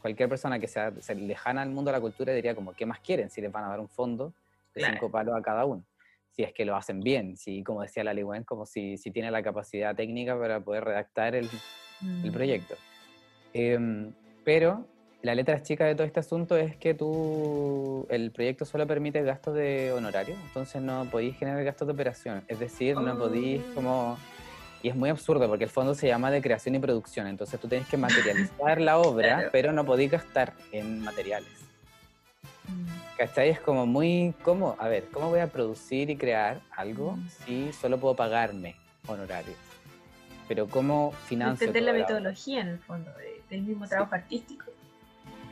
cualquier 0.00 0.28
persona 0.28 0.58
que 0.58 0.68
sea, 0.68 0.92
sea 1.00 1.14
lejana 1.14 1.62
al 1.62 1.70
mundo 1.70 1.90
de 1.90 1.96
la 1.96 2.00
cultura 2.00 2.32
diría 2.32 2.54
como, 2.54 2.72
¿qué 2.72 2.86
más 2.86 3.00
quieren 3.00 3.30
si 3.30 3.40
les 3.40 3.50
van 3.52 3.64
a 3.64 3.68
dar 3.68 3.80
un 3.80 3.88
fondo 3.88 4.32
de 4.74 4.80
Claro. 4.80 4.94
5 4.94 5.10
palos 5.10 5.34
a 5.36 5.42
cada 5.42 5.64
uno? 5.64 5.84
Si 6.30 6.42
es 6.44 6.52
que 6.52 6.64
lo 6.64 6.76
hacen 6.76 7.00
bien, 7.00 7.36
si 7.36 7.62
como 7.64 7.82
decía 7.82 8.04
la 8.04 8.14
Ligüen, 8.14 8.44
como 8.44 8.64
si, 8.64 8.96
si 8.96 9.10
tiene 9.10 9.30
la 9.30 9.42
capacidad 9.42 9.94
técnica 9.96 10.38
para 10.38 10.60
poder 10.60 10.84
redactar 10.84 11.34
el, 11.34 11.48
el 12.22 12.30
Mm. 12.30 12.32
proyecto. 12.32 12.76
Em, 13.52 14.12
pero 14.44 14.86
la 15.22 15.34
letra 15.34 15.60
chica 15.62 15.84
de 15.84 15.96
todo 15.96 16.06
este 16.06 16.20
asunto 16.20 16.56
es 16.56 16.76
que 16.76 16.94
tú, 16.94 18.06
el 18.08 18.30
proyecto 18.30 18.64
solo 18.64 18.86
permite 18.86 19.20
gastos 19.22 19.54
de 19.54 19.90
honorario, 19.92 20.36
entonces 20.46 20.80
no 20.80 21.06
podéis 21.10 21.36
generar 21.36 21.64
gastos 21.64 21.88
de 21.88 21.92
operación. 21.94 22.44
Es 22.46 22.60
decir, 22.60 22.96
no 22.96 23.18
podéis 23.18 23.60
Oh. 23.70 23.74
como... 23.74 24.18
Y 24.82 24.88
es 24.88 24.94
muy 24.96 25.10
absurdo 25.10 25.48
porque 25.48 25.64
el 25.64 25.70
fondo 25.70 25.94
se 25.94 26.06
llama 26.06 26.30
de 26.30 26.40
creación 26.40 26.74
y 26.76 26.78
producción, 26.78 27.26
entonces 27.26 27.58
tú 27.58 27.66
tienes 27.68 27.88
que 27.88 27.96
materializar 27.96 28.80
la 28.80 28.98
obra, 28.98 29.34
Claro. 29.36 29.48
pero 29.52 29.72
no 29.72 29.84
podéis 29.84 30.12
gastar 30.12 30.52
en 30.72 31.00
materiales. 31.00 31.50
Mm. 32.68 32.86
¿Cachai? 33.16 33.48
Es 33.50 33.60
como 33.60 33.86
muy... 33.86 34.34
¿Cómo? 34.42 34.76
A 34.78 34.86
ver, 34.88 35.06
¿cómo 35.12 35.30
voy 35.30 35.40
a 35.40 35.48
producir 35.48 36.10
y 36.10 36.16
crear 36.16 36.60
algo 36.70 37.12
Mm. 37.16 37.28
si 37.44 37.72
solo 37.72 37.98
puedo 37.98 38.14
pagarme 38.14 38.76
honorarios? 39.08 39.56
Pero 40.46 40.68
¿cómo 40.68 41.12
financio 41.26 41.66
Entender 41.66 41.82
la 41.82 41.92
metodología 41.98 42.60
en 42.60 42.68
el 42.68 42.78
fondo 42.78 43.10
de- 43.18 43.42
del 43.50 43.62
mismo 43.62 43.86
trabajo 43.88 44.14
artístico. 44.14 44.66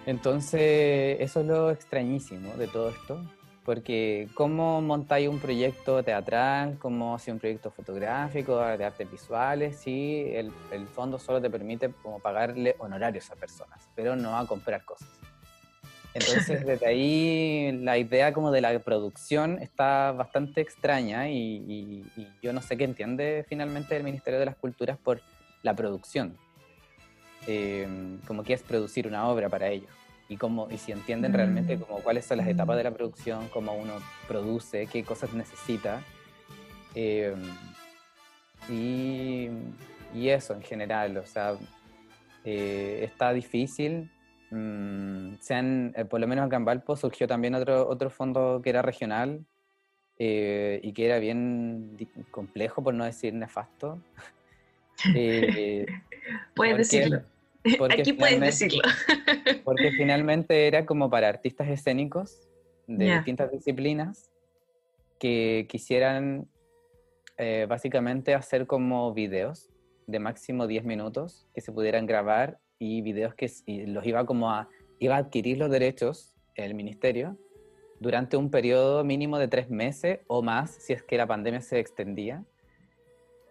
Entonces, 0.07 1.17
eso 1.21 1.41
es 1.41 1.47
lo 1.47 1.71
extrañísimo 1.71 2.53
de 2.55 2.69
todo 2.69 2.91
esto, 2.91 3.21
porque 3.67 4.29
cómo 4.35 4.81
montáis 4.81 5.29
un 5.29 5.41
proyecto 5.41 6.01
teatral, 6.05 6.79
cómo 6.79 7.17
hace 7.17 7.33
un 7.33 7.41
proyecto 7.41 7.73
fotográfico, 7.73 8.61
de 8.61 8.85
artes 8.85 9.11
visuales, 9.11 9.77
si 9.79 10.23
el, 10.33 10.53
el 10.71 10.87
fondo 10.87 11.19
solo 11.19 11.43
te 11.43 11.51
permite 11.51 11.91
como 12.01 12.21
pagarle 12.21 12.77
honorarios 12.79 13.29
a 13.33 13.35
personas, 13.35 13.89
pero 13.97 14.15
no 14.15 14.39
a 14.39 14.47
comprar 14.47 14.85
cosas. 14.85 15.09
Entonces, 16.15 16.65
desde 16.65 16.87
ahí 16.87 17.73
la 17.83 17.99
idea 17.99 18.33
como 18.33 18.53
de 18.53 18.61
la 18.61 18.79
producción 18.79 19.59
está 19.61 20.13
bastante 20.13 20.61
extraña 20.61 21.29
y, 21.29 21.57
y- 21.69 22.07
y 22.17 22.29
yo 22.41 22.53
no 22.53 22.63
sé 22.63 22.77
qué 22.77 22.85
entiende 22.85 23.45
finalmente 23.49 23.97
el 23.97 24.05
Ministerio 24.05 24.39
de 24.39 24.47
las 24.47 24.57
Culturas 24.57 24.97
por 24.97 25.21
la 25.65 25.75
producción. 25.75 26.39
Eh, 27.49 27.89
como 28.29 28.45
que 28.45 28.53
es 28.53 28.63
producir 28.63 29.09
una 29.09 29.29
obra 29.29 29.49
para 29.49 29.69
ellos 29.69 29.91
y 30.29 30.37
cómo 30.37 30.69
y 30.71 30.79
si 30.79 30.93
entienden 30.93 31.33
realmente 31.33 31.77
Mm. 31.77 31.81
como 31.81 32.01
cuáles 32.01 32.25
son 32.25 32.39
las 32.39 32.49
etapas 32.49 32.75
Mm. 32.75 32.79
de 32.79 32.85
la 32.85 32.91
producción, 32.93 33.49
cómo 33.49 33.73
uno 33.75 33.95
produce, 34.27 34.87
qué 34.87 35.05
cosas 35.05 35.33
necesita. 35.35 36.03
eh, 36.95 37.35
y, 38.71 39.49
y 40.15 40.29
eso 40.31 40.55
en 40.55 40.63
general, 40.63 41.17
o 41.19 41.27
sea, 41.27 41.55
eh, 42.45 43.01
está 43.05 43.33
difícil. 43.33 44.09
Mm, 44.51 45.35
se 45.41 45.55
han, 45.55 45.93
eh, 45.97 46.05
por 46.05 46.21
lo 46.21 46.27
menos 46.27 46.51
en 46.51 46.65
Valpo 46.65 46.97
surgió 46.97 47.27
también 47.29 47.55
otro, 47.55 47.87
otro 47.89 48.09
fondo 48.11 48.61
que 48.63 48.71
era 48.71 48.81
regional 48.83 49.45
eh, 50.19 50.81
y 50.83 50.93
que 50.93 51.05
era 51.07 51.19
bien 51.19 51.97
complejo, 52.31 52.83
por 52.83 52.95
no 52.95 53.05
decir 53.05 53.35
nefasto. 53.35 54.01
Eh, 55.15 55.87
Puedes 56.55 56.79
decirlo. 56.79 57.21
Porque 57.79 58.01
Aquí 58.03 58.13
puedes 58.13 58.35
finalmente- 58.35 58.47
decirlo. 58.47 58.83
Porque 59.65 59.91
finalmente 59.93 60.67
era 60.67 60.87
como 60.87 61.11
para 61.11 61.29
artistas 61.29 61.69
escénicos 61.69 62.49
de 62.87 63.15
distintas 63.17 63.51
disciplinas 63.51 64.31
que 65.19 65.67
quisieran 65.69 66.47
eh, 67.39 67.67
básicamente 67.69 68.35
hacer 68.35 68.67
como 68.67 69.13
videos 69.13 69.71
de 70.07 70.21
máximo 70.21 70.67
10 70.67 70.85
minutos 70.85 71.49
que 71.55 71.61
se 71.61 71.73
pudieran 71.73 72.07
grabar 72.07 72.59
y 72.79 73.03
videos 73.03 73.35
que 73.35 73.51
y 73.67 73.87
los 73.87 74.07
iba 74.07 74.25
como 74.25 74.51
a, 74.51 74.69
iba 75.01 75.17
a 75.17 75.19
adquirir 75.19 75.59
los 75.59 75.71
derechos 75.71 76.33
el 76.55 76.75
ministerio 76.75 77.37
durante 77.99 78.37
un 78.37 78.51
periodo 78.51 79.03
mínimo 79.05 79.39
de 79.39 79.49
tres 79.49 79.69
meses 79.71 80.21
o 80.29 80.43
más 80.43 80.71
si 80.71 80.93
es 80.93 81.03
que 81.03 81.17
la 81.17 81.27
pandemia 81.27 81.61
se 81.61 81.79
extendía. 81.81 82.45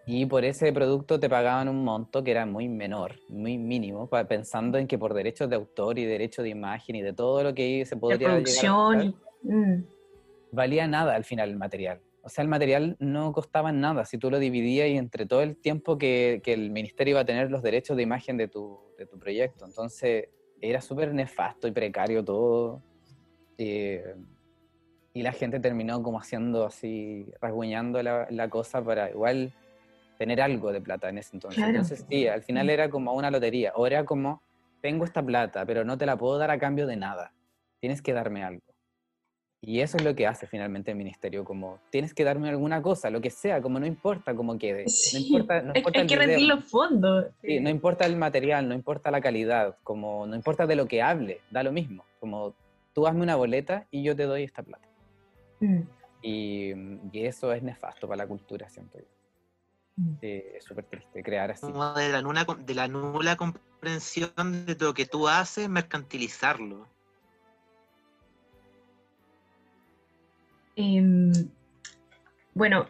Y 0.07 0.25
por 0.27 0.45
ese 0.45 0.71
producto 0.71 1.19
te 1.19 1.27
pagaban 1.29 1.67
un 1.67 1.83
monto 1.83 2.23
que 2.23 2.31
era 2.31 2.45
muy 2.45 2.67
menor, 2.69 3.15
muy 3.27 3.57
mínimo, 3.57 4.07
pensando 4.27 4.77
en 4.77 4.87
que 4.87 4.99
por 4.99 5.13
derechos 5.15 5.49
de 5.49 5.55
autor 5.55 5.97
y 5.97 6.05
derecho 6.05 6.43
de 6.43 6.49
imagen 6.49 6.95
y 6.95 7.01
de 7.01 7.13
todo 7.13 7.41
lo 7.43 7.53
que 7.55 7.83
se 7.85 7.95
La 7.95 8.01
podría 8.01 8.17
llegar 8.19 8.29
a 8.29 8.41
producción. 8.43 9.15
mm, 9.41 9.83
valía 10.51 10.87
nada 10.87 11.15
al 11.15 11.23
final 11.23 11.49
el 11.49 11.57
material. 11.57 12.01
O 12.21 12.29
sea, 12.29 12.43
el 12.43 12.47
material 12.47 12.95
no 12.99 13.31
costaba 13.33 13.71
nada 13.71 14.05
si 14.05 14.17
tú 14.17 14.29
lo 14.31 14.39
dividías 14.39 14.87
y 14.89 14.97
entre 14.97 15.25
todo 15.25 15.41
el 15.41 15.57
tiempo 15.57 15.97
que, 15.97 16.41
que 16.43 16.53
el 16.53 16.69
ministerio 16.71 17.13
iba 17.13 17.21
a 17.21 17.25
tener 17.25 17.49
los 17.51 17.61
derechos 17.63 17.97
de 17.97 18.03
imagen 18.03 18.37
de 18.37 18.47
tu, 18.47 18.79
de 18.97 19.05
tu 19.07 19.17
proyecto. 19.19 19.65
Entonces, 19.65 20.29
era 20.61 20.81
súper 20.81 21.13
nefasto 21.13 21.67
y 21.67 21.71
precario 21.71 22.23
todo. 22.23 22.81
eh, 23.57 24.15
y 25.13 25.21
la 25.23 25.31
gente 25.31 25.59
terminó 25.61 26.03
como 26.03 26.19
haciendo 26.19 26.65
así, 26.65 27.25
rasguñando 27.39 28.03
la, 28.03 28.27
la 28.31 28.49
cosa 28.49 28.83
para 28.83 29.09
igual 29.09 29.53
tener 30.17 30.41
algo 30.41 30.71
de 30.71 30.81
plata 30.81 31.09
en 31.09 31.17
ese 31.17 31.35
entonces. 31.35 31.57
Claro. 31.57 31.71
Entonces, 31.71 32.05
sí, 32.09 32.27
al 32.27 32.41
final 32.43 32.69
era 32.69 32.89
como 32.89 33.13
una 33.13 33.29
lotería. 33.31 33.73
O 33.75 33.85
era 33.87 34.03
como, 34.05 34.41
tengo 34.81 35.05
esta 35.05 35.23
plata, 35.23 35.65
pero 35.65 35.83
no 35.83 35.97
te 35.97 36.05
la 36.05 36.17
puedo 36.17 36.37
dar 36.37 36.51
a 36.51 36.57
cambio 36.59 36.87
de 36.87 36.95
nada. 36.95 37.31
Tienes 37.79 38.01
que 38.01 38.13
darme 38.13 38.43
algo. 38.43 38.61
Y 39.61 39.79
eso 39.81 39.97
es 39.97 40.03
lo 40.03 40.13
que 40.13 40.27
hace 40.27 40.45
finalmente 40.45 40.91
el 40.91 40.97
ministerio, 40.97 41.43
como 41.43 41.79
tienes 41.89 42.13
que 42.13 42.23
darme 42.23 42.49
alguna 42.49 42.83
cosa, 42.83 43.09
lo 43.09 43.19
que 43.19 43.31
sea, 43.31 43.61
como 43.63 43.79
no 43.79 43.87
importa 43.87 44.35
cómo 44.35 44.59
quede, 44.59 44.87
Sí, 44.87 45.17
no 45.17 45.25
importa, 45.25 45.61
no 45.63 45.71
hay, 45.73 45.79
importa 45.79 45.99
hay 45.99 46.01
el 46.03 46.07
que 46.07 46.15
video, 46.15 46.27
rendir 46.27 46.47
los 46.49 46.63
fondos. 46.65 47.25
sí, 47.41 47.59
no 47.59 47.69
importa 47.71 48.05
el 48.05 48.15
material, 48.15 48.69
no 48.69 48.75
importa 48.75 49.09
la 49.09 49.21
calidad, 49.21 49.77
como 49.83 50.27
no 50.27 50.35
importa 50.35 50.67
de 50.67 50.75
lo 50.75 50.87
que 50.87 51.01
hable, 51.01 51.41
da 51.49 51.63
lo 51.63 51.71
mismo, 51.71 52.05
como 52.19 52.53
tú 52.93 53.07
hazme 53.07 53.23
una 53.23 53.37
boleta 53.37 53.87
y 53.89 54.03
yo 54.03 54.15
te 54.15 54.23
doy 54.23 54.43
esta 54.43 54.61
plata. 54.61 54.87
Mm, 55.61 55.81
Y, 56.21 56.71
y 57.11 57.25
eso 57.25 57.51
es 57.51 57.63
nefasto 57.63 58.07
para 58.07 58.17
la 58.17 58.27
cultura, 58.27 58.69
siento 58.69 58.99
yo. 58.99 59.05
Mm. 59.97 60.19
Sí, 60.21 60.43
es 60.55 60.63
súper 60.63 60.85
triste 60.85 61.23
crear 61.23 61.51
así. 61.51 61.61
Como 61.61 61.93
de 61.93 62.09
la, 62.09 62.21
nula, 62.21 62.45
de 62.65 62.73
la 62.73 62.87
nula 62.87 63.35
comprensión 63.35 64.65
de 64.65 64.75
lo 64.79 64.93
que 64.93 65.05
tú 65.05 65.27
haces, 65.27 65.69
mercantilizarlo. 65.69 66.87
Em, 70.75 71.31
bueno, 72.53 72.87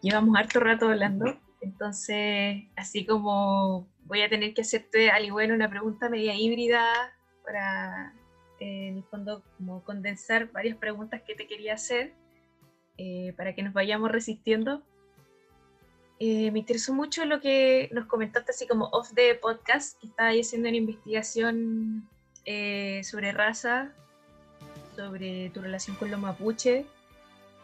llevamos 0.00 0.36
harto 0.36 0.60
rato 0.60 0.88
hablando, 0.88 1.38
entonces, 1.60 2.64
así 2.76 3.04
como 3.04 3.88
voy 4.04 4.22
a 4.22 4.28
tener 4.28 4.54
que 4.54 4.62
hacerte, 4.62 5.10
al 5.10 5.24
igual, 5.24 5.52
una 5.52 5.68
pregunta 5.68 6.08
media 6.08 6.34
híbrida 6.34 6.84
para, 7.44 8.14
eh, 8.60 8.88
en 8.88 8.96
el 8.98 9.04
fondo, 9.04 9.42
como 9.56 9.82
condensar 9.84 10.50
varias 10.52 10.76
preguntas 10.76 11.22
que 11.26 11.34
te 11.34 11.46
quería 11.46 11.74
hacer 11.74 12.14
eh, 12.96 13.34
para 13.36 13.54
que 13.54 13.62
nos 13.62 13.74
vayamos 13.74 14.10
resistiendo. 14.10 14.82
Eh, 16.18 16.50
me 16.50 16.60
interesó 16.60 16.94
mucho 16.94 17.24
lo 17.26 17.40
que 17.40 17.90
nos 17.92 18.06
comentaste, 18.06 18.50
así 18.50 18.66
como 18.66 18.86
off 18.86 19.12
the 19.14 19.34
podcast, 19.34 20.00
que 20.00 20.06
estaba 20.06 20.30
haciendo 20.30 20.68
una 20.68 20.78
investigación 20.78 22.08
eh, 22.46 23.02
sobre 23.04 23.32
raza, 23.32 23.92
sobre 24.94 25.50
tu 25.50 25.60
relación 25.60 25.96
con 25.96 26.10
los 26.10 26.18
mapuche, 26.18 26.86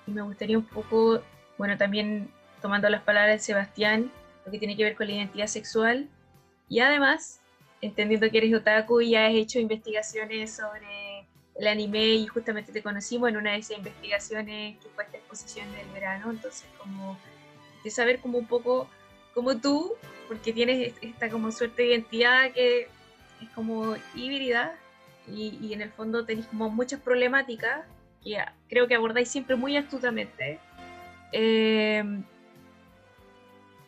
y 0.06 0.10
me 0.10 0.20
gustaría 0.20 0.58
un 0.58 0.66
poco, 0.66 1.22
bueno, 1.56 1.78
también 1.78 2.30
tomando 2.60 2.90
las 2.90 3.02
palabras 3.02 3.36
de 3.36 3.38
Sebastián, 3.40 4.10
lo 4.44 4.52
que 4.52 4.58
tiene 4.58 4.76
que 4.76 4.84
ver 4.84 4.96
con 4.96 5.06
la 5.06 5.14
identidad 5.14 5.46
sexual, 5.46 6.08
y 6.68 6.80
además, 6.80 7.40
entendiendo 7.80 8.30
que 8.30 8.38
eres 8.38 8.54
otaku 8.54 9.00
y 9.00 9.14
has 9.14 9.32
hecho 9.32 9.60
investigaciones 9.60 10.54
sobre 10.54 11.26
el 11.54 11.66
anime 11.66 12.04
y 12.04 12.26
justamente 12.26 12.72
te 12.72 12.82
conocimos 12.82 13.30
en 13.30 13.36
una 13.36 13.52
de 13.52 13.58
esas 13.58 13.78
investigaciones 13.78 14.78
que 14.78 14.88
fue 14.90 15.04
esta 15.04 15.16
exposición 15.16 15.70
del 15.72 15.88
verano, 15.88 16.30
entonces 16.30 16.66
como 16.78 17.18
de 17.82 17.90
saber 17.90 18.20
como 18.20 18.38
un 18.38 18.46
poco 18.46 18.88
como 19.34 19.56
tú, 19.56 19.94
porque 20.28 20.52
tienes 20.52 20.94
esta 21.00 21.28
como 21.28 21.52
suerte 21.52 21.82
de 21.82 21.88
identidad 21.88 22.52
que 22.52 22.88
es 23.40 23.48
como 23.54 23.96
híbrida 24.14 24.74
y, 25.26 25.72
en 25.72 25.82
el 25.82 25.90
fondo 25.90 26.24
tenéis 26.24 26.46
como 26.46 26.68
muchas 26.68 27.00
problemáticas 27.00 27.86
que 28.22 28.38
creo 28.68 28.86
que 28.88 28.94
abordáis 28.94 29.28
siempre 29.28 29.56
muy 29.56 29.76
astutamente. 29.76 30.58
Eh, 31.32 32.02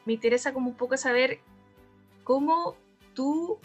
me 0.05 0.13
interesa 0.13 0.53
como 0.53 0.71
un 0.71 0.77
poco 0.77 0.97
saber 0.97 1.41
cómo 2.25 2.77
tú 3.15 3.59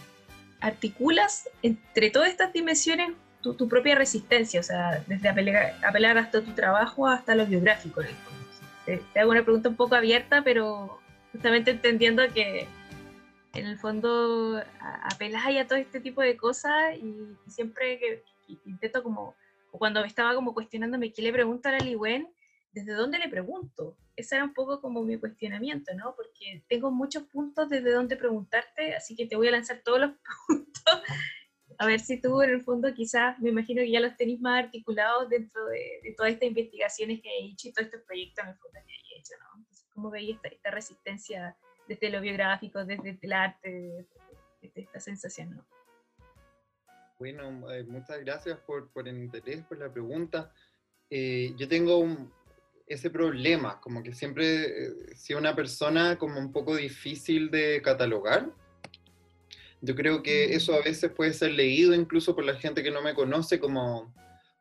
articulas 0.61 1.49
entre 1.63 2.09
todas 2.11 2.29
estas 2.29 2.53
dimensiones 2.53 3.11
tu, 3.41 3.53
tu 3.53 3.67
propia 3.69 3.95
resistencia, 3.95 4.59
o 4.59 4.63
sea, 4.63 5.03
desde 5.07 5.29
apelar, 5.29 5.75
apelar 5.85 6.17
hasta 6.17 6.41
tu 6.41 6.51
trabajo 6.51 7.07
hasta 7.07 7.35
lo 7.35 7.45
biográfico. 7.45 8.01
en 8.01 8.07
el 8.07 8.15
fondo. 8.15 8.38
Te, 9.13 9.19
hago 9.19 9.31
una 9.31 9.43
pregunta 9.43 9.69
un 9.69 9.75
poco 9.75 9.95
abierta, 9.95 10.41
pero 10.43 10.99
justamente 11.31 11.71
entendiendo 11.71 12.23
que 12.33 12.67
en 13.53 13.65
el 13.65 13.77
fondo 13.77 14.57
a- 14.79 15.09
apeláis 15.13 15.59
a 15.59 15.67
todo 15.67 15.77
este 15.77 15.99
tipo 15.99 16.21
de 16.21 16.37
cosas 16.37 16.95
y, 16.97 17.35
siempre 17.47 17.99
que, 17.99 18.23
intento 18.65 19.03
como, 19.03 19.35
cuando 19.71 20.03
estaba 20.03 20.33
como 20.33 20.53
cuestionándome 20.53 21.13
qué 21.13 21.21
le 21.21 21.31
pregunto 21.31 21.69
a 21.69 21.73
la 21.73 21.79
Liwen, 21.79 22.27
¿desde 22.71 22.93
dónde 22.93 23.19
le 23.19 23.29
pregunto? 23.29 23.95
Ese 24.15 24.35
era 24.35 24.43
un 24.43 24.53
poco 24.53 24.81
como 24.81 25.03
mi 25.03 25.17
cuestionamiento, 25.17 25.93
¿no? 25.95 26.15
Porque 26.15 26.63
tengo 26.67 26.91
muchos 26.91 27.23
puntos 27.23 27.69
desde 27.69 27.91
donde 27.91 28.17
preguntarte, 28.17 28.95
así 28.95 29.15
que 29.15 29.27
te 29.27 29.35
voy 29.35 29.47
a 29.49 29.51
lanzar 29.51 29.81
todos 29.83 29.99
los 29.99 30.11
puntos. 30.47 31.01
A 31.81 31.85
ver 31.85 32.01
si 32.01 32.19
tú 32.21 32.41
en 32.41 32.49
el 32.49 32.61
fondo 32.61 32.93
quizás, 32.93 33.39
me 33.39 33.49
imagino 33.51 33.81
que 33.81 33.89
ya 33.91 34.01
los 34.01 34.15
tenéis 34.17 34.41
más 34.41 34.65
articulados 34.65 35.29
dentro 35.29 35.65
de, 35.67 36.01
de 36.03 36.13
todas 36.15 36.33
estas 36.33 36.49
investigaciones 36.49 37.21
que 37.21 37.29
he 37.29 37.45
hecho 37.45 37.69
y 37.69 37.71
todos 37.73 37.85
estos 37.87 38.01
proyectos 38.03 38.43
en 38.43 38.49
el 38.51 38.57
fondo 38.57 38.79
que 38.85 38.91
he 38.93 39.19
hecho, 39.19 39.33
¿no? 39.39 39.59
Entonces, 39.59 39.85
¿cómo 39.93 40.09
veis 40.11 40.35
esta, 40.35 40.49
esta 40.49 40.71
resistencia 40.71 41.55
desde 41.87 42.09
lo 42.09 42.19
biográfico, 42.19 42.83
desde 42.83 43.17
el 43.21 43.33
arte, 43.33 43.69
desde, 43.71 44.07
desde 44.61 44.81
esta 44.81 44.99
sensación, 44.99 45.55
¿no? 45.55 45.65
Bueno, 47.17 47.71
eh, 47.71 47.83
muchas 47.83 48.19
gracias 48.19 48.59
por, 48.59 48.91
por 48.91 49.07
el 49.07 49.17
interés, 49.17 49.63
por 49.65 49.77
la 49.77 49.91
pregunta. 49.91 50.53
Eh, 51.09 51.53
yo 51.57 51.67
tengo 51.67 51.97
un- 51.97 52.31
ese 52.87 53.09
problema, 53.09 53.79
como 53.79 54.01
que 54.03 54.13
siempre 54.13 54.65
eh, 54.65 54.93
he 55.11 55.15
sido 55.15 55.39
una 55.39 55.55
persona 55.55 56.17
como 56.17 56.39
un 56.39 56.51
poco 56.51 56.75
difícil 56.75 57.51
de 57.51 57.81
catalogar. 57.81 58.49
Yo 59.81 59.95
creo 59.95 60.21
que 60.23 60.53
eso 60.55 60.73
a 60.73 60.81
veces 60.81 61.11
puede 61.11 61.33
ser 61.33 61.51
leído 61.53 61.93
incluso 61.93 62.35
por 62.35 62.43
la 62.43 62.55
gente 62.55 62.83
que 62.83 62.91
no 62.91 63.01
me 63.01 63.13
conoce 63.13 63.59
como 63.59 64.13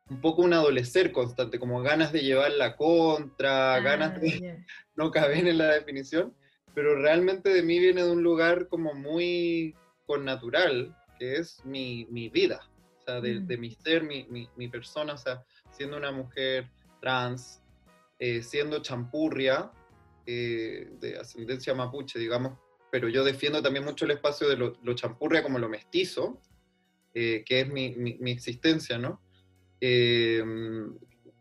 un 0.09 0.21
poco 0.21 0.41
un 0.41 0.53
adolecer 0.53 1.11
constante, 1.11 1.59
como 1.59 1.81
ganas 1.81 2.11
de 2.11 2.21
llevar 2.21 2.51
la 2.53 2.75
contra, 2.75 3.79
ganas 3.81 4.13
Ah, 4.15 4.19
de, 4.19 4.39
ya. 4.39 4.65
no 4.95 5.11
caben 5.11 5.47
en 5.47 5.57
la 5.57 5.67
definición, 5.73 6.33
pero 6.73 6.95
realmente 6.95 7.49
de 7.49 7.61
mí 7.61 7.79
viene 7.79 8.03
de 8.03 8.09
un 8.11 8.23
lugar 8.23 8.67
como 8.69 8.93
muy 8.93 9.75
connatural, 10.07 10.95
que 11.19 11.35
es 11.35 11.63
mi, 11.65 12.05
mi 12.09 12.29
vida, 12.29 12.61
o 12.99 13.01
sea, 13.03 13.21
de, 13.21 13.35
Mm. 13.41 13.47
de 13.47 13.57
mi 13.57 13.71
ser, 13.71 14.03
mi, 14.03 14.23
mi, 14.29 14.49
mi 14.55 14.67
persona, 14.67 15.13
o 15.13 15.17
sea, 15.17 15.43
siendo 15.71 15.97
una 15.97 16.11
mujer 16.11 16.69
trans, 17.01 17.61
eh, 18.17 18.41
siendo 18.41 18.81
champurria, 18.81 19.71
eh, 20.25 20.89
de 20.99 21.17
ascendencia 21.17 21.73
mapuche, 21.75 22.17
digamos, 22.19 22.57
pero 22.91 23.09
yo 23.09 23.23
defiendo 23.23 23.61
también 23.61 23.85
mucho 23.85 24.05
el 24.05 24.11
espacio 24.11 24.47
de 24.47 24.57
lo, 24.57 24.77
lo 24.83 24.93
champurria 24.93 25.43
como 25.43 25.59
lo 25.59 25.69
mestizo, 25.69 26.41
eh, 27.13 27.43
que 27.45 27.61
es 27.61 27.67
mi, 27.67 27.95
mi, 27.95 28.31
existencia, 28.31 28.97
¿no? 28.97 29.21
Eh, 29.81 30.43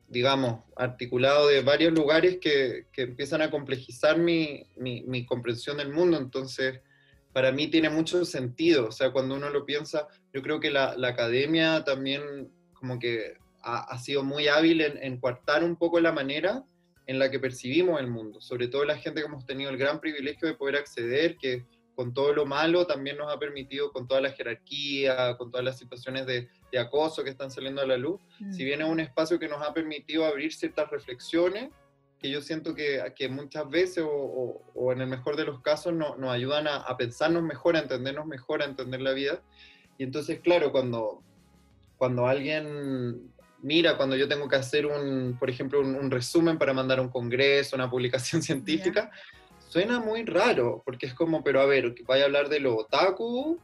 digamos, 0.09 0.65
articulado 0.77 1.49
de 1.49 1.63
varios 1.63 1.93
lugares 1.93 2.39
que, 2.41 2.87
que 2.93 3.03
empiezan 3.03 3.43
a 3.43 3.51
complejizar 3.51 4.19
mi, 4.19 4.65
mi, 4.77 5.27
comprensión 5.27 5.77
del 5.77 5.93
mundo. 5.93 6.17
Entonces, 6.17 6.81
para 7.33 7.53
mí 7.53 7.69
tiene 7.69 7.91
mucho 7.91 8.25
sentido. 8.25 8.89
O 8.89 8.93
sea, 8.93 9.11
cuando 9.11 9.35
uno 9.35 9.51
lo 9.51 9.67
piensa, 9.67 10.09
yo 10.33 10.43
creo 10.43 10.61
que 10.61 10.71
la, 10.71 10.97
la 10.97 11.09
academia 11.09 11.85
también 11.85 12.51
como 12.73 12.99
que 12.99 13.35
ha, 13.63 13.81
ha 13.81 13.99
sido 13.99 14.23
muy 14.23 14.49
hábil 14.49 14.81
en, 14.81 15.03
en 15.03 15.21
coartar 15.21 15.63
un 15.63 15.77
poco 15.77 16.01
la 16.01 16.13
manera 16.13 16.65
en 17.09 17.19
la 17.19 17.31
que 17.31 17.41
percibimos 17.41 17.99
el 18.01 18.07
mundo. 18.07 18.41
Sobre 18.41 18.69
todo 18.69 18.85
la 18.85 18.99
gente 18.99 19.21
que 19.21 19.27
hemos 19.27 19.47
tenido 19.47 19.71
el 19.71 19.79
gran 19.79 19.99
privilegio 19.99 20.47
de 20.47 20.55
poder 20.55 20.77
acceder, 20.77 21.39
que 21.39 21.65
con 21.95 22.13
todo 22.13 22.35
lo 22.35 22.45
malo 22.45 22.87
también 22.87 23.17
nos 23.17 23.35
ha 23.35 23.39
permitido, 23.39 23.91
con 23.91 24.07
toda 24.07 24.21
la 24.21 24.31
jerarquía, 24.31 25.35
con 25.39 25.51
todas 25.51 25.65
las 25.65 25.79
situaciones 25.79 26.27
de, 26.27 26.49
de 26.71 26.79
acoso 26.79 27.25
que 27.25 27.31
están 27.31 27.51
saliendo 27.51 27.81
a 27.81 27.87
la 27.87 27.97
luz, 27.97 28.21
Mm. 28.39 28.53
si 28.53 28.63
bien 28.63 28.83
es 28.83 28.89
un 28.89 29.01
espacio 29.01 29.39
que 29.39 29.49
nos 29.49 29.63
ha 29.63 29.73
permitido 29.73 30.27
abrir 30.27 30.53
ciertas 30.53 30.91
reflexiones, 30.91 31.71
que 32.19 32.31
yo 32.31 32.43
siento 32.43 32.75
que, 32.75 33.03
que 33.17 33.29
muchas 33.29 33.69
veces 33.71 34.05
o, 34.07 34.63
o, 34.75 34.93
en 34.93 35.01
el 35.01 35.07
mejor 35.07 35.37
de 35.37 35.45
los 35.45 35.63
casos 35.63 35.95
no, 35.95 36.15
nos 36.17 36.31
ayudan 36.31 36.67
a, 36.69 36.77
a, 36.77 36.97
pensarnos 36.97 37.43
mejor, 37.43 37.75
a 37.75 37.81
entendernos 37.81 38.27
mejor, 38.27 38.61
a 38.61 38.67
entender 38.67 39.01
la 39.01 39.13
vida. 39.13 39.43
Y 39.97 40.05
entonces, 40.05 40.41
claro, 40.41 40.73
cuando, 40.73 41.23
cuando 41.97 42.27
alguien 42.27 43.33
mira, 43.61 43.97
cuando 43.97 44.17
yo 44.17 44.29
tengo 44.29 44.49
que 44.49 44.57
hacer 44.57 44.87
un, 44.87 45.37
por 45.39 45.51
ejemplo, 45.51 45.81
un, 45.81 46.11
resumen 46.11 46.59
para 46.59 46.73
mandar 46.73 46.99
a 46.99 47.03
un 47.03 47.09
congreso, 47.09 47.77
una 47.77 47.91
publicación 47.91 48.43
científica, 48.43 49.11
suena 49.69 50.01
muy 50.01 50.25
raro, 50.25 50.83
porque 50.85 51.07
es 51.07 51.15
como, 51.15 51.43
pero 51.43 51.61
a 51.61 51.67
ver, 51.67 51.95
vaya 52.07 52.25
a 52.25 52.27
hablar 52.27 52.49
de 52.49 52.61
lo 52.61 52.77
otaku, 52.77 53.61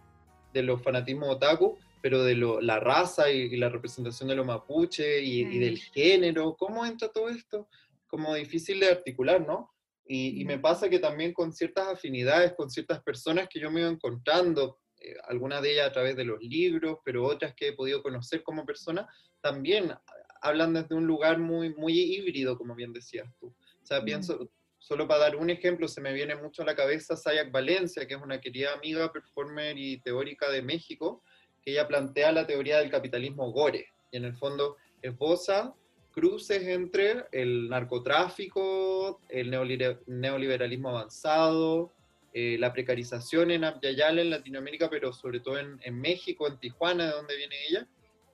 de 0.53 0.63
los 0.63 0.83
fanatismos 0.83 1.29
otaku, 1.29 1.79
pero 2.01 2.23
de 2.23 2.35
lo, 2.35 2.61
la 2.61 2.79
raza 2.79 3.31
y, 3.31 3.57
la 3.57 3.71
representación 3.71 4.29
de 4.29 4.37
los 4.37 4.47
mapuche 4.47 5.23
y, 5.23 5.59
del 5.59 5.79
género, 5.79 6.55
¿cómo 6.57 6.85
entra 6.85 7.09
todo 7.09 7.31
esto? 7.31 7.69
Como 8.07 8.35
difícil 8.35 8.79
de 8.81 8.91
articular, 8.91 9.41
¿no? 9.47 9.71
Y, 10.07 10.45
me 10.45 10.59
pasa 10.59 10.91
que 10.91 10.99
también 10.99 11.33
con 11.33 11.53
ciertas 11.53 11.89
afinidades, 11.89 12.53
con 12.53 12.69
ciertas 12.69 13.03
personas 13.03 13.49
que 13.49 13.59
yo 13.59 13.71
me 13.71 13.81
iba 13.81 13.89
encontrando, 13.89 14.79
eh, 15.01 15.15
algunas 15.29 15.63
de 15.63 15.73
ellas 15.73 15.89
a 15.89 15.93
través 15.93 16.15
de 16.15 16.27
los 16.27 16.41
libros, 16.43 16.99
pero 17.05 17.25
otras 17.25 17.55
que 17.55 17.69
he 17.69 17.73
podido 17.73 18.03
conocer 18.03 18.43
como 18.43 18.67
persona, 18.67 19.09
también 19.45 19.93
hablan 20.41 20.73
desde 20.73 20.95
un 20.95 21.07
lugar 21.07 21.39
muy, 21.39 21.75
muy 21.75 21.93
híbrido, 21.93 22.57
como 22.57 22.75
bien 22.75 22.95
decías 22.95 23.29
tú. 23.39 23.49
O 23.49 23.87
sea, 23.87 24.03
pienso, 24.03 24.49
solo 24.79 25.07
para 25.07 25.21
dar 25.21 25.37
un 25.37 25.51
ejemplo, 25.51 25.87
se 25.87 26.01
me 26.01 26.15
viene 26.15 26.35
mucho 26.35 26.63
a 26.63 26.65
la 26.65 26.75
cabeza 26.75 27.15
Sayak 27.15 27.53
Valencia, 27.53 28.07
que 28.07 28.15
es 28.15 28.23
una 28.23 28.41
querida 28.41 28.73
amiga, 28.73 29.13
performer 29.13 29.77
y 29.77 30.01
teórica 30.01 30.51
de 30.51 30.63
México, 30.63 31.23
que 31.61 31.73
ella 31.73 31.87
plantea 31.87 32.33
la 32.33 32.47
teoría 32.47 32.79
del 32.79 32.91
capitalismo 32.91 33.53
gore, 33.53 33.87
y 34.11 34.17
en 34.17 34.25
el 34.25 34.35
fondo 34.35 34.79
esboza 35.03 35.75
cruces 36.11 36.63
entre 36.63 37.27
el 37.31 37.69
narcotráfico, 37.69 39.21
el 39.29 39.51
neoliberalismo 39.51 40.89
avanzado, 40.89 41.93
eh, 42.33 42.57
la 42.59 42.73
precarización 42.73 43.51
en 43.51 43.65
Abyayala, 43.65 44.23
en 44.23 44.31
Latinoamérica, 44.31 44.89
pero 44.89 45.13
sobre 45.13 45.41
todo 45.41 45.59
en, 45.59 45.79
en, 45.83 46.01
México, 46.01 46.49
en 46.49 46.59
Tijuana, 46.59 47.05
de 47.05 47.13
donde 47.13 47.37
viene 47.37 47.57
ella, 47.69 47.87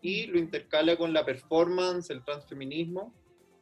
y 0.03 0.27
lo 0.27 0.39
intercala 0.39 0.97
con 0.97 1.13
la 1.13 1.25
performance, 1.25 2.11
el 2.11 2.25
transfeminismo. 2.25 3.15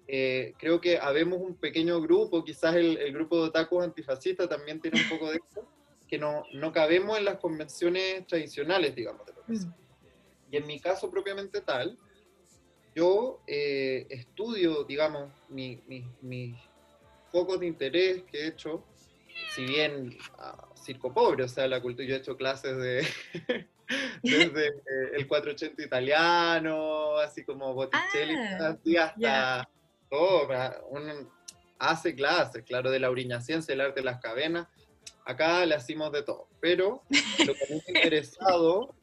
Eh, 0.07 0.55
creo 0.59 0.81
que 0.81 0.99
habemos 0.99 1.41
un 1.41 1.55
pequeño 1.55 2.01
grupo, 2.01 2.45
quizás 2.45 2.77
el, 2.77 2.97
el 2.99 3.13
grupo 3.13 3.37
de 3.37 3.49
otakus 3.49 3.85
antifascistas 3.85 4.49
también 4.49 4.81
tiene 4.81 5.03
un 5.03 5.09
poco 5.09 5.31
de 5.31 5.37
eso, 5.37 5.69
que 6.09 6.19
no, 6.19 6.45
no 6.55 6.73
cabemos 6.73 7.19
en 7.19 7.27
las 7.27 7.39
convenciones 7.39 8.27
tradicionales, 8.27 8.95
digamos, 8.95 9.27
de 9.27 9.33
mm. 9.55 9.73
Y 10.51 10.57
en 10.57 10.67
mi 10.67 10.81
caso 10.81 11.11
propiamente 11.11 11.61
tal, 11.61 11.99
yo 12.95 13.43
eh, 13.47 14.07
estudio, 14.09 14.85
digamos, 14.85 15.31
mis 15.51 15.87
mi, 15.87 16.05
mi 16.23 16.57
focos 17.31 17.61
de 17.61 17.67
interés 17.67 18.23
que 18.25 18.41
he 18.41 18.47
hecho, 18.49 18.85
si 19.55 19.65
bien 19.65 20.17
uh, 20.39 20.77
circo 20.77 21.13
pobre, 21.13 21.45
o 21.45 21.49
sea, 21.49 21.69
la 21.69 21.83
cultura, 21.83 22.09
yo 22.09 22.15
he 22.15 22.19
hecho 22.19 22.37
clases 22.37 22.77
de 22.79 23.07
desde 24.23 24.69
eh, 24.69 25.11
el 25.15 25.27
480 25.27 25.83
italiano, 25.83 27.17
así 27.19 27.45
como 27.45 27.75
Botticelli, 27.75 28.35
ah, 28.35 28.69
así 28.69 28.97
hasta 28.97 29.69
todo, 30.11 30.49
un, 30.91 31.29
hace 31.79 32.15
clases, 32.15 32.65
claro, 32.65 32.91
de 32.91 33.01
la 33.01 33.41
ciencia, 33.41 33.73
el 33.73 33.81
arte 33.81 34.01
de 34.01 34.05
las 34.05 34.21
cavernas, 34.21 34.69
acá 35.25 35.65
le 35.67 35.75
hacemos 35.75 36.11
de 36.13 36.23
todo, 36.23 36.49
pero 36.61 37.03
lo 37.47 37.55
que 37.55 37.67
me 37.69 37.77
ha 37.77 37.83
interesado 37.89 38.95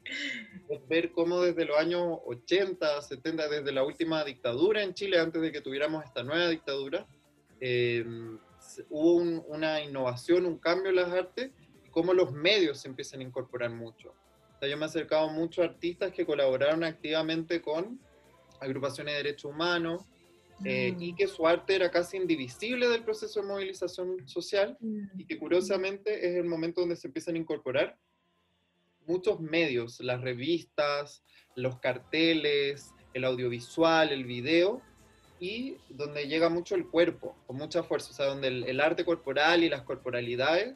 es 0.68 0.86
ver 0.88 1.12
cómo 1.12 1.40
desde 1.40 1.64
los 1.64 1.78
años 1.78 2.18
80, 2.26 3.00
70, 3.02 3.48
desde 3.48 3.72
la 3.72 3.84
última 3.84 4.24
dictadura 4.24 4.82
en 4.82 4.94
Chile, 4.94 5.18
antes 5.18 5.40
de 5.40 5.52
que 5.52 5.60
tuviéramos 5.60 6.04
esta 6.04 6.22
nueva 6.22 6.48
dictadura, 6.48 7.06
em, 7.60 8.38
hubo 8.90 9.14
una 9.46 9.80
innovación, 9.80 10.46
un 10.46 10.58
cambio 10.58 10.90
en 10.90 10.96
las 10.96 11.12
artes, 11.12 11.52
y 11.84 11.90
cómo 11.90 12.12
los 12.12 12.32
medios 12.32 12.80
se 12.80 12.88
empiezan 12.88 13.20
a 13.20 13.24
incorporar 13.24 13.70
mucho. 13.70 14.12
Yo 14.62 14.76
me 14.76 14.84
he 14.84 14.86
acercado 14.86 15.28
mucho 15.28 15.62
a 15.62 15.66
artistas 15.66 16.12
que 16.12 16.26
colaboraron 16.26 16.84
activamente 16.84 17.60
con 17.60 18.00
agrupaciones 18.60 19.14
de 19.14 19.22
derechos 19.22 19.52
humanos, 19.52 20.02
eh, 20.64 20.96
y 20.98 21.12
mm. 21.12 21.16
que 21.16 21.26
su 21.26 21.46
arte 21.46 21.74
era 21.74 21.90
casi 21.90 22.16
indivisible 22.16 22.88
del 22.88 23.04
proceso 23.04 23.42
de 23.42 23.46
movilización 23.46 24.26
social 24.26 24.78
y 25.18 25.26
que 25.26 25.38
curiosamente 25.38 26.26
es 26.26 26.36
el 26.36 26.44
momento 26.44 26.80
donde 26.80 26.96
se 26.96 27.08
empiezan 27.08 27.34
a 27.34 27.38
incorporar 27.38 27.98
muchos 29.06 29.38
medios, 29.40 30.00
las 30.00 30.20
revistas, 30.20 31.22
los 31.54 31.78
carteles, 31.78 32.92
el 33.14 33.24
audiovisual, 33.24 34.12
el 34.12 34.24
video, 34.24 34.82
y 35.38 35.76
donde 35.90 36.26
llega 36.26 36.48
mucho 36.48 36.74
el 36.74 36.86
cuerpo, 36.86 37.36
con 37.46 37.56
mucha 37.56 37.82
fuerza, 37.82 38.10
o 38.10 38.14
sea, 38.14 38.26
donde 38.26 38.48
el, 38.48 38.80
arte 38.80 39.04
corporal 39.04 39.62
y 39.62 39.68
las 39.68 39.82
corporalidades, 39.82 40.74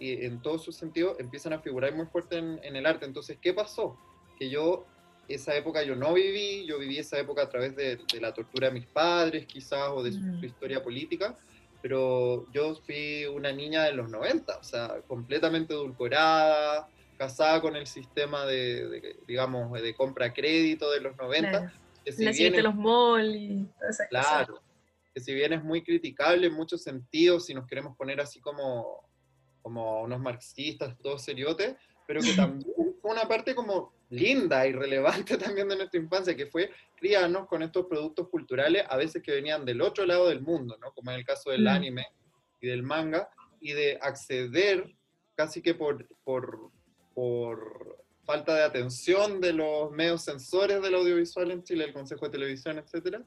y 0.00 0.24
en 0.24 0.42
todo 0.42 0.58
su 0.58 0.72
sentido, 0.72 1.16
empiezan 1.20 1.52
a 1.52 1.60
figurar 1.60 1.94
muy 1.94 2.06
fuerte 2.06 2.38
en, 2.38 2.58
en 2.64 2.74
el 2.74 2.86
arte. 2.86 3.04
Entonces, 3.04 3.38
¿qué 3.40 3.54
pasó? 3.54 3.96
Que 4.38 4.50
yo 4.50 4.86
esa 5.34 5.54
época 5.54 5.82
yo 5.82 5.94
no 5.94 6.12
viví, 6.12 6.66
yo 6.66 6.78
viví 6.78 6.98
esa 6.98 7.18
época 7.18 7.42
a 7.42 7.48
través 7.48 7.76
de, 7.76 7.98
la 8.20 8.34
tortura 8.34 8.68
de 8.68 8.74
mis 8.74 8.86
padres 8.86 9.46
quizás 9.46 9.90
o 9.90 10.02
de 10.02 10.12
su, 10.12 10.20
mm. 10.20 10.44
historia 10.44 10.82
política, 10.82 11.38
pero 11.80 12.50
yo 12.52 12.74
fui 12.84 13.26
una 13.26 13.52
niña 13.52 13.84
de 13.84 13.92
los 13.92 14.10
90, 14.10 14.58
o 14.58 14.62
sea, 14.62 15.00
completamente 15.06 15.72
edulcorada, 15.72 16.88
casada 17.16 17.60
con 17.60 17.76
el 17.76 17.86
sistema 17.86 18.44
de, 18.44 19.16
digamos, 19.26 19.80
de 19.80 19.94
compra-crédito 19.94 20.90
de 20.90 21.00
los 21.00 21.16
90. 21.16 21.50
Claro. 21.50 21.72
Que 22.04 22.12
si 22.12 22.26
bien 22.26 22.52
de 22.54 22.62
los 22.62 22.74
malls 22.74 23.36
y 23.36 23.68
Claro, 24.08 24.60
que 25.14 25.20
si 25.20 25.34
bien 25.34 25.52
es 25.52 25.62
muy 25.62 25.82
criticable 25.82 26.46
en 26.46 26.54
muchos 26.54 26.82
sentidos, 26.82 27.46
si 27.46 27.54
nos 27.54 27.66
queremos 27.66 27.96
poner 27.96 28.20
así 28.20 28.40
como, 28.40 29.04
como 29.62 30.02
unos 30.02 30.20
marxistas, 30.20 30.96
todos 30.98 31.22
seriotes, 31.22 31.76
pero 32.06 32.20
que 32.20 32.32
también 32.32 32.64
fue 33.00 33.12
una 33.12 33.28
parte 33.28 33.54
como 33.54 33.92
linda 34.10 34.66
y 34.66 34.72
relevante 34.72 35.36
también 35.38 35.68
de 35.68 35.76
nuestra 35.76 36.00
infancia, 36.00 36.36
que 36.36 36.46
fue 36.46 36.70
criarnos 36.96 37.46
con 37.46 37.62
estos 37.62 37.86
productos 37.86 38.28
culturales, 38.28 38.84
a 38.88 38.96
veces 38.96 39.22
que 39.22 39.32
venían 39.32 39.64
del 39.64 39.80
otro 39.80 40.04
lado 40.04 40.28
del 40.28 40.40
mundo, 40.40 40.76
¿no? 40.80 40.92
como 40.92 41.10
en 41.10 41.18
el 41.18 41.24
caso 41.24 41.50
del 41.50 41.64
mm. 41.64 41.68
anime 41.68 42.06
y 42.60 42.66
del 42.66 42.82
manga, 42.82 43.30
y 43.60 43.72
de 43.72 43.98
acceder 44.00 44.94
casi 45.34 45.62
que 45.62 45.74
por, 45.74 46.06
por, 46.24 46.70
por 47.14 48.04
falta 48.24 48.54
de 48.54 48.62
atención 48.62 49.40
de 49.40 49.52
los 49.52 49.90
medios 49.90 50.22
sensores 50.22 50.82
del 50.82 50.94
audiovisual 50.94 51.50
en 51.50 51.62
Chile, 51.62 51.84
el 51.84 51.92
Consejo 51.92 52.26
de 52.26 52.32
Televisión, 52.32 52.78
etc., 52.78 53.20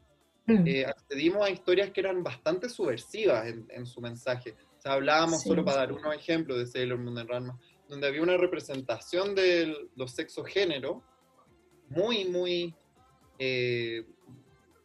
mm. 0.45 0.67
eh, 0.67 0.85
accedimos 0.85 1.45
a 1.45 1.49
historias 1.49 1.91
que 1.91 2.01
eran 2.01 2.23
bastante 2.23 2.69
subversivas 2.69 3.47
en, 3.47 3.65
en 3.69 3.85
su 3.85 4.01
mensaje. 4.01 4.55
Sea, 4.83 4.93
hablábamos, 4.95 5.43
solo 5.43 5.63
para 5.63 5.77
dar 5.77 5.93
unos 5.93 6.13
ejemplos 6.13 6.57
de 6.57 6.67
Sailor 6.67 6.99
Moon 6.99 7.17
and 7.17 7.29
Ranma, 7.29 7.57
donde 7.87 8.05
había 8.05 8.21
una 8.21 8.35
representación 8.35 9.33
de 9.33 9.73
los 9.95 10.11
sexo-género 10.11 11.01
muy, 11.87 12.25
muy 12.25 12.75
eh, 13.39 14.05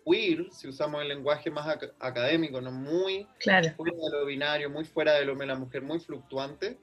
queer, 0.06 0.52
si 0.52 0.68
usamos 0.68 1.02
el 1.02 1.08
lenguaje 1.08 1.50
más 1.50 1.66
académico, 1.98 2.60
¿no? 2.60 2.70
muy 2.70 3.26
claro. 3.40 3.72
fuera 3.76 3.96
de 3.96 4.18
lo 4.20 4.24
binario, 4.24 4.70
muy 4.70 4.84
fuera 4.84 5.14
de 5.14 5.24
lo 5.24 5.34
de 5.34 5.46
la 5.46 5.56
mujer, 5.56 5.82
muy 5.82 5.98
fluctuante, 5.98 6.78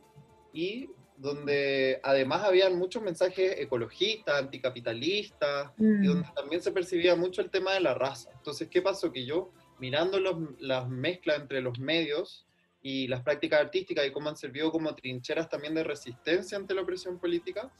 y 0.51 0.89
donde 1.15 2.01
además 2.03 2.43
habían 2.43 2.77
muchos 2.77 3.01
mensajes 3.01 3.61
ecologistas, 3.61 4.41
anticapitalistas, 4.41 5.71
y 5.77 5.83
mm. 5.83 6.05
donde 6.05 6.29
también 6.35 6.61
se 6.61 6.73
percibía 6.73 7.15
mucho 7.15 7.41
el 7.41 7.49
tema 7.49 7.71
de 7.75 7.79
la 7.79 7.93
raza. 7.93 8.29
Entonces, 8.33 8.67
¿qué 8.67 8.81
pasó? 8.81 9.13
Que 9.13 9.25
yo, 9.25 9.53
mirando 9.79 10.19
los, 10.19 10.35
las 10.59 10.89
mezclas 10.89 11.39
entre 11.39 11.61
los 11.61 11.79
medios, 11.79 12.44
y 12.85 13.07
las 13.07 13.21
prácticas 13.21 13.61
artísticas 13.61 14.05
y 14.05 14.11
cómo 14.11 14.29
han 14.29 14.37
servido 14.37 14.71
como 14.71 14.93
trincheras 14.93 15.49
también 15.49 15.73
de 15.73 15.83
resistencia 15.83 16.55
ante 16.55 16.75
la 16.75 16.83
opresión 16.83 17.17
política, 17.17 17.71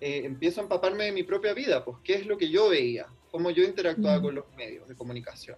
eh, 0.00 0.22
empiezo 0.24 0.60
a 0.60 0.62
empaparme 0.62 1.06
de 1.06 1.12
mi 1.12 1.24
propia 1.24 1.52
vida, 1.52 1.84
pues 1.84 1.96
qué 2.04 2.14
es 2.14 2.26
lo 2.26 2.38
que 2.38 2.48
yo 2.48 2.68
veía, 2.68 3.08
cómo 3.32 3.50
yo 3.50 3.64
interactuaba 3.64 4.22
con 4.22 4.36
los 4.36 4.44
medios 4.56 4.86
de 4.86 4.94
comunicación. 4.94 5.56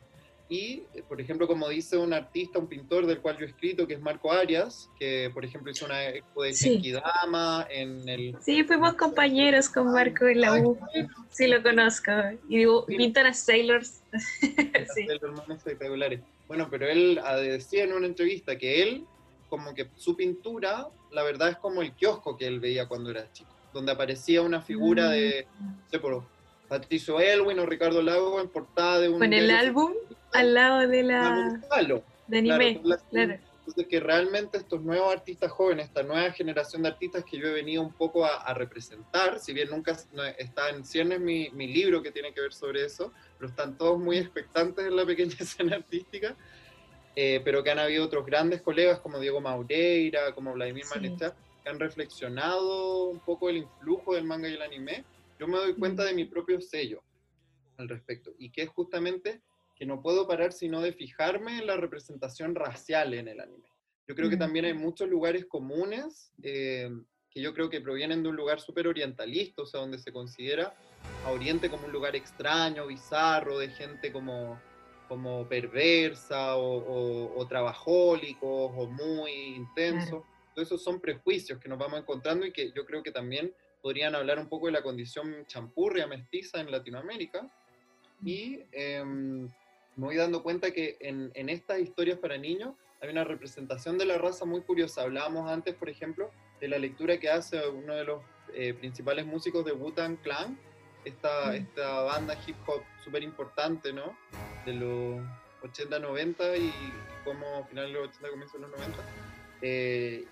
Y, 0.49 0.85
eh, 0.95 1.03
por 1.07 1.21
ejemplo, 1.21 1.47
como 1.47 1.69
dice 1.69 1.99
un 1.99 2.15
artista, 2.15 2.59
un 2.59 2.69
pintor 2.69 3.05
del 3.05 3.21
cual 3.21 3.37
yo 3.37 3.45
he 3.45 3.49
escrito, 3.49 3.87
que 3.87 3.95
es 3.95 4.01
Marco 4.01 4.33
Arias, 4.33 4.89
que, 4.99 5.31
por 5.35 5.45
ejemplo, 5.45 5.71
hizo 5.71 5.85
una 5.85 6.09
expo 6.09 6.45
de 6.45 6.55
sí. 6.55 6.81
en 7.69 8.09
el... 8.09 8.35
Sí, 8.41 8.65
fuimos 8.65 8.95
compañeros 8.95 9.69
con 9.69 9.93
Marco 9.93 10.27
en 10.27 10.41
la 10.41 10.55
U. 10.55 10.79
Sí, 11.29 11.49
lo 11.49 11.63
conozco. 11.63 12.13
Y 12.49 12.65
pintan 12.97 13.27
a 13.27 13.35
Sailors. 13.35 14.03
sí. 14.95 15.07
espectaculares. 15.51 16.21
Bueno, 16.49 16.69
pero 16.71 16.89
él 16.89 17.21
ah, 17.25 17.37
decía 17.37 17.85
en 17.85 17.93
una 17.93 18.07
entrevista 18.07 18.57
que 18.57 18.83
él, 18.83 19.05
como 19.49 19.75
que 19.75 19.89
su 19.97 20.17
pintura, 20.17 20.89
la 21.11 21.23
verdad 21.23 21.51
es 21.51 21.57
como 21.57 21.83
el 21.83 21.93
kiosco 21.93 22.37
que 22.37 22.47
él 22.47 22.61
veía 22.61 22.87
cuando 22.87 23.11
era 23.11 23.31
chico, 23.33 23.51
donde 23.73 23.93
aparecía 23.93 24.43
una 24.43 24.61
figura 24.61 25.11
de, 25.11 25.47
mm. 25.59 25.65
no 25.65 25.89
sé, 25.91 25.99
por 25.99 26.23
Patricio 26.69 27.21
Elwin 27.21 27.59
o 27.59 27.67
Ricardo 27.67 28.03
Lago 28.03 28.41
en 28.41 28.49
portada 28.49 29.01
de 29.01 29.09
un... 29.09 29.19
Con 29.19 29.33
el 29.33 29.51
álbum 29.51 29.93
al 30.33 30.55
lado 30.55 30.87
de 30.87 31.03
la... 31.03 31.61
De 32.27 32.39
anime, 32.39 32.81
claro. 33.11 33.39
Entonces, 33.67 33.89
que 33.89 33.99
realmente 33.99 34.59
estos 34.59 34.81
nuevos 34.83 35.13
artistas 35.13 35.51
jóvenes, 35.51 35.87
esta 35.87 36.05
nueva 36.05 36.31
generación 36.31 36.83
de 36.83 36.89
artistas 36.89 37.25
que 37.25 37.37
yo 37.37 37.49
he 37.49 37.53
venido 37.53 37.83
un 37.83 37.93
poco 37.93 38.25
a, 38.25 38.55
representar, 38.55 39.41
si 39.41 39.53
bien 39.53 39.71
nunca 39.71 39.97
está 40.39 40.71
en 40.71 40.85
ciernes 40.85 41.19
mi, 41.19 41.51
mi 41.51 41.67
libro 41.67 42.01
que 42.01 42.13
tiene 42.13 42.33
que 42.33 42.41
ver 42.41 42.53
sobre 42.53 42.85
eso, 42.85 43.13
pero 43.37 43.51
están 43.51 43.77
todos 43.77 43.99
muy 43.99 44.19
expectantes 44.19 44.87
en 44.87 44.95
la 44.95 45.05
pequeña 45.05 45.35
escena 45.41 45.75
artística, 45.77 46.37
eh, 47.17 47.41
pero 47.45 47.65
que 47.65 47.73
han 47.73 47.81
habido 47.81 48.05
otros 48.05 48.25
grandes 48.25 48.63
colegas 48.63 49.01
como 49.01 49.19
Diego 49.19 49.41
Maureira, 49.41 50.33
como 50.33 50.53
Vladimir 50.53 50.85
Sí. 50.85 50.91
Malechá, 50.95 51.35
que 51.65 51.69
han 51.69 51.81
reflexionado 51.81 53.07
un 53.07 53.19
poco 53.19 53.51
el 53.51 53.57
influjo 53.57 54.15
del 54.15 54.27
manga 54.27 54.49
y 54.49 54.55
el 54.55 54.63
anime, 54.63 55.05
yo 55.41 55.49
me 55.49 55.57
doy 55.57 55.75
cuenta 55.75 56.05
de 56.05 56.15
mi 56.15 56.25
propio 56.25 56.61
sello 56.61 57.03
al 57.79 57.89
respecto, 57.89 58.33
y 58.39 58.51
que 58.51 58.63
es 58.63 58.69
justamente 58.69 59.41
que 59.77 59.87
no 59.87 60.03
puedo 60.03 60.27
parar 60.27 60.53
sino 60.53 60.81
de 60.81 60.93
fijarme 60.93 61.59
en 61.59 61.67
la 61.67 61.77
representación 61.77 62.55
racial 62.55 63.15
en 63.15 63.29
el 63.29 63.41
anime. 63.41 63.73
Yo 64.09 64.15
creo 64.15 64.31
que 64.31 64.37
también 64.37 64.65
hay 64.65 64.75
muchos 64.75 65.09
lugares 65.09 65.47
comunes 65.47 66.33
eh, 66.43 66.89
que 67.29 67.43
yo 67.43 67.53
creo 67.53 67.69
que 67.69 67.81
provienen 67.81 68.23
de 68.23 68.29
un 68.29 68.37
lugar 68.37 68.61
súper 68.61 68.87
orientalista, 68.87 69.63
o 69.63 69.67
sea, 69.67 69.81
donde 69.81 69.99
se 69.99 70.13
considera 70.13 70.75
a 71.25 71.33
Oriente 71.33 71.69
como 71.69 71.87
un 71.87 71.93
lugar 71.93 72.15
extraño, 72.17 72.87
bizarro, 72.87 73.59
de 73.59 73.69
gente 73.69 74.13
como, 74.13 74.61
como 75.09 75.47
perversa 75.49 76.57
o, 76.57 76.79
o, 76.79 77.39
o 77.39 77.47
trabajólicos 77.49 78.73
o 78.75 78.87
muy 78.87 79.33
intensos. 79.57 80.23
Todos 80.55 80.69
esos 80.69 80.83
son 80.83 81.01
prejuicios 81.01 81.59
que 81.59 81.69
nos 81.69 81.79
vamos 81.79 82.01
encontrando 82.01 82.47
y 82.47 82.53
que 82.53 82.73
yo 82.73 82.87
creo 82.87 83.03
que 83.03 83.11
también 83.11 83.53
podrían 83.83 84.15
hablar 84.15 84.39
un 84.39 84.49
poco 84.49 84.67
de 84.67 84.73
la 84.73 84.83
condición 84.83 85.45
champurria, 85.47 86.07
mestiza 86.07 86.61
en 86.61 86.71
Latinoamérica. 86.71 87.51
Y 88.25 88.61
em, 88.73 89.49
me 89.97 90.07
voy 90.07 90.17
dando 90.17 90.43
cuenta 90.43 90.71
que 90.71 90.97
en, 91.01 91.31
en 91.35 91.49
estas 91.49 91.81
historias 91.81 92.19
para 92.19 92.37
niños 92.37 92.75
hay 93.01 93.11
una 93.11 93.25
representación 93.25 93.99
de 93.99 94.05
la 94.07 94.19
raza 94.19 94.45
muy 94.45 94.61
curiosa. 94.63 95.03
Hablábamos 95.03 95.51
antes, 95.51 95.75
por 95.75 95.89
ejemplo, 95.89 96.31
de 96.61 96.69
la 96.69 96.79
lectura 96.79 97.19
que 97.19 97.29
hace 97.31 97.67
uno 97.69 97.95
de 97.95 98.05
los 98.05 98.23
eh, 98.55 98.75
principales 98.75 99.27
músicos 99.27 99.65
de 99.65 99.73
Wu-Tang 99.73 100.17
Clan, 100.23 100.59
esta, 101.05 101.53
Mm. 101.53 101.55
esta 101.57 102.01
banda 102.03 102.39
hip 102.47 102.57
hop 102.67 102.83
súper 103.05 103.23
importante, 103.23 103.93
¿no? 103.93 104.17
De 104.65 104.73
los 104.73 105.21
80, 105.63 105.99
90 105.99 106.57
y 106.57 106.73
como 107.25 107.67
final 107.67 107.87
de 107.87 107.93
los 107.93 108.09
80, 108.09 108.31
comienzo 108.31 108.57
de 108.59 108.63
los 108.63 108.71
90. 108.71 108.99
Eh, 109.63 110.25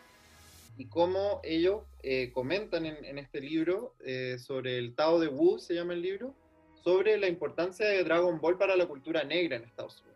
y 0.77 0.87
cómo 0.87 1.41
ellos 1.45 1.83
eh, 2.03 2.33
comentan 2.33 2.85
en, 2.87 3.05
en 3.05 3.19
este 3.19 3.41
libro 3.41 3.95
sobre 4.39 4.79
el 4.79 4.95
Tao 4.95 5.21
de 5.21 5.29
Wu, 5.29 5.59
se 5.59 5.75
llama 5.75 5.93
el 5.93 6.03
libro, 6.03 6.35
sobre 6.85 7.17
la 7.17 7.27
importancia 7.29 7.87
de 7.87 8.05
Dragon 8.05 8.39
Ball 8.41 8.59
para 8.59 8.77
la 8.77 8.87
cultura 8.87 9.25
negra 9.25 9.57
en 9.57 9.65
Estados 9.65 10.01
Unidos. 10.03 10.15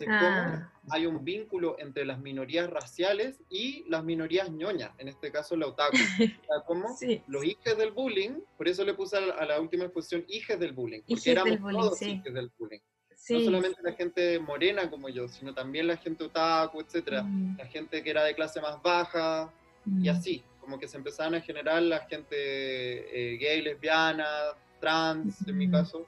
Entonces, 0.00 0.08
Ah. 0.10 0.70
cómo 0.80 0.94
hay 0.94 1.06
un 1.06 1.24
vínculo 1.24 1.76
entre 1.78 2.04
las 2.06 2.18
minorías 2.20 2.70
raciales 2.70 3.40
y 3.50 3.84
las 3.88 4.02
minorías 4.04 4.50
ñoñas, 4.50 4.92
en 4.98 5.08
este 5.08 5.30
caso 5.30 5.54
la 5.56 5.66
otaku. 5.66 5.92
O 6.42 6.46
sea, 6.46 6.60
cómo 6.66 6.96
Sí. 6.96 7.22
los 7.26 7.44
hijes 7.44 7.76
del 7.76 7.90
bullying, 7.92 8.40
por 8.56 8.68
eso 8.68 8.84
le 8.84 8.94
puse 8.94 9.16
a 9.18 9.44
la, 9.44 9.60
última 9.60 9.84
exposición 9.84 10.24
hijes 10.28 10.58
del 10.58 10.72
bullying, 10.72 11.00
porque 11.00 11.12
Hijes 11.14 11.24
del 11.24 11.32
éramos 11.36 11.60
bullying, 11.60 11.80
todos 11.80 11.98
sí. 11.98 12.10
hijes 12.10 12.32
del 12.34 12.50
bullying. 12.58 12.80
No 13.10 13.16
Sí. 13.16 13.44
solamente 13.44 13.82
la 13.82 13.92
gente 13.92 14.38
morena 14.38 14.88
como 14.88 15.08
yo, 15.08 15.28
sino 15.28 15.52
también 15.52 15.88
la 15.88 15.96
gente 15.96 16.24
otaku, 16.24 16.80
etcétera, 16.80 17.24
Mm, 17.24 17.58
la 17.58 17.66
gente 17.66 18.02
que 18.02 18.10
era 18.10 18.22
de 18.24 18.34
clase 18.34 18.60
más 18.60 18.80
baja, 18.80 19.52
mm. 19.84 20.04
y 20.04 20.08
así, 20.08 20.44
como 20.60 20.78
que 20.78 20.86
se 20.86 20.96
empezaban 20.96 21.34
a 21.34 21.40
generar 21.40 21.82
la 21.82 21.98
gente 22.06 22.36
eh, 22.36 23.36
gay, 23.36 23.60
lesbiana, 23.62 24.24
trans, 24.80 25.46
en 25.46 25.56
mi 25.58 25.70
caso. 25.70 26.06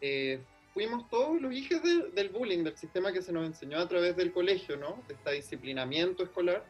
Eh, 0.00 0.40
fuimos 0.74 1.08
todos 1.08 1.40
los 1.40 1.52
hijos 1.52 1.82
de- 1.82 2.10
del 2.12 2.28
bullying, 2.28 2.64
del 2.64 2.76
sistema 2.76 3.12
que 3.12 3.22
se 3.22 3.32
nos 3.32 3.46
enseñó 3.46 3.78
a 3.78 3.88
través 3.88 4.16
del 4.16 4.32
colegio, 4.32 4.76
¿no? 4.76 5.02
De 5.08 5.14
este 5.14 5.32
disciplinamiento 5.32 6.22
escolar. 6.22 6.64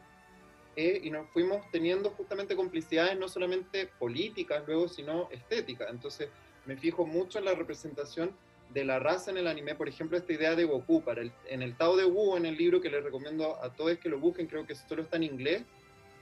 eh, 0.79 1.01
y 1.03 1.09
nos 1.09 1.27
fuimos 1.31 1.65
teniendo 1.71 2.11
justamente 2.11 2.55
complicidades 2.55 3.17
no 3.17 3.27
solamente 3.27 3.87
políticas 3.97 4.61
luego, 4.67 4.87
sino 4.87 5.27
estéticas. 5.31 5.89
Entonces 5.89 6.29
me 6.67 6.77
fijo 6.77 7.03
mucho 7.03 7.39
en 7.39 7.45
la 7.45 7.55
representación 7.55 8.29
de 8.71 8.85
la 8.85 8.99
raza 8.99 9.31
en 9.31 9.37
el 9.37 9.47
anime, 9.47 9.73
por 9.73 9.89
ejemplo, 9.89 10.19
esta 10.19 10.33
idea 10.33 10.53
de 10.53 10.65
Goku, 10.65 11.01
para 11.01 11.21
el, 11.23 11.31
en 11.49 11.63
el 11.63 11.75
Tao 11.75 11.95
de 11.97 12.05
Wu, 12.05 12.37
en 12.37 12.45
el 12.45 12.55
libro 12.57 12.79
que 12.79 12.91
les 12.91 13.03
recomiendo 13.03 13.57
a 13.63 13.73
todos 13.73 13.97
que 13.97 14.07
lo 14.07 14.19
busquen, 14.19 14.45
creo 14.45 14.67
que 14.67 14.75
solo 14.75 15.01
está 15.01 15.17
en 15.17 15.23
inglés, 15.23 15.63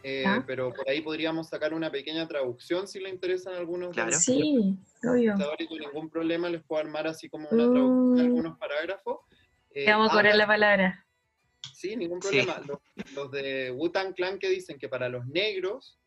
eh, 0.07 0.23
Ah. 0.27 0.43
pero 0.45 0.71
por 0.71 0.87
ahí 0.87 1.01
podríamos 1.01 1.49
sacar 1.49 1.73
una 1.73 1.89
pequeña 1.91 2.27
traducción 2.27 2.87
si 2.87 2.99
le 2.99 3.09
interesan 3.09 3.55
algunos 3.55 3.89
de 3.89 3.93
Claro. 3.95 4.11
los 4.11 4.23
Sí, 4.23 4.77
obvio. 5.03 5.35
sin 5.57 5.79
ningún 5.79 6.09
problema 6.11 6.47
les 6.47 6.61
puedo 6.63 6.79
armar 6.79 7.07
así 7.07 7.27
como 7.27 7.49
una 7.49 7.63
traducción 7.63 8.15
de 8.15 8.23
Mm. 8.23 8.25
algunos 8.27 8.57
parágrafos. 8.59 9.19
Eh, 9.71 9.85
Te 9.85 9.91
vamos 9.91 10.09
a 10.09 10.11
cobrar 10.13 10.33
habla- 10.33 10.43
la 10.43 10.47
palabra. 10.47 11.05
Sí, 11.73 11.95
ningún 11.95 12.21
Sí. 12.21 12.27
problema. 12.27 12.61
Los, 12.67 12.79
los 13.15 13.31
de 13.31 13.71
Wu-Tang 13.71 14.13
Clan 14.13 14.37
que 14.37 14.47
dicen 14.49 14.77
que 14.77 14.87
para 14.87 15.09
los 15.09 15.25
negros, 15.25 15.97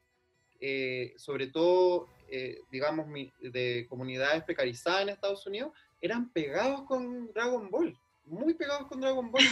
eh, 0.61 1.15
sobre 1.17 1.49
todo, 1.49 2.07
eh, 2.31 2.61
digamos, 2.71 3.09
mi- 3.09 3.33
de 3.41 3.85
comunidades 3.89 4.45
precarizadas 4.45 5.03
en 5.03 5.09
Estados 5.09 5.45
Unidos, 5.47 5.73
eran 6.01 6.31
pegados 6.33 6.83
con 6.85 7.33
Dragon 7.33 7.69
Ball, 7.69 7.99
muy 8.25 8.55
pegados 8.55 8.87
con 8.87 9.01
Dragon 9.01 9.31
Ball. 9.33 9.43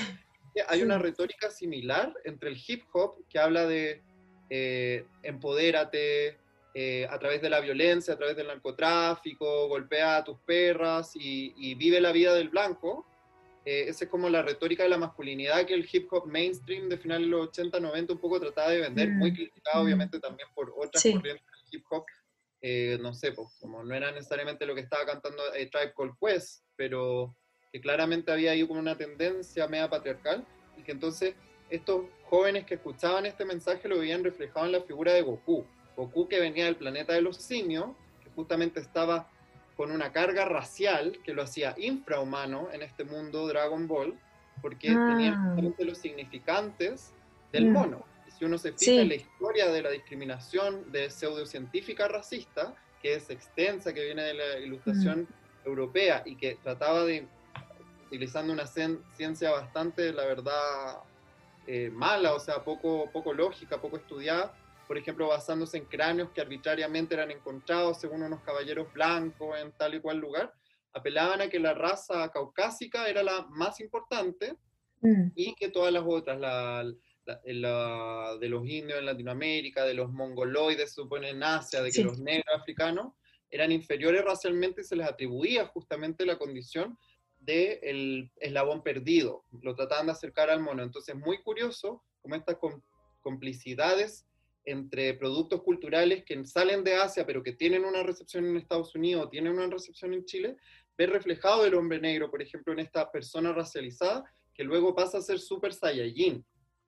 Eh, 0.55 0.62
Hay 0.68 0.82
una 0.82 0.98
retórica 0.98 1.51
similar 1.51 2.14
entre 2.24 2.48
el 2.51 2.56
hip 2.66 2.85
hop, 2.93 3.24
que 3.28 3.39
habla 3.40 3.66
de 3.66 4.02
eh, 4.51 5.05
empodérate 5.23 6.36
eh, 6.74 7.06
a 7.09 7.18
través 7.18 7.40
de 7.40 7.48
la 7.51 7.60
violencia, 7.60 8.14
a 8.14 8.16
través 8.18 8.36
del 8.36 8.48
narcotráfico, 8.48 9.68
golpea 9.68 10.18
a 10.18 10.24
tus 10.24 10.39
perras 10.40 11.12
y, 11.16 11.55
y 11.56 11.74
vive 11.74 12.01
la 12.01 12.12
vida 12.12 12.35
del 12.35 12.48
blanco. 12.51 13.06
Eh, 13.64 13.89
esa 13.89 14.05
es 14.05 14.10
como 14.10 14.28
la 14.28 14.43
retórica 14.43 14.85
de 14.85 14.89
la 14.90 14.98
masculinidad 14.98 15.66
que 15.66 15.74
el 15.74 15.89
hip 15.90 16.12
hop 16.12 16.27
mainstream 16.27 16.89
de 16.89 16.98
finales 16.98 17.27
de 17.27 17.31
los 17.31 17.48
80, 17.48 17.81
90 17.81 18.12
un 18.12 18.18
poco 18.20 18.39
trataba 18.39 18.70
de 18.70 18.81
vender, 18.81 19.09
Mm, 19.09 19.18
muy 19.18 19.32
criticado 19.35 19.81
mm. 19.82 19.85
obviamente 19.86 20.20
también 20.20 20.48
por 20.55 20.73
otras 20.77 21.02
Sí. 21.02 21.12
corrientes 21.14 21.44
del 21.47 21.81
hip 21.81 21.85
hop. 21.90 22.05
Eh, 22.60 22.98
no 23.01 23.12
sé, 23.12 23.32
pues, 23.32 23.48
como 23.60 23.82
no 23.82 23.94
era 23.94 24.12
necesariamente 24.12 24.66
lo 24.66 24.74
que 24.74 24.81
estaba 24.82 25.05
cantando 25.05 25.43
Tribe 25.52 25.93
Called 25.97 26.14
Quest, 26.20 26.62
pero 26.77 27.35
que 27.73 27.81
claramente 27.81 28.31
había 28.32 28.52
ahí 28.52 28.66
como 28.66 28.81
una 28.81 28.97
tendencia 28.97 29.66
media 29.66 29.90
patriarcal 29.90 30.47
y 30.77 30.82
que 30.82 30.93
entonces 30.93 31.35
estos 31.68 32.06
jóvenes 32.28 32.64
que 32.66 32.74
escuchaban 32.74 33.26
este 33.26 33.44
mensaje 33.44 33.88
lo 33.88 33.98
veían 33.98 34.24
reflejado 34.24 34.66
en 34.66 34.72
la 34.72 34.80
figura 34.82 35.12
de 35.12 35.22
Goku. 35.22 35.64
Goku 35.96 36.28
que 36.28 36.40
venía 36.40 36.64
del 36.66 36.76
planeta 36.76 37.12
de 37.12 37.22
los 37.22 37.36
simios, 37.38 37.86
que 38.22 38.30
justamente 38.30 38.80
estaba 38.80 39.28
con 39.76 39.90
una 39.90 40.12
carga 40.12 40.44
racial 40.44 41.18
que 41.24 41.34
lo 41.34 41.42
hacía 41.42 41.74
infrahumano 41.76 42.68
en 42.72 42.82
este 42.82 43.04
mundo 43.04 43.46
Dragon 43.46 43.86
Ball, 43.86 44.18
porque 44.62 44.88
tenía 44.88 45.32
Ah. 45.34 45.42
justamente 45.48 45.84
los 45.84 45.98
significantes 45.98 47.12
del 47.52 47.66
Mm. 47.66 47.72
mono. 47.72 48.04
Y 48.26 48.30
si 48.32 48.44
uno 48.44 48.58
se 48.58 48.72
fija 48.72 48.92
Sí. 48.92 48.98
en 48.98 49.08
la 49.08 49.14
historia 49.16 49.68
de 49.68 49.82
la 49.82 49.90
discriminación 49.90 50.90
de 50.92 51.10
pseudocientífica 51.10 52.08
racista, 52.08 52.74
que 53.02 53.14
es 53.14 53.28
extensa, 53.30 53.92
que 53.92 54.04
viene 54.04 54.22
de 54.22 54.34
la 54.34 54.58
ilustración 54.58 55.20
Mm. 55.22 55.68
europea 55.68 56.22
y 56.24 56.36
que 56.36 56.56
trataba 56.62 57.04
de, 57.04 57.26
utilizando 58.06 58.52
una 58.52 58.64
cien- 58.66 59.00
ciencia 59.16 59.50
bastante, 59.50 60.12
la 60.12 60.24
verdad, 60.24 60.98
eh, 61.66 61.90
mala, 61.90 62.34
o 62.34 62.40
sea, 62.40 62.62
poco, 62.64 63.10
poco 63.12 63.32
lógica, 63.32 63.80
poco 63.80 63.97
estudiada, 63.97 64.55
por 64.86 64.97
ejemplo, 64.97 65.28
basándose 65.28 65.78
en 65.78 65.84
cráneos 65.86 66.30
que 66.30 66.40
arbitrariamente 66.40 67.14
eran 67.14 67.30
encontrados 67.30 68.01
según 68.01 68.22
unos 68.22 68.40
caballeros 68.43 68.93
blancos 68.93 69.59
en 69.59 69.72
tal 69.72 69.94
y 69.94 70.01
cual 70.01 70.18
lugar, 70.18 70.52
apelaban 70.93 71.40
a 71.40 71.48
que 71.48 71.59
la 71.59 71.74
raza 71.74 72.30
caucásica 72.30 73.09
era 73.09 73.22
la 73.22 73.47
más 73.51 73.80
importante 73.80 74.56
Mm, 75.02 75.28
y 75.34 75.55
que 75.55 75.68
todas 75.68 75.93
las 75.93 76.05
otras, 76.06 76.40
la, 76.40 76.82
la- 77.26 77.40
la 77.44 78.36
de 78.40 78.48
los 78.48 78.66
indios 78.66 78.98
en 78.98 79.05
Latinoamérica, 79.05 79.84
de 79.84 79.93
los 79.93 80.10
mongoloides, 80.10 80.94
supone 80.94 81.28
en 81.30 81.43
Asia, 81.43 81.82
de 81.82 81.90
que 81.90 81.97
Sí. 81.98 82.02
los 82.02 82.18
negros 82.18 82.47
africanos 82.59 83.12
eran 83.51 83.70
inferiores 83.72 84.24
racialmente 84.24 84.80
y 84.80 84.84
se 84.84 84.97
les 84.97 85.06
atribuía 85.06 85.66
justamente 85.66 86.24
la 86.24 86.38
condición 86.38 86.97
de 87.47 87.81
el 87.82 88.31
eslabón 88.36 88.82
perdido. 88.82 89.44
Lo 89.62 89.74
trataban 89.74 90.06
de 90.06 90.12
acercar 90.12 90.51
al 90.51 90.60
mono. 90.60 90.82
Entonces, 90.82 91.14
muy 91.14 91.43
curioso 91.43 92.02
como 92.20 92.35
estas 92.35 92.56
com- 92.56 92.82
complicidades 93.23 94.27
entre 94.64 95.14
productos 95.14 95.62
culturales 95.62 96.24
que 96.24 96.44
salen 96.44 96.82
de 96.82 96.97
Asia, 96.97 97.24
pero 97.24 97.43
que 97.43 97.52
tienen 97.52 97.85
una 97.85 98.02
recepción 98.02 98.44
en 98.47 98.56
Estados 98.56 98.94
Unidos, 98.97 99.31
tienen 99.31 99.52
una 99.52 99.68
recepción 99.68 100.12
en 100.12 100.24
Chile, 100.24 100.56
ver 100.98 101.10
reflejado 101.10 101.64
el 101.64 101.74
hombre 101.74 102.01
negro, 102.01 102.31
por 102.31 102.43
ejemplo, 102.43 102.73
en 102.73 102.81
esta 102.81 103.10
persona 103.12 103.52
racializada, 103.52 104.24
que 104.52 104.64
luego 104.64 104.94
pasa 104.94 105.18
a 105.18 105.23
ser 105.23 105.39
Super 105.39 105.73
Saiyajin. 105.73 106.44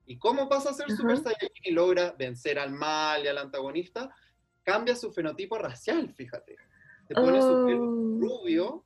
¿Y 0.06 0.18
cómo 0.18 0.48
pasa 0.48 0.70
a 0.70 0.74
ser 0.74 0.86
Ajá. 0.86 0.96
Super 0.96 1.18
Saiyajin 1.18 1.62
y 1.64 1.70
logra 1.70 2.12
vencer 2.18 2.58
al 2.58 2.72
mal 2.72 3.24
y 3.24 3.28
al 3.28 3.38
antagonista? 3.38 4.10
Cambia 4.64 4.96
su 4.96 5.12
fenotipo 5.12 5.56
racial, 5.58 6.12
fíjate. 6.14 6.56
Se 7.06 7.14
pone 7.14 7.40
su 7.40 7.64
pelo 7.66 7.84
Oh. 7.84 8.18
rubio 8.20 8.84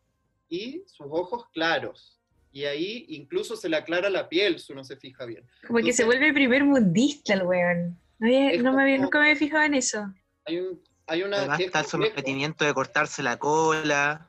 y 0.52 0.82
sus 0.86 1.06
ojos 1.08 1.46
claros. 1.54 2.20
Y 2.52 2.64
ahí 2.66 3.06
incluso 3.08 3.56
se 3.56 3.70
le 3.70 3.76
aclara 3.78 4.10
la 4.10 4.28
piel, 4.28 4.58
si 4.58 4.72
uno 4.74 4.84
se 4.84 4.96
fija 4.98 5.24
bien. 5.24 5.44
Como 5.66 5.78
que 5.78 5.84
se 5.94 6.02
Entonces- 6.02 6.06
vuelve 6.06 6.32
primer 6.34 6.64
mundista 6.64 7.32
el 7.32 7.42
weón. 7.44 7.98
No, 8.18 8.26
había- 8.26 8.52
Es 8.52 8.62
no 8.62 8.74
me 8.74 8.82
había, 8.82 8.96
como- 8.96 9.04
nunca 9.06 9.18
me 9.18 9.24
había 9.26 9.36
fijado 9.38 9.64
en 9.64 9.74
eso. 9.74 10.12
Hay, 10.44 10.58
un, 10.60 10.82
hay 11.06 11.22
una... 11.22 11.38
Además 11.38 11.60
es 11.60 11.66
está 11.66 11.80
el 11.80 11.86
sometimiento 11.86 12.64
de 12.66 12.74
cortarse 12.74 13.22
la 13.22 13.38
cola. 13.38 14.28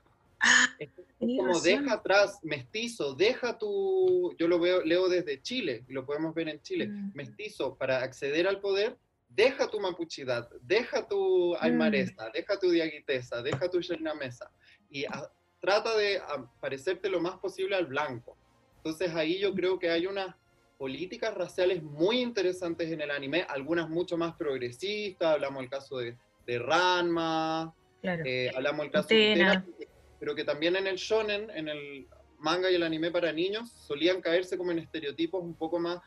Tenía 1.19 1.37
como 1.41 1.53
razón. 1.53 1.63
deja 1.63 1.93
atrás, 1.93 2.39
mestizo, 2.43 3.13
deja 3.15 3.57
tu, 3.57 4.33
yo 4.37 4.47
lo 4.47 4.59
veo, 4.59 4.81
leo 4.83 5.09
desde 5.09 5.41
Chile, 5.41 5.83
y 5.89 5.93
lo 5.93 6.05
podemos 6.05 6.33
ver 6.33 6.47
en 6.49 6.61
Chile, 6.61 6.87
Mm. 6.87 7.11
mestizo, 7.13 7.75
para 7.75 8.01
acceder 8.03 8.47
al 8.47 8.59
poder, 8.61 8.97
deja 9.29 9.69
tu 9.69 9.79
mapuchidad, 9.79 10.49
deja 10.61 11.07
tu 11.07 11.55
aymaresa, 11.57 12.29
deja 12.33 12.57
tu 12.59 12.69
diaguitesa, 12.69 13.41
deja 13.41 13.69
tu 13.69 13.79
mesa 14.19 14.49
y 14.89 15.05
a- 15.05 15.29
trata 15.63 15.95
de 15.95 16.21
parecerte 16.59 17.07
lo 17.07 17.21
más 17.21 17.37
posible 17.39 17.77
al 17.77 17.85
blanco. 17.85 18.35
Entonces 18.75 19.15
ahí 19.15 19.39
yo 19.39 19.53
creo 19.53 19.79
que 19.79 19.89
hay 19.89 20.07
una 20.07 20.37
políticas 20.77 21.33
raciales 21.33 21.81
muy 21.81 22.19
interesantes 22.19 22.91
en 22.91 22.99
el 22.99 23.09
anime, 23.09 23.45
algunas 23.47 23.87
mucho 23.89 24.17
más 24.17 24.35
progresistas, 24.35 25.35
hablamos 25.35 25.61
del 25.61 25.69
caso 25.69 25.99
de, 25.99 26.17
de 26.45 26.59
Ranma, 26.59 27.73
Claro. 28.01 28.23
eh, 28.25 28.51
hablamos 28.53 28.81
del 28.81 28.91
caso 28.91 29.07
de 29.07 29.31
Utena. 29.31 29.65
Utena, 29.65 29.87
pero 30.19 30.35
que 30.35 30.43
también 30.43 30.75
en 30.75 30.85
el 30.85 30.97
shonen, 30.97 31.49
en 31.51 31.69
el 31.69 32.07
manga 32.39 32.69
y 32.69 32.75
el 32.75 32.83
anime 32.83 33.11
para 33.11 33.31
niños, 33.31 33.71
solían 33.71 34.19
caerse 34.19 34.57
como 34.57 34.71
en 34.71 34.79
estereotipos 34.79 35.41
un 35.41 35.53
poco 35.53 35.79
más 35.79 36.01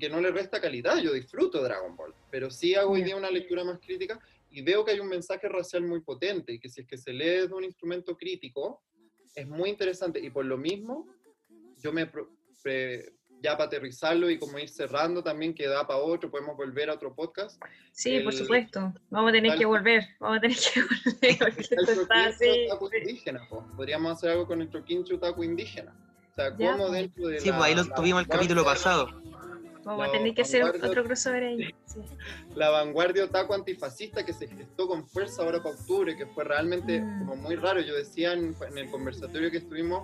que 0.00 0.08
no 0.08 0.22
le 0.22 0.30
resta 0.30 0.58
calidad. 0.58 0.96
Yo 0.96 1.12
disfruto 1.12 1.62
Dragon 1.62 1.94
Ball, 1.94 2.14
pero 2.30 2.50
sí 2.50 2.74
hago 2.74 2.92
hoy 2.92 3.02
día 3.02 3.14
una 3.14 3.30
lectura 3.30 3.62
más 3.62 3.78
crítica 3.78 4.18
y 4.50 4.62
veo 4.62 4.82
que 4.86 4.92
hay 4.92 5.00
un 5.00 5.08
mensaje 5.08 5.46
racial 5.50 5.82
muy 5.82 6.00
potente 6.00 6.54
y 6.54 6.58
que 6.58 6.70
si 6.70 6.80
es 6.80 6.86
que 6.86 6.96
se 6.96 7.12
lee 7.12 7.40
desde 7.42 7.54
un 7.54 7.64
instrumento 7.64 8.16
crítico, 8.16 8.80
es 9.34 9.48
muy 9.48 9.70
interesante. 9.70 10.20
Y 10.20 10.30
por 10.30 10.44
lo 10.44 10.56
mismo, 10.58 11.06
yo 11.78 11.92
me... 11.92 12.06
pro- 12.06 12.30
pre- 12.62 13.12
ya 13.44 13.56
para 13.56 13.64
aterrizarlo 13.64 14.30
y 14.30 14.38
como 14.38 14.56
ir 14.60 14.68
cerrando 14.68 15.20
también, 15.20 15.52
que 15.52 15.66
da 15.66 15.84
para 15.84 15.98
otro, 15.98 16.30
podemos 16.30 16.56
volver 16.56 16.88
a 16.88 16.94
otro 16.94 17.12
podcast. 17.12 17.60
Sí, 17.90 18.20
por 18.20 18.32
el- 18.32 18.38
supuesto. 18.38 18.94
Vamos 19.10 19.30
a 19.30 19.32
tener 19.32 19.50
tal- 19.50 19.58
que 19.58 19.64
volver. 19.64 20.04
Vamos 20.20 20.38
a 20.38 20.40
tener 20.42 20.56
que 20.56 20.80
volver. 21.20 21.38
Porque 21.40 21.60
esto 21.62 22.02
está 22.02 22.26
así. 22.26 22.66
otaku 22.70 22.88
indígena, 22.94 23.44
po. 23.48 23.66
Podríamos 23.74 24.12
hacer 24.12 24.30
algo 24.30 24.46
con 24.46 24.60
el 24.62 24.70
troquincho 24.70 25.16
otaku 25.16 25.42
indígena. 25.42 25.92
O 26.30 26.34
sea, 26.36 26.56
Ya, 26.56 26.76
dentro 26.76 27.26
de 27.26 27.40
Sí, 27.40 27.48
la, 27.50 27.56
pues 27.58 27.68
ahí 27.68 27.74
lo 27.74 27.82
la 27.82 27.94
tuvimos 27.96 28.22
el 28.22 28.28
capítulo 28.28 28.64
pasado. 28.64 29.08
Vamos 29.84 30.04
a 30.04 30.06
la 30.06 30.12
tener 30.12 30.34
que 30.34 30.42
hacer 30.42 30.62
otro 30.64 31.04
crossover 31.04 31.42
ahí. 31.44 31.74
Sí. 31.86 32.00
la 32.54 32.70
vanguardia 32.70 33.24
otaku 33.24 33.52
antifascista 33.52 34.24
que 34.24 34.32
se 34.32 34.46
gestó 34.48 34.86
con 34.88 35.06
fuerza 35.06 35.42
ahora 35.42 35.62
para 35.62 35.74
octubre, 35.74 36.16
que 36.16 36.24
fue 36.26 36.44
realmente 36.44 37.00
Mm. 37.00 37.18
como 37.26 37.36
muy 37.42 37.56
raro. 37.56 37.80
Yo 37.80 37.94
decía 37.94 38.32
en, 38.32 38.54
en 38.66 38.78
el 38.78 38.90
conversatorio 38.90 39.50
que 39.50 39.58
estuvimos 39.58 40.02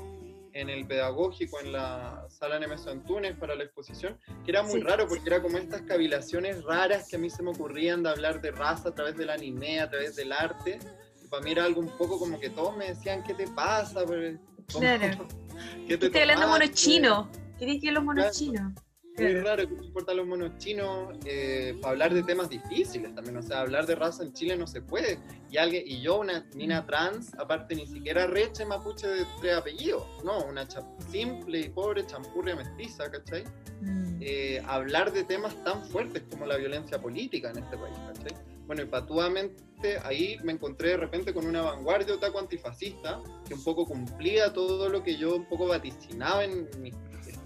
en 0.52 0.68
el 0.68 0.86
pedagógico, 0.86 1.60
en 1.60 1.72
la 1.72 2.26
sala 2.28 2.58
Nemesio 2.58 2.90
Antunes 2.90 3.36
para 3.38 3.54
la 3.54 3.64
exposición, 3.64 4.18
que 4.44 4.50
era 4.50 4.62
muy 4.62 4.74
Sí. 4.74 4.80
raro 4.80 5.06
porque 5.08 5.22
era 5.28 5.40
como 5.40 5.56
estas 5.56 5.82
cavilaciones 5.82 6.62
raras 6.64 7.08
que 7.08 7.16
a 7.16 7.18
mí 7.18 7.30
se 7.30 7.42
me 7.42 7.50
ocurrían 7.50 8.02
de 8.02 8.10
hablar 8.10 8.40
de 8.42 8.50
raza 8.50 8.88
a 8.90 8.94
través 8.94 9.16
del 9.16 9.30
anime, 9.30 9.80
a 9.80 9.88
través 9.88 10.16
del 10.16 10.32
arte. 10.32 10.78
Y 11.24 11.28
para 11.28 11.42
mí 11.42 11.52
era 11.52 11.64
algo 11.64 11.80
un 11.80 11.96
poco 11.96 12.18
como 12.18 12.38
que 12.40 12.50
todos 12.50 12.76
me 12.76 12.88
decían, 12.88 13.22
¿qué 13.22 13.32
te 13.34 13.46
pasa? 13.48 14.04
Pero, 14.06 14.38
como, 14.72 14.80
Claro. 14.80 15.26
¿Qué 15.88 15.96
te 15.96 16.06
Estoy 16.06 16.20
hablando 16.22 16.42
tomaste? 16.46 16.70
chinos. 16.72 17.28
¿Queréis 17.58 17.80
que 17.82 17.92
los 17.92 18.04
monos 18.04 18.24
Claro. 18.24 18.36
chinos? 18.38 18.72
Muy 19.18 19.34
raro 19.34 19.68
que 19.68 19.74
no 19.74 19.84
importan 19.84 20.16
los 20.16 20.26
monos 20.26 20.58
chinos 20.58 21.16
eh, 21.24 21.76
para 21.80 21.92
hablar 21.92 22.14
de 22.14 22.22
temas 22.22 22.48
difíciles 22.48 23.14
también. 23.14 23.36
O 23.36 23.42
sea, 23.42 23.60
hablar 23.60 23.86
de 23.86 23.94
raza 23.94 24.22
en 24.22 24.32
Chile 24.32 24.56
no 24.56 24.66
se 24.66 24.80
puede. 24.80 25.18
Y 25.50 25.56
alguien 25.56 25.82
y 25.86 26.00
yo, 26.00 26.20
una 26.20 26.46
mina 26.54 26.86
trans, 26.86 27.34
aparte 27.38 27.74
ni 27.74 27.86
siquiera 27.86 28.26
reche 28.26 28.64
mapuche 28.64 29.06
de 29.06 29.24
tres 29.40 29.56
apellidos. 29.56 30.04
No, 30.24 30.44
una 30.44 30.66
simple 31.10 31.60
y 31.60 31.68
pobre 31.68 32.06
champurria 32.06 32.56
mestiza, 32.56 33.10
¿cachai? 33.10 33.44
Mm. 33.80 34.18
Eh, 34.20 34.62
hablar 34.66 35.12
de 35.12 35.24
temas 35.24 35.54
tan 35.64 35.84
fuertes 35.84 36.22
como 36.30 36.46
la 36.46 36.56
violencia 36.56 37.00
política 37.00 37.50
en 37.50 37.58
este 37.58 37.76
país, 37.76 37.96
¿cachai? 38.14 38.36
Bueno, 38.66 38.82
y 38.82 38.84
patuamente 38.84 39.98
ahí 40.04 40.36
me 40.44 40.52
encontré 40.52 40.90
de 40.90 40.98
repente 40.98 41.32
con 41.32 41.46
una 41.46 41.62
vanguardia 41.62 42.14
otaku 42.14 42.38
antifascista 42.38 43.22
que 43.46 43.54
un 43.54 43.64
poco 43.64 43.86
cumplía 43.86 44.52
todo 44.52 44.90
lo 44.90 45.02
que 45.02 45.16
yo 45.16 45.36
un 45.36 45.46
poco 45.46 45.66
vaticinaba 45.68 46.44
en 46.44 46.68
mis 46.78 46.94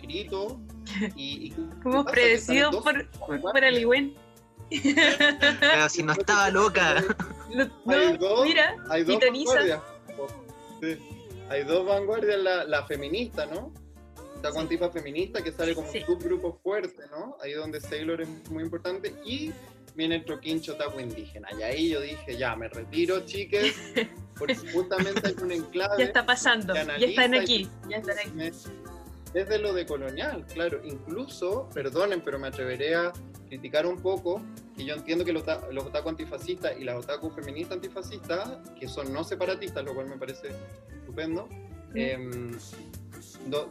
escritos. 0.03 0.55
Y, 1.17 1.47
y 1.47 1.51
¿qué 1.51 1.63
Como 1.83 2.05
predecido 2.05 2.71
por, 2.83 3.09
por, 3.11 3.41
por 3.41 3.65
Aliwen. 3.65 4.15
Pero 4.71 5.89
si 5.89 6.03
no 6.03 6.13
estaba 6.13 6.51
loca. 6.51 7.03
Lo- 7.51 7.69
Hay 7.93 8.17
dos- 8.17 8.45
mira, 8.47 8.77
Hay 8.89 9.05
dos 9.05 9.19
vanguardias. 9.21 9.81
Sí. 10.81 10.99
Hay 11.51 11.65
dos 11.65 11.87
vanguardias, 11.87 12.41
la, 12.41 12.65
la 12.65 12.87
feminista, 12.87 13.45
¿no? 13.47 13.73
Otaku 14.39 14.55
Sí. 14.57 14.61
antifa 14.63 14.91
feminista 14.91 15.43
que 15.43 15.53
sale 15.53 15.75
como 15.75 15.91
Sí. 15.93 15.99
un 15.99 16.07
subgrupo 16.19 16.59
fuerte, 16.63 17.03
¿no? 17.11 17.37
Ahí 17.43 17.53
donde 17.53 17.81
Sailor 17.81 18.23
es 18.23 18.29
muy 18.51 18.63
importante. 18.65 19.15
Y 19.25 19.53
viene 19.95 20.17
el 20.17 20.25
troquincho 20.25 20.73
otaku 20.73 21.01
indígena. 21.01 21.49
Y 21.59 21.63
ahí 21.63 21.89
yo 21.91 22.01
dije, 22.01 22.37
ya, 22.39 22.57
me 22.57 22.69
retiro, 22.69 23.21
chiques, 23.27 23.75
porque 24.39 24.55
justamente 24.73 25.29
hay 25.29 25.35
un 25.43 25.53
enclave. 25.53 25.97
ya 25.99 26.05
está 26.07 26.25
pasando. 26.25 26.75
Ya 26.75 26.81
están 26.97 27.35
aquí. 27.35 27.69
Ya 27.91 27.99
están 27.99 28.19
aquí. 28.19 28.51
Desde 29.33 29.59
lo 29.59 29.73
de 29.73 29.87
colonial, 29.87 30.45
claro. 30.53 30.81
Incluso, 30.85 31.69
perdonen, 31.73 32.21
pero 32.23 32.39
me 32.39 32.49
atreveré 32.49 32.95
a 32.95 33.13
criticar 33.49 33.87
un 33.87 34.01
poco, 34.01 34.43
que 34.77 34.85
yo 34.85 34.95
entiendo 34.95 35.25
que 35.25 35.33
los, 35.33 35.45
los 35.71 35.85
otaku 35.87 36.09
antifascistas 36.11 36.79
y 36.79 36.85
las 36.85 36.97
otaku 36.97 37.31
feministas 37.31 37.77
antifascistas, 37.77 38.59
que 38.79 38.89
son 38.89 39.13
no 39.13 39.25
separatistas, 39.25 39.85
lo 39.85 39.95
cual 39.95 40.09
me 40.09 40.17
parece 40.17 40.49
estupendo, 40.95 41.49
em, 41.95 42.53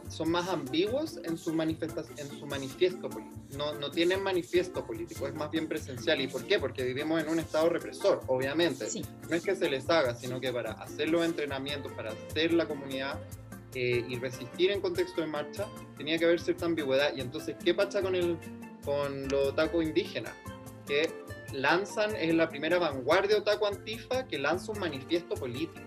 son 0.08 0.30
más 0.30 0.48
ambiguos 0.48 1.18
en 1.24 1.36
su, 1.36 1.50
en 1.50 2.28
su 2.28 2.46
manifiesto 2.46 3.08
político. 3.08 3.42
No, 3.56 3.74
no 3.74 3.90
tienen 3.90 4.22
manifiesto 4.22 4.84
político, 4.86 5.26
es 5.26 5.34
más 5.34 5.50
bien 5.50 5.68
presencial. 5.68 6.20
¿Y 6.20 6.26
por 6.28 6.44
qué? 6.46 6.58
Porque 6.58 6.84
vivimos 6.84 7.22
en 7.22 7.28
un 7.28 7.38
estado 7.38 7.68
represor, 7.68 8.20
obviamente 8.26 8.88
Sí. 8.88 9.02
no 9.28 9.36
es 9.36 9.42
que 9.42 9.54
se 9.54 9.68
les 9.68 9.88
haga, 9.90 10.14
sino 10.14 10.40
que 10.40 10.52
para 10.52 10.72
hacer 10.72 11.10
los 11.10 11.24
entrenamientos, 11.24 11.92
para 11.92 12.12
hacer 12.12 12.52
la 12.52 12.66
comunidad 12.66 13.18
eh, 13.74 14.04
y 14.08 14.16
resistir 14.18 14.70
en 14.70 14.80
contexto 14.80 15.20
de 15.20 15.26
marcha, 15.26 15.66
tenía 15.96 16.18
que 16.18 16.24
haber 16.26 16.40
cierta 16.40 16.66
ambigüedad. 16.66 17.14
Y 17.16 17.20
entonces, 17.20 17.56
¿qué 17.64 17.74
pasa 17.74 18.02
con, 18.02 18.14
el, 18.14 18.36
con 18.84 19.28
los 19.28 19.48
otaku 19.48 19.82
indígenas? 19.82 20.34
Que 20.86 21.10
lanzan, 21.52 22.14
es 22.16 22.34
la 22.34 22.48
primera 22.48 22.78
vanguardia 22.78 23.38
otaku 23.38 23.66
antifa 23.66 24.26
que 24.26 24.38
lanza 24.38 24.72
un 24.72 24.78
manifiesto 24.80 25.34
político. 25.34 25.80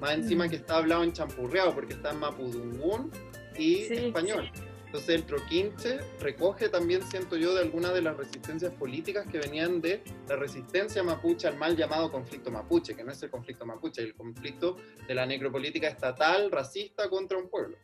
Más 0.00 0.14
encima 0.14 0.46
Mm. 0.46 0.50
que 0.50 0.56
está 0.56 0.76
hablado 0.78 1.04
en 1.04 1.12
champurreado, 1.12 1.74
porque 1.74 1.94
está 1.94 2.10
en 2.10 2.20
mapudungún 2.20 3.10
y 3.58 3.76
Sí, 3.84 3.94
español. 3.94 4.50
Entonces 4.90 5.10
el 5.10 5.22
troquinche 5.24 6.00
recoge 6.18 6.68
también, 6.68 7.00
siento 7.08 7.36
yo, 7.36 7.54
de 7.54 7.60
algunas 7.60 7.94
de 7.94 8.02
las 8.02 8.16
resistencias 8.16 8.72
políticas 8.72 9.24
que 9.30 9.38
venían 9.38 9.80
de 9.80 10.02
la 10.28 10.34
resistencia 10.34 11.00
mapuche 11.04 11.46
al 11.46 11.56
mal 11.56 11.76
llamado 11.76 12.10
conflicto 12.10 12.50
mapuche, 12.50 12.96
que 12.96 13.04
no 13.04 13.12
es 13.12 13.22
el 13.22 13.30
conflicto 13.30 13.64
mapuche, 13.64 14.02
el 14.02 14.16
conflicto 14.16 14.78
de 15.06 15.14
la 15.14 15.24
necropolítica 15.26 15.86
estatal 15.86 16.50
racista 16.50 17.08
contra 17.08 17.38
un 17.38 17.48
pueblo. 17.48 17.76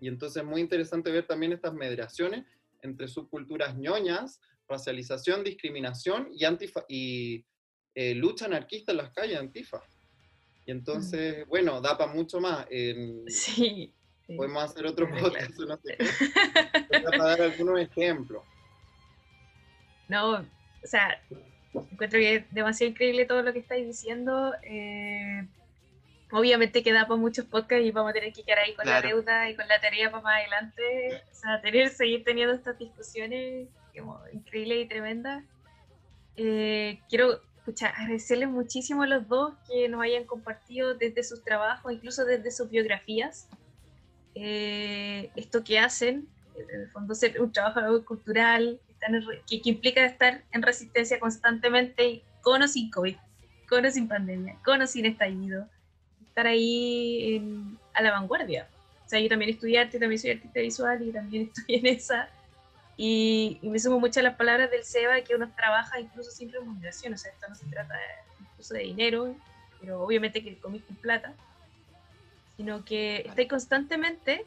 Y 0.00 0.08
entonces 0.08 0.42
es 0.42 0.48
muy 0.48 0.60
interesante 0.60 1.12
ver 1.12 1.24
también 1.24 1.52
estas 1.52 1.72
mediaciones 1.72 2.44
entre 2.82 3.06
subculturas 3.06 3.76
ñoñas, 3.78 4.40
racialización, 4.68 5.44
discriminación 5.44 6.30
y, 6.34 6.44
antifa 6.46 6.84
y 6.88 7.44
eh, 7.94 8.12
lucha 8.16 8.46
anarquista 8.46 8.90
en 8.90 8.98
las 8.98 9.10
calles, 9.12 9.38
antifa. 9.38 9.84
Y 10.66 10.72
entonces, 10.72 11.46
bueno, 11.46 11.80
da 11.80 11.96
para 11.96 12.12
mucho 12.12 12.40
más. 12.40 12.66
En- 12.70 13.22
Sí. 13.28 13.94
Sí. 14.26 14.36
Podemos 14.36 14.64
hacer 14.64 14.86
otro 14.86 15.06
Claro. 15.10 15.22
podcast, 15.22 15.58
no 15.60 15.76
sé 15.76 15.96
qué. 15.98 16.06
Pero 16.90 17.04
Para 17.10 17.24
dar 17.24 17.42
algunos 17.42 17.80
ejemplos. 17.80 18.42
No, 20.08 20.32
o 20.34 20.46
sea, 20.86 21.18
encuentro 21.72 22.18
que 22.18 22.34
es 22.36 22.54
demasiado 22.54 22.90
increíble 22.90 23.24
todo 23.24 23.40
lo 23.42 23.52
que 23.54 23.60
estáis 23.60 23.86
diciendo. 23.86 24.52
eh, 24.62 25.46
obviamente 26.30 26.82
queda 26.82 27.06
para 27.06 27.18
muchos 27.20 27.44
podcasts 27.46 27.86
y 27.86 27.90
vamos 27.90 28.10
a 28.10 28.12
tener 28.14 28.32
que 28.32 28.42
quedar 28.42 28.58
ahí 28.58 28.74
con 28.74 28.82
Claro. 28.84 29.08
la 29.08 29.14
deuda 29.14 29.50
y 29.50 29.54
con 29.56 29.66
la 29.68 29.80
tarea 29.80 30.10
para 30.10 30.22
más 30.22 30.34
adelante. 30.40 31.22
O 31.30 31.34
sea, 31.34 31.60
tener, 31.62 31.88
seguir 31.90 32.22
teniendo 32.24 32.54
estas 32.54 32.76
discusiones 32.78 33.68
increíbles 34.32 34.84
y 34.84 34.88
tremendas. 34.88 35.44
Eh, 36.36 36.98
quiero 37.08 37.40
pucha, 37.64 37.88
agradecerles 37.88 38.48
muchísimo 38.50 39.04
a 39.04 39.06
los 39.06 39.26
dos 39.28 39.54
que 39.66 39.88
nos 39.88 40.02
hayan 40.02 40.24
compartido 40.24 40.94
desde 40.94 41.22
sus 41.24 41.42
trabajos, 41.44 41.92
incluso 41.92 42.24
desde 42.26 42.50
sus 42.50 42.68
biografías, 42.68 43.48
eh, 44.34 45.30
esto 45.36 45.62
que 45.64 45.78
hacen, 45.78 46.28
en 46.56 46.80
el 46.82 46.90
fondo 46.90 47.14
ser 47.14 47.40
un 47.40 47.52
trabajo 47.52 48.04
cultural, 48.04 48.80
están 48.88 49.14
en 49.16 49.22
que, 49.46 49.60
que 49.60 49.70
implica 49.70 50.04
estar 50.04 50.42
en 50.52 50.62
resistencia 50.62 51.18
constantemente, 51.20 52.22
con 52.42 52.62
o 52.62 52.68
sin 52.68 52.90
COVID, 52.90 53.16
con 53.68 53.84
o 53.86 53.90
sin 53.90 54.08
pandemia, 54.08 54.58
con 54.64 54.82
o 54.82 54.86
sin 54.86 55.06
estallido, 55.06 55.68
estar 56.28 56.46
ahí 56.46 57.36
en- 57.36 57.78
a 57.94 58.02
la 58.02 58.10
vanguardia. 58.12 58.68
O 59.04 59.08
sea, 59.08 59.20
yo 59.20 59.28
también 59.28 59.50
estudié 59.50 59.78
arte, 59.80 59.98
también 59.98 60.18
soy 60.18 60.30
artista 60.32 60.60
visual 60.60 61.02
y 61.02 61.12
también 61.12 61.50
estoy 61.54 61.76
en 61.76 61.86
esa. 61.86 62.28
Y, 62.96 63.58
y 63.62 63.68
me 63.70 63.78
sumo 63.78 63.98
mucho 63.98 64.20
a 64.20 64.22
las 64.22 64.36
palabras 64.36 64.70
del 64.70 64.84
Seba, 64.84 65.20
que 65.22 65.34
uno 65.34 65.52
trabaja 65.56 65.98
incluso 66.00 66.30
sin 66.30 66.52
remuneración, 66.52 67.12
o 67.14 67.16
sea, 67.16 67.32
esto 67.32 67.46
no 67.48 67.54
se 67.54 67.66
trata 67.66 67.94
de- 67.94 68.44
incluso 68.44 68.74
de 68.74 68.80
dinero, 68.80 69.36
pero 69.80 70.02
obviamente 70.02 70.42
que 70.42 70.58
con 70.60 70.80
plata, 71.02 71.34
sino 72.56 72.84
que 72.84 73.24
estáis 73.26 73.48
constantemente 73.48 74.44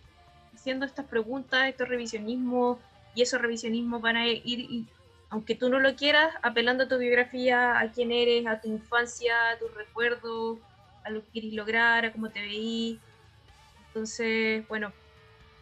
haciendo 0.53 0.85
estas 0.85 1.05
preguntas, 1.05 1.67
estos 1.67 1.88
revisionismos, 1.88 2.79
y 3.15 3.21
esos 3.21 3.41
revisionismos 3.41 4.01
van 4.01 4.17
a 4.17 4.27
ir, 4.27 4.41
y, 4.45 4.85
aunque 5.29 5.55
tú 5.55 5.69
no 5.69 5.79
lo 5.79 5.95
quieras, 5.95 6.34
apelando 6.41 6.84
a 6.85 6.88
tu 6.88 6.97
biografía, 6.97 7.79
a 7.79 7.91
quién 7.91 8.11
eres, 8.11 8.45
a 8.47 8.61
tu 8.61 8.67
infancia, 8.69 9.34
a 9.51 9.57
tus 9.59 9.73
recuerdos, 9.75 10.59
a 11.03 11.09
lo 11.09 11.21
que 11.21 11.31
querís 11.34 11.53
lograr, 11.53 12.05
a 12.05 12.11
cómo 12.13 12.29
te 12.29 12.41
veí. 12.41 12.99
Entonces, 13.88 14.67
bueno, 14.67 14.93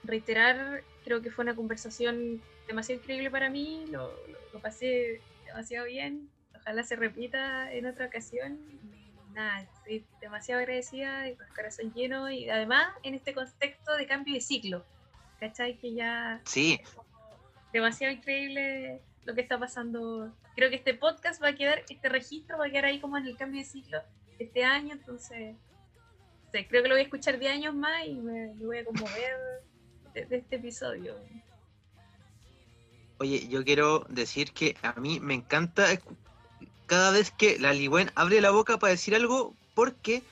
reiterar, 0.03 0.83
creo 1.03 1.21
que 1.21 1.31
fue 1.31 1.43
una 1.43 1.55
conversación 1.55 2.41
demasiado 2.67 3.01
increíble 3.01 3.31
para 3.31 3.49
mí, 3.49 3.85
lo, 3.89 4.11
lo- 4.27 4.39
lo 4.53 4.59
pasé 4.59 5.21
demasiado 5.45 5.85
bien, 5.87 6.29
ojalá 6.55 6.83
se 6.83 6.95
repita 6.95 7.71
en 7.73 7.85
otra 7.85 8.07
ocasión. 8.07 8.59
Nada, 9.35 9.63
estoy 9.63 10.05
demasiado 10.21 10.61
agradecida 10.61 11.27
y 11.27 11.35
con 11.35 11.45
el 11.45 11.53
corazón 11.53 11.93
lleno 11.93 12.31
y 12.31 12.49
además 12.49 12.87
en 13.03 13.15
este 13.15 13.33
contexto 13.33 13.93
de 13.97 14.07
cambio 14.07 14.33
de 14.33 14.39
ciclo, 14.39 14.85
¿cachai? 15.41 15.77
Que 15.77 15.93
ya 15.93 16.41
Sí, 16.45 16.79
demasiado 17.73 18.13
increíble 18.13 19.01
lo 19.25 19.35
que 19.35 19.41
está 19.41 19.59
pasando. 19.59 20.33
Creo 20.55 20.69
que 20.69 20.77
este 20.77 20.93
podcast 20.93 21.43
va 21.43 21.49
a 21.49 21.55
quedar, 21.55 21.83
este 21.89 22.07
registro 22.07 22.57
va 22.57 22.67
a 22.67 22.69
quedar 22.69 22.85
ahí 22.85 23.01
como 23.01 23.17
en 23.17 23.25
el 23.25 23.35
cambio 23.35 23.59
de 23.59 23.67
ciclo 23.67 24.01
este 24.39 24.63
año, 24.63 24.93
entonces 24.93 25.57
creo 26.51 26.81
que 26.81 26.87
lo 26.87 26.95
voy 26.95 27.01
a 27.01 27.03
escuchar 27.03 27.37
10 27.37 27.51
años 27.51 27.75
más 27.75 28.07
y 28.07 28.15
me, 28.15 28.53
voy 28.53 28.77
a 28.77 28.85
conmover 28.85 29.35
de, 30.13 30.25
de, 30.27 30.37
este 30.37 30.55
episodio. 30.55 31.13
Oye, 33.19 33.49
yo 33.49 33.65
quiero 33.65 34.05
decir 34.07 34.53
que 34.53 34.77
a 34.81 34.93
mí 34.93 35.19
me 35.19 35.33
encanta 35.33 35.87
cada 36.85 37.11
vez 37.11 37.31
que 37.31 37.59
la 37.59 37.73
Ligüen 37.73 38.11
abre 38.15 38.41
la 38.41 38.51
boca 38.51 38.77
para 38.77 38.91
decir 38.91 39.15
algo 39.15 39.53
porque 39.73 40.23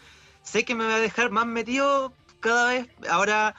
sé 0.44 0.66
que 0.66 0.76
me 0.76 0.86
va 0.86 0.96
a 0.96 1.00
dejar 1.00 1.32
más 1.32 1.46
metido 1.46 2.14
cada 2.40 2.70
vez. 2.72 2.88
Ahora, 3.10 3.56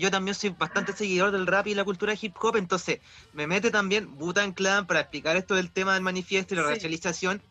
yo 0.00 0.10
también 0.10 0.34
soy 0.34 0.50
bastante 0.50 0.92
seguidor 0.94 1.30
del 1.30 1.46
rap 1.46 1.66
y 1.66 1.74
la 1.74 1.84
cultura 1.84 2.14
hip 2.20 2.34
hop, 2.40 2.56
entonces 2.56 3.00
me 3.34 3.46
mete 3.46 3.70
también 3.70 4.16
Butan 4.16 4.52
Clan 4.52 4.86
para 4.86 5.00
explicar 5.00 5.36
esto 5.36 5.54
del 5.54 5.70
tema 5.70 5.94
del 5.94 6.02
manifiesto 6.02 6.54
y 6.54 6.56
la 6.56 6.64
racialización. 6.64 7.42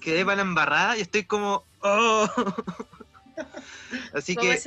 Quedé 0.00 0.24
para 0.24 0.36
la 0.36 0.42
embarrada 0.42 0.98
y 0.98 1.00
estoy 1.00 1.24
como, 1.24 1.64
oh. 1.80 2.28
Así 4.12 4.36
que 4.36 4.58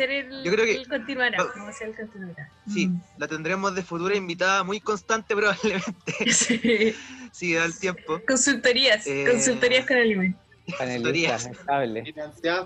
yo 0.43 0.51
creo 0.51 0.65
que 0.65 0.85
continuará, 0.87 1.37
vamos 1.43 1.67
a 1.67 1.69
hacer 1.69 1.89
el 1.89 1.95
continuará. 1.95 2.49
Sí, 2.71 2.87
mm. 2.87 3.01
la 3.17 3.27
tendremos 3.27 3.75
de 3.75 3.83
futura 3.83 4.15
invitada 4.15 4.63
muy 4.63 4.79
constante 4.79 5.35
probablemente. 5.35 6.33
Sí. 6.33 6.95
si 7.31 7.53
da 7.53 7.65
el 7.65 7.77
tiempo. 7.77 8.21
Consultorías, 8.27 9.05
eh, 9.07 9.25
consultorías 9.29 9.85
con 9.85 9.97
el 9.97 10.35
Panelista, 10.77 11.35
estable. 11.35 12.13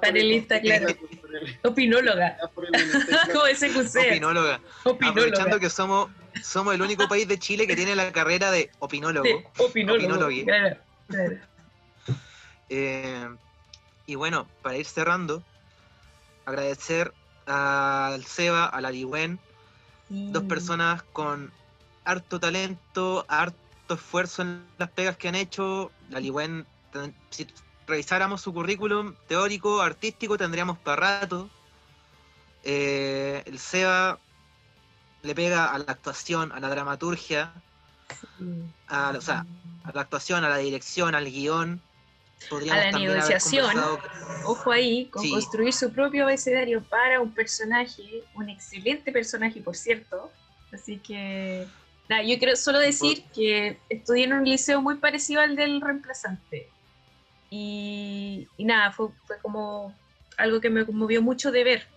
Panelista, 0.01 0.59
claro. 0.59 0.87
Opinóloga. 1.63 2.37
Como 2.53 2.67
Opinóloga. 4.03 4.61
Aprovechando 4.83 5.59
que 5.59 5.69
somos, 5.69 6.09
somos 6.41 6.73
el 6.73 6.81
único 6.81 7.07
país 7.07 7.27
de 7.27 7.37
Chile 7.37 7.67
que 7.67 7.75
tiene 7.75 7.95
la 7.95 8.11
carrera 8.11 8.49
de 8.49 8.71
opinólogo. 8.79 9.27
opinólogo. 9.57 10.29
Claro, 10.45 10.77
eh, 12.69 13.27
y 14.07 14.15
bueno, 14.15 14.47
para 14.61 14.77
ir 14.77 14.85
cerrando, 14.85 15.43
agradecer 16.45 17.13
al 17.45 18.23
Seba, 18.25 18.65
a 18.65 18.81
la 18.81 18.91
Ligüen, 18.91 19.39
dos 20.09 20.43
personas 20.43 21.03
con 21.13 21.51
harto 22.03 22.39
talento, 22.39 23.25
harto 23.27 23.93
esfuerzo 23.93 24.41
en 24.41 24.65
las 24.77 24.89
pegas 24.89 25.17
que 25.17 25.27
han 25.27 25.35
hecho. 25.35 25.91
La 26.09 26.19
Ligüen, 26.19 26.65
si 27.29 27.47
revisáramos 27.87 28.41
su 28.41 28.53
currículum 28.53 29.15
teórico, 29.27 29.81
artístico, 29.81 30.37
tendríamos 30.37 30.77
para 30.77 31.19
rato. 31.19 31.49
Eh, 32.63 33.43
el 33.45 33.59
Seba 33.59 34.19
le 35.23 35.35
pega 35.35 35.65
a 35.73 35.77
la 35.77 35.91
actuación, 35.91 36.51
a 36.51 36.59
la 36.59 36.69
dramaturgia, 36.69 37.53
a, 38.87 39.09
a 39.09 39.91
la 39.93 40.01
actuación, 40.01 40.43
a 40.43 40.49
la 40.49 40.57
dirección, 40.57 41.15
al 41.15 41.25
guion 41.25 41.81
a 42.71 42.75
la 42.75 42.91
negociación, 42.91 43.77
ojo 44.45 44.71
ahí, 44.71 45.05
con 45.05 45.29
construir 45.29 45.73
su 45.73 45.91
propio 45.91 46.23
abecedario 46.23 46.83
para 46.83 47.21
un 47.21 47.33
personaje, 47.33 48.23
un 48.35 48.49
excelente 48.49 49.11
personaje, 49.11 49.61
por 49.61 49.75
cierto. 49.75 50.31
Así 50.73 50.97
que, 50.97 51.67
nada, 52.09 52.23
yo 52.23 52.37
quiero 52.37 52.55
solo 52.55 52.79
decir 52.79 53.23
que 53.33 53.77
estudié 53.89 54.25
en 54.25 54.33
un 54.33 54.45
liceo 54.45 54.81
muy 54.81 54.97
parecido 54.97 55.41
al 55.41 55.55
del 55.55 55.81
reemplazante. 55.81 56.69
Y, 57.49 58.47
nada, 58.57 58.91
fue, 58.91 59.09
fue 59.25 59.37
como 59.39 59.93
algo 60.37 60.61
que 60.61 60.69
me 60.69 60.85
conmovió 60.85 61.21
mucho 61.21 61.51
de 61.51 61.63
ver. 61.63 61.87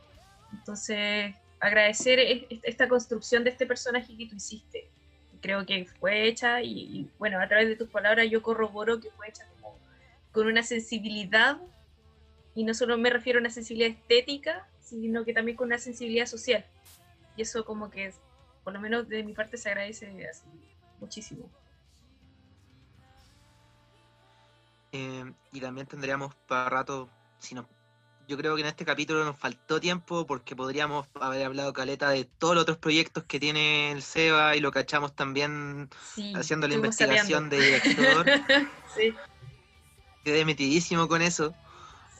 Entonces, 0.52 1.34
agradecer 1.60 2.46
esta 2.62 2.88
construcción 2.88 3.44
de 3.44 3.50
este 3.50 3.66
personaje 3.66 4.16
que 4.16 4.26
tú 4.26 4.36
hiciste. 4.36 4.88
Creo 5.40 5.64
que 5.66 5.86
fue 6.00 6.26
hecha 6.26 6.62
y, 6.62 6.70
y 6.70 7.10
bueno, 7.18 7.40
a 7.40 7.46
través 7.46 7.68
de 7.68 7.76
tus 7.76 7.88
palabras 7.88 8.28
yo 8.30 8.42
corroboro 8.42 9.00
que 9.00 9.10
fue 9.10 9.28
hecha 9.28 9.44
con 10.34 10.48
una 10.48 10.64
sensibilidad, 10.64 11.58
y 12.56 12.64
no 12.64 12.74
solo 12.74 12.98
me 12.98 13.08
refiero 13.08 13.38
a 13.38 13.40
una 13.40 13.50
sensibilidad 13.50 13.90
estética, 13.90 14.68
sino 14.80 15.24
que 15.24 15.32
también 15.32 15.56
con 15.56 15.68
una 15.68 15.78
sensibilidad 15.78 16.26
social. 16.26 16.66
Y 17.36 17.42
eso 17.42 17.64
como 17.64 17.88
que, 17.88 18.12
por 18.64 18.72
lo 18.72 18.80
menos 18.80 19.08
de 19.08 19.22
mi 19.22 19.32
parte, 19.32 19.56
se 19.56 19.68
agradece 19.68 20.08
así, 20.28 20.44
muchísimo. 20.98 21.48
Eh, 24.90 25.32
y 25.52 25.60
también 25.60 25.86
tendríamos 25.86 26.34
para 26.48 26.68
rato, 26.68 27.08
si 27.38 27.54
no, 27.54 27.68
yo 28.26 28.36
creo 28.36 28.56
que 28.56 28.62
en 28.62 28.68
este 28.68 28.84
capítulo 28.84 29.24
nos 29.24 29.38
faltó 29.38 29.80
tiempo 29.80 30.26
porque 30.26 30.56
podríamos 30.56 31.06
haber 31.20 31.46
hablado 31.46 31.72
caleta 31.72 32.10
de 32.10 32.24
todos 32.24 32.54
los 32.54 32.62
otros 32.62 32.78
proyectos 32.78 33.22
que 33.24 33.38
tiene 33.38 33.92
el 33.92 34.02
SEBA 34.02 34.56
y 34.56 34.60
lo 34.60 34.72
cachamos 34.72 35.14
también 35.14 35.90
haciendo 36.34 36.66
la 36.66 36.74
investigación 36.74 37.50
de 37.50 37.60
director. 37.60 38.26
sí 38.96 39.14
quedé 40.24 40.44
metidísimo 40.44 41.06
con 41.06 41.22
eso. 41.22 41.54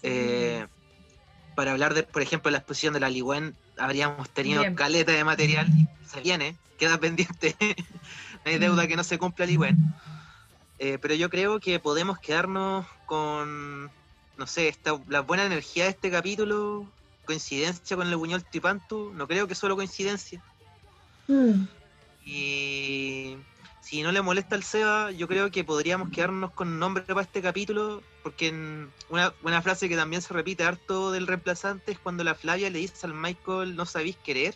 Eh, 0.03 0.67
para 1.55 1.73
hablar 1.73 1.95
de, 1.95 2.03
por 2.03 2.23
ejemplo, 2.23 2.51
la 2.51 2.59
exposición 2.59 2.95
de 2.95 3.01
la 3.01 3.09
Ligüen, 3.09 3.57
habríamos 3.79 4.29
tenido 4.31 4.63
caleta 4.75 5.13
de 5.13 5.25
material. 5.25 5.67
Se 6.07 6.21
viene, 6.21 6.57
queda 6.79 6.99
pendiente. 6.99 7.57
no 8.45 8.51
hay 8.51 8.59
deuda 8.59 8.85
mm. 8.85 8.89
que 8.89 8.97
no 8.97 9.05
se 9.05 9.19
cumpla 9.19 9.47
Ligüen. 9.47 9.79
Eh, 10.79 10.99
pero 11.01 11.15
yo 11.15 11.31
creo 11.31 11.61
que 11.61 11.79
podemos 11.79 12.19
quedarnos 12.19 12.87
con, 13.07 13.91
no 14.37 14.47
sé, 14.47 14.69
esta, 14.69 15.01
la 15.09 15.21
buena 15.21 15.45
energía 15.45 15.85
de 15.85 15.91
este 15.91 16.11
capítulo, 16.11 16.87
coincidencia 17.25 17.97
con 17.97 18.09
el 18.09 18.17
Buñol 18.17 18.45
Tipantu, 18.45 19.13
no 19.15 19.27
creo 19.27 19.47
que 19.47 19.55
solo 19.55 19.77
coincidencia. 19.77 20.43
Mm. 21.29 21.65
Y 22.27 23.37
si 23.85 24.03
no 24.03 24.13
le 24.13 24.23
molesta 24.23 24.55
al 24.57 24.63
Seba, 24.63 25.11
yo 25.11 25.29
creo 25.29 25.51
que 25.51 25.63
podríamos 25.63 26.09
quedarnos 26.09 26.53
con 26.53 26.79
nombre 26.79 27.03
para 27.03 27.21
este 27.21 27.43
capítulo, 27.43 28.03
porque 28.23 28.49
en 28.49 28.91
una, 29.11 29.35
una 29.43 29.61
frase 29.61 29.91
que 29.91 29.97
también 29.97 30.23
se 30.23 30.33
repite 30.33 30.65
harto 30.65 31.13
del 31.13 31.27
reemplazante 31.27 31.93
es 31.93 31.99
cuando 31.99 32.25
la 32.25 32.35
Flavia 32.35 32.71
le 32.71 32.79
dice 32.79 33.07
al 33.07 33.13
Michael, 33.13 33.77
no 33.77 33.85
sabéis 33.85 34.17
querer. 34.17 34.55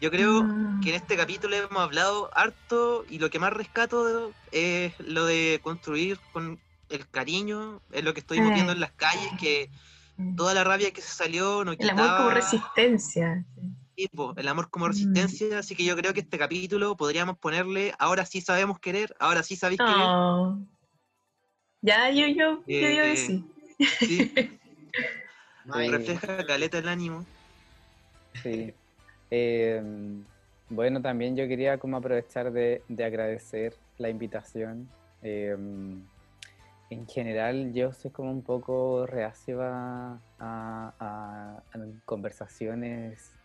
Yo 0.00 0.10
creo 0.10 0.42
mm. 0.42 0.80
que 0.80 0.88
en 0.88 0.94
este 0.94 1.18
capítulo 1.18 1.54
hemos 1.54 1.78
hablado 1.78 2.30
harto 2.34 3.04
y 3.10 3.18
lo 3.18 3.28
que 3.28 3.38
más 3.38 3.52
rescato 3.52 4.32
es 4.52 4.94
lo 4.98 5.26
de 5.26 5.60
construir 5.62 6.18
con 6.32 6.58
el 6.88 7.06
cariño, 7.10 7.82
es 7.92 8.02
lo 8.02 8.14
que 8.14 8.20
estoy 8.20 8.40
viendo 8.40 8.72
en 8.72 8.80
las 8.80 8.92
calles, 8.92 9.28
que 9.38 9.68
toda 10.34 10.54
la 10.54 10.64
rabia 10.64 10.92
que 10.92 11.02
se 11.02 11.14
salió 11.14 11.62
no 11.62 11.72
El 11.72 11.90
amor 11.90 12.16
como 12.16 12.30
resistencia 12.30 13.44
el 14.36 14.48
amor 14.48 14.70
como 14.70 14.86
mm. 14.86 14.88
resistencia, 14.88 15.58
así 15.58 15.74
que 15.74 15.84
yo 15.84 15.96
creo 15.96 16.12
que 16.12 16.20
este 16.20 16.38
capítulo 16.38 16.96
podríamos 16.96 17.38
ponerle 17.38 17.92
ahora 17.98 18.26
sí 18.26 18.40
sabemos 18.40 18.78
querer, 18.78 19.14
ahora 19.18 19.42
sí 19.42 19.56
sabéis 19.56 19.78
querer. 19.78 19.94
Oh. 19.96 20.58
Ya, 21.82 22.10
yo, 22.10 22.26
yo, 22.26 22.62
yo 22.66 22.88
digo 22.88 23.02
que 23.02 23.16
sí. 23.16 23.44
sí. 23.98 25.88
refleja 25.88 26.44
caleta 26.46 26.78
el 26.78 26.88
ánimo. 26.88 27.24
Sí. 28.42 28.74
Em, 29.30 30.24
bueno, 30.68 31.00
también 31.00 31.36
yo 31.36 31.46
quería 31.48 31.78
como 31.78 31.96
aprovechar 31.96 32.52
de, 32.52 32.82
agradecer 33.04 33.74
la 33.98 34.08
invitación. 34.08 34.88
Em, 35.22 36.02
en 36.90 37.06
general 37.08 37.72
yo 37.72 37.92
soy 37.92 38.10
como 38.10 38.30
un 38.30 38.42
poco 38.42 39.06
reacio 39.06 39.60
a, 39.62 40.20
a 40.38 41.62
conversaciones 42.04 43.35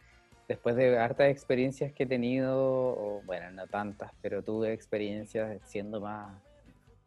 después 0.52 0.76
de 0.76 0.98
hartas 0.98 1.30
experiencias 1.30 1.94
que 1.94 2.04
he 2.04 2.06
tenido, 2.06 2.58
o, 2.58 3.22
bueno, 3.26 3.50
no 3.52 3.68
tantas, 3.68 4.12
pero 4.22 4.44
tuve 4.44 4.74
experiencias 4.74 5.62
siendo 5.64 6.02
más, 6.02 6.30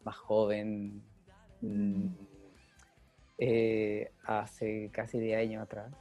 más 0.02 0.16
joven, 0.16 1.02
mm, 1.60 2.06
eh, 3.36 4.10
hace 4.24 4.88
casi 4.92 5.18
10 5.18 5.38
años 5.38 5.62
atrás, 5.62 5.92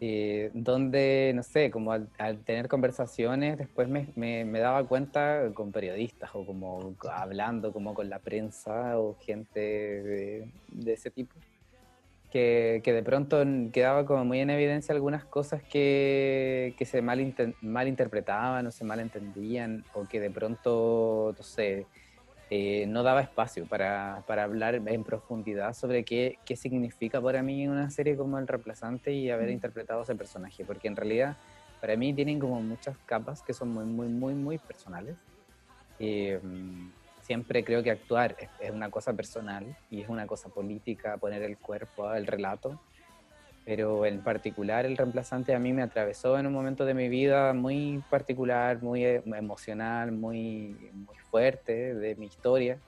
eh, 0.00 0.50
donde, 0.54 1.32
no 1.36 1.44
sé, 1.44 1.70
como 1.70 1.92
al, 1.92 2.08
tener 2.44 2.66
conversaciones, 2.66 3.58
después 3.58 3.88
me, 3.88 4.44
daba 4.58 4.82
cuenta 4.88 5.52
con 5.54 5.70
periodistas 5.70 6.30
o 6.34 6.44
como 6.44 6.96
hablando 7.12 7.72
como 7.72 7.94
con 7.94 8.10
la 8.10 8.18
prensa 8.18 8.98
o 8.98 9.14
gente 9.20 10.50
de 10.68 10.92
ese 10.92 11.12
tipo 11.12 11.34
que, 12.30 12.82
de 12.84 13.02
pronto 13.02 13.42
quedaba 13.72 14.04
como 14.04 14.24
muy 14.24 14.40
en 14.40 14.50
evidencia 14.50 14.94
algunas 14.94 15.24
cosas 15.24 15.62
que, 15.62 16.74
se 16.84 17.02
mal, 17.02 17.34
malinterpretaban 17.60 18.66
o 18.66 18.70
se 18.70 18.84
malentendían, 18.84 19.84
o 19.94 20.06
que 20.06 20.20
de 20.20 20.30
pronto, 20.30 21.34
no 21.36 21.42
sé, 21.42 21.86
eh, 22.50 22.86
no 22.86 23.02
daba 23.02 23.22
espacio 23.22 23.66
para, 23.66 24.22
hablar 24.28 24.74
en 24.86 25.04
profundidad 25.04 25.74
sobre 25.74 26.04
qué, 26.04 26.38
qué, 26.44 26.56
significa 26.56 27.20
para 27.20 27.42
mí 27.42 27.66
una 27.66 27.90
serie 27.90 28.16
como 28.16 28.38
El 28.38 28.46
Reemplazante 28.46 29.12
y 29.12 29.30
haber 29.30 29.50
interpretado 29.50 30.02
ese 30.02 30.14
personaje, 30.14 30.64
porque 30.64 30.88
en 30.88 30.96
realidad 30.96 31.36
para 31.80 31.96
mí 31.96 32.12
tienen 32.14 32.38
como 32.38 32.60
muchas 32.60 32.96
capas 33.06 33.42
que 33.42 33.52
son 33.52 33.70
muy, 33.70 33.84
muy, 33.84 34.08
muy, 34.08 34.34
muy 34.34 34.58
personales. 34.58 35.16
Eh, 35.98 36.40
siempre 37.26 37.64
creo 37.64 37.82
que 37.82 37.90
actuar 37.90 38.36
es, 38.60 38.70
una 38.70 38.88
cosa 38.88 39.12
personal 39.12 39.76
y 39.90 40.00
es 40.00 40.08
una 40.08 40.28
cosa 40.28 40.48
política, 40.48 41.16
poner 41.16 41.42
el 41.42 41.58
cuerpo 41.58 42.06
al 42.06 42.26
relato. 42.26 42.80
pero 43.64 44.06
en 44.06 44.22
particular 44.22 44.86
el 44.86 44.96
reemplazante 44.96 45.52
a 45.52 45.58
mí 45.58 45.72
me 45.72 45.82
atravesó 45.82 46.38
en 46.38 46.46
un 46.46 46.52
momento 46.52 46.84
de 46.84 46.94
mi 46.94 47.08
vida 47.08 47.52
muy 47.52 48.00
particular, 48.08 48.80
muy 48.80 49.04
eh, 49.04 49.22
emocional, 49.26 50.12
muy, 50.12 50.76
muy 50.92 51.18
fuerte 51.30 51.94
de 51.96 52.14
mi 52.14 52.26
historia 52.26 52.78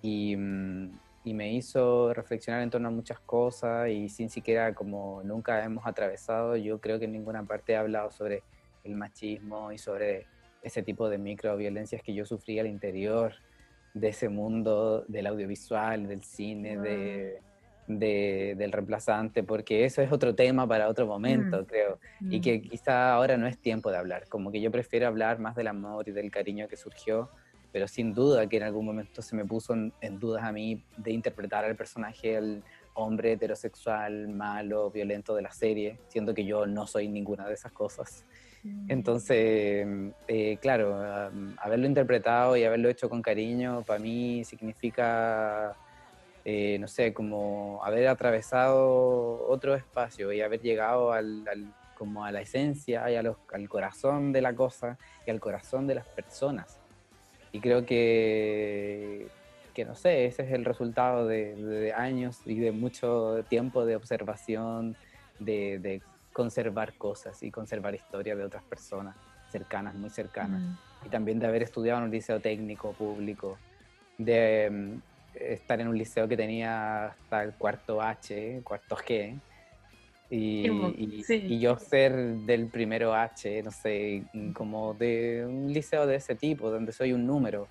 y, 0.00 0.34
mm, 0.34 0.98
y, 1.24 1.34
me 1.34 1.52
hizo 1.52 2.14
reflexionar 2.14 2.62
en 2.62 2.70
torno 2.70 2.88
a 2.88 2.90
muchas 2.90 3.20
cosas 3.20 3.90
y 3.90 4.08
sin 4.08 4.30
siquiera 4.30 4.74
como 4.74 5.20
nunca 5.24 5.62
hemos 5.62 5.86
atravesado, 5.86 6.56
yo 6.56 6.80
creo 6.80 6.98
que 6.98 7.04
en 7.04 7.12
ninguna 7.12 7.42
parte 7.44 7.72
he 7.74 7.76
hablado 7.76 8.10
sobre 8.10 8.42
el 8.84 8.94
machismo 8.94 9.72
y 9.72 9.78
sobre 9.78 10.26
ese 10.62 10.82
tipo 10.82 11.10
de 11.10 11.18
microviolencias 11.18 12.02
que 12.02 12.14
yo 12.14 12.24
sufrí 12.24 12.58
al 12.58 12.66
interior 12.66 13.34
de 13.94 14.08
ese 14.08 14.28
mundo 14.28 15.04
del 15.08 15.26
audiovisual, 15.26 16.06
del 16.06 16.22
cine, 16.22 16.78
de 16.78 17.40
del 17.88 18.70
reemplazante, 18.70 19.42
porque 19.42 19.84
eso 19.84 20.02
es 20.02 20.12
otro 20.12 20.34
tema 20.34 20.68
para 20.68 20.88
otro 20.88 21.06
momento, 21.06 21.62
mm. 21.62 21.64
creo, 21.64 21.98
y 22.20 22.40
que 22.40 22.58
mm. 22.58 22.62
quizá 22.68 23.14
ahora 23.14 23.36
no 23.36 23.46
es 23.46 23.58
tiempo 23.58 23.90
de 23.90 23.96
hablar, 23.96 24.28
como 24.28 24.52
que 24.52 24.60
yo 24.60 24.70
prefiero 24.70 25.06
hablar 25.06 25.38
más 25.38 25.56
del 25.56 25.68
amor 25.68 26.06
y 26.08 26.12
del 26.12 26.30
cariño 26.30 26.68
que 26.68 26.76
surgió, 26.76 27.30
pero 27.72 27.88
sin 27.88 28.12
duda 28.12 28.46
que 28.46 28.58
en 28.58 28.64
algún 28.64 28.84
momento 28.84 29.22
se 29.22 29.34
me 29.36 29.44
puso 29.44 29.74
en, 29.74 30.18
dudas 30.18 30.44
a 30.44 30.52
mí 30.52 30.84
de 30.96 31.12
interpretar 31.12 31.64
al 31.64 31.76
personaje, 31.76 32.36
el 32.36 32.62
hombre 32.94 33.32
heterosexual, 33.32 34.28
malo, 34.28 34.90
violento 34.90 35.34
de 35.34 35.42
la 35.42 35.52
serie, 35.52 35.98
siendo 36.08 36.34
que 36.34 36.44
yo 36.44 36.66
no 36.66 36.86
soy 36.86 37.08
ninguna 37.08 37.46
de 37.46 37.54
esas 37.54 37.72
cosas. 37.72 38.24
Mm. 38.62 38.90
Entonces, 38.90 39.86
eh, 40.26 40.58
claro, 40.60 41.30
haberlo 41.58 41.86
interpretado 41.86 42.56
y 42.56 42.64
haberlo 42.64 42.88
hecho 42.88 43.08
con 43.08 43.22
cariño, 43.22 43.82
para 43.82 43.98
mí 43.98 44.44
significa 44.44 45.76
eh, 46.50 46.78
no 46.78 46.88
sé, 46.88 47.12
como 47.12 47.84
haber 47.84 48.08
atravesado 48.08 49.46
otro 49.48 49.74
espacio 49.74 50.32
y 50.32 50.40
haber 50.40 50.62
llegado 50.62 51.12
al, 51.12 51.44
como 51.94 52.24
a 52.24 52.32
la 52.32 52.40
esencia 52.40 53.10
y 53.10 53.16
al 53.16 53.36
corazón 53.68 54.32
de 54.32 54.40
la 54.40 54.54
cosa 54.54 54.96
y 55.26 55.30
al 55.30 55.40
corazón 55.40 55.86
de 55.86 55.96
las 55.96 56.06
personas. 56.08 56.80
Y 57.52 57.60
creo 57.60 57.84
que, 57.84 59.28
que 59.74 59.84
no 59.84 59.94
sé, 59.94 60.24
ese 60.24 60.44
es 60.44 60.52
el 60.52 60.64
resultado 60.64 61.26
de, 61.26 61.92
años 61.94 62.40
y 62.46 62.58
de 62.58 62.72
mucho 62.72 63.44
tiempo 63.50 63.84
de 63.84 63.96
observación, 63.96 64.96
de, 65.38 65.78
de, 65.78 66.00
conservar 66.38 66.94
cosas 66.94 67.42
y 67.42 67.50
conservar 67.50 67.96
historias 67.96 68.38
de 68.38 68.44
otras 68.44 68.62
personas 68.62 69.16
cercanas, 69.50 69.92
muy 69.96 70.08
cercanas. 70.08 70.60
Mm. 70.60 71.06
Y 71.06 71.08
también 71.08 71.40
de 71.40 71.48
haber 71.48 71.64
estudiado 71.64 71.98
en 71.98 72.04
un 72.04 72.10
liceo 72.12 72.38
técnico 72.38 72.92
público, 72.92 73.58
de 74.18 75.00
estar 75.34 75.80
en 75.80 75.88
un 75.88 75.98
liceo 75.98 76.28
que 76.28 76.36
tenía 76.36 77.06
hasta 77.06 77.42
el 77.42 77.54
cuarto 77.54 78.00
H, 78.00 78.60
cuarto 78.62 78.94
G, 78.94 79.36
y, 80.30 81.58
yo 81.58 81.76
ser 81.76 82.14
del 82.50 82.68
primero 82.68 83.12
H, 83.12 83.60
no 83.64 83.72
sé, 83.72 84.22
como 84.54 84.94
de 84.94 85.44
un 85.44 85.72
liceo 85.72 86.06
de 86.06 86.16
ese 86.16 86.36
tipo, 86.36 86.70
donde 86.70 86.92
soy 86.92 87.12
un 87.12 87.26
número. 87.26 87.66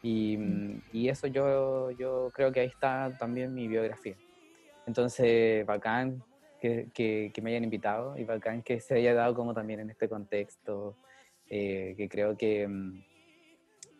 Y, 0.00 0.36
mm. 0.36 1.08
eso 1.08 1.26
yo, 1.26 1.90
yo 1.90 2.30
creo 2.32 2.52
que 2.52 2.60
ahí 2.60 2.68
está 2.68 3.16
también 3.18 3.52
mi 3.52 3.66
biografía. 3.66 4.14
Entonces, 4.86 5.66
bacán 5.66 6.22
que, 6.94 7.30
que, 7.32 7.42
me 7.42 7.50
hayan 7.50 7.64
invitado 7.64 8.16
y 8.16 8.24
bacán 8.24 8.62
que 8.62 8.80
se 8.80 8.94
haya 8.94 9.14
dado 9.14 9.34
como 9.34 9.54
también 9.54 9.80
en 9.80 9.90
este 9.90 10.08
contexto, 10.08 10.96
eh, 11.48 11.94
que 11.96 12.08
creo 12.08 12.36
que, 12.36 12.66
mm, 12.66 13.02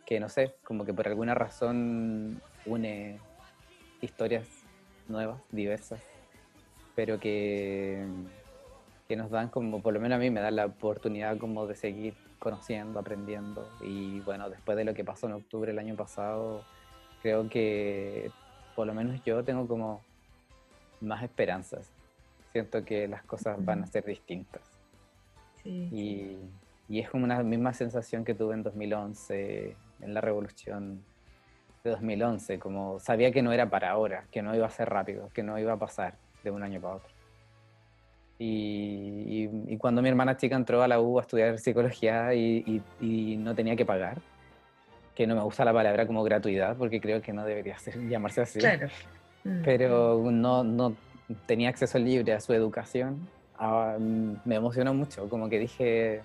que, 0.04 0.20
no 0.20 0.28
sé, 0.28 0.54
como 0.64 0.84
que 0.84 0.94
por 0.94 1.08
alguna 1.08 1.34
razón 1.34 2.40
une 2.64 3.18
historias 4.00 4.46
nuevas, 5.08 5.40
diversas, 5.50 6.00
pero 6.94 7.18
que, 7.20 8.06
que 9.08 9.16
nos 9.16 9.30
dan 9.30 9.48
como, 9.48 9.82
por 9.82 9.94
lo 9.94 10.00
menos 10.00 10.16
a 10.16 10.20
mí 10.20 10.30
me 10.30 10.40
dan 10.40 10.56
la 10.56 10.66
oportunidad 10.66 11.38
como 11.38 11.66
de 11.66 11.76
seguir 11.76 12.14
conociendo, 12.38 12.98
aprendiendo 12.98 13.68
y 13.80 14.20
bueno, 14.20 14.50
después 14.50 14.76
de 14.76 14.84
lo 14.84 14.94
que 14.94 15.04
pasó 15.04 15.26
en 15.26 15.34
octubre 15.34 15.72
el 15.72 15.78
año 15.78 15.96
pasado, 15.96 16.64
creo 17.22 17.48
que 17.48 18.30
por 18.74 18.86
lo 18.86 18.94
menos 18.94 19.22
yo 19.24 19.42
tengo 19.42 19.66
como 19.66 20.02
más 21.00 21.22
esperanzas. 21.22 21.95
Siento 22.56 22.82
que 22.86 23.06
las 23.06 23.22
cosas 23.24 23.62
van 23.62 23.82
a 23.82 23.86
ser 23.86 24.06
distintas. 24.06 24.62
Y, 25.62 26.38
y 26.88 27.00
es 27.00 27.10
como 27.10 27.24
una 27.24 27.42
misma 27.42 27.74
sensación 27.74 28.24
que 28.24 28.32
tuve 28.32 28.54
en 28.54 28.62
2011, 28.62 29.76
en 30.00 30.14
la 30.14 30.22
revolución 30.22 31.02
2011, 31.84 32.58
como 32.58 32.98
sabía 32.98 33.30
que 33.30 33.42
no 33.42 33.52
era 33.52 33.68
para 33.68 33.90
ahora, 33.90 34.24
que 34.30 34.40
no 34.40 34.54
iba 34.54 34.66
a 34.66 34.70
ser 34.70 34.88
rápido, 34.88 35.28
que 35.34 35.42
no 35.42 35.58
iba 35.58 35.74
a 35.74 35.78
pasar 35.78 36.14
de 36.42 36.50
un 36.50 36.62
año 36.62 36.80
para 36.80 36.94
otro. 36.94 37.10
Y, 38.38 39.76
cuando 39.76 40.00
mi 40.00 40.08
hermana 40.08 40.38
chica 40.38 40.56
entró 40.56 40.82
a 40.82 40.88
la 40.88 40.98
U 40.98 41.18
a 41.18 41.22
estudiar 41.22 41.58
psicología 41.58 42.32
y, 42.32 42.82
no 43.38 43.54
tenía 43.54 43.76
que 43.76 43.84
pagar, 43.84 44.16
que 45.14 45.26
no 45.26 45.34
me 45.34 45.42
gusta 45.42 45.62
la 45.62 45.74
palabra 45.74 46.06
como 46.06 46.22
gratuidad, 46.22 46.74
porque 46.78 47.02
creo 47.02 47.20
que 47.20 47.34
no 47.34 47.44
debería 47.44 47.76
ser, 47.76 47.98
llamarse 48.08 48.40
así, 48.40 48.60
claro. 48.60 48.88
Pero 49.62 50.22
no, 50.32 50.64
no 50.64 50.96
tenía 51.46 51.68
acceso 51.68 51.98
libre 51.98 52.32
a 52.32 52.40
su 52.40 52.52
educación, 52.52 53.28
ah, 53.58 53.96
me 53.98 54.54
emocionó 54.54 54.94
mucho, 54.94 55.28
como 55.28 55.48
que 55.48 55.58
dije, 55.58 56.22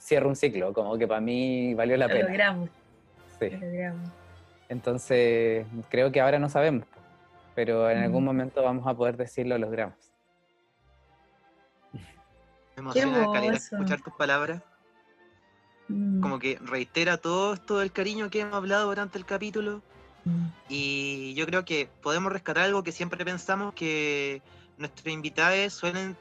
cierro 0.00 0.28
un 0.28 0.36
ciclo, 0.36 0.72
como 0.72 0.96
que 0.98 1.06
para 1.06 1.20
mí 1.20 1.74
valió 1.74 1.96
la 1.96 2.06
Lo 2.06 2.14
pena. 2.14 2.28
Logramos. 2.28 2.70
Sí. 3.38 3.50
Lo 3.50 3.58
logramos. 3.58 4.10
Entonces, 4.68 5.66
creo 5.88 6.10
que 6.10 6.20
ahora 6.20 6.38
no 6.38 6.48
sabemos, 6.48 6.86
pero 7.54 7.88
en 7.88 7.98
algún 7.98 8.24
momento 8.24 8.62
vamos 8.62 8.86
a 8.86 8.94
poder 8.94 9.16
decirlo, 9.16 9.56
los 9.58 9.70
gramos. 9.70 9.96
Me 11.92 12.80
emociona, 12.80 13.26
Calera, 13.32 13.56
escuchar 13.56 14.02
tus 14.02 14.12
palabras. 14.14 14.62
Mm. 15.88 16.20
Como 16.20 16.38
que 16.38 16.58
reitera 16.60 17.16
todo 17.16 17.54
esto 17.54 17.78
del 17.78 17.92
cariño 17.92 18.28
que 18.28 18.40
hemos 18.40 18.54
hablado 18.54 18.88
durante 18.88 19.18
el 19.18 19.24
capítulo. 19.24 19.82
Mm. 20.26 20.46
Y 20.68 21.34
yo 21.34 21.46
creo 21.46 21.64
que 21.64 21.88
podemos 22.02 22.30
rescatar 22.30 22.64
algo 22.64 22.82
que 22.82 22.92
siempre 22.92 23.24
pensamos 23.24 23.72
que 23.72 24.42
nuestros 24.76 25.12
invitados 25.12 25.72
suelen 25.72 26.16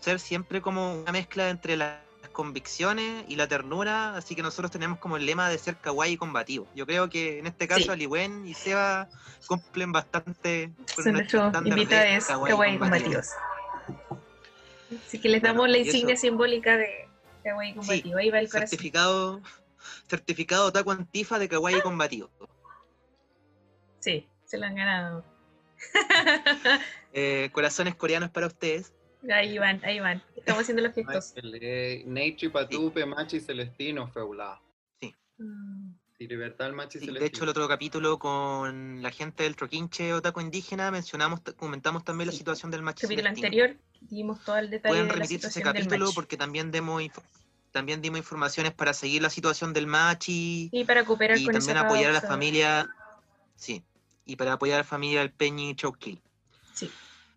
ser 0.00 0.20
siempre 0.20 0.60
como 0.60 1.00
una 1.00 1.12
mezcla 1.12 1.48
entre 1.48 1.76
la 1.76 2.02
convicciones 2.32 3.24
y 3.28 3.36
la 3.36 3.48
ternura, 3.48 4.16
así 4.16 4.34
que 4.34 4.42
nosotros 4.42 4.70
tenemos 4.70 4.98
como 4.98 5.16
el 5.16 5.26
lema 5.26 5.48
de 5.48 5.58
ser 5.58 5.76
kawaii 5.76 6.16
combativo. 6.16 6.66
Yo 6.74 6.86
creo 6.86 7.10
que 7.10 7.38
en 7.38 7.46
este 7.46 7.66
caso 7.68 7.94
sí. 7.94 8.08
y 8.46 8.54
Seba 8.54 9.08
cumplen 9.46 9.92
bastante 9.92 10.72
con 10.94 11.04
Son 11.04 11.12
nuestros 11.14 11.54
invitados 11.66 12.26
kawaii, 12.26 12.78
combativos. 12.78 13.28
Así 15.06 15.18
que 15.20 15.28
les 15.28 15.42
damos 15.42 15.68
la 15.68 15.78
insignia 15.78 16.16
simbólica 16.16 16.76
de 16.76 17.08
kawaii 17.44 17.74
combativo. 17.74 18.18
Ahí 18.18 18.30
va 18.30 18.38
el 18.38 18.48
corazón. 18.48 18.68
Certificado, 18.68 19.40
certificado 20.08 20.72
Taco 20.72 20.92
Antifa 20.92 21.38
de 21.38 21.48
kawaii 21.48 21.80
combativo. 21.80 22.30
Sí, 24.00 24.26
se 24.44 24.58
lo 24.58 24.66
han 24.66 24.74
ganado. 24.74 25.24
Eh, 27.12 27.50
corazones 27.52 27.96
coreanos 27.96 28.30
para 28.30 28.46
ustedes. 28.46 28.92
Ahí 29.28 29.58
van, 29.58 29.84
ahí 29.84 29.98
van. 29.98 30.22
Estamos 30.36 30.62
haciendo 30.62 30.80
los 30.82 30.94
gestos. 30.94 31.34
Neichi, 32.06 32.48
Patupe, 32.50 33.04
Machi, 33.04 33.40
Celestino, 33.40 34.06
Feulá. 34.06 34.60
Sí. 35.00 35.12
Mm. 35.38 35.92
Sí, 36.16 36.28
Libertad, 36.28 36.70
Machi, 36.70 37.00
sí, 37.00 37.06
De 37.08 37.26
hecho, 37.26 37.42
el 37.42 37.50
otro 37.50 37.66
capítulo 37.66 38.18
con 38.20 39.02
la 39.02 39.10
gente 39.10 39.42
del 39.42 39.56
Troquinche 39.56 40.12
Otaco 40.12 40.40
Indígena 40.40 40.92
mencionamos, 40.92 41.40
comentamos 41.56 42.04
también 42.04 42.28
la 42.28 42.32
situación 42.32 42.70
del 42.70 42.82
machi. 42.82 43.06
El 43.06 43.08
capítulo 43.08 43.28
anterior 43.30 43.76
dimos 44.02 44.44
todo 44.44 44.58
el 44.58 44.70
detalle 44.70 44.92
Pueden 44.92 45.08
de 45.08 45.12
remitirse 45.14 45.46
a 45.46 45.50
ese 45.50 45.62
capítulo 45.62 46.10
porque 46.14 46.36
también 46.36 46.70
dimos 46.70 47.02
también 47.72 48.02
dimos 48.02 48.18
informaciones 48.18 48.72
para 48.72 48.92
seguir 48.92 49.22
la 49.22 49.30
situación 49.30 49.72
del 49.72 49.86
machi 49.86 50.68
y 50.70 50.84
para 50.84 51.04
cooperar 51.04 51.38
y 51.38 51.46
también 51.46 51.76
apoyar 51.78 52.10
a 52.10 52.12
la 52.12 52.20
familia 52.20 52.88
sí 53.56 53.82
y 54.30 54.36
para 54.36 54.52
apoyar 54.52 54.76
a 54.76 54.78
la 54.78 54.84
familia 54.84 55.20
del 55.20 55.32
Peñi 55.32 55.74
Chowkil. 55.74 56.22
Sí. 56.72 56.88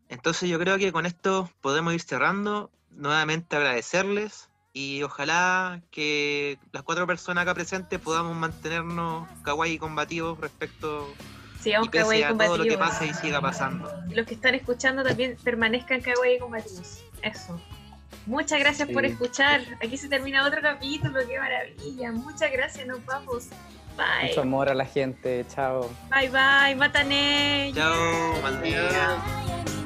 Entonces 0.09 0.47
yo 0.47 0.59
creo 0.59 0.77
que 0.77 0.91
con 0.91 1.07
esto 1.07 1.49
podemos 1.61 1.93
ir 1.93 2.01
cerrando. 2.01 2.69
Nuevamente 2.91 3.55
agradecerles 3.55 4.49
y 4.73 5.01
ojalá 5.01 5.81
que 5.89 6.59
las 6.71 6.83
cuatro 6.83 7.07
personas 7.07 7.41
acá 7.41 7.55
presentes 7.55 7.99
podamos 7.99 8.37
mantenernos 8.37 9.27
kawaii 9.41 9.79
combativos 9.79 10.39
respecto 10.39 11.11
sí, 11.59 11.73
a 11.73 11.81
todo 11.81 12.57
lo 12.57 12.63
que 12.63 12.77
pase 12.77 13.07
y 13.07 13.13
siga 13.15 13.41
pasando. 13.41 13.91
Los 14.11 14.27
que 14.27 14.35
están 14.35 14.53
escuchando 14.53 15.03
también 15.03 15.35
permanezcan 15.43 16.01
kawaii 16.01 16.37
combativos. 16.37 17.03
Eso. 17.23 17.59
Muchas 18.27 18.59
gracias 18.59 18.87
por 18.89 19.05
escuchar. 19.05 19.61
Aquí 19.83 19.97
se 19.97 20.07
termina 20.09 20.45
otro 20.45 20.61
capítulo. 20.61 21.19
Qué 21.27 21.39
maravilla. 21.39 22.11
Muchas 22.11 22.51
gracias. 22.51 22.85
Nos 22.85 23.03
vamos. 23.05 23.47
Bye. 23.95 24.27
Mucho 24.29 24.41
amor 24.41 24.69
a 24.69 24.73
la 24.73 24.85
gente. 24.85 25.45
Chao. 25.47 25.89
Bye 26.09 26.29
bye. 26.29 26.75
Matané. 26.75 27.71
Chao. 27.73 27.93
Buen 28.41 29.82